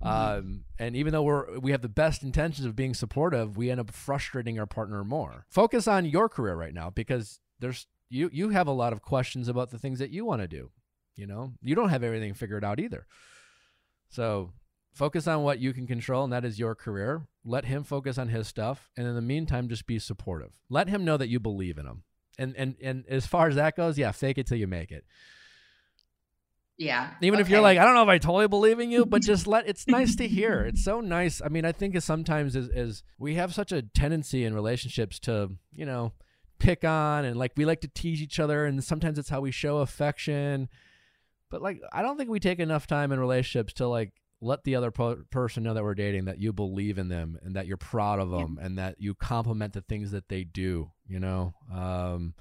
Um, 0.00 0.64
and 0.78 0.94
even 0.94 1.12
though 1.12 1.22
we're 1.22 1.58
we 1.58 1.72
have 1.72 1.82
the 1.82 1.88
best 1.88 2.22
intentions 2.22 2.66
of 2.66 2.76
being 2.76 2.94
supportive, 2.94 3.56
we 3.56 3.70
end 3.70 3.80
up 3.80 3.90
frustrating 3.90 4.58
our 4.58 4.66
partner 4.66 5.02
more. 5.04 5.46
Focus 5.48 5.88
on 5.88 6.04
your 6.04 6.28
career 6.28 6.54
right 6.54 6.74
now 6.74 6.90
because 6.90 7.40
there's 7.58 7.86
you 8.08 8.30
you 8.32 8.50
have 8.50 8.68
a 8.68 8.72
lot 8.72 8.92
of 8.92 9.02
questions 9.02 9.48
about 9.48 9.70
the 9.70 9.78
things 9.78 9.98
that 9.98 10.10
you 10.10 10.24
want 10.24 10.42
to 10.42 10.48
do. 10.48 10.70
You 11.16 11.26
know, 11.26 11.52
you 11.62 11.74
don't 11.74 11.88
have 11.88 12.04
everything 12.04 12.34
figured 12.34 12.64
out 12.64 12.78
either. 12.78 13.06
So 14.08 14.52
focus 14.98 15.28
on 15.28 15.42
what 15.42 15.60
you 15.60 15.72
can 15.72 15.86
control, 15.86 16.24
and 16.24 16.32
that 16.32 16.44
is 16.44 16.58
your 16.58 16.74
career. 16.74 17.26
Let 17.44 17.64
him 17.64 17.84
focus 17.84 18.18
on 18.18 18.28
his 18.28 18.48
stuff, 18.48 18.90
and 18.96 19.06
in 19.06 19.14
the 19.14 19.22
meantime, 19.22 19.68
just 19.68 19.86
be 19.86 19.98
supportive. 19.98 20.50
Let 20.68 20.88
him 20.88 21.04
know 21.04 21.16
that 21.16 21.28
you 21.28 21.38
believe 21.38 21.78
in 21.78 21.86
him. 21.86 22.02
And 22.38 22.54
and 22.56 22.76
and 22.82 23.04
as 23.08 23.26
far 23.26 23.48
as 23.48 23.54
that 23.54 23.76
goes, 23.76 23.96
yeah, 23.96 24.12
fake 24.12 24.38
it 24.38 24.46
till 24.46 24.58
you 24.58 24.66
make 24.66 24.90
it. 24.90 25.04
Yeah. 26.76 27.10
Even 27.22 27.40
if 27.40 27.48
you're 27.48 27.60
like, 27.60 27.76
I 27.78 27.84
don't 27.84 27.94
know 27.94 28.04
if 28.04 28.08
I 28.08 28.18
totally 28.18 28.46
believe 28.46 28.78
in 28.78 28.90
you, 28.90 29.04
but 29.04 29.22
just 29.22 29.48
let 29.48 29.68
it's 29.68 29.86
nice 29.88 30.14
to 30.16 30.28
hear. 30.28 30.60
It's 30.60 30.84
so 30.84 31.00
nice. 31.00 31.40
I 31.44 31.48
mean, 31.48 31.64
I 31.64 31.72
think 31.72 32.00
sometimes 32.00 32.54
is 32.54 32.68
is 32.68 33.02
we 33.18 33.34
have 33.34 33.54
such 33.54 33.72
a 33.72 33.82
tendency 33.82 34.44
in 34.44 34.54
relationships 34.54 35.18
to, 35.20 35.50
you 35.72 35.86
know, 35.86 36.12
pick 36.58 36.84
on 36.84 37.24
and 37.24 37.36
like 37.36 37.52
we 37.56 37.64
like 37.64 37.80
to 37.80 37.88
tease 37.88 38.20
each 38.20 38.40
other 38.40 38.64
and 38.64 38.82
sometimes 38.82 39.18
it's 39.18 39.28
how 39.28 39.40
we 39.40 39.50
show 39.50 39.78
affection. 39.78 40.68
But 41.50 41.62
like 41.62 41.80
I 41.92 42.02
don't 42.02 42.16
think 42.16 42.30
we 42.30 42.40
take 42.40 42.60
enough 42.60 42.86
time 42.86 43.10
in 43.10 43.18
relationships 43.18 43.72
to 43.74 43.88
like 43.88 44.12
let 44.40 44.64
the 44.64 44.76
other 44.76 44.90
po- 44.90 45.24
person 45.30 45.62
know 45.62 45.74
that 45.74 45.82
we're 45.82 45.94
dating 45.94 46.26
that 46.26 46.38
you 46.38 46.52
believe 46.52 46.98
in 46.98 47.08
them 47.08 47.38
and 47.42 47.56
that 47.56 47.66
you're 47.66 47.76
proud 47.76 48.20
of 48.20 48.30
them 48.30 48.58
and 48.60 48.78
that 48.78 48.96
you 48.98 49.14
compliment 49.14 49.72
the 49.72 49.80
things 49.80 50.12
that 50.12 50.28
they 50.28 50.44
do, 50.44 50.90
you 51.06 51.18
know. 51.20 51.54
Um 51.72 52.34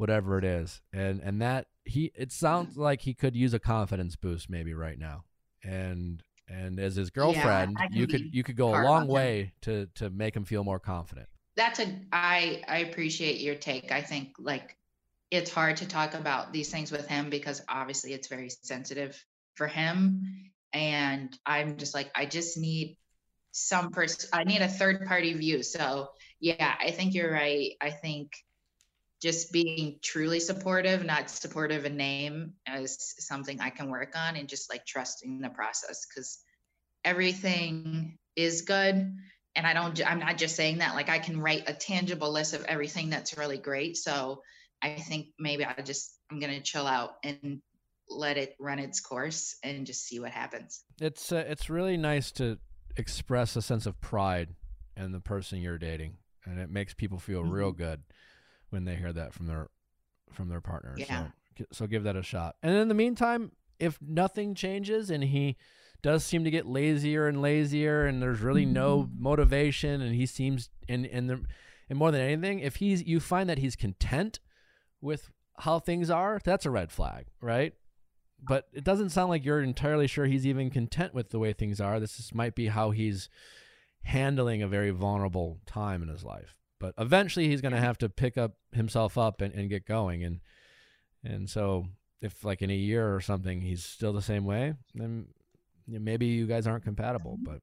whatever 0.00 0.38
it 0.38 0.44
is. 0.44 0.80
And 0.94 1.20
and 1.20 1.42
that 1.42 1.66
he 1.84 2.10
it 2.14 2.32
sounds 2.32 2.78
like 2.78 3.02
he 3.02 3.12
could 3.12 3.36
use 3.36 3.52
a 3.52 3.58
confidence 3.58 4.16
boost 4.16 4.48
maybe 4.48 4.72
right 4.72 4.98
now. 4.98 5.24
And 5.62 6.22
and 6.48 6.80
as 6.80 6.96
his 6.96 7.10
girlfriend, 7.10 7.76
can 7.76 7.92
you 7.92 8.06
could 8.06 8.34
you 8.34 8.42
could 8.42 8.56
go 8.56 8.74
a 8.74 8.80
long 8.82 9.06
way 9.06 9.52
to 9.62 9.88
to 9.96 10.08
make 10.08 10.34
him 10.34 10.44
feel 10.44 10.64
more 10.64 10.80
confident. 10.80 11.28
that's 11.54 11.80
a 11.80 11.94
I 12.12 12.62
I 12.66 12.78
appreciate 12.78 13.40
your 13.40 13.56
take. 13.56 13.92
I 13.92 14.00
think 14.00 14.32
like 14.38 14.74
it's 15.30 15.50
hard 15.50 15.76
to 15.76 15.86
talk 15.86 16.14
about 16.14 16.50
these 16.52 16.70
things 16.70 16.90
with 16.90 17.06
him 17.06 17.28
because 17.28 17.62
obviously 17.68 18.14
it's 18.14 18.26
very 18.26 18.48
sensitive 18.48 19.22
for 19.54 19.66
him 19.66 20.49
and 20.72 21.36
I'm 21.44 21.76
just 21.76 21.94
like 21.94 22.10
I 22.14 22.26
just 22.26 22.58
need 22.58 22.96
some 23.52 23.90
person 23.90 24.28
I 24.32 24.44
need 24.44 24.62
a 24.62 24.68
third 24.68 25.06
party 25.06 25.32
view. 25.34 25.62
So, 25.62 26.10
yeah, 26.40 26.74
I 26.80 26.90
think 26.90 27.14
you're 27.14 27.32
right. 27.32 27.72
I 27.80 27.90
think 27.90 28.32
just 29.20 29.52
being 29.52 29.98
truly 30.02 30.40
supportive, 30.40 31.04
not 31.04 31.28
supportive 31.28 31.84
in 31.84 31.96
name, 31.96 32.54
is 32.74 33.14
something 33.18 33.60
I 33.60 33.70
can 33.70 33.90
work 33.90 34.14
on 34.16 34.36
and 34.36 34.48
just 34.48 34.70
like 34.70 34.86
trusting 34.86 35.40
the 35.40 35.50
process 35.50 36.06
because 36.06 36.38
everything 37.04 38.18
is 38.36 38.62
good 38.62 39.16
and 39.56 39.66
i 39.66 39.72
don't 39.72 40.00
i'm 40.08 40.18
not 40.18 40.38
just 40.38 40.56
saying 40.56 40.78
that 40.78 40.94
like 40.94 41.08
i 41.08 41.18
can 41.18 41.40
write 41.40 41.68
a 41.68 41.74
tangible 41.74 42.30
list 42.30 42.54
of 42.54 42.64
everything 42.64 43.10
that's 43.10 43.36
really 43.36 43.58
great 43.58 43.96
so 43.96 44.42
i 44.82 44.94
think 44.94 45.28
maybe 45.38 45.64
i 45.64 45.74
just 45.82 46.16
i'm 46.30 46.38
going 46.38 46.52
to 46.52 46.60
chill 46.60 46.86
out 46.86 47.14
and 47.24 47.60
let 48.10 48.36
it 48.36 48.56
run 48.58 48.78
its 48.78 49.00
course 49.00 49.56
and 49.62 49.86
just 49.86 50.04
see 50.04 50.18
what 50.18 50.32
happens 50.32 50.82
It's 51.00 51.32
uh, 51.32 51.44
it's 51.46 51.70
really 51.70 51.96
nice 51.96 52.32
to 52.32 52.58
express 52.96 53.56
a 53.56 53.62
sense 53.62 53.86
of 53.86 54.00
pride 54.00 54.54
in 54.96 55.12
the 55.12 55.20
person 55.20 55.60
you're 55.60 55.78
dating, 55.78 56.18
and 56.44 56.58
it 56.58 56.70
makes 56.70 56.94
people 56.94 57.18
feel 57.18 57.42
real 57.42 57.72
good 57.72 58.02
when 58.70 58.84
they 58.84 58.96
hear 58.96 59.12
that 59.12 59.32
from 59.32 59.46
their 59.46 59.68
from 60.32 60.48
their 60.48 60.60
partner. 60.60 60.94
Yeah. 60.96 61.28
So 61.58 61.64
so 61.72 61.86
give 61.86 62.04
that 62.04 62.16
a 62.16 62.22
shot. 62.22 62.56
And 62.62 62.74
in 62.74 62.88
the 62.88 62.94
meantime, 62.94 63.52
if 63.78 63.98
nothing 64.00 64.54
changes 64.54 65.10
and 65.10 65.24
he 65.24 65.56
does 66.02 66.24
seem 66.24 66.44
to 66.44 66.50
get 66.50 66.66
lazier 66.66 67.28
and 67.28 67.42
lazier 67.42 68.06
and 68.06 68.22
there's 68.22 68.40
really 68.40 68.64
no 68.64 69.10
motivation 69.18 70.00
and 70.00 70.14
he 70.14 70.26
seems 70.26 70.70
and 70.88 71.04
and 71.06 71.28
the, 71.28 71.42
and 71.88 71.98
more 71.98 72.10
than 72.10 72.20
anything, 72.20 72.60
if 72.60 72.76
he's 72.76 73.02
you 73.02 73.20
find 73.20 73.48
that 73.50 73.58
he's 73.58 73.76
content 73.76 74.40
with 75.00 75.30
how 75.58 75.78
things 75.78 76.08
are, 76.08 76.40
that's 76.42 76.64
a 76.64 76.70
red 76.70 76.90
flag, 76.90 77.26
right? 77.42 77.74
But 78.42 78.68
it 78.72 78.84
doesn't 78.84 79.10
sound 79.10 79.30
like 79.30 79.44
you're 79.44 79.62
entirely 79.62 80.06
sure 80.06 80.26
he's 80.26 80.46
even 80.46 80.70
content 80.70 81.14
with 81.14 81.30
the 81.30 81.38
way 81.38 81.52
things 81.52 81.80
are. 81.80 82.00
This 82.00 82.18
is, 82.18 82.34
might 82.34 82.54
be 82.54 82.66
how 82.66 82.90
he's 82.90 83.28
handling 84.02 84.62
a 84.62 84.68
very 84.68 84.90
vulnerable 84.90 85.58
time 85.66 86.02
in 86.02 86.08
his 86.08 86.24
life. 86.24 86.56
But 86.78 86.94
eventually, 86.98 87.48
he's 87.48 87.60
going 87.60 87.72
to 87.72 87.76
mm-hmm. 87.76 87.86
have 87.86 87.98
to 87.98 88.08
pick 88.08 88.38
up 88.38 88.54
himself 88.72 89.18
up 89.18 89.40
and, 89.40 89.54
and 89.54 89.68
get 89.68 89.86
going. 89.86 90.24
And 90.24 90.40
and 91.22 91.50
so, 91.50 91.86
if 92.22 92.44
like 92.44 92.62
in 92.62 92.70
a 92.70 92.74
year 92.74 93.14
or 93.14 93.20
something, 93.20 93.60
he's 93.60 93.84
still 93.84 94.12
the 94.12 94.22
same 94.22 94.44
way, 94.44 94.74
then 94.94 95.26
maybe 95.86 96.26
you 96.26 96.46
guys 96.46 96.66
aren't 96.66 96.84
compatible. 96.84 97.32
Mm-hmm. 97.32 97.52
But 97.52 97.60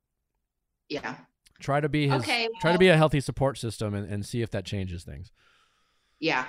yeah 0.89 1.15
try 1.59 1.81
to 1.81 1.89
be 1.89 2.07
his 2.07 2.21
Okay, 2.21 2.47
try 2.61 2.71
to 2.71 2.77
be 2.77 2.89
a 2.89 2.97
healthy 2.97 3.19
support 3.19 3.57
system 3.57 3.93
and, 3.93 4.11
and 4.11 4.25
see 4.25 4.41
if 4.41 4.51
that 4.51 4.65
changes 4.65 5.03
things. 5.03 5.31
yeah 6.19 6.45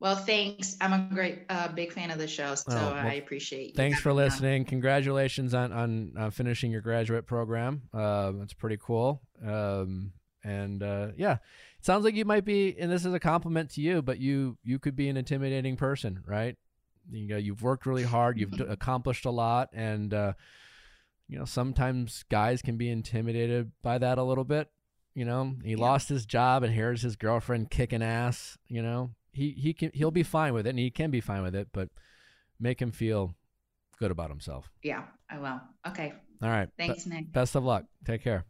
well 0.00 0.16
thanks 0.16 0.76
i'm 0.80 0.92
a 0.92 1.14
great 1.14 1.40
uh, 1.48 1.68
big 1.68 1.92
fan 1.92 2.10
of 2.10 2.18
the 2.18 2.26
show 2.28 2.54
so 2.54 2.64
Oh, 2.68 2.72
well, 2.72 3.06
i 3.06 3.14
appreciate 3.14 3.68
you 3.68 3.72
Thanks 3.74 4.00
for 4.00 4.10
having 4.10 4.16
me 4.18 4.22
on. 4.24 4.28
listening. 4.30 4.64
Congratulations 4.66 5.54
on 5.54 5.72
on 5.72 6.12
uh, 6.18 6.30
finishing 6.30 6.70
your 6.70 6.80
graduate 6.82 7.26
program. 7.26 7.82
Uh, 7.94 8.32
that's 8.38 8.52
pretty 8.54 8.78
cool. 8.80 9.22
Um, 9.44 10.12
and 10.44 10.82
uh, 10.82 11.08
yeah, 11.16 11.34
it 11.78 11.84
sounds 11.84 12.04
like 12.04 12.14
you 12.14 12.24
might 12.24 12.44
be, 12.44 12.76
and 12.78 12.90
this 12.92 13.04
is 13.04 13.12
a 13.12 13.18
compliment 13.20 13.70
to 13.70 13.80
you, 13.80 14.00
but 14.02 14.18
you 14.18 14.56
you 14.62 14.78
could 14.78 14.94
be 14.96 15.08
an 15.08 15.16
intimidating 15.16 15.76
person, 15.76 16.22
right? 16.26 16.56
You 17.10 17.26
know, 17.28 17.36
you've 17.36 17.62
worked 17.62 17.84
really 17.86 18.04
hard, 18.04 18.38
you've 18.38 18.60
accomplished 18.60 19.24
a 19.26 19.30
lot, 19.30 19.70
and 19.72 20.12
uh, 20.14 20.32
you 21.28 21.38
know 21.38 21.44
sometimes 21.44 22.24
guys 22.30 22.62
can 22.62 22.76
be 22.76 22.88
intimidated 22.90 23.72
by 23.82 23.98
that 23.98 24.18
a 24.18 24.22
little 24.22 24.44
bit. 24.44 24.68
You 25.14 25.24
know, 25.24 25.54
he 25.64 25.72
Yeah. 25.72 25.76
lost 25.78 26.08
his 26.08 26.26
job, 26.26 26.62
and 26.62 26.72
here's 26.72 27.02
his 27.02 27.16
girlfriend 27.16 27.70
kicking 27.70 28.02
ass. 28.02 28.56
You 28.68 28.82
know, 28.82 29.10
he 29.36 29.50
he 29.52 29.72
can 29.72 29.90
he'll 29.94 30.10
be 30.10 30.22
fine 30.22 30.52
with 30.54 30.66
it, 30.66 30.70
and 30.70 30.78
he 30.78 30.90
can 30.90 31.10
be 31.10 31.20
fine 31.20 31.42
with 31.42 31.54
it, 31.54 31.68
but 31.72 31.88
make 32.58 32.80
him 32.80 32.90
feel 32.90 33.34
good 33.98 34.10
about 34.10 34.28
himself. 34.30 34.70
yeah 34.82 35.04
i 35.30 35.38
will 35.38 35.60
okay 35.86 36.12
All 36.42 36.50
right. 36.50 36.68
Be- 36.76 36.86
thanks 36.86 37.06
nick 37.06 37.32
best 37.32 37.54
of 37.54 37.64
luck. 37.64 37.84
Take 38.04 38.22
care. 38.22 38.44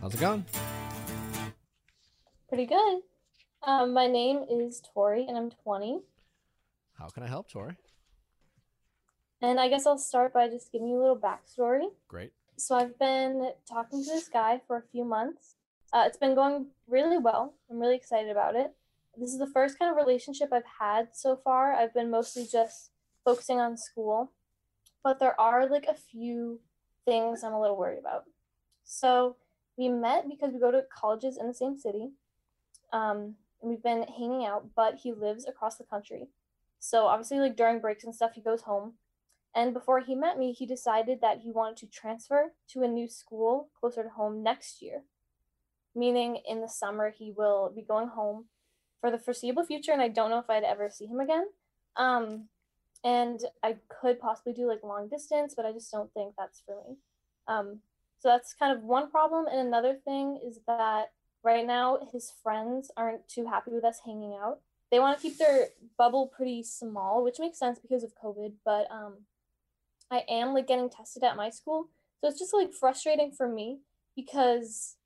How's 0.00 0.14
it 0.14 0.20
going? 0.20 0.44
Pretty 2.48 2.66
good. 2.66 3.00
Um, 3.62 3.92
my 3.92 4.06
name 4.06 4.44
is 4.50 4.80
Tori, 4.94 5.26
and 5.28 5.36
I'm 5.36 5.50
20. 5.50 6.00
How 6.98 7.08
can 7.08 7.22
I 7.22 7.28
help, 7.28 7.50
Tori? 7.50 7.76
And 9.42 9.60
I 9.60 9.68
guess 9.68 9.86
I'll 9.86 9.98
start 9.98 10.32
by 10.32 10.48
just 10.48 10.72
giving 10.72 10.88
you 10.88 10.98
a 10.98 11.02
little 11.02 11.16
backstory. 11.18 11.86
Great. 12.08 12.32
So 12.56 12.74
I've 12.74 12.98
been 12.98 13.52
talking 13.68 14.02
to 14.02 14.10
this 14.10 14.28
guy 14.28 14.60
for 14.66 14.76
a 14.78 14.82
few 14.92 15.04
months. 15.04 15.54
Uh, 15.92 16.04
it's 16.06 16.16
been 16.16 16.34
going 16.34 16.66
really 16.88 17.18
well. 17.18 17.54
I'm 17.70 17.78
really 17.78 17.96
excited 17.96 18.30
about 18.30 18.56
it. 18.56 18.72
This 19.18 19.32
is 19.32 19.38
the 19.38 19.48
first 19.48 19.78
kind 19.78 19.90
of 19.90 19.96
relationship 19.96 20.50
I've 20.52 20.62
had 20.80 21.08
so 21.12 21.36
far. 21.36 21.72
I've 21.74 21.92
been 21.92 22.10
mostly 22.10 22.46
just 22.50 22.90
focusing 23.24 23.58
on 23.58 23.76
school, 23.76 24.32
but 25.02 25.18
there 25.18 25.38
are 25.40 25.68
like 25.68 25.86
a 25.86 25.94
few 25.94 26.60
things 27.04 27.42
I'm 27.42 27.52
a 27.52 27.60
little 27.60 27.76
worried 27.76 27.98
about. 27.98 28.24
So 28.84 29.36
we 29.76 29.88
met 29.88 30.28
because 30.28 30.52
we 30.52 30.60
go 30.60 30.70
to 30.70 30.84
colleges 30.96 31.36
in 31.36 31.48
the 31.48 31.54
same 31.54 31.76
city. 31.76 32.10
Um, 32.92 33.34
and 33.60 33.70
we've 33.70 33.82
been 33.82 34.04
hanging 34.04 34.46
out, 34.46 34.68
but 34.76 34.94
he 35.02 35.12
lives 35.12 35.46
across 35.48 35.78
the 35.78 35.84
country. 35.84 36.28
So 36.78 37.06
obviously, 37.06 37.40
like 37.40 37.56
during 37.56 37.80
breaks 37.80 38.04
and 38.04 38.14
stuff, 38.14 38.32
he 38.34 38.40
goes 38.40 38.62
home. 38.62 38.94
And 39.52 39.74
before 39.74 39.98
he 39.98 40.14
met 40.14 40.38
me, 40.38 40.52
he 40.52 40.64
decided 40.64 41.20
that 41.22 41.40
he 41.40 41.50
wanted 41.50 41.76
to 41.78 41.86
transfer 41.86 42.52
to 42.68 42.82
a 42.82 42.88
new 42.88 43.08
school 43.08 43.68
closer 43.80 44.04
to 44.04 44.10
home 44.10 44.44
next 44.44 44.80
year. 44.80 45.02
Meaning, 45.94 46.38
in 46.46 46.60
the 46.60 46.68
summer, 46.68 47.10
he 47.10 47.32
will 47.36 47.72
be 47.74 47.82
going 47.82 48.08
home 48.08 48.44
for 49.00 49.10
the 49.10 49.18
foreseeable 49.18 49.64
future, 49.64 49.92
and 49.92 50.02
I 50.02 50.08
don't 50.08 50.30
know 50.30 50.38
if 50.38 50.50
I'd 50.50 50.64
ever 50.64 50.90
see 50.90 51.06
him 51.06 51.20
again. 51.20 51.46
Um, 51.96 52.48
and 53.04 53.40
I 53.62 53.76
could 53.88 54.20
possibly 54.20 54.52
do 54.52 54.66
like 54.66 54.82
long 54.82 55.08
distance, 55.08 55.54
but 55.56 55.66
I 55.66 55.72
just 55.72 55.90
don't 55.90 56.12
think 56.14 56.34
that's 56.36 56.62
for 56.66 56.76
me. 56.88 56.96
Um, 57.46 57.80
so 58.18 58.28
that's 58.28 58.54
kind 58.54 58.76
of 58.76 58.82
one 58.82 59.10
problem. 59.10 59.46
And 59.46 59.60
another 59.60 59.94
thing 60.04 60.40
is 60.44 60.60
that 60.66 61.12
right 61.44 61.66
now 61.66 61.98
his 62.12 62.32
friends 62.42 62.90
aren't 62.96 63.28
too 63.28 63.46
happy 63.46 63.70
with 63.70 63.84
us 63.84 64.00
hanging 64.04 64.36
out. 64.40 64.58
They 64.90 64.98
want 64.98 65.18
to 65.18 65.22
keep 65.22 65.38
their 65.38 65.68
bubble 65.96 66.26
pretty 66.26 66.62
small, 66.62 67.22
which 67.22 67.38
makes 67.38 67.58
sense 67.58 67.78
because 67.78 68.02
of 68.02 68.18
COVID. 68.22 68.54
But 68.64 68.90
um, 68.90 69.18
I 70.10 70.24
am 70.28 70.54
like 70.54 70.66
getting 70.66 70.90
tested 70.90 71.22
at 71.22 71.36
my 71.36 71.50
school, 71.50 71.88
so 72.20 72.28
it's 72.28 72.38
just 72.38 72.54
like 72.54 72.72
frustrating 72.72 73.30
for 73.30 73.48
me 73.48 73.78
because 74.16 74.96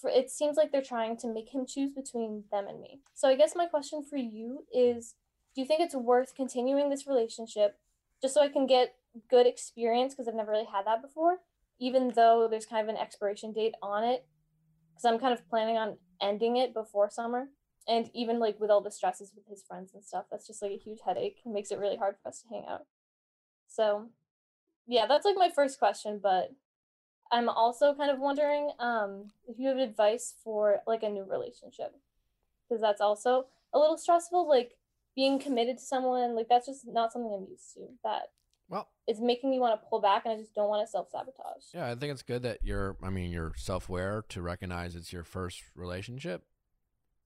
for 0.00 0.10
it 0.10 0.30
seems 0.30 0.56
like 0.56 0.72
they're 0.72 0.82
trying 0.82 1.16
to 1.18 1.32
make 1.32 1.54
him 1.54 1.66
choose 1.66 1.90
between 1.90 2.44
them 2.50 2.66
and 2.68 2.80
me. 2.80 3.00
So 3.14 3.28
I 3.28 3.36
guess 3.36 3.54
my 3.54 3.66
question 3.66 4.02
for 4.08 4.16
you 4.16 4.64
is 4.72 5.14
do 5.54 5.60
you 5.60 5.66
think 5.66 5.80
it's 5.80 5.94
worth 5.94 6.34
continuing 6.34 6.90
this 6.90 7.06
relationship 7.06 7.78
just 8.22 8.34
so 8.34 8.40
I 8.40 8.48
can 8.48 8.66
get 8.66 8.94
good 9.28 9.46
experience 9.46 10.14
because 10.14 10.28
I've 10.28 10.34
never 10.34 10.52
really 10.52 10.68
had 10.70 10.86
that 10.86 11.02
before? 11.02 11.38
even 11.80 12.12
though 12.14 12.46
there's 12.48 12.66
kind 12.66 12.88
of 12.88 12.94
an 12.94 13.00
expiration 13.00 13.52
date 13.52 13.74
on 13.82 14.04
it, 14.04 14.26
because 14.92 15.06
I'm 15.06 15.18
kind 15.18 15.32
of 15.32 15.48
planning 15.48 15.78
on 15.78 15.96
ending 16.22 16.56
it 16.56 16.74
before 16.74 17.10
summer. 17.10 17.48
And 17.88 18.10
even 18.14 18.38
like 18.38 18.60
with 18.60 18.70
all 18.70 18.82
the 18.82 18.90
stresses 18.90 19.32
with 19.34 19.46
his 19.48 19.64
friends 19.66 19.92
and 19.94 20.04
stuff, 20.04 20.26
that's 20.30 20.46
just 20.46 20.60
like 20.60 20.72
a 20.72 20.76
huge 20.76 20.98
headache. 21.04 21.38
Makes 21.46 21.70
it 21.70 21.78
really 21.78 21.96
hard 21.96 22.16
for 22.22 22.28
us 22.28 22.42
to 22.42 22.48
hang 22.48 22.66
out. 22.68 22.82
So, 23.66 24.10
yeah, 24.86 25.06
that's 25.06 25.24
like 25.24 25.36
my 25.36 25.48
first 25.48 25.78
question. 25.78 26.20
But 26.22 26.50
I'm 27.32 27.48
also 27.48 27.94
kind 27.94 28.10
of 28.10 28.18
wondering 28.18 28.70
um, 28.78 29.30
if 29.48 29.58
you 29.58 29.68
have 29.68 29.78
advice 29.78 30.34
for 30.42 30.80
like 30.86 31.02
a 31.02 31.08
new 31.08 31.24
relationship, 31.24 31.94
because 32.68 32.80
that's 32.80 33.00
also 33.00 33.46
a 33.72 33.78
little 33.78 33.96
stressful. 33.96 34.48
Like 34.48 34.76
being 35.14 35.38
committed 35.38 35.78
to 35.78 35.84
someone, 35.84 36.34
like 36.34 36.48
that's 36.48 36.66
just 36.66 36.86
not 36.86 37.12
something 37.12 37.32
I'm 37.32 37.46
used 37.50 37.74
to. 37.74 37.80
That 38.04 38.30
Well, 38.68 38.88
it's 39.06 39.20
making 39.20 39.50
me 39.50 39.58
want 39.58 39.80
to 39.80 39.86
pull 39.88 40.00
back, 40.00 40.24
and 40.24 40.34
I 40.34 40.36
just 40.38 40.54
don't 40.54 40.68
want 40.68 40.86
to 40.86 40.90
self 40.90 41.10
sabotage. 41.10 41.64
yeah, 41.74 41.86
I 41.90 41.94
think 41.94 42.12
it's 42.12 42.22
good 42.22 42.42
that 42.42 42.58
you're. 42.62 42.96
I 43.02 43.10
mean, 43.10 43.30
you're 43.30 43.52
self-aware 43.56 44.24
to 44.30 44.42
recognize 44.42 44.96
it's 44.96 45.12
your 45.12 45.24
first 45.24 45.62
relationship. 45.74 46.44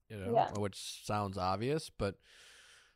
You 0.09 0.17
know, 0.17 0.33
Yeah. 0.33 0.51
which 0.59 1.03
sounds 1.03 1.35
obvious, 1.35 1.89
but 1.89 2.15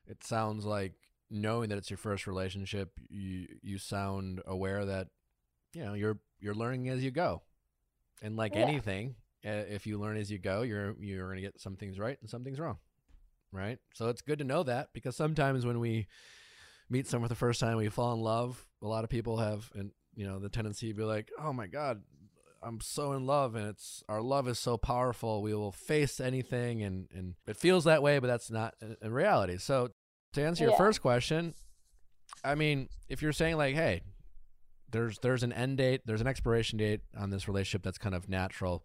it 0.05 0.23
sounds 0.23 0.63
like 0.63 0.93
knowing 1.31 1.69
that 1.69 1.77
it's 1.77 1.89
your 1.89 1.97
first 1.97 2.27
relationship, 2.27 2.99
you 3.09 3.47
you 3.63 3.79
sound 3.79 4.41
aware 4.45 4.85
that 4.85 5.07
you 5.73 5.83
know 5.83 5.93
you're 5.95 6.19
you're 6.39 6.55
learning 6.55 6.89
as 6.89 7.03
you 7.03 7.11
go, 7.11 7.41
and 8.21 8.35
like 8.35 8.55
Yeah. 8.55 8.61
anything, 8.61 9.15
uh, 9.45 9.49
if 9.69 9.85
you 9.87 9.97
learn 9.99 10.17
as 10.17 10.31
you 10.31 10.37
go, 10.39 10.61
you're 10.61 10.95
you're 10.99 11.27
gonna 11.29 11.41
get 11.41 11.59
some 11.59 11.75
things 11.75 11.99
right 11.99 12.17
and 12.21 12.29
some 12.29 12.43
things 12.43 12.59
wrong, 12.59 12.77
right? 13.51 13.79
So 13.93 14.09
it's 14.09 14.21
good 14.21 14.39
to 14.39 14.45
know 14.45 14.63
that 14.63 14.89
because 14.93 15.15
sometimes 15.15 15.65
when 15.65 15.79
we 15.79 16.07
meet 16.89 17.07
someone 17.07 17.27
for 17.27 17.33
the 17.33 17.39
first 17.39 17.59
time, 17.59 17.77
we 17.77 17.89
fall 17.89 18.13
in 18.13 18.19
love. 18.21 18.65
A 18.81 18.87
lot 18.87 19.03
of 19.03 19.09
people 19.09 19.37
have, 19.37 19.69
and 19.75 19.91
you 20.15 20.25
know, 20.25 20.39
the 20.39 20.49
tendency 20.49 20.87
to 20.89 20.93
be 20.93 21.03
like, 21.03 21.31
"Oh 21.39 21.53
my 21.53 21.67
god, 21.67 22.01
I'm 22.61 22.81
so 22.81 23.13
in 23.13 23.25
love, 23.25 23.55
and 23.55 23.67
it's 23.67 24.03
our 24.09 24.21
love 24.21 24.47
is 24.47 24.59
so 24.59 24.77
powerful. 24.77 25.41
We 25.41 25.53
will 25.53 25.71
face 25.71 26.19
anything, 26.19 26.83
and 26.83 27.07
and 27.13 27.35
it 27.47 27.57
feels 27.57 27.83
that 27.85 28.01
way, 28.03 28.19
but 28.19 28.27
that's 28.27 28.49
not 28.51 28.75
in, 28.81 28.97
in 29.01 29.13
reality." 29.13 29.57
So 29.57 29.89
to 30.33 30.41
answer 30.43 30.63
your 30.63 30.71
Yeah. 30.71 30.77
first 30.77 31.01
question, 31.01 31.53
I 32.43 32.55
mean, 32.55 32.89
if 33.07 33.21
you're 33.21 33.33
saying 33.33 33.57
like, 33.57 33.75
"Hey," 33.75 34.01
there's 34.91 35.19
there's 35.19 35.43
an 35.43 35.53
end 35.53 35.77
date, 35.77 36.01
there's 36.05 36.21
an 36.21 36.27
expiration 36.27 36.77
date 36.77 37.01
on 37.17 37.29
this 37.29 37.47
relationship 37.47 37.83
that's 37.83 37.97
kind 37.97 38.15
of 38.15 38.29
natural. 38.29 38.83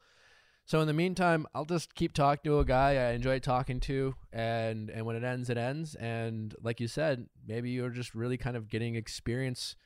So 0.67 0.81
in 0.81 0.87
the 0.87 0.95
meantime, 0.95 1.47
I'll 1.55 1.67
just 1.67 1.95
keep 1.95 2.15
talking 2.15 2.51
to 2.51 2.59
a 2.59 2.65
guy 2.65 2.93
I 2.93 3.13
enjoy 3.13 3.39
talking 3.39 3.81
to, 3.81 4.15
and 4.33 4.89
and 4.89 5.05
when 5.05 5.17
it 5.17 5.25
ends, 5.25 5.51
it 5.51 5.59
ends. 5.59 5.95
And 5.95 6.55
like 6.63 6.81
you 6.81 6.89
said, 6.89 7.27
maybe 7.47 7.71
you're 7.71 7.91
just 7.91 8.15
really 8.15 8.39
kind 8.39 8.57
of 8.57 8.69
getting 8.69 8.95
experience 8.95 9.77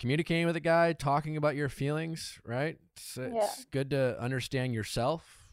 communicating 0.00 0.46
with 0.46 0.56
a 0.56 0.60
guy, 0.60 0.94
talking 0.94 1.36
about 1.36 1.54
your 1.54 1.68
feelings, 1.68 2.40
right? 2.44 2.78
It's, 2.96 3.18
it's 3.18 3.66
good 3.66 3.90
to 3.90 4.18
understand 4.18 4.72
yourself, 4.72 5.46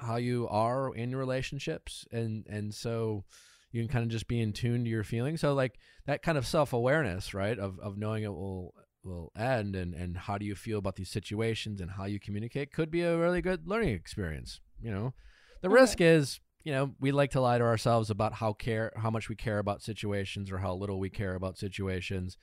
how 0.00 0.16
you 0.16 0.48
are 0.48 0.94
in 0.94 1.14
relationships, 1.14 2.06
and 2.10 2.46
and 2.48 2.74
so 2.74 3.24
you 3.70 3.82
can 3.82 3.88
kind 3.92 4.04
of 4.04 4.10
just 4.10 4.28
be 4.28 4.40
in 4.40 4.52
tune 4.52 4.84
to 4.84 4.90
your 4.90 5.04
feelings. 5.04 5.40
So 5.40 5.54
like 5.54 5.78
that 6.06 6.22
kind 6.22 6.38
of 6.38 6.46
self 6.46 6.72
awareness, 6.72 7.34
right, 7.34 7.58
of 7.58 7.78
of 7.80 7.96
knowing 7.96 8.24
it 8.24 8.28
will 8.32 8.74
will 9.04 9.32
end 9.36 9.76
and 9.76 9.94
and 9.94 10.16
how 10.16 10.36
do 10.38 10.44
you 10.44 10.54
feel 10.54 10.78
about 10.78 10.96
these 10.96 11.10
situations 11.10 11.80
and 11.80 11.92
how 11.92 12.04
you 12.04 12.18
communicate 12.18 12.72
could 12.72 12.90
be 12.90 13.02
a 13.02 13.16
really 13.16 13.40
good 13.40 13.66
learning 13.66 13.94
experience 13.94 14.60
you 14.82 14.90
know 14.90 15.14
the 15.62 15.68
Mhm. 15.68 15.74
risk 15.74 16.00
is 16.00 16.40
you 16.64 16.72
know 16.72 16.94
we 16.98 17.12
like 17.12 17.30
to 17.30 17.40
lie 17.40 17.56
to 17.58 17.64
ourselves 17.64 18.10
about 18.10 18.34
how 18.34 18.52
care 18.52 18.92
how 18.96 19.08
much 19.08 19.28
we 19.28 19.36
care 19.36 19.60
about 19.60 19.82
situations 19.82 20.50
or 20.50 20.58
how 20.58 20.74
little 20.74 20.98
we 20.98 21.08
care 21.08 21.36
about 21.36 21.56
situations 21.56 22.36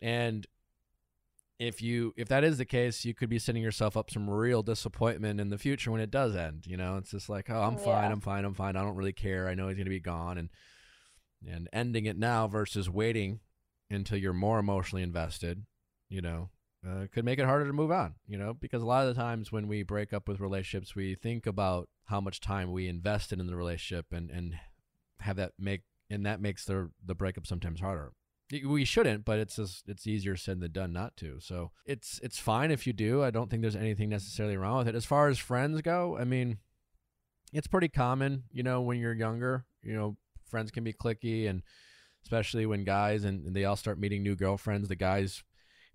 and 0.00 0.46
if 1.68 1.80
you 1.80 2.12
if 2.16 2.28
that 2.28 2.44
is 2.44 2.58
the 2.58 2.64
case 2.64 3.04
you 3.04 3.14
could 3.14 3.28
be 3.28 3.38
setting 3.38 3.62
yourself 3.62 3.96
up 3.96 4.10
some 4.10 4.28
real 4.28 4.62
disappointment 4.62 5.40
in 5.40 5.48
the 5.50 5.58
future 5.58 5.90
when 5.92 6.00
it 6.00 6.10
does 6.10 6.34
end 6.34 6.66
you 6.66 6.76
know 6.76 6.96
it's 6.96 7.10
just 7.10 7.28
like 7.28 7.48
oh 7.50 7.60
i'm 7.62 7.76
fine 7.76 8.04
Yeah. 8.08 8.12
i'm 8.12 8.20
fine 8.20 8.44
i'm 8.44 8.54
fine 8.54 8.76
i 8.76 8.82
don't 8.82 8.96
really 8.96 9.12
care 9.12 9.48
i 9.48 9.54
know 9.54 9.68
he's 9.68 9.76
going 9.76 9.84
to 9.86 9.90
be 9.90 10.00
gone 10.00 10.38
and 10.38 10.48
and 11.46 11.68
ending 11.72 12.06
it 12.06 12.16
now 12.18 12.46
versus 12.48 12.88
waiting 12.88 13.40
until 13.90 14.16
you're 14.16 14.32
more 14.32 14.58
emotionally 14.60 15.02
invested, 15.02 15.66
you 16.08 16.20
know, 16.22 16.50
uh, 16.88 17.06
could 17.12 17.24
make 17.24 17.38
it 17.38 17.44
harder 17.46 17.66
to 17.66 17.72
move 17.72 17.90
on, 17.90 18.14
you 18.26 18.38
know, 18.38 18.54
because 18.54 18.80
a 18.80 18.86
lot 18.86 19.06
of 19.06 19.14
the 19.14 19.20
times 19.20 19.50
when 19.52 19.66
we 19.68 19.82
break 19.82 20.12
up 20.12 20.28
with 20.28 20.38
relationships, 20.40 20.94
we 20.94 21.14
think 21.16 21.44
about 21.46 21.88
how 22.04 22.20
much 22.20 22.40
time 22.40 22.70
we 22.70 22.86
invested 22.88 23.40
in 23.40 23.46
the 23.48 23.56
relationship 23.56 24.06
and, 24.12 24.30
and 24.30 24.54
have 25.18 25.36
that 25.36 25.52
make, 25.58 25.82
and 26.08 26.24
that 26.24 26.40
makes 26.40 26.64
the, 26.64 26.90
the 27.04 27.14
breakup 27.14 27.44
sometimes 27.46 27.80
harder. 27.80 28.12
We 28.52 28.84
shouldn't, 28.84 29.24
but 29.24 29.38
it's 29.38 29.56
just, 29.56 29.88
it's 29.88 30.06
easier 30.06 30.36
said 30.36 30.60
than 30.60 30.72
done 30.72 30.92
not 30.92 31.16
to. 31.18 31.40
So 31.40 31.70
it's, 31.86 32.20
it's 32.22 32.38
fine 32.38 32.70
if 32.70 32.86
you 32.86 32.92
do. 32.92 33.22
I 33.22 33.30
don't 33.30 33.50
think 33.50 33.62
there's 33.62 33.76
anything 33.76 34.10
necessarily 34.10 34.56
wrong 34.56 34.78
with 34.78 34.88
it. 34.88 34.94
As 34.94 35.06
far 35.06 35.28
as 35.28 35.38
friends 35.38 35.80
go, 35.80 36.18
I 36.18 36.24
mean, 36.24 36.58
it's 37.52 37.66
pretty 37.66 37.88
common, 37.88 38.44
you 38.50 38.62
know, 38.62 38.82
when 38.82 38.98
you're 38.98 39.14
younger, 39.14 39.64
you 39.82 39.94
know, 39.94 40.16
friends 40.50 40.70
can 40.70 40.84
be 40.84 40.92
cliquey 40.92 41.48
and, 41.48 41.62
especially 42.24 42.66
when 42.66 42.84
guys 42.84 43.24
and, 43.24 43.46
and 43.46 43.56
they 43.56 43.64
all 43.64 43.76
start 43.76 43.98
meeting 43.98 44.22
new 44.22 44.36
girlfriends 44.36 44.88
the 44.88 44.96
guys 44.96 45.42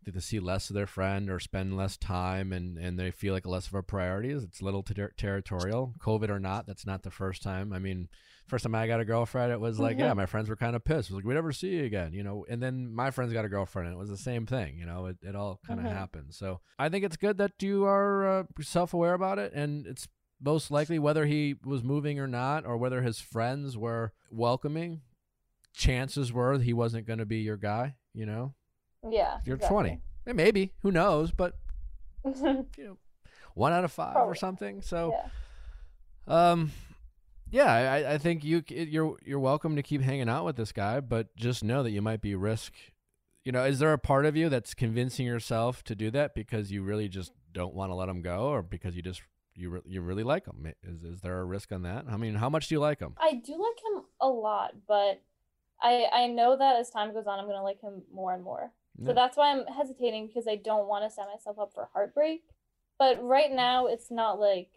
get 0.06 0.14
to 0.14 0.22
see 0.22 0.40
less 0.40 0.70
of 0.70 0.74
their 0.74 0.88
friend 0.88 1.30
or 1.30 1.40
spend 1.40 1.76
less 1.76 1.98
time 1.98 2.54
and, 2.54 2.78
and 2.78 2.98
they 2.98 3.12
feel 3.12 3.34
like 3.34 3.46
less 3.46 3.68
of 3.68 3.74
a 3.74 3.84
priority 3.84 4.32
it's 4.32 4.62
a 4.62 4.66
little 4.66 4.84
ter- 4.84 5.14
territorial 5.18 5.94
covid 6.00 6.30
or 6.30 6.40
not 6.40 6.66
that's 6.66 6.86
not 6.86 7.04
the 7.04 7.12
first 7.12 7.42
time 7.42 7.74
i 7.74 7.80
mean 7.80 8.08
first 8.48 8.64
time 8.64 8.74
i 8.76 8.88
got 8.88 9.00
a 9.00 9.06
girlfriend 9.06 9.52
it 9.52 9.60
was 9.60 9.80
like 9.80 9.98
yeah 9.98 10.14
my 10.14 10.26
friends 10.26 10.48
were 10.50 10.56
kind 10.56 10.76
of 10.76 10.84
pissed 10.84 11.10
it 11.10 11.14
was 11.14 11.18
like 11.24 11.26
we 11.28 11.34
never 11.34 11.52
see 11.52 11.70
you 11.76 11.84
again 11.84 12.14
you 12.14 12.24
know 12.24 12.46
and 12.50 12.62
then 12.64 12.92
my 12.94 13.12
friends 13.12 13.34
got 13.34 13.44
a 13.46 13.50
girlfriend 13.50 13.88
and 13.88 13.96
it 13.96 14.00
was 14.00 14.10
the 14.10 14.18
same 14.18 14.46
thing 14.46 14.78
you 14.78 14.86
know 14.86 15.06
it, 15.08 15.18
it 15.22 15.36
all 15.36 15.60
kind 15.68 15.80
of 15.80 15.86
Mhm. 15.86 15.92
happened 15.92 16.34
so 16.34 16.60
i 16.80 16.88
think 16.90 17.04
it's 17.04 17.18
good 17.18 17.38
that 17.38 17.52
you 17.62 17.86
are 17.86 18.28
uh, 18.40 18.44
self-aware 18.62 19.14
about 19.14 19.38
it 19.40 19.52
and 19.54 19.86
it's 19.86 20.08
most 20.42 20.70
likely 20.72 21.00
whether 21.00 21.26
he 21.26 21.56
was 21.66 21.84
moving 21.84 22.20
or 22.20 22.28
not 22.28 22.66
or 22.66 22.78
whether 22.78 23.02
his 23.02 23.20
friends 23.20 23.76
were 23.78 24.14
welcoming 24.32 25.02
chances 25.74 26.32
were 26.32 26.58
he 26.60 26.74
wasn't 26.74 27.06
going 27.06 27.20
to 27.20 27.26
be 27.26 27.38
your 27.40 27.58
guy. 27.58 27.96
You 28.14 28.26
know, 28.28 28.54
Yeah. 29.08 29.40
you're 29.46 29.58
20, 29.58 30.00
Eh, 30.28 30.34
maybe 30.34 30.74
who 30.82 30.92
knows, 30.92 31.32
but 31.32 31.54
you 32.26 32.66
know, 32.78 32.98
one 33.56 33.74
out 33.74 33.84
of 33.84 33.92
five 33.92 34.16
or 34.18 34.36
something. 34.36 34.82
So, 34.82 35.16
yeah. 36.28 36.52
um, 36.52 36.72
yeah, 37.50 37.66
I, 37.74 38.14
I 38.14 38.18
think 38.18 38.44
you 38.44 38.64
you're 38.68 39.18
you're 39.24 39.40
welcome 39.40 39.76
to 39.76 39.84
keep 39.84 40.02
hanging 40.02 40.30
out 40.30 40.46
with 40.46 40.56
this 40.56 40.72
guy, 40.72 41.00
but 41.00 41.36
just 41.36 41.64
know 41.64 41.84
that 41.84 41.92
you 41.92 42.02
might 42.02 42.22
be 42.22 42.36
risk. 42.36 42.74
You 43.44 43.52
know, 43.52 43.64
is 43.64 43.80
there 43.80 43.94
a 43.94 43.98
part 43.98 44.26
of 44.26 44.36
you 44.36 44.50
that's 44.50 44.74
convincing 44.74 45.26
yourself 45.26 45.84
to 45.86 45.96
do 45.96 46.12
that 46.12 46.36
because 46.36 46.72
you 46.72 46.84
really 46.84 47.08
just 47.08 47.32
don't 47.54 47.74
want 47.74 47.92
to 47.92 47.96
let 47.96 48.10
him 48.10 48.22
go, 48.22 48.50
or 48.50 48.62
because 48.62 48.96
you 48.96 49.02
just 49.02 49.22
you 49.56 49.70
re- 49.70 49.82
you 49.86 50.02
really 50.02 50.24
like 50.24 50.46
him? 50.46 50.72
Is 50.84 51.04
is 51.04 51.22
there 51.22 51.40
a 51.40 51.46
risk 51.46 51.72
on 51.72 51.84
that? 51.84 52.06
I 52.10 52.18
mean, 52.18 52.36
how 52.36 52.50
much 52.50 52.68
do 52.68 52.76
you 52.76 52.80
like 52.80 53.00
him? 53.00 53.16
I 53.18 53.36
do 53.36 53.54
like 53.54 53.78
him 53.78 54.04
a 54.20 54.28
lot, 54.28 54.74
but 54.88 55.22
I 55.82 56.06
I 56.12 56.28
know 56.28 56.58
that 56.58 56.76
as 56.76 56.90
time 56.90 57.14
goes 57.14 57.28
on, 57.28 57.40
I'm 57.40 57.48
gonna 57.48 57.64
like 57.64 57.82
him 57.82 58.04
more 58.14 58.34
and 58.34 58.44
more. 58.44 58.72
Yeah. 58.98 59.08
So 59.08 59.14
that's 59.14 59.38
why 59.38 59.52
I'm 59.52 59.66
hesitating 59.68 60.28
because 60.28 60.48
I 60.48 60.56
don't 60.56 60.88
want 60.88 61.06
to 61.06 61.14
set 61.14 61.28
myself 61.34 61.60
up 61.60 61.72
for 61.74 61.90
heartbreak. 61.94 62.44
But 63.00 63.24
right 63.24 63.52
mm. 63.52 63.56
now, 63.56 63.88
it's 63.88 64.10
not 64.12 64.40
like 64.40 64.70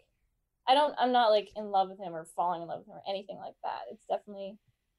I 0.67 0.75
don't. 0.75 0.93
I'm 0.99 1.11
not 1.11 1.29
like 1.31 1.49
in 1.55 1.65
love 1.71 1.89
with 1.89 1.99
him 1.99 2.13
or 2.15 2.25
falling 2.35 2.61
in 2.61 2.67
love 2.67 2.79
with 2.79 2.87
him 2.87 2.95
or 2.95 3.03
anything 3.09 3.37
like 3.37 3.55
that. 3.63 3.81
It's 3.91 4.05
definitely 4.05 4.57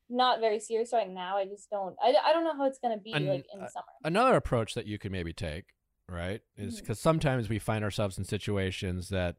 not 0.08 0.40
very 0.40 0.58
serious 0.58 0.92
right 0.92 1.08
now. 1.08 1.36
I 1.38 1.44
just 1.46 1.70
don't. 1.70 1.96
I, 2.02 2.14
I 2.24 2.32
don't 2.32 2.44
know 2.44 2.56
how 2.56 2.64
it's 2.66 2.78
gonna 2.78 2.98
be 2.98 3.12
And, 3.12 3.28
like 3.28 3.46
in 3.52 3.60
uh, 3.60 3.64
the 3.64 3.70
summer. 3.70 3.84
another 4.04 4.36
approach 4.36 4.74
that 4.74 4.86
you 4.86 4.98
could 4.98 5.12
maybe 5.12 5.32
take, 5.32 5.66
right, 6.08 6.40
is 6.56 6.76
Mhm. 6.76 6.80
because 6.80 7.00
sometimes 7.00 7.48
we 7.48 7.58
find 7.58 7.84
ourselves 7.84 8.18
in 8.18 8.24
situations 8.24 9.08
that, 9.10 9.36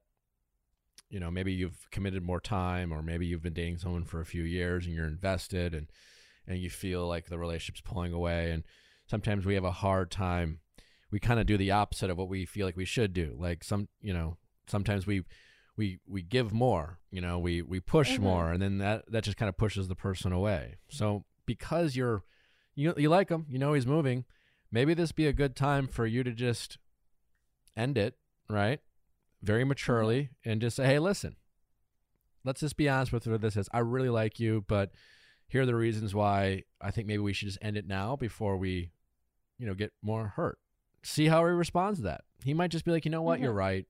you 1.09 1.19
know, 1.19 1.29
maybe 1.29 1.53
you've 1.53 1.89
committed 1.91 2.23
more 2.23 2.39
time, 2.39 2.91
or 2.91 3.01
maybe 3.03 3.25
you've 3.27 3.43
been 3.43 3.53
dating 3.53 3.77
someone 3.77 4.05
for 4.05 4.21
a 4.21 4.25
few 4.25 4.43
years 4.43 4.85
and 4.85 4.95
you're 4.95 5.07
invested, 5.07 5.73
and 5.73 5.87
and 6.47 6.59
you 6.59 6.69
feel 6.69 7.07
like 7.07 7.27
the 7.27 7.37
relationship's 7.37 7.81
pulling 7.81 8.11
away, 8.13 8.51
and 8.51 8.63
sometimes 9.07 9.45
we 9.45 9.53
have 9.55 9.63
a 9.63 9.71
hard 9.71 10.09
time. 10.11 10.59
We 11.11 11.19
kind 11.19 11.39
of 11.39 11.45
do 11.45 11.57
the 11.57 11.71
opposite 11.71 12.09
of 12.09 12.17
what 12.17 12.27
we 12.29 12.45
feel 12.45 12.65
like 12.65 12.75
we 12.75 12.85
should 12.85 13.13
do. 13.13 13.35
Like 13.37 13.63
some, 13.63 13.87
you 14.01 14.13
know, 14.13 14.37
sometimes 14.67 15.05
we 15.05 15.23
we 15.75 15.99
we 16.07 16.21
give 16.21 16.53
more, 16.53 16.99
you 17.11 17.21
know, 17.21 17.39
we 17.39 17.61
we 17.61 17.79
push 17.79 18.17
Mhm. 18.17 18.21
more, 18.23 18.51
and 18.51 18.61
then 18.61 18.77
that 18.79 19.11
that 19.11 19.23
just 19.23 19.37
kind 19.37 19.49
of 19.49 19.57
pushes 19.57 19.87
the 19.87 19.95
person 19.95 20.31
away. 20.31 20.75
So 20.89 21.25
because 21.45 21.95
you're 21.95 22.23
you 22.75 22.93
you 22.97 23.09
like 23.09 23.29
him, 23.29 23.45
you 23.49 23.57
know 23.59 23.73
he's 23.73 23.87
moving, 23.87 24.25
maybe 24.71 24.93
this 24.93 25.11
be 25.11 25.27
a 25.27 25.33
good 25.33 25.55
time 25.55 25.87
for 25.87 26.05
you 26.05 26.23
to 26.23 26.31
just 26.31 26.77
end 27.75 27.97
it, 27.97 28.17
right? 28.49 28.79
Very 29.41 29.63
maturely 29.63 30.29
and 30.45 30.61
just 30.61 30.75
say, 30.75 30.85
"Hey, 30.85 30.99
listen. 30.99 31.35
Let's 32.45 32.59
just 32.59 32.75
be 32.77 32.89
honest 32.89 33.13
with 33.13 33.25
what 33.25 33.41
this 33.41 33.55
is. 33.55 33.69
I 33.71 33.79
really 33.79 34.09
like 34.09 34.39
you, 34.39 34.65
but 34.67 34.91
here 35.47 35.61
are 35.61 35.65
the 35.65 35.75
reasons 35.75 36.13
why 36.13 36.63
I 36.81 36.91
think 36.91 37.07
maybe 37.07 37.19
we 37.19 37.31
should 37.33 37.47
just 37.47 37.57
end 37.61 37.77
it 37.77 37.87
now 37.87 38.15
before 38.17 38.57
we, 38.57 38.91
you 39.57 39.65
know, 39.65 39.73
get 39.73 39.93
more 40.01 40.27
hurt. 40.27 40.57
See 41.03 41.27
how 41.27 41.45
he 41.45 41.51
responds 41.51 41.99
to 41.99 42.03
that. 42.03 42.21
He 42.43 42.53
might 42.53 42.71
just 42.71 42.83
be 42.85 42.91
like, 42.91 43.05
you 43.05 43.11
know 43.11 43.21
what, 43.21 43.39
you're 43.39 43.53
Mhm. 43.53 43.57
right. 43.57 43.85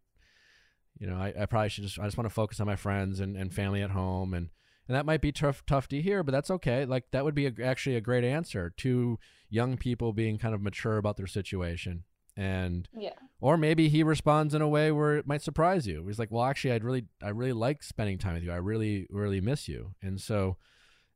You 1.00 1.08
know, 1.08 1.16
I, 1.16 1.34
I 1.40 1.46
probably 1.46 1.70
should 1.70 1.84
just 1.84 2.00
I 2.00 2.06
just 2.06 2.18
want 2.18 2.30
to 2.30 2.34
focus 2.34 2.60
on 2.60 2.68
my 2.68 2.76
friends 2.76 3.20
and, 3.20 3.36
and 3.36 3.54
family 3.54 3.82
at 3.82 3.92
home 3.92 4.34
and 4.34 4.50
and 4.88 4.96
that 4.98 5.06
might 5.06 5.22
be 5.22 5.32
tough 5.32 5.64
tough 5.66 5.88
to 5.90 6.02
hear, 6.02 6.24
but 6.24 6.32
that's 6.32 6.52
okay. 6.52 6.86
Like 6.86 7.06
that 7.12 7.24
would 7.24 7.36
be 7.36 7.46
a, 7.48 7.54
actually 7.64 7.96
a 7.96 8.02
great 8.02 8.24
answer 8.24 8.74
to 8.78 9.18
young 9.50 9.78
people 9.78 10.14
being 10.14 10.38
kind 10.38 10.54
of 10.54 10.62
mature 10.62 10.98
about 10.98 11.16
their 11.18 11.28
situation 11.28 12.04
And 12.36 12.90
Yeah. 12.94 13.14
or 13.40 13.58
maybe 13.58 13.88
he 13.90 14.04
responds 14.04 14.54
in 14.54 14.62
a 14.62 14.68
way 14.68 14.92
where 14.92 15.18
it 15.18 15.28
might 15.28 15.42
surprise 15.42 15.88
you. 15.88 16.06
He's 16.08 16.20
like, 16.20 16.32
"Well, 16.32 16.44
actually, 16.44 16.74
I'd 16.74 16.84
really, 16.84 17.06
I 17.22 17.30
really 17.30 17.54
like 17.54 17.84
spending 17.84 18.18
time 18.18 18.34
with 18.36 18.44
you. 18.44 18.52
I 18.52 18.58
really, 18.58 19.08
really 19.10 19.42
miss 19.42 19.68
you." 19.68 19.94
And 20.02 20.20
so 20.20 20.58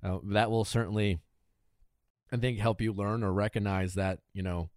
uh, 0.04 0.20
that 0.32 0.52
will 0.52 0.64
certainly, 0.66 1.20
I 2.32 2.38
think, 2.38 2.60
help 2.60 2.82
you 2.82 2.94
learn 2.94 3.24
or 3.24 3.34
recognize 3.34 3.94
that 3.96 4.20
you 4.34 4.44
know 4.44 4.70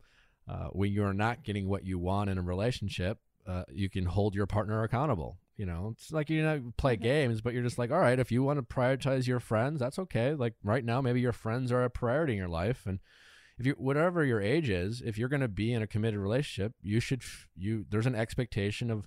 uh, 0.48 0.68
when 0.68 0.92
you're 0.92 1.12
not 1.12 1.44
getting 1.44 1.68
what 1.68 1.84
you 1.84 1.98
want 1.98 2.30
in 2.30 2.38
a 2.38 2.42
relationship, 2.42 3.18
uh, 3.50 3.64
you 3.72 3.88
can 3.90 4.04
hold 4.04 4.34
your 4.34 4.46
partner 4.46 4.82
accountable. 4.82 5.38
You 5.56 5.66
know, 5.66 5.90
it's 5.92 6.10
like 6.10 6.30
you 6.30 6.42
know 6.42 6.72
play 6.78 6.96
Mhm. 6.96 7.02
games, 7.02 7.40
but 7.42 7.52
you're 7.52 7.62
just 7.62 7.78
like, 7.78 7.90
all 7.90 8.00
right, 8.00 8.18
if 8.18 8.32
you 8.32 8.42
want 8.42 8.58
to 8.58 8.74
prioritize 8.74 9.26
your 9.26 9.40
friends, 9.40 9.80
that's 9.80 9.98
okay. 9.98 10.34
Like 10.34 10.54
right 10.62 10.84
now, 10.84 11.00
maybe 11.02 11.20
your 11.20 11.32
friends 11.34 11.70
are 11.72 11.84
a 11.84 11.90
priority 11.90 12.32
in 12.34 12.38
your 12.38 12.48
life, 12.48 12.86
and 12.86 12.98
if 13.58 13.66
you 13.66 13.72
whatever 13.72 14.24
your 14.24 14.40
age 14.40 14.70
is, 14.70 15.02
if 15.04 15.18
you're 15.18 15.28
going 15.28 15.42
to 15.42 15.48
be 15.48 15.72
in 15.72 15.82
a 15.82 15.86
committed 15.86 16.18
relationship, 16.18 16.72
you 16.80 16.98
should 17.00 17.22
you 17.54 17.84
there's 17.90 18.06
an 18.06 18.14
expectation 18.14 18.90
of 18.90 19.06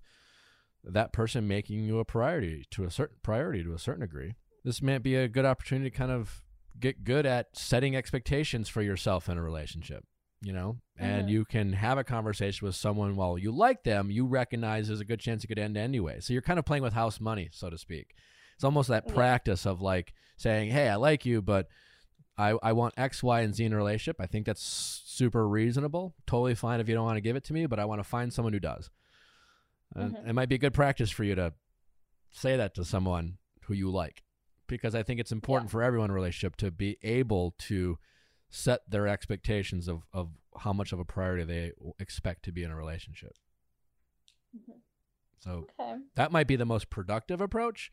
that 0.83 1.13
person 1.13 1.47
making 1.47 1.79
you 1.85 1.97
a 1.99 2.05
priority 2.05 2.65
to 2.71 2.83
a 2.83 2.91
certain 2.91 3.17
priority 3.23 3.63
to 3.63 3.73
a 3.73 3.79
certain 3.79 4.01
degree. 4.01 4.35
This 4.63 4.81
might 4.81 5.01
be 5.03 5.15
a 5.15 5.27
good 5.27 5.45
opportunity 5.45 5.89
to 5.89 5.97
kind 5.97 6.11
of 6.11 6.43
get 6.79 7.03
good 7.03 7.25
at 7.25 7.47
setting 7.57 7.95
expectations 7.95 8.67
for 8.69 8.81
yourself 8.81 9.29
in 9.29 9.37
a 9.37 9.41
relationship, 9.41 10.05
you 10.43 10.53
know? 10.53 10.77
And 10.97 11.27
Mhm. 11.27 11.31
you 11.31 11.45
can 11.45 11.73
have 11.73 11.97
a 11.97 12.03
conversation 12.03 12.65
with 12.65 12.75
someone 12.75 13.15
while 13.15 13.37
you 13.37 13.51
like 13.51 13.83
them, 13.83 14.11
you 14.11 14.25
recognize 14.25 14.87
there's 14.87 14.99
a 14.99 15.05
good 15.05 15.19
chance 15.19 15.43
it 15.43 15.47
could 15.47 15.57
end 15.57 15.75
anyway. 15.77 16.19
So 16.19 16.33
you're 16.33 16.41
kind 16.41 16.59
of 16.59 16.65
playing 16.65 16.83
with 16.83 16.93
house 16.93 17.19
money, 17.19 17.49
so 17.51 17.69
to 17.69 17.77
speak. 17.77 18.13
It's 18.55 18.63
almost 18.63 18.89
that 18.89 19.07
Yeah. 19.07 19.13
practice 19.13 19.65
of 19.65 19.81
like 19.81 20.13
saying, 20.37 20.69
"Hey, 20.71 20.89
I 20.89 20.95
like 20.95 21.25
you, 21.25 21.41
but 21.41 21.67
I, 22.37 22.57
I 22.61 22.73
want 22.73 22.93
X, 22.97 23.23
Y, 23.23 23.41
and 23.41 23.55
Z 23.55 23.63
in 23.63 23.73
a 23.73 23.77
relationship. 23.77 24.17
I 24.19 24.25
think 24.27 24.45
that's 24.45 24.61
super 24.61 25.47
reasonable. 25.47 26.15
Totally 26.27 26.55
fine 26.55 26.79
if 26.79 26.87
you 26.89 26.95
don't 26.95 27.05
want 27.05 27.17
to 27.17 27.21
give 27.21 27.35
it 27.35 27.43
to 27.45 27.53
me, 27.53 27.65
but 27.65 27.79
I 27.79 27.85
want 27.85 27.99
to 27.99 28.03
find 28.03 28.31
someone 28.33 28.53
who 28.53 28.59
does. 28.59 28.89
And 29.95 30.15
Mhm. 30.15 30.27
it 30.29 30.33
might 30.33 30.49
be 30.49 30.55
a 30.55 30.59
good 30.59 30.73
practice 30.73 31.11
for 31.11 31.23
you 31.23 31.35
to 31.35 31.53
say 32.31 32.57
that 32.57 32.73
to 32.75 32.85
someone 32.85 33.37
who 33.65 33.73
you 33.73 33.91
like, 33.91 34.23
because 34.67 34.95
I 34.95 35.03
think 35.03 35.19
it's 35.19 35.31
important 35.31 35.69
for 35.71 35.83
everyone 35.83 36.05
in 36.05 36.11
a 36.11 36.15
relationship 36.15 36.55
to 36.57 36.71
be 36.71 36.97
able 37.03 37.51
to 37.59 37.97
set 38.55 38.81
their 38.87 39.07
expectations 39.07 39.87
of, 39.87 40.03
of 40.13 40.29
how 40.59 40.71
much 40.71 40.93
of 40.93 40.99
a 40.99 41.05
priority 41.05 41.43
they 41.43 41.71
expect 41.97 42.43
to 42.45 42.51
be 42.51 42.63
in 42.63 42.69
a 42.69 42.75
relationship. 42.75 43.33
Mhm. 44.55 44.75
So 45.39 45.65
Okay. 45.79 45.99
that 46.13 46.31
might 46.31 46.45
be 46.45 46.55
the 46.55 46.65
most 46.65 46.91
productive 46.91 47.41
approach 47.41 47.91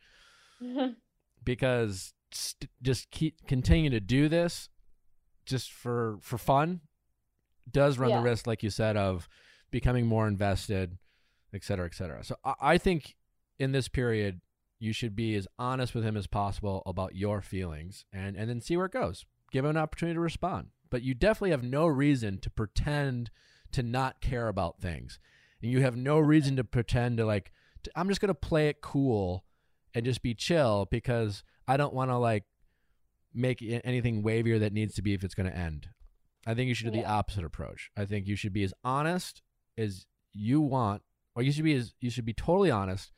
because 1.44 2.12
st- 2.32 2.70
just 2.82 3.10
keep 3.10 3.46
continue 3.46 3.90
to 3.90 4.00
do 4.00 4.28
this 4.28 4.68
just 5.46 5.72
for 5.72 6.18
for 6.20 6.38
fun 6.38 6.80
does 7.70 7.98
run 7.98 8.10
Yeah. 8.10 8.18
the 8.18 8.22
risk 8.22 8.46
like 8.46 8.62
you 8.62 8.70
said 8.70 8.96
of 8.96 9.28
becoming 9.70 10.06
more 10.06 10.28
invested 10.28 10.98
et 11.54 11.64
cetera 11.64 11.86
et 11.86 11.94
cetera 11.94 12.22
so 12.22 12.36
I, 12.44 12.54
I 12.60 12.78
think 12.78 13.16
in 13.58 13.72
this 13.72 13.88
period 13.88 14.40
you 14.78 14.92
should 14.92 15.16
be 15.16 15.34
as 15.34 15.48
honest 15.58 15.94
with 15.94 16.04
him 16.04 16.16
as 16.16 16.26
possible 16.26 16.82
about 16.86 17.14
your 17.16 17.40
feelings 17.40 18.04
and 18.12 18.36
and 18.36 18.48
then 18.50 18.60
see 18.60 18.76
where 18.76 18.86
it 18.86 18.92
goes 18.92 19.24
give 19.50 19.64
them 19.64 19.70
an 19.70 19.82
opportunity 19.82 20.14
to 20.14 20.20
respond 20.20 20.68
but 20.90 21.02
you 21.02 21.14
definitely 21.14 21.50
have 21.50 21.62
no 21.62 21.86
reason 21.86 22.38
to 22.38 22.50
pretend 22.50 23.30
to 23.72 23.82
not 23.82 24.20
care 24.20 24.48
about 24.48 24.80
things 24.80 25.18
and 25.62 25.70
you 25.70 25.80
have 25.80 25.96
no 25.96 26.18
reason 26.18 26.56
to 26.56 26.64
pretend 26.64 27.18
to 27.18 27.24
like 27.24 27.52
I'm 27.94 28.08
just 28.08 28.20
going 28.20 28.28
to 28.28 28.34
play 28.34 28.68
it 28.68 28.80
cool 28.80 29.44
and 29.94 30.04
just 30.04 30.22
be 30.22 30.34
chill 30.34 30.86
because 30.90 31.42
I 31.66 31.76
don't 31.76 31.94
want 31.94 32.10
to 32.10 32.16
like 32.16 32.44
make 33.32 33.62
anything 33.84 34.22
wavier 34.22 34.60
that 34.60 34.72
needs 34.72 34.94
to 34.94 35.02
be 35.02 35.14
if 35.14 35.24
it's 35.24 35.34
going 35.34 35.50
to 35.50 35.56
end. 35.56 35.88
I 36.46 36.54
think 36.54 36.68
you 36.68 36.74
should 36.74 36.92
do 36.92 36.98
the 36.98 37.06
opposite 37.06 37.44
approach. 37.44 37.90
I 37.96 38.04
think 38.04 38.26
you 38.26 38.36
should 38.36 38.52
be 38.52 38.64
as 38.64 38.74
honest 38.82 39.42
as 39.76 40.06
you 40.32 40.60
want, 40.60 41.02
or 41.34 41.42
you 41.42 41.52
should 41.52 41.64
be 41.64 41.74
as 41.74 41.94
you 42.00 42.10
should 42.10 42.24
be 42.24 42.32
totally 42.32 42.70
honest, 42.70 43.12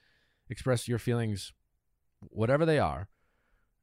express 0.50 0.88
your 0.88 0.98
feelings, 0.98 1.52
whatever 2.20 2.66
they 2.66 2.78
are, 2.78 3.08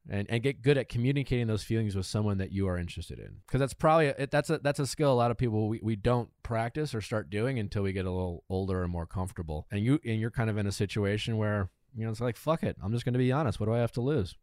and 0.07 0.27
and 0.30 0.41
get 0.43 0.61
good 0.61 0.77
at 0.77 0.89
communicating 0.89 1.47
those 1.47 1.63
feelings 1.63 1.95
with 1.95 2.05
someone 2.05 2.38
that 2.38 2.51
you 2.51 2.67
are 2.67 2.77
interested 2.77 3.19
in. 3.19 3.38
Because 3.45 3.59
that's 3.59 3.73
probably 3.73 4.07
a, 4.07 4.27
that's 4.27 4.49
a 4.49 4.59
that's 4.59 4.80
a 4.80 4.88
skill 4.88 5.11
a 5.11 5.15
lot 5.15 5.31
of 5.31 5.38
people 5.38 5.67
we, 5.67 5.80
we 5.84 5.95
don't 5.95 6.30
practice 6.43 6.93
or 6.95 7.01
start 7.01 7.30
doing 7.30 7.59
until 7.59 7.84
we 7.84 7.91
get 7.91 8.05
a 8.05 8.11
little 8.11 8.43
older 8.49 8.84
and 8.84 8.91
more 8.91 9.05
comfortable. 9.05 9.67
And 9.71 9.84
you 9.84 9.99
and 10.05 10.19
you're 10.19 10.31
kind 10.31 10.49
of 10.49 10.57
in 10.57 10.67
a 10.67 10.71
situation 10.71 11.38
where 11.38 11.69
you 11.95 12.05
know 12.05 12.11
it's 12.11 12.21
like 12.21 12.38
fuck 12.38 12.63
it, 12.63 12.77
I'm 12.84 12.91
just 12.91 13.05
going 13.05 13.13
to 13.13 13.19
be 13.19 13.31
honest. 13.31 13.59
What 13.59 13.65
do 13.67 13.73
I 13.73 13.80
have 13.80 13.91
to 13.93 14.01
lose? 14.01 14.35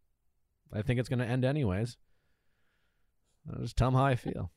I 0.72 0.82
think 0.82 0.98
it's 1.00 1.08
going 1.08 1.20
to 1.20 1.26
end 1.26 1.44
anyways. 1.44 1.96
I'll 3.52 3.62
just 3.62 3.76
tell 3.76 3.88
them 3.88 3.98
how 3.98 4.04
I 4.04 4.16
feel. 4.16 4.50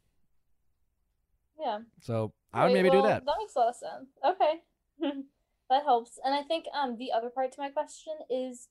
yeah. 1.59 1.79
So 2.01 2.33
I 2.51 2.63
would 2.63 2.71
Great, 2.71 2.83
maybe 2.83 2.89
well, 2.89 3.03
do 3.03 3.07
that. 3.07 3.25
That 3.25 3.35
makes 3.39 3.55
a 3.55 3.59
lot 3.59 3.69
of 3.69 3.75
sense. 3.75 4.09
Okay. 4.25 4.61
that 5.69 5.83
helps. 5.83 6.19
And 6.23 6.33
I 6.33 6.41
think 6.43 6.65
um 6.73 6.97
the 6.97 7.11
other 7.11 7.29
part 7.29 7.51
to 7.53 7.61
my 7.61 7.69
question 7.69 8.13
is 8.29 8.67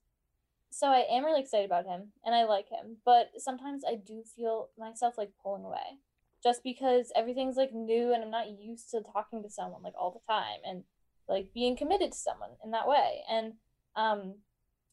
so 0.71 0.89
I 0.89 1.05
am 1.11 1.25
really 1.25 1.41
excited 1.41 1.67
about 1.67 1.87
him 1.87 2.09
and 2.25 2.35
I 2.35 2.45
like 2.45 2.69
him, 2.69 2.99
but 3.05 3.31
sometimes 3.39 3.85
I 3.87 3.95
do 3.95 4.23
feel 4.37 4.69
myself 4.79 5.17
like 5.17 5.31
pulling 5.43 5.65
away. 5.65 6.01
Just 6.43 6.63
because 6.63 7.11
everything's 7.17 7.57
like 7.57 7.73
new 7.73 8.15
and 8.15 8.23
I'm 8.23 8.31
not 8.31 8.61
used 8.61 8.91
to 8.91 9.03
talking 9.13 9.43
to 9.43 9.51
someone 9.51 9.83
like 9.83 9.95
all 9.99 10.13
the 10.13 10.33
time 10.33 10.61
and 10.65 10.85
like 11.29 11.53
being 11.53 11.77
committed 11.77 12.13
to 12.13 12.19
someone 12.19 12.51
in 12.65 12.71
that 12.71 12.87
way. 12.87 13.23
And 13.31 13.55
um 13.97 14.35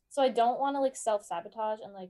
so 0.09 0.21
I 0.21 0.29
don't 0.29 0.59
want 0.59 0.75
to 0.75 0.81
like 0.81 0.95
self-sabotage 0.95 1.79
and 1.83 1.93
like 1.93 2.09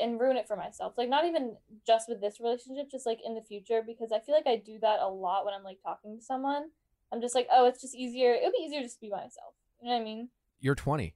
and 0.00 0.20
ruin 0.20 0.36
it 0.36 0.46
for 0.46 0.56
myself. 0.56 0.94
Like 0.98 1.08
not 1.08 1.24
even 1.24 1.56
just 1.86 2.08
with 2.08 2.20
this 2.20 2.40
relationship, 2.40 2.90
just 2.90 3.06
like 3.06 3.20
in 3.24 3.34
the 3.34 3.40
future 3.40 3.82
because 3.86 4.12
I 4.12 4.20
feel 4.20 4.34
like 4.34 4.46
I 4.46 4.56
do 4.56 4.78
that 4.80 5.00
a 5.00 5.08
lot 5.08 5.44
when 5.44 5.54
I'm 5.54 5.64
like 5.64 5.78
talking 5.82 6.16
to 6.16 6.22
someone. 6.22 6.70
I'm 7.12 7.20
just 7.20 7.34
like, 7.34 7.48
oh, 7.52 7.66
it's 7.66 7.80
just 7.80 7.94
easier. 7.94 8.32
It 8.32 8.42
would 8.44 8.52
be 8.52 8.64
easier 8.64 8.82
just 8.82 8.96
to 8.96 9.00
be 9.00 9.10
by 9.10 9.16
myself. 9.16 9.54
You 9.80 9.88
know 9.88 9.96
what 9.96 10.02
I 10.02 10.04
mean? 10.04 10.28
You're 10.60 10.74
20. 10.74 11.14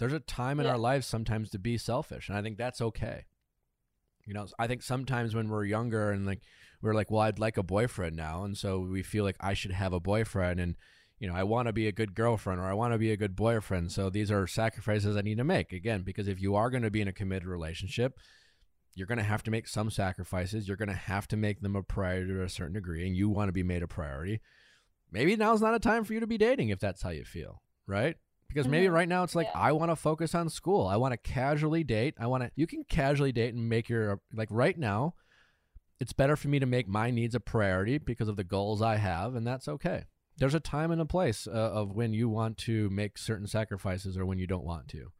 There's 0.00 0.12
a 0.12 0.20
time 0.20 0.58
in 0.58 0.66
Yeah. 0.66 0.72
our 0.72 0.78
lives 0.78 1.06
sometimes 1.06 1.50
to 1.50 1.58
be 1.58 1.78
selfish, 1.78 2.28
and 2.28 2.36
I 2.36 2.42
think 2.42 2.56
that's 2.58 2.80
okay. 2.80 3.26
You 4.26 4.34
know, 4.34 4.46
I 4.58 4.66
think 4.66 4.82
sometimes 4.82 5.34
when 5.34 5.48
we're 5.48 5.64
younger 5.64 6.10
and 6.10 6.26
like 6.26 6.40
we're 6.82 6.94
like, 6.94 7.10
well, 7.10 7.20
I'd 7.20 7.38
like 7.38 7.56
a 7.58 7.62
boyfriend 7.62 8.16
now, 8.16 8.42
and 8.44 8.56
so 8.56 8.80
we 8.80 9.02
feel 9.02 9.22
like 9.24 9.36
I 9.40 9.54
should 9.54 9.72
have 9.72 9.92
a 9.92 10.00
boyfriend, 10.00 10.58
and 10.58 10.76
you 11.18 11.28
know, 11.28 11.34
I 11.34 11.42
want 11.42 11.68
to 11.68 11.72
be 11.74 11.86
a 11.86 11.92
good 11.92 12.14
girlfriend 12.14 12.60
or 12.60 12.64
I 12.64 12.72
want 12.72 12.94
to 12.94 12.98
be 12.98 13.12
a 13.12 13.16
good 13.16 13.36
boyfriend. 13.36 13.92
So 13.92 14.08
these 14.08 14.30
are 14.30 14.46
sacrifices 14.46 15.16
I 15.16 15.20
need 15.20 15.36
to 15.36 15.44
make 15.44 15.70
again 15.70 16.00
because 16.00 16.28
if 16.28 16.40
you 16.40 16.54
are 16.54 16.70
going 16.70 16.82
to 16.82 16.90
be 16.90 17.02
in 17.02 17.08
a 17.08 17.12
committed 17.12 17.46
relationship, 17.46 18.18
you're 18.94 19.06
going 19.06 19.18
to 19.18 19.24
have 19.24 19.42
to 19.42 19.50
make 19.50 19.68
some 19.68 19.90
sacrifices. 19.90 20.66
You're 20.66 20.78
going 20.78 20.88
to 20.88 20.94
have 20.94 21.28
to 21.28 21.36
make 21.36 21.60
them 21.60 21.76
a 21.76 21.82
priority 21.82 22.32
to 22.32 22.42
a 22.42 22.48
certain 22.48 22.72
degree, 22.72 23.06
and 23.06 23.14
you 23.14 23.28
want 23.28 23.48
to 23.48 23.52
be 23.52 23.62
made 23.62 23.82
a 23.82 23.86
priority. 23.86 24.40
Maybe 25.12 25.36
now's 25.36 25.60
not 25.60 25.74
a 25.74 25.78
time 25.78 26.04
for 26.04 26.14
you 26.14 26.20
to 26.20 26.26
be 26.26 26.38
dating 26.38 26.70
if 26.70 26.80
that's 26.80 27.02
how 27.02 27.10
you 27.10 27.24
feel, 27.26 27.60
right? 27.86 28.16
Because 28.52 28.66
maybe 28.66 28.86
Mhm. 28.88 28.92
right 28.92 29.08
now 29.08 29.22
it's 29.22 29.36
like 29.36 29.46
Yeah. 29.46 29.60
I 29.60 29.72
want 29.72 29.92
to 29.92 29.96
focus 29.96 30.34
on 30.34 30.48
school. 30.48 30.86
I 30.86 30.96
want 30.96 31.12
to 31.12 31.16
casually 31.16 31.84
date. 31.84 32.14
I 32.18 32.26
want 32.26 32.42
to. 32.42 32.50
You 32.56 32.66
can 32.66 32.82
casually 32.84 33.30
date 33.32 33.54
and 33.54 33.68
make 33.68 33.88
your 33.88 34.20
like 34.32 34.48
right 34.50 34.76
now. 34.76 35.14
It's 36.00 36.12
better 36.12 36.34
for 36.34 36.48
me 36.48 36.58
to 36.58 36.66
make 36.66 36.88
my 36.88 37.10
needs 37.10 37.34
a 37.34 37.40
priority 37.40 37.98
because 37.98 38.26
of 38.28 38.36
the 38.36 38.42
goals 38.44 38.82
I 38.82 38.96
have, 38.96 39.34
and 39.36 39.46
that's 39.46 39.68
okay. 39.68 40.06
There's 40.36 40.54
a 40.54 40.60
time 40.60 40.90
and 40.90 41.00
a 41.00 41.04
place 41.06 41.46
uh, 41.46 41.50
of 41.50 41.94
when 41.94 42.12
you 42.12 42.28
want 42.28 42.56
to 42.58 42.90
make 42.90 43.18
certain 43.18 43.46
sacrifices 43.46 44.16
or 44.16 44.26
when 44.26 44.38
you 44.38 44.46
don't 44.46 44.64
want 44.64 44.88
to. 44.88 45.12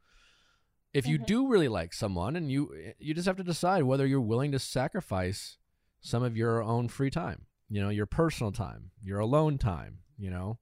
If 0.93 1.07
you 1.07 1.17
Mhm. 1.19 1.25
do 1.25 1.47
really 1.47 1.69
like 1.69 1.93
someone, 1.93 2.35
and 2.35 2.51
you 2.51 2.93
you 2.99 3.13
just 3.13 3.27
have 3.27 3.37
to 3.37 3.43
decide 3.43 3.83
whether 3.83 4.05
you're 4.05 4.19
willing 4.19 4.51
to 4.51 4.59
sacrifice 4.59 5.57
some 6.01 6.21
of 6.23 6.35
your 6.35 6.61
own 6.61 6.89
free 6.89 7.11
time, 7.11 7.45
you 7.69 7.79
know, 7.79 7.89
your 7.89 8.07
personal 8.07 8.51
time, 8.51 8.91
your 9.01 9.19
alone 9.19 9.57
time, 9.57 9.99
you 10.17 10.29
know, 10.29 10.59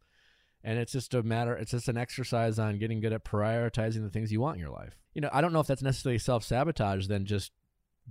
and 0.63 0.77
it's 0.79 0.91
just 0.91 1.13
a 1.13 1.23
matter 1.23 1.55
it's 1.55 1.71
just 1.71 1.87
an 1.87 1.97
exercise 1.97 2.59
on 2.59 2.77
getting 2.77 2.99
good 2.99 3.13
at 3.13 3.23
prioritizing 3.23 4.01
the 4.01 4.09
things 4.09 4.31
you 4.31 4.41
want 4.41 4.55
in 4.55 4.61
your 4.61 4.71
life 4.71 4.97
you 5.13 5.21
know 5.21 5.29
i 5.31 5.41
don't 5.41 5.53
know 5.53 5.59
if 5.59 5.67
that's 5.67 5.81
necessarily 5.81 6.17
self-sabotage 6.19 7.07
than 7.07 7.25
just 7.25 7.51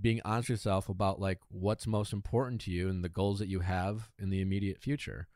being 0.01 0.21
honest 0.25 0.49
with 0.49 0.59
yourself 0.59 0.89
about 0.89 1.21
like 1.21 1.39
what's 1.49 1.87
most 1.87 2.13
important 2.13 2.61
to 2.61 2.71
you 2.71 2.89
and 2.89 3.03
the 3.05 3.09
goals 3.09 3.39
that 3.39 3.49
you 3.49 3.61
have 3.61 4.11
in 4.19 4.31
the 4.31 4.41
immediate 4.41 4.79
future 4.79 5.27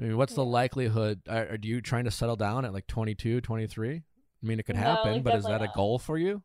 i 0.00 0.02
mean 0.04 0.16
what's 0.16 0.34
the 0.34 0.44
likelihood 0.44 1.20
are, 1.28 1.48
are 1.50 1.58
you 1.62 1.80
trying 1.80 2.04
to 2.04 2.10
settle 2.10 2.36
down 2.36 2.64
at 2.64 2.72
like 2.72 2.86
22 2.86 3.40
23 3.40 3.94
i 3.96 4.00
mean 4.42 4.58
it 4.58 4.64
could 4.64 4.76
happen 4.76 5.22
but 5.22 5.34
is 5.34 5.44
that 5.44 5.50
definitely 5.50 5.68
a 5.72 5.76
goal 5.76 5.98
for 5.98 6.18
you 6.18 6.42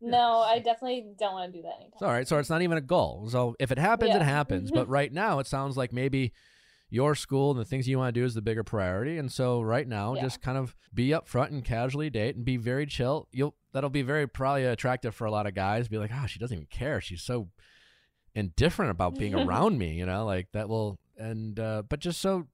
No, 0.00 0.40
I 0.40 0.58
definitely 0.58 1.14
don't 1.18 1.32
want 1.32 1.50
to 1.50 1.58
do 1.58 1.62
that 1.62 1.76
anytime. 1.76 1.90
It's 1.94 2.02
all 2.02 2.10
right. 2.10 2.28
So 2.28 2.36
it's 2.38 2.50
not 2.50 2.60
even 2.60 2.76
a 2.76 2.82
goal. 2.82 3.26
So 3.30 3.56
if 3.58 3.72
it 3.72 3.78
happens, 3.78 4.14
it 4.14 4.20
happens. 4.20 4.70
but 4.70 4.86
right 4.98 5.10
now, 5.10 5.38
it 5.38 5.46
sounds 5.46 5.78
like 5.78 5.94
maybe 5.94 6.32
your 6.90 7.14
school 7.14 7.50
and 7.50 7.58
the 7.60 7.64
things 7.64 7.88
you 7.88 7.98
want 7.98 8.14
to 8.14 8.20
do 8.20 8.24
is 8.24 8.34
the 8.34 8.42
bigger 8.42 8.62
priority. 8.62 9.18
And 9.18 9.30
so 9.32 9.60
right 9.60 9.86
now, 9.88 10.14
Yeah. 10.14 10.22
just 10.22 10.40
kind 10.40 10.56
of 10.58 10.76
be 10.92 11.08
upfront 11.08 11.48
and 11.48 11.64
casually 11.64 12.10
date 12.10 12.36
and 12.36 12.44
be 12.44 12.56
very 12.56 12.86
chill. 12.86 13.28
You'll 13.32 13.54
that'll 13.72 13.90
be 13.90 14.02
very 14.02 14.28
probably 14.28 14.64
attractive 14.64 15.14
for 15.14 15.24
a 15.24 15.30
lot 15.30 15.46
of 15.46 15.54
guys. 15.54 15.88
Be 15.88 15.98
like, 15.98 16.12
oh, 16.14 16.26
she 16.26 16.38
doesn't 16.38 16.56
even 16.56 16.66
care. 16.70 17.00
She's 17.00 17.22
so 17.22 17.48
indifferent 18.34 18.90
about 18.90 19.16
being 19.18 19.34
around 19.38 19.78
me. 19.78 19.94
You 19.94 20.06
know, 20.06 20.24
like 20.24 20.48
that 20.52 20.68
will 20.68 20.98
and 21.16 21.58
uh, 21.58 21.82
but 21.88 22.00
just 22.00 22.20
so 22.20 22.46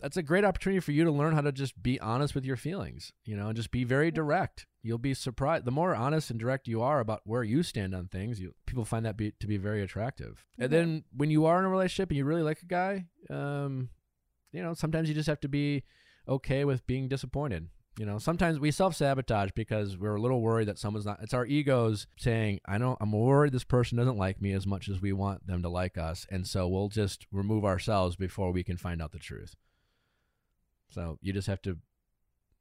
that's 0.00 0.16
a 0.16 0.22
great 0.22 0.44
opportunity 0.44 0.80
for 0.80 0.92
you 0.92 1.04
to 1.04 1.10
learn 1.10 1.34
how 1.34 1.40
to 1.40 1.52
just 1.52 1.82
be 1.82 1.98
honest 2.00 2.34
with 2.34 2.44
your 2.44 2.56
feelings, 2.56 3.12
you 3.24 3.36
know, 3.36 3.48
and 3.48 3.56
just 3.56 3.70
be 3.70 3.84
very 3.84 4.10
direct. 4.10 4.66
You'll 4.82 4.98
be 4.98 5.14
surprised. 5.14 5.64
The 5.64 5.70
more 5.70 5.94
honest 5.94 6.30
and 6.30 6.38
direct 6.38 6.68
you 6.68 6.82
are 6.82 7.00
about 7.00 7.22
where 7.24 7.42
you 7.42 7.62
stand 7.62 7.94
on 7.94 8.08
things, 8.08 8.38
you 8.40 8.54
people 8.66 8.84
find 8.84 9.06
that 9.06 9.16
be, 9.16 9.32
to 9.40 9.46
be 9.46 9.56
very 9.56 9.82
attractive. 9.82 10.44
And 10.58 10.68
Mhm. 10.68 10.70
then 10.72 11.04
when 11.16 11.30
you 11.30 11.46
are 11.46 11.58
in 11.58 11.64
a 11.64 11.68
relationship 11.70 12.10
and 12.10 12.18
you 12.18 12.24
really 12.24 12.42
like 12.42 12.60
a 12.62 12.66
guy, 12.66 13.06
um, 13.30 13.88
you 14.52 14.62
know, 14.62 14.74
sometimes 14.74 15.08
you 15.08 15.14
just 15.14 15.28
have 15.28 15.40
to 15.40 15.48
be 15.48 15.84
okay 16.28 16.64
with 16.64 16.86
being 16.86 17.08
disappointed. 17.08 17.68
You 17.96 18.04
know, 18.06 18.18
sometimes 18.18 18.58
we 18.58 18.72
self 18.72 18.96
sabotage 18.96 19.50
because 19.54 19.96
we're 19.96 20.16
a 20.16 20.20
little 20.20 20.40
worried 20.42 20.66
that 20.66 20.78
someone's 20.80 21.06
not. 21.06 21.22
It's 21.22 21.32
our 21.32 21.46
egos 21.46 22.08
saying, 22.18 22.58
"I 22.66 22.76
don't. 22.76 22.98
I'm 23.00 23.12
worried 23.12 23.52
this 23.52 23.62
person 23.62 23.96
doesn't 23.96 24.16
like 24.18 24.42
me 24.42 24.50
as 24.52 24.66
much 24.66 24.88
as 24.88 25.00
we 25.00 25.12
want 25.12 25.46
them 25.46 25.62
to 25.62 25.68
like 25.68 25.96
us," 25.96 26.26
and 26.28 26.44
so 26.44 26.68
we'll 26.68 26.88
just 26.88 27.24
remove 27.30 27.64
ourselves 27.64 28.16
before 28.16 28.50
we 28.50 28.64
can 28.64 28.76
find 28.76 29.00
out 29.00 29.12
the 29.12 29.20
truth. 29.20 29.54
So 30.94 31.18
you 31.20 31.32
just 31.32 31.48
have 31.48 31.60
to, 31.62 31.76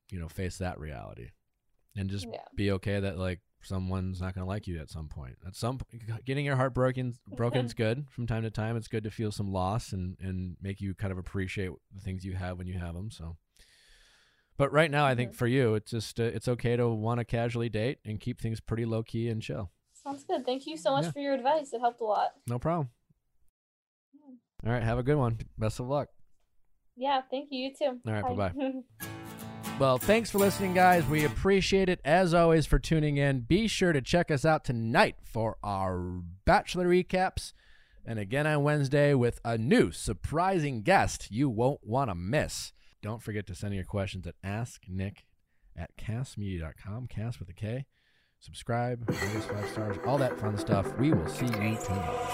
you 0.09 0.19
know, 0.19 0.27
face 0.27 0.57
that 0.57 0.79
reality, 0.79 1.29
and 1.95 2.09
just 2.09 2.25
Yeah. 2.27 2.43
be 2.55 2.71
okay 2.71 2.99
that 2.99 3.17
like 3.19 3.41
someone's 3.61 4.19
not 4.19 4.33
going 4.35 4.43
to 4.43 4.49
like 4.49 4.67
you 4.67 4.79
at 4.81 4.89
some 4.89 5.07
point. 5.07 5.37
At 5.45 5.55
some 5.55 5.79
getting 6.25 6.43
your 6.45 6.55
heart 6.55 6.73
broken 6.73 7.13
broken 7.27 7.65
is 7.65 7.73
good 7.73 8.09
from 8.09 8.25
time 8.27 8.41
to 8.43 8.51
time. 8.51 8.75
It's 8.75 8.87
good 8.87 9.03
to 9.03 9.11
feel 9.11 9.31
some 9.31 9.51
loss 9.51 9.93
and 9.93 10.17
and 10.19 10.57
make 10.61 10.81
you 10.81 10.95
kind 10.95 11.11
of 11.11 11.17
appreciate 11.19 11.69
the 11.93 12.01
things 12.01 12.25
you 12.25 12.33
have 12.33 12.57
when 12.57 12.67
you 12.67 12.79
have 12.79 12.93
them. 12.95 13.11
So. 13.11 13.37
But 14.55 14.71
right 14.71 14.91
now, 14.91 15.05
I 15.05 15.15
think 15.15 15.31
Mhm. 15.31 15.35
for 15.35 15.47
you, 15.47 15.73
it's 15.75 15.89
just 15.91 16.19
uh, 16.19 16.23
it's 16.23 16.47
okay 16.47 16.75
to 16.75 16.87
want 16.89 17.19
to 17.19 17.25
casually 17.25 17.69
date 17.69 17.99
and 18.05 18.19
keep 18.19 18.39
things 18.39 18.59
pretty 18.59 18.85
low 18.85 19.01
key 19.01 19.29
and 19.29 19.41
chill. 19.41 19.71
Sounds 19.93 20.23
good. 20.23 20.45
Thank 20.45 20.67
you 20.67 20.77
so 20.77 20.91
much 20.91 21.05
Yeah. 21.05 21.11
for 21.11 21.19
your 21.19 21.33
advice. 21.33 21.73
It 21.73 21.79
helped 21.79 22.01
a 22.01 22.05
lot. 22.05 22.31
No 22.47 22.59
problem. 22.59 22.89
All 24.65 24.71
right, 24.71 24.83
have 24.83 24.97
a 24.99 25.03
good 25.03 25.17
one. 25.17 25.39
Best 25.57 25.79
of 25.79 25.87
luck. 25.87 26.09
Yeah, 26.95 27.21
thank 27.31 27.49
you. 27.51 27.69
You 27.69 27.73
too. 27.77 27.99
All 28.07 28.13
right, 28.13 28.23
Bye. 28.23 28.49
bye-bye. 28.49 29.07
Well, 29.79 29.97
thanks 29.97 30.29
for 30.29 30.37
listening, 30.37 30.75
guys. 30.75 31.03
We 31.07 31.25
appreciate 31.25 31.89
it 31.89 31.99
as 32.05 32.35
always 32.35 32.67
for 32.67 32.77
tuning 32.77 33.17
in. 33.17 33.39
Be 33.39 33.67
sure 33.67 33.91
to 33.91 34.01
check 34.01 34.29
us 34.29 34.45
out 34.45 34.63
tonight 34.63 35.15
for 35.23 35.57
our 35.63 36.21
Bachelor 36.45 36.87
recaps. 36.87 37.53
And 38.05 38.19
again 38.19 38.45
on 38.45 38.61
Wednesday 38.61 39.15
with 39.15 39.39
a 39.43 39.57
new 39.57 39.91
surprising 39.91 40.83
guest 40.83 41.31
you 41.31 41.49
won't 41.49 41.79
want 41.83 42.11
to 42.11 42.15
miss. 42.15 42.71
Don't 43.01 43.23
forget 43.23 43.47
to 43.47 43.55
send 43.55 43.73
your 43.73 43.83
questions 43.83 44.27
at 44.27 44.35
asknick 44.45 45.23
at 45.75 45.97
kastmedia.com, 45.97 47.07
cast 47.07 47.39
with 47.39 47.49
a 47.49 47.53
K. 47.53 47.85
Subscribe, 48.39 49.09
rate 49.09 49.35
us 49.35 49.45
five 49.45 49.69
stars, 49.69 49.97
all 50.05 50.19
that 50.19 50.39
fun 50.39 50.55
stuff. 50.57 50.95
We 50.99 51.13
will 51.13 51.27
see 51.27 51.45
you 51.47 51.77
tomorrow. 51.83 52.29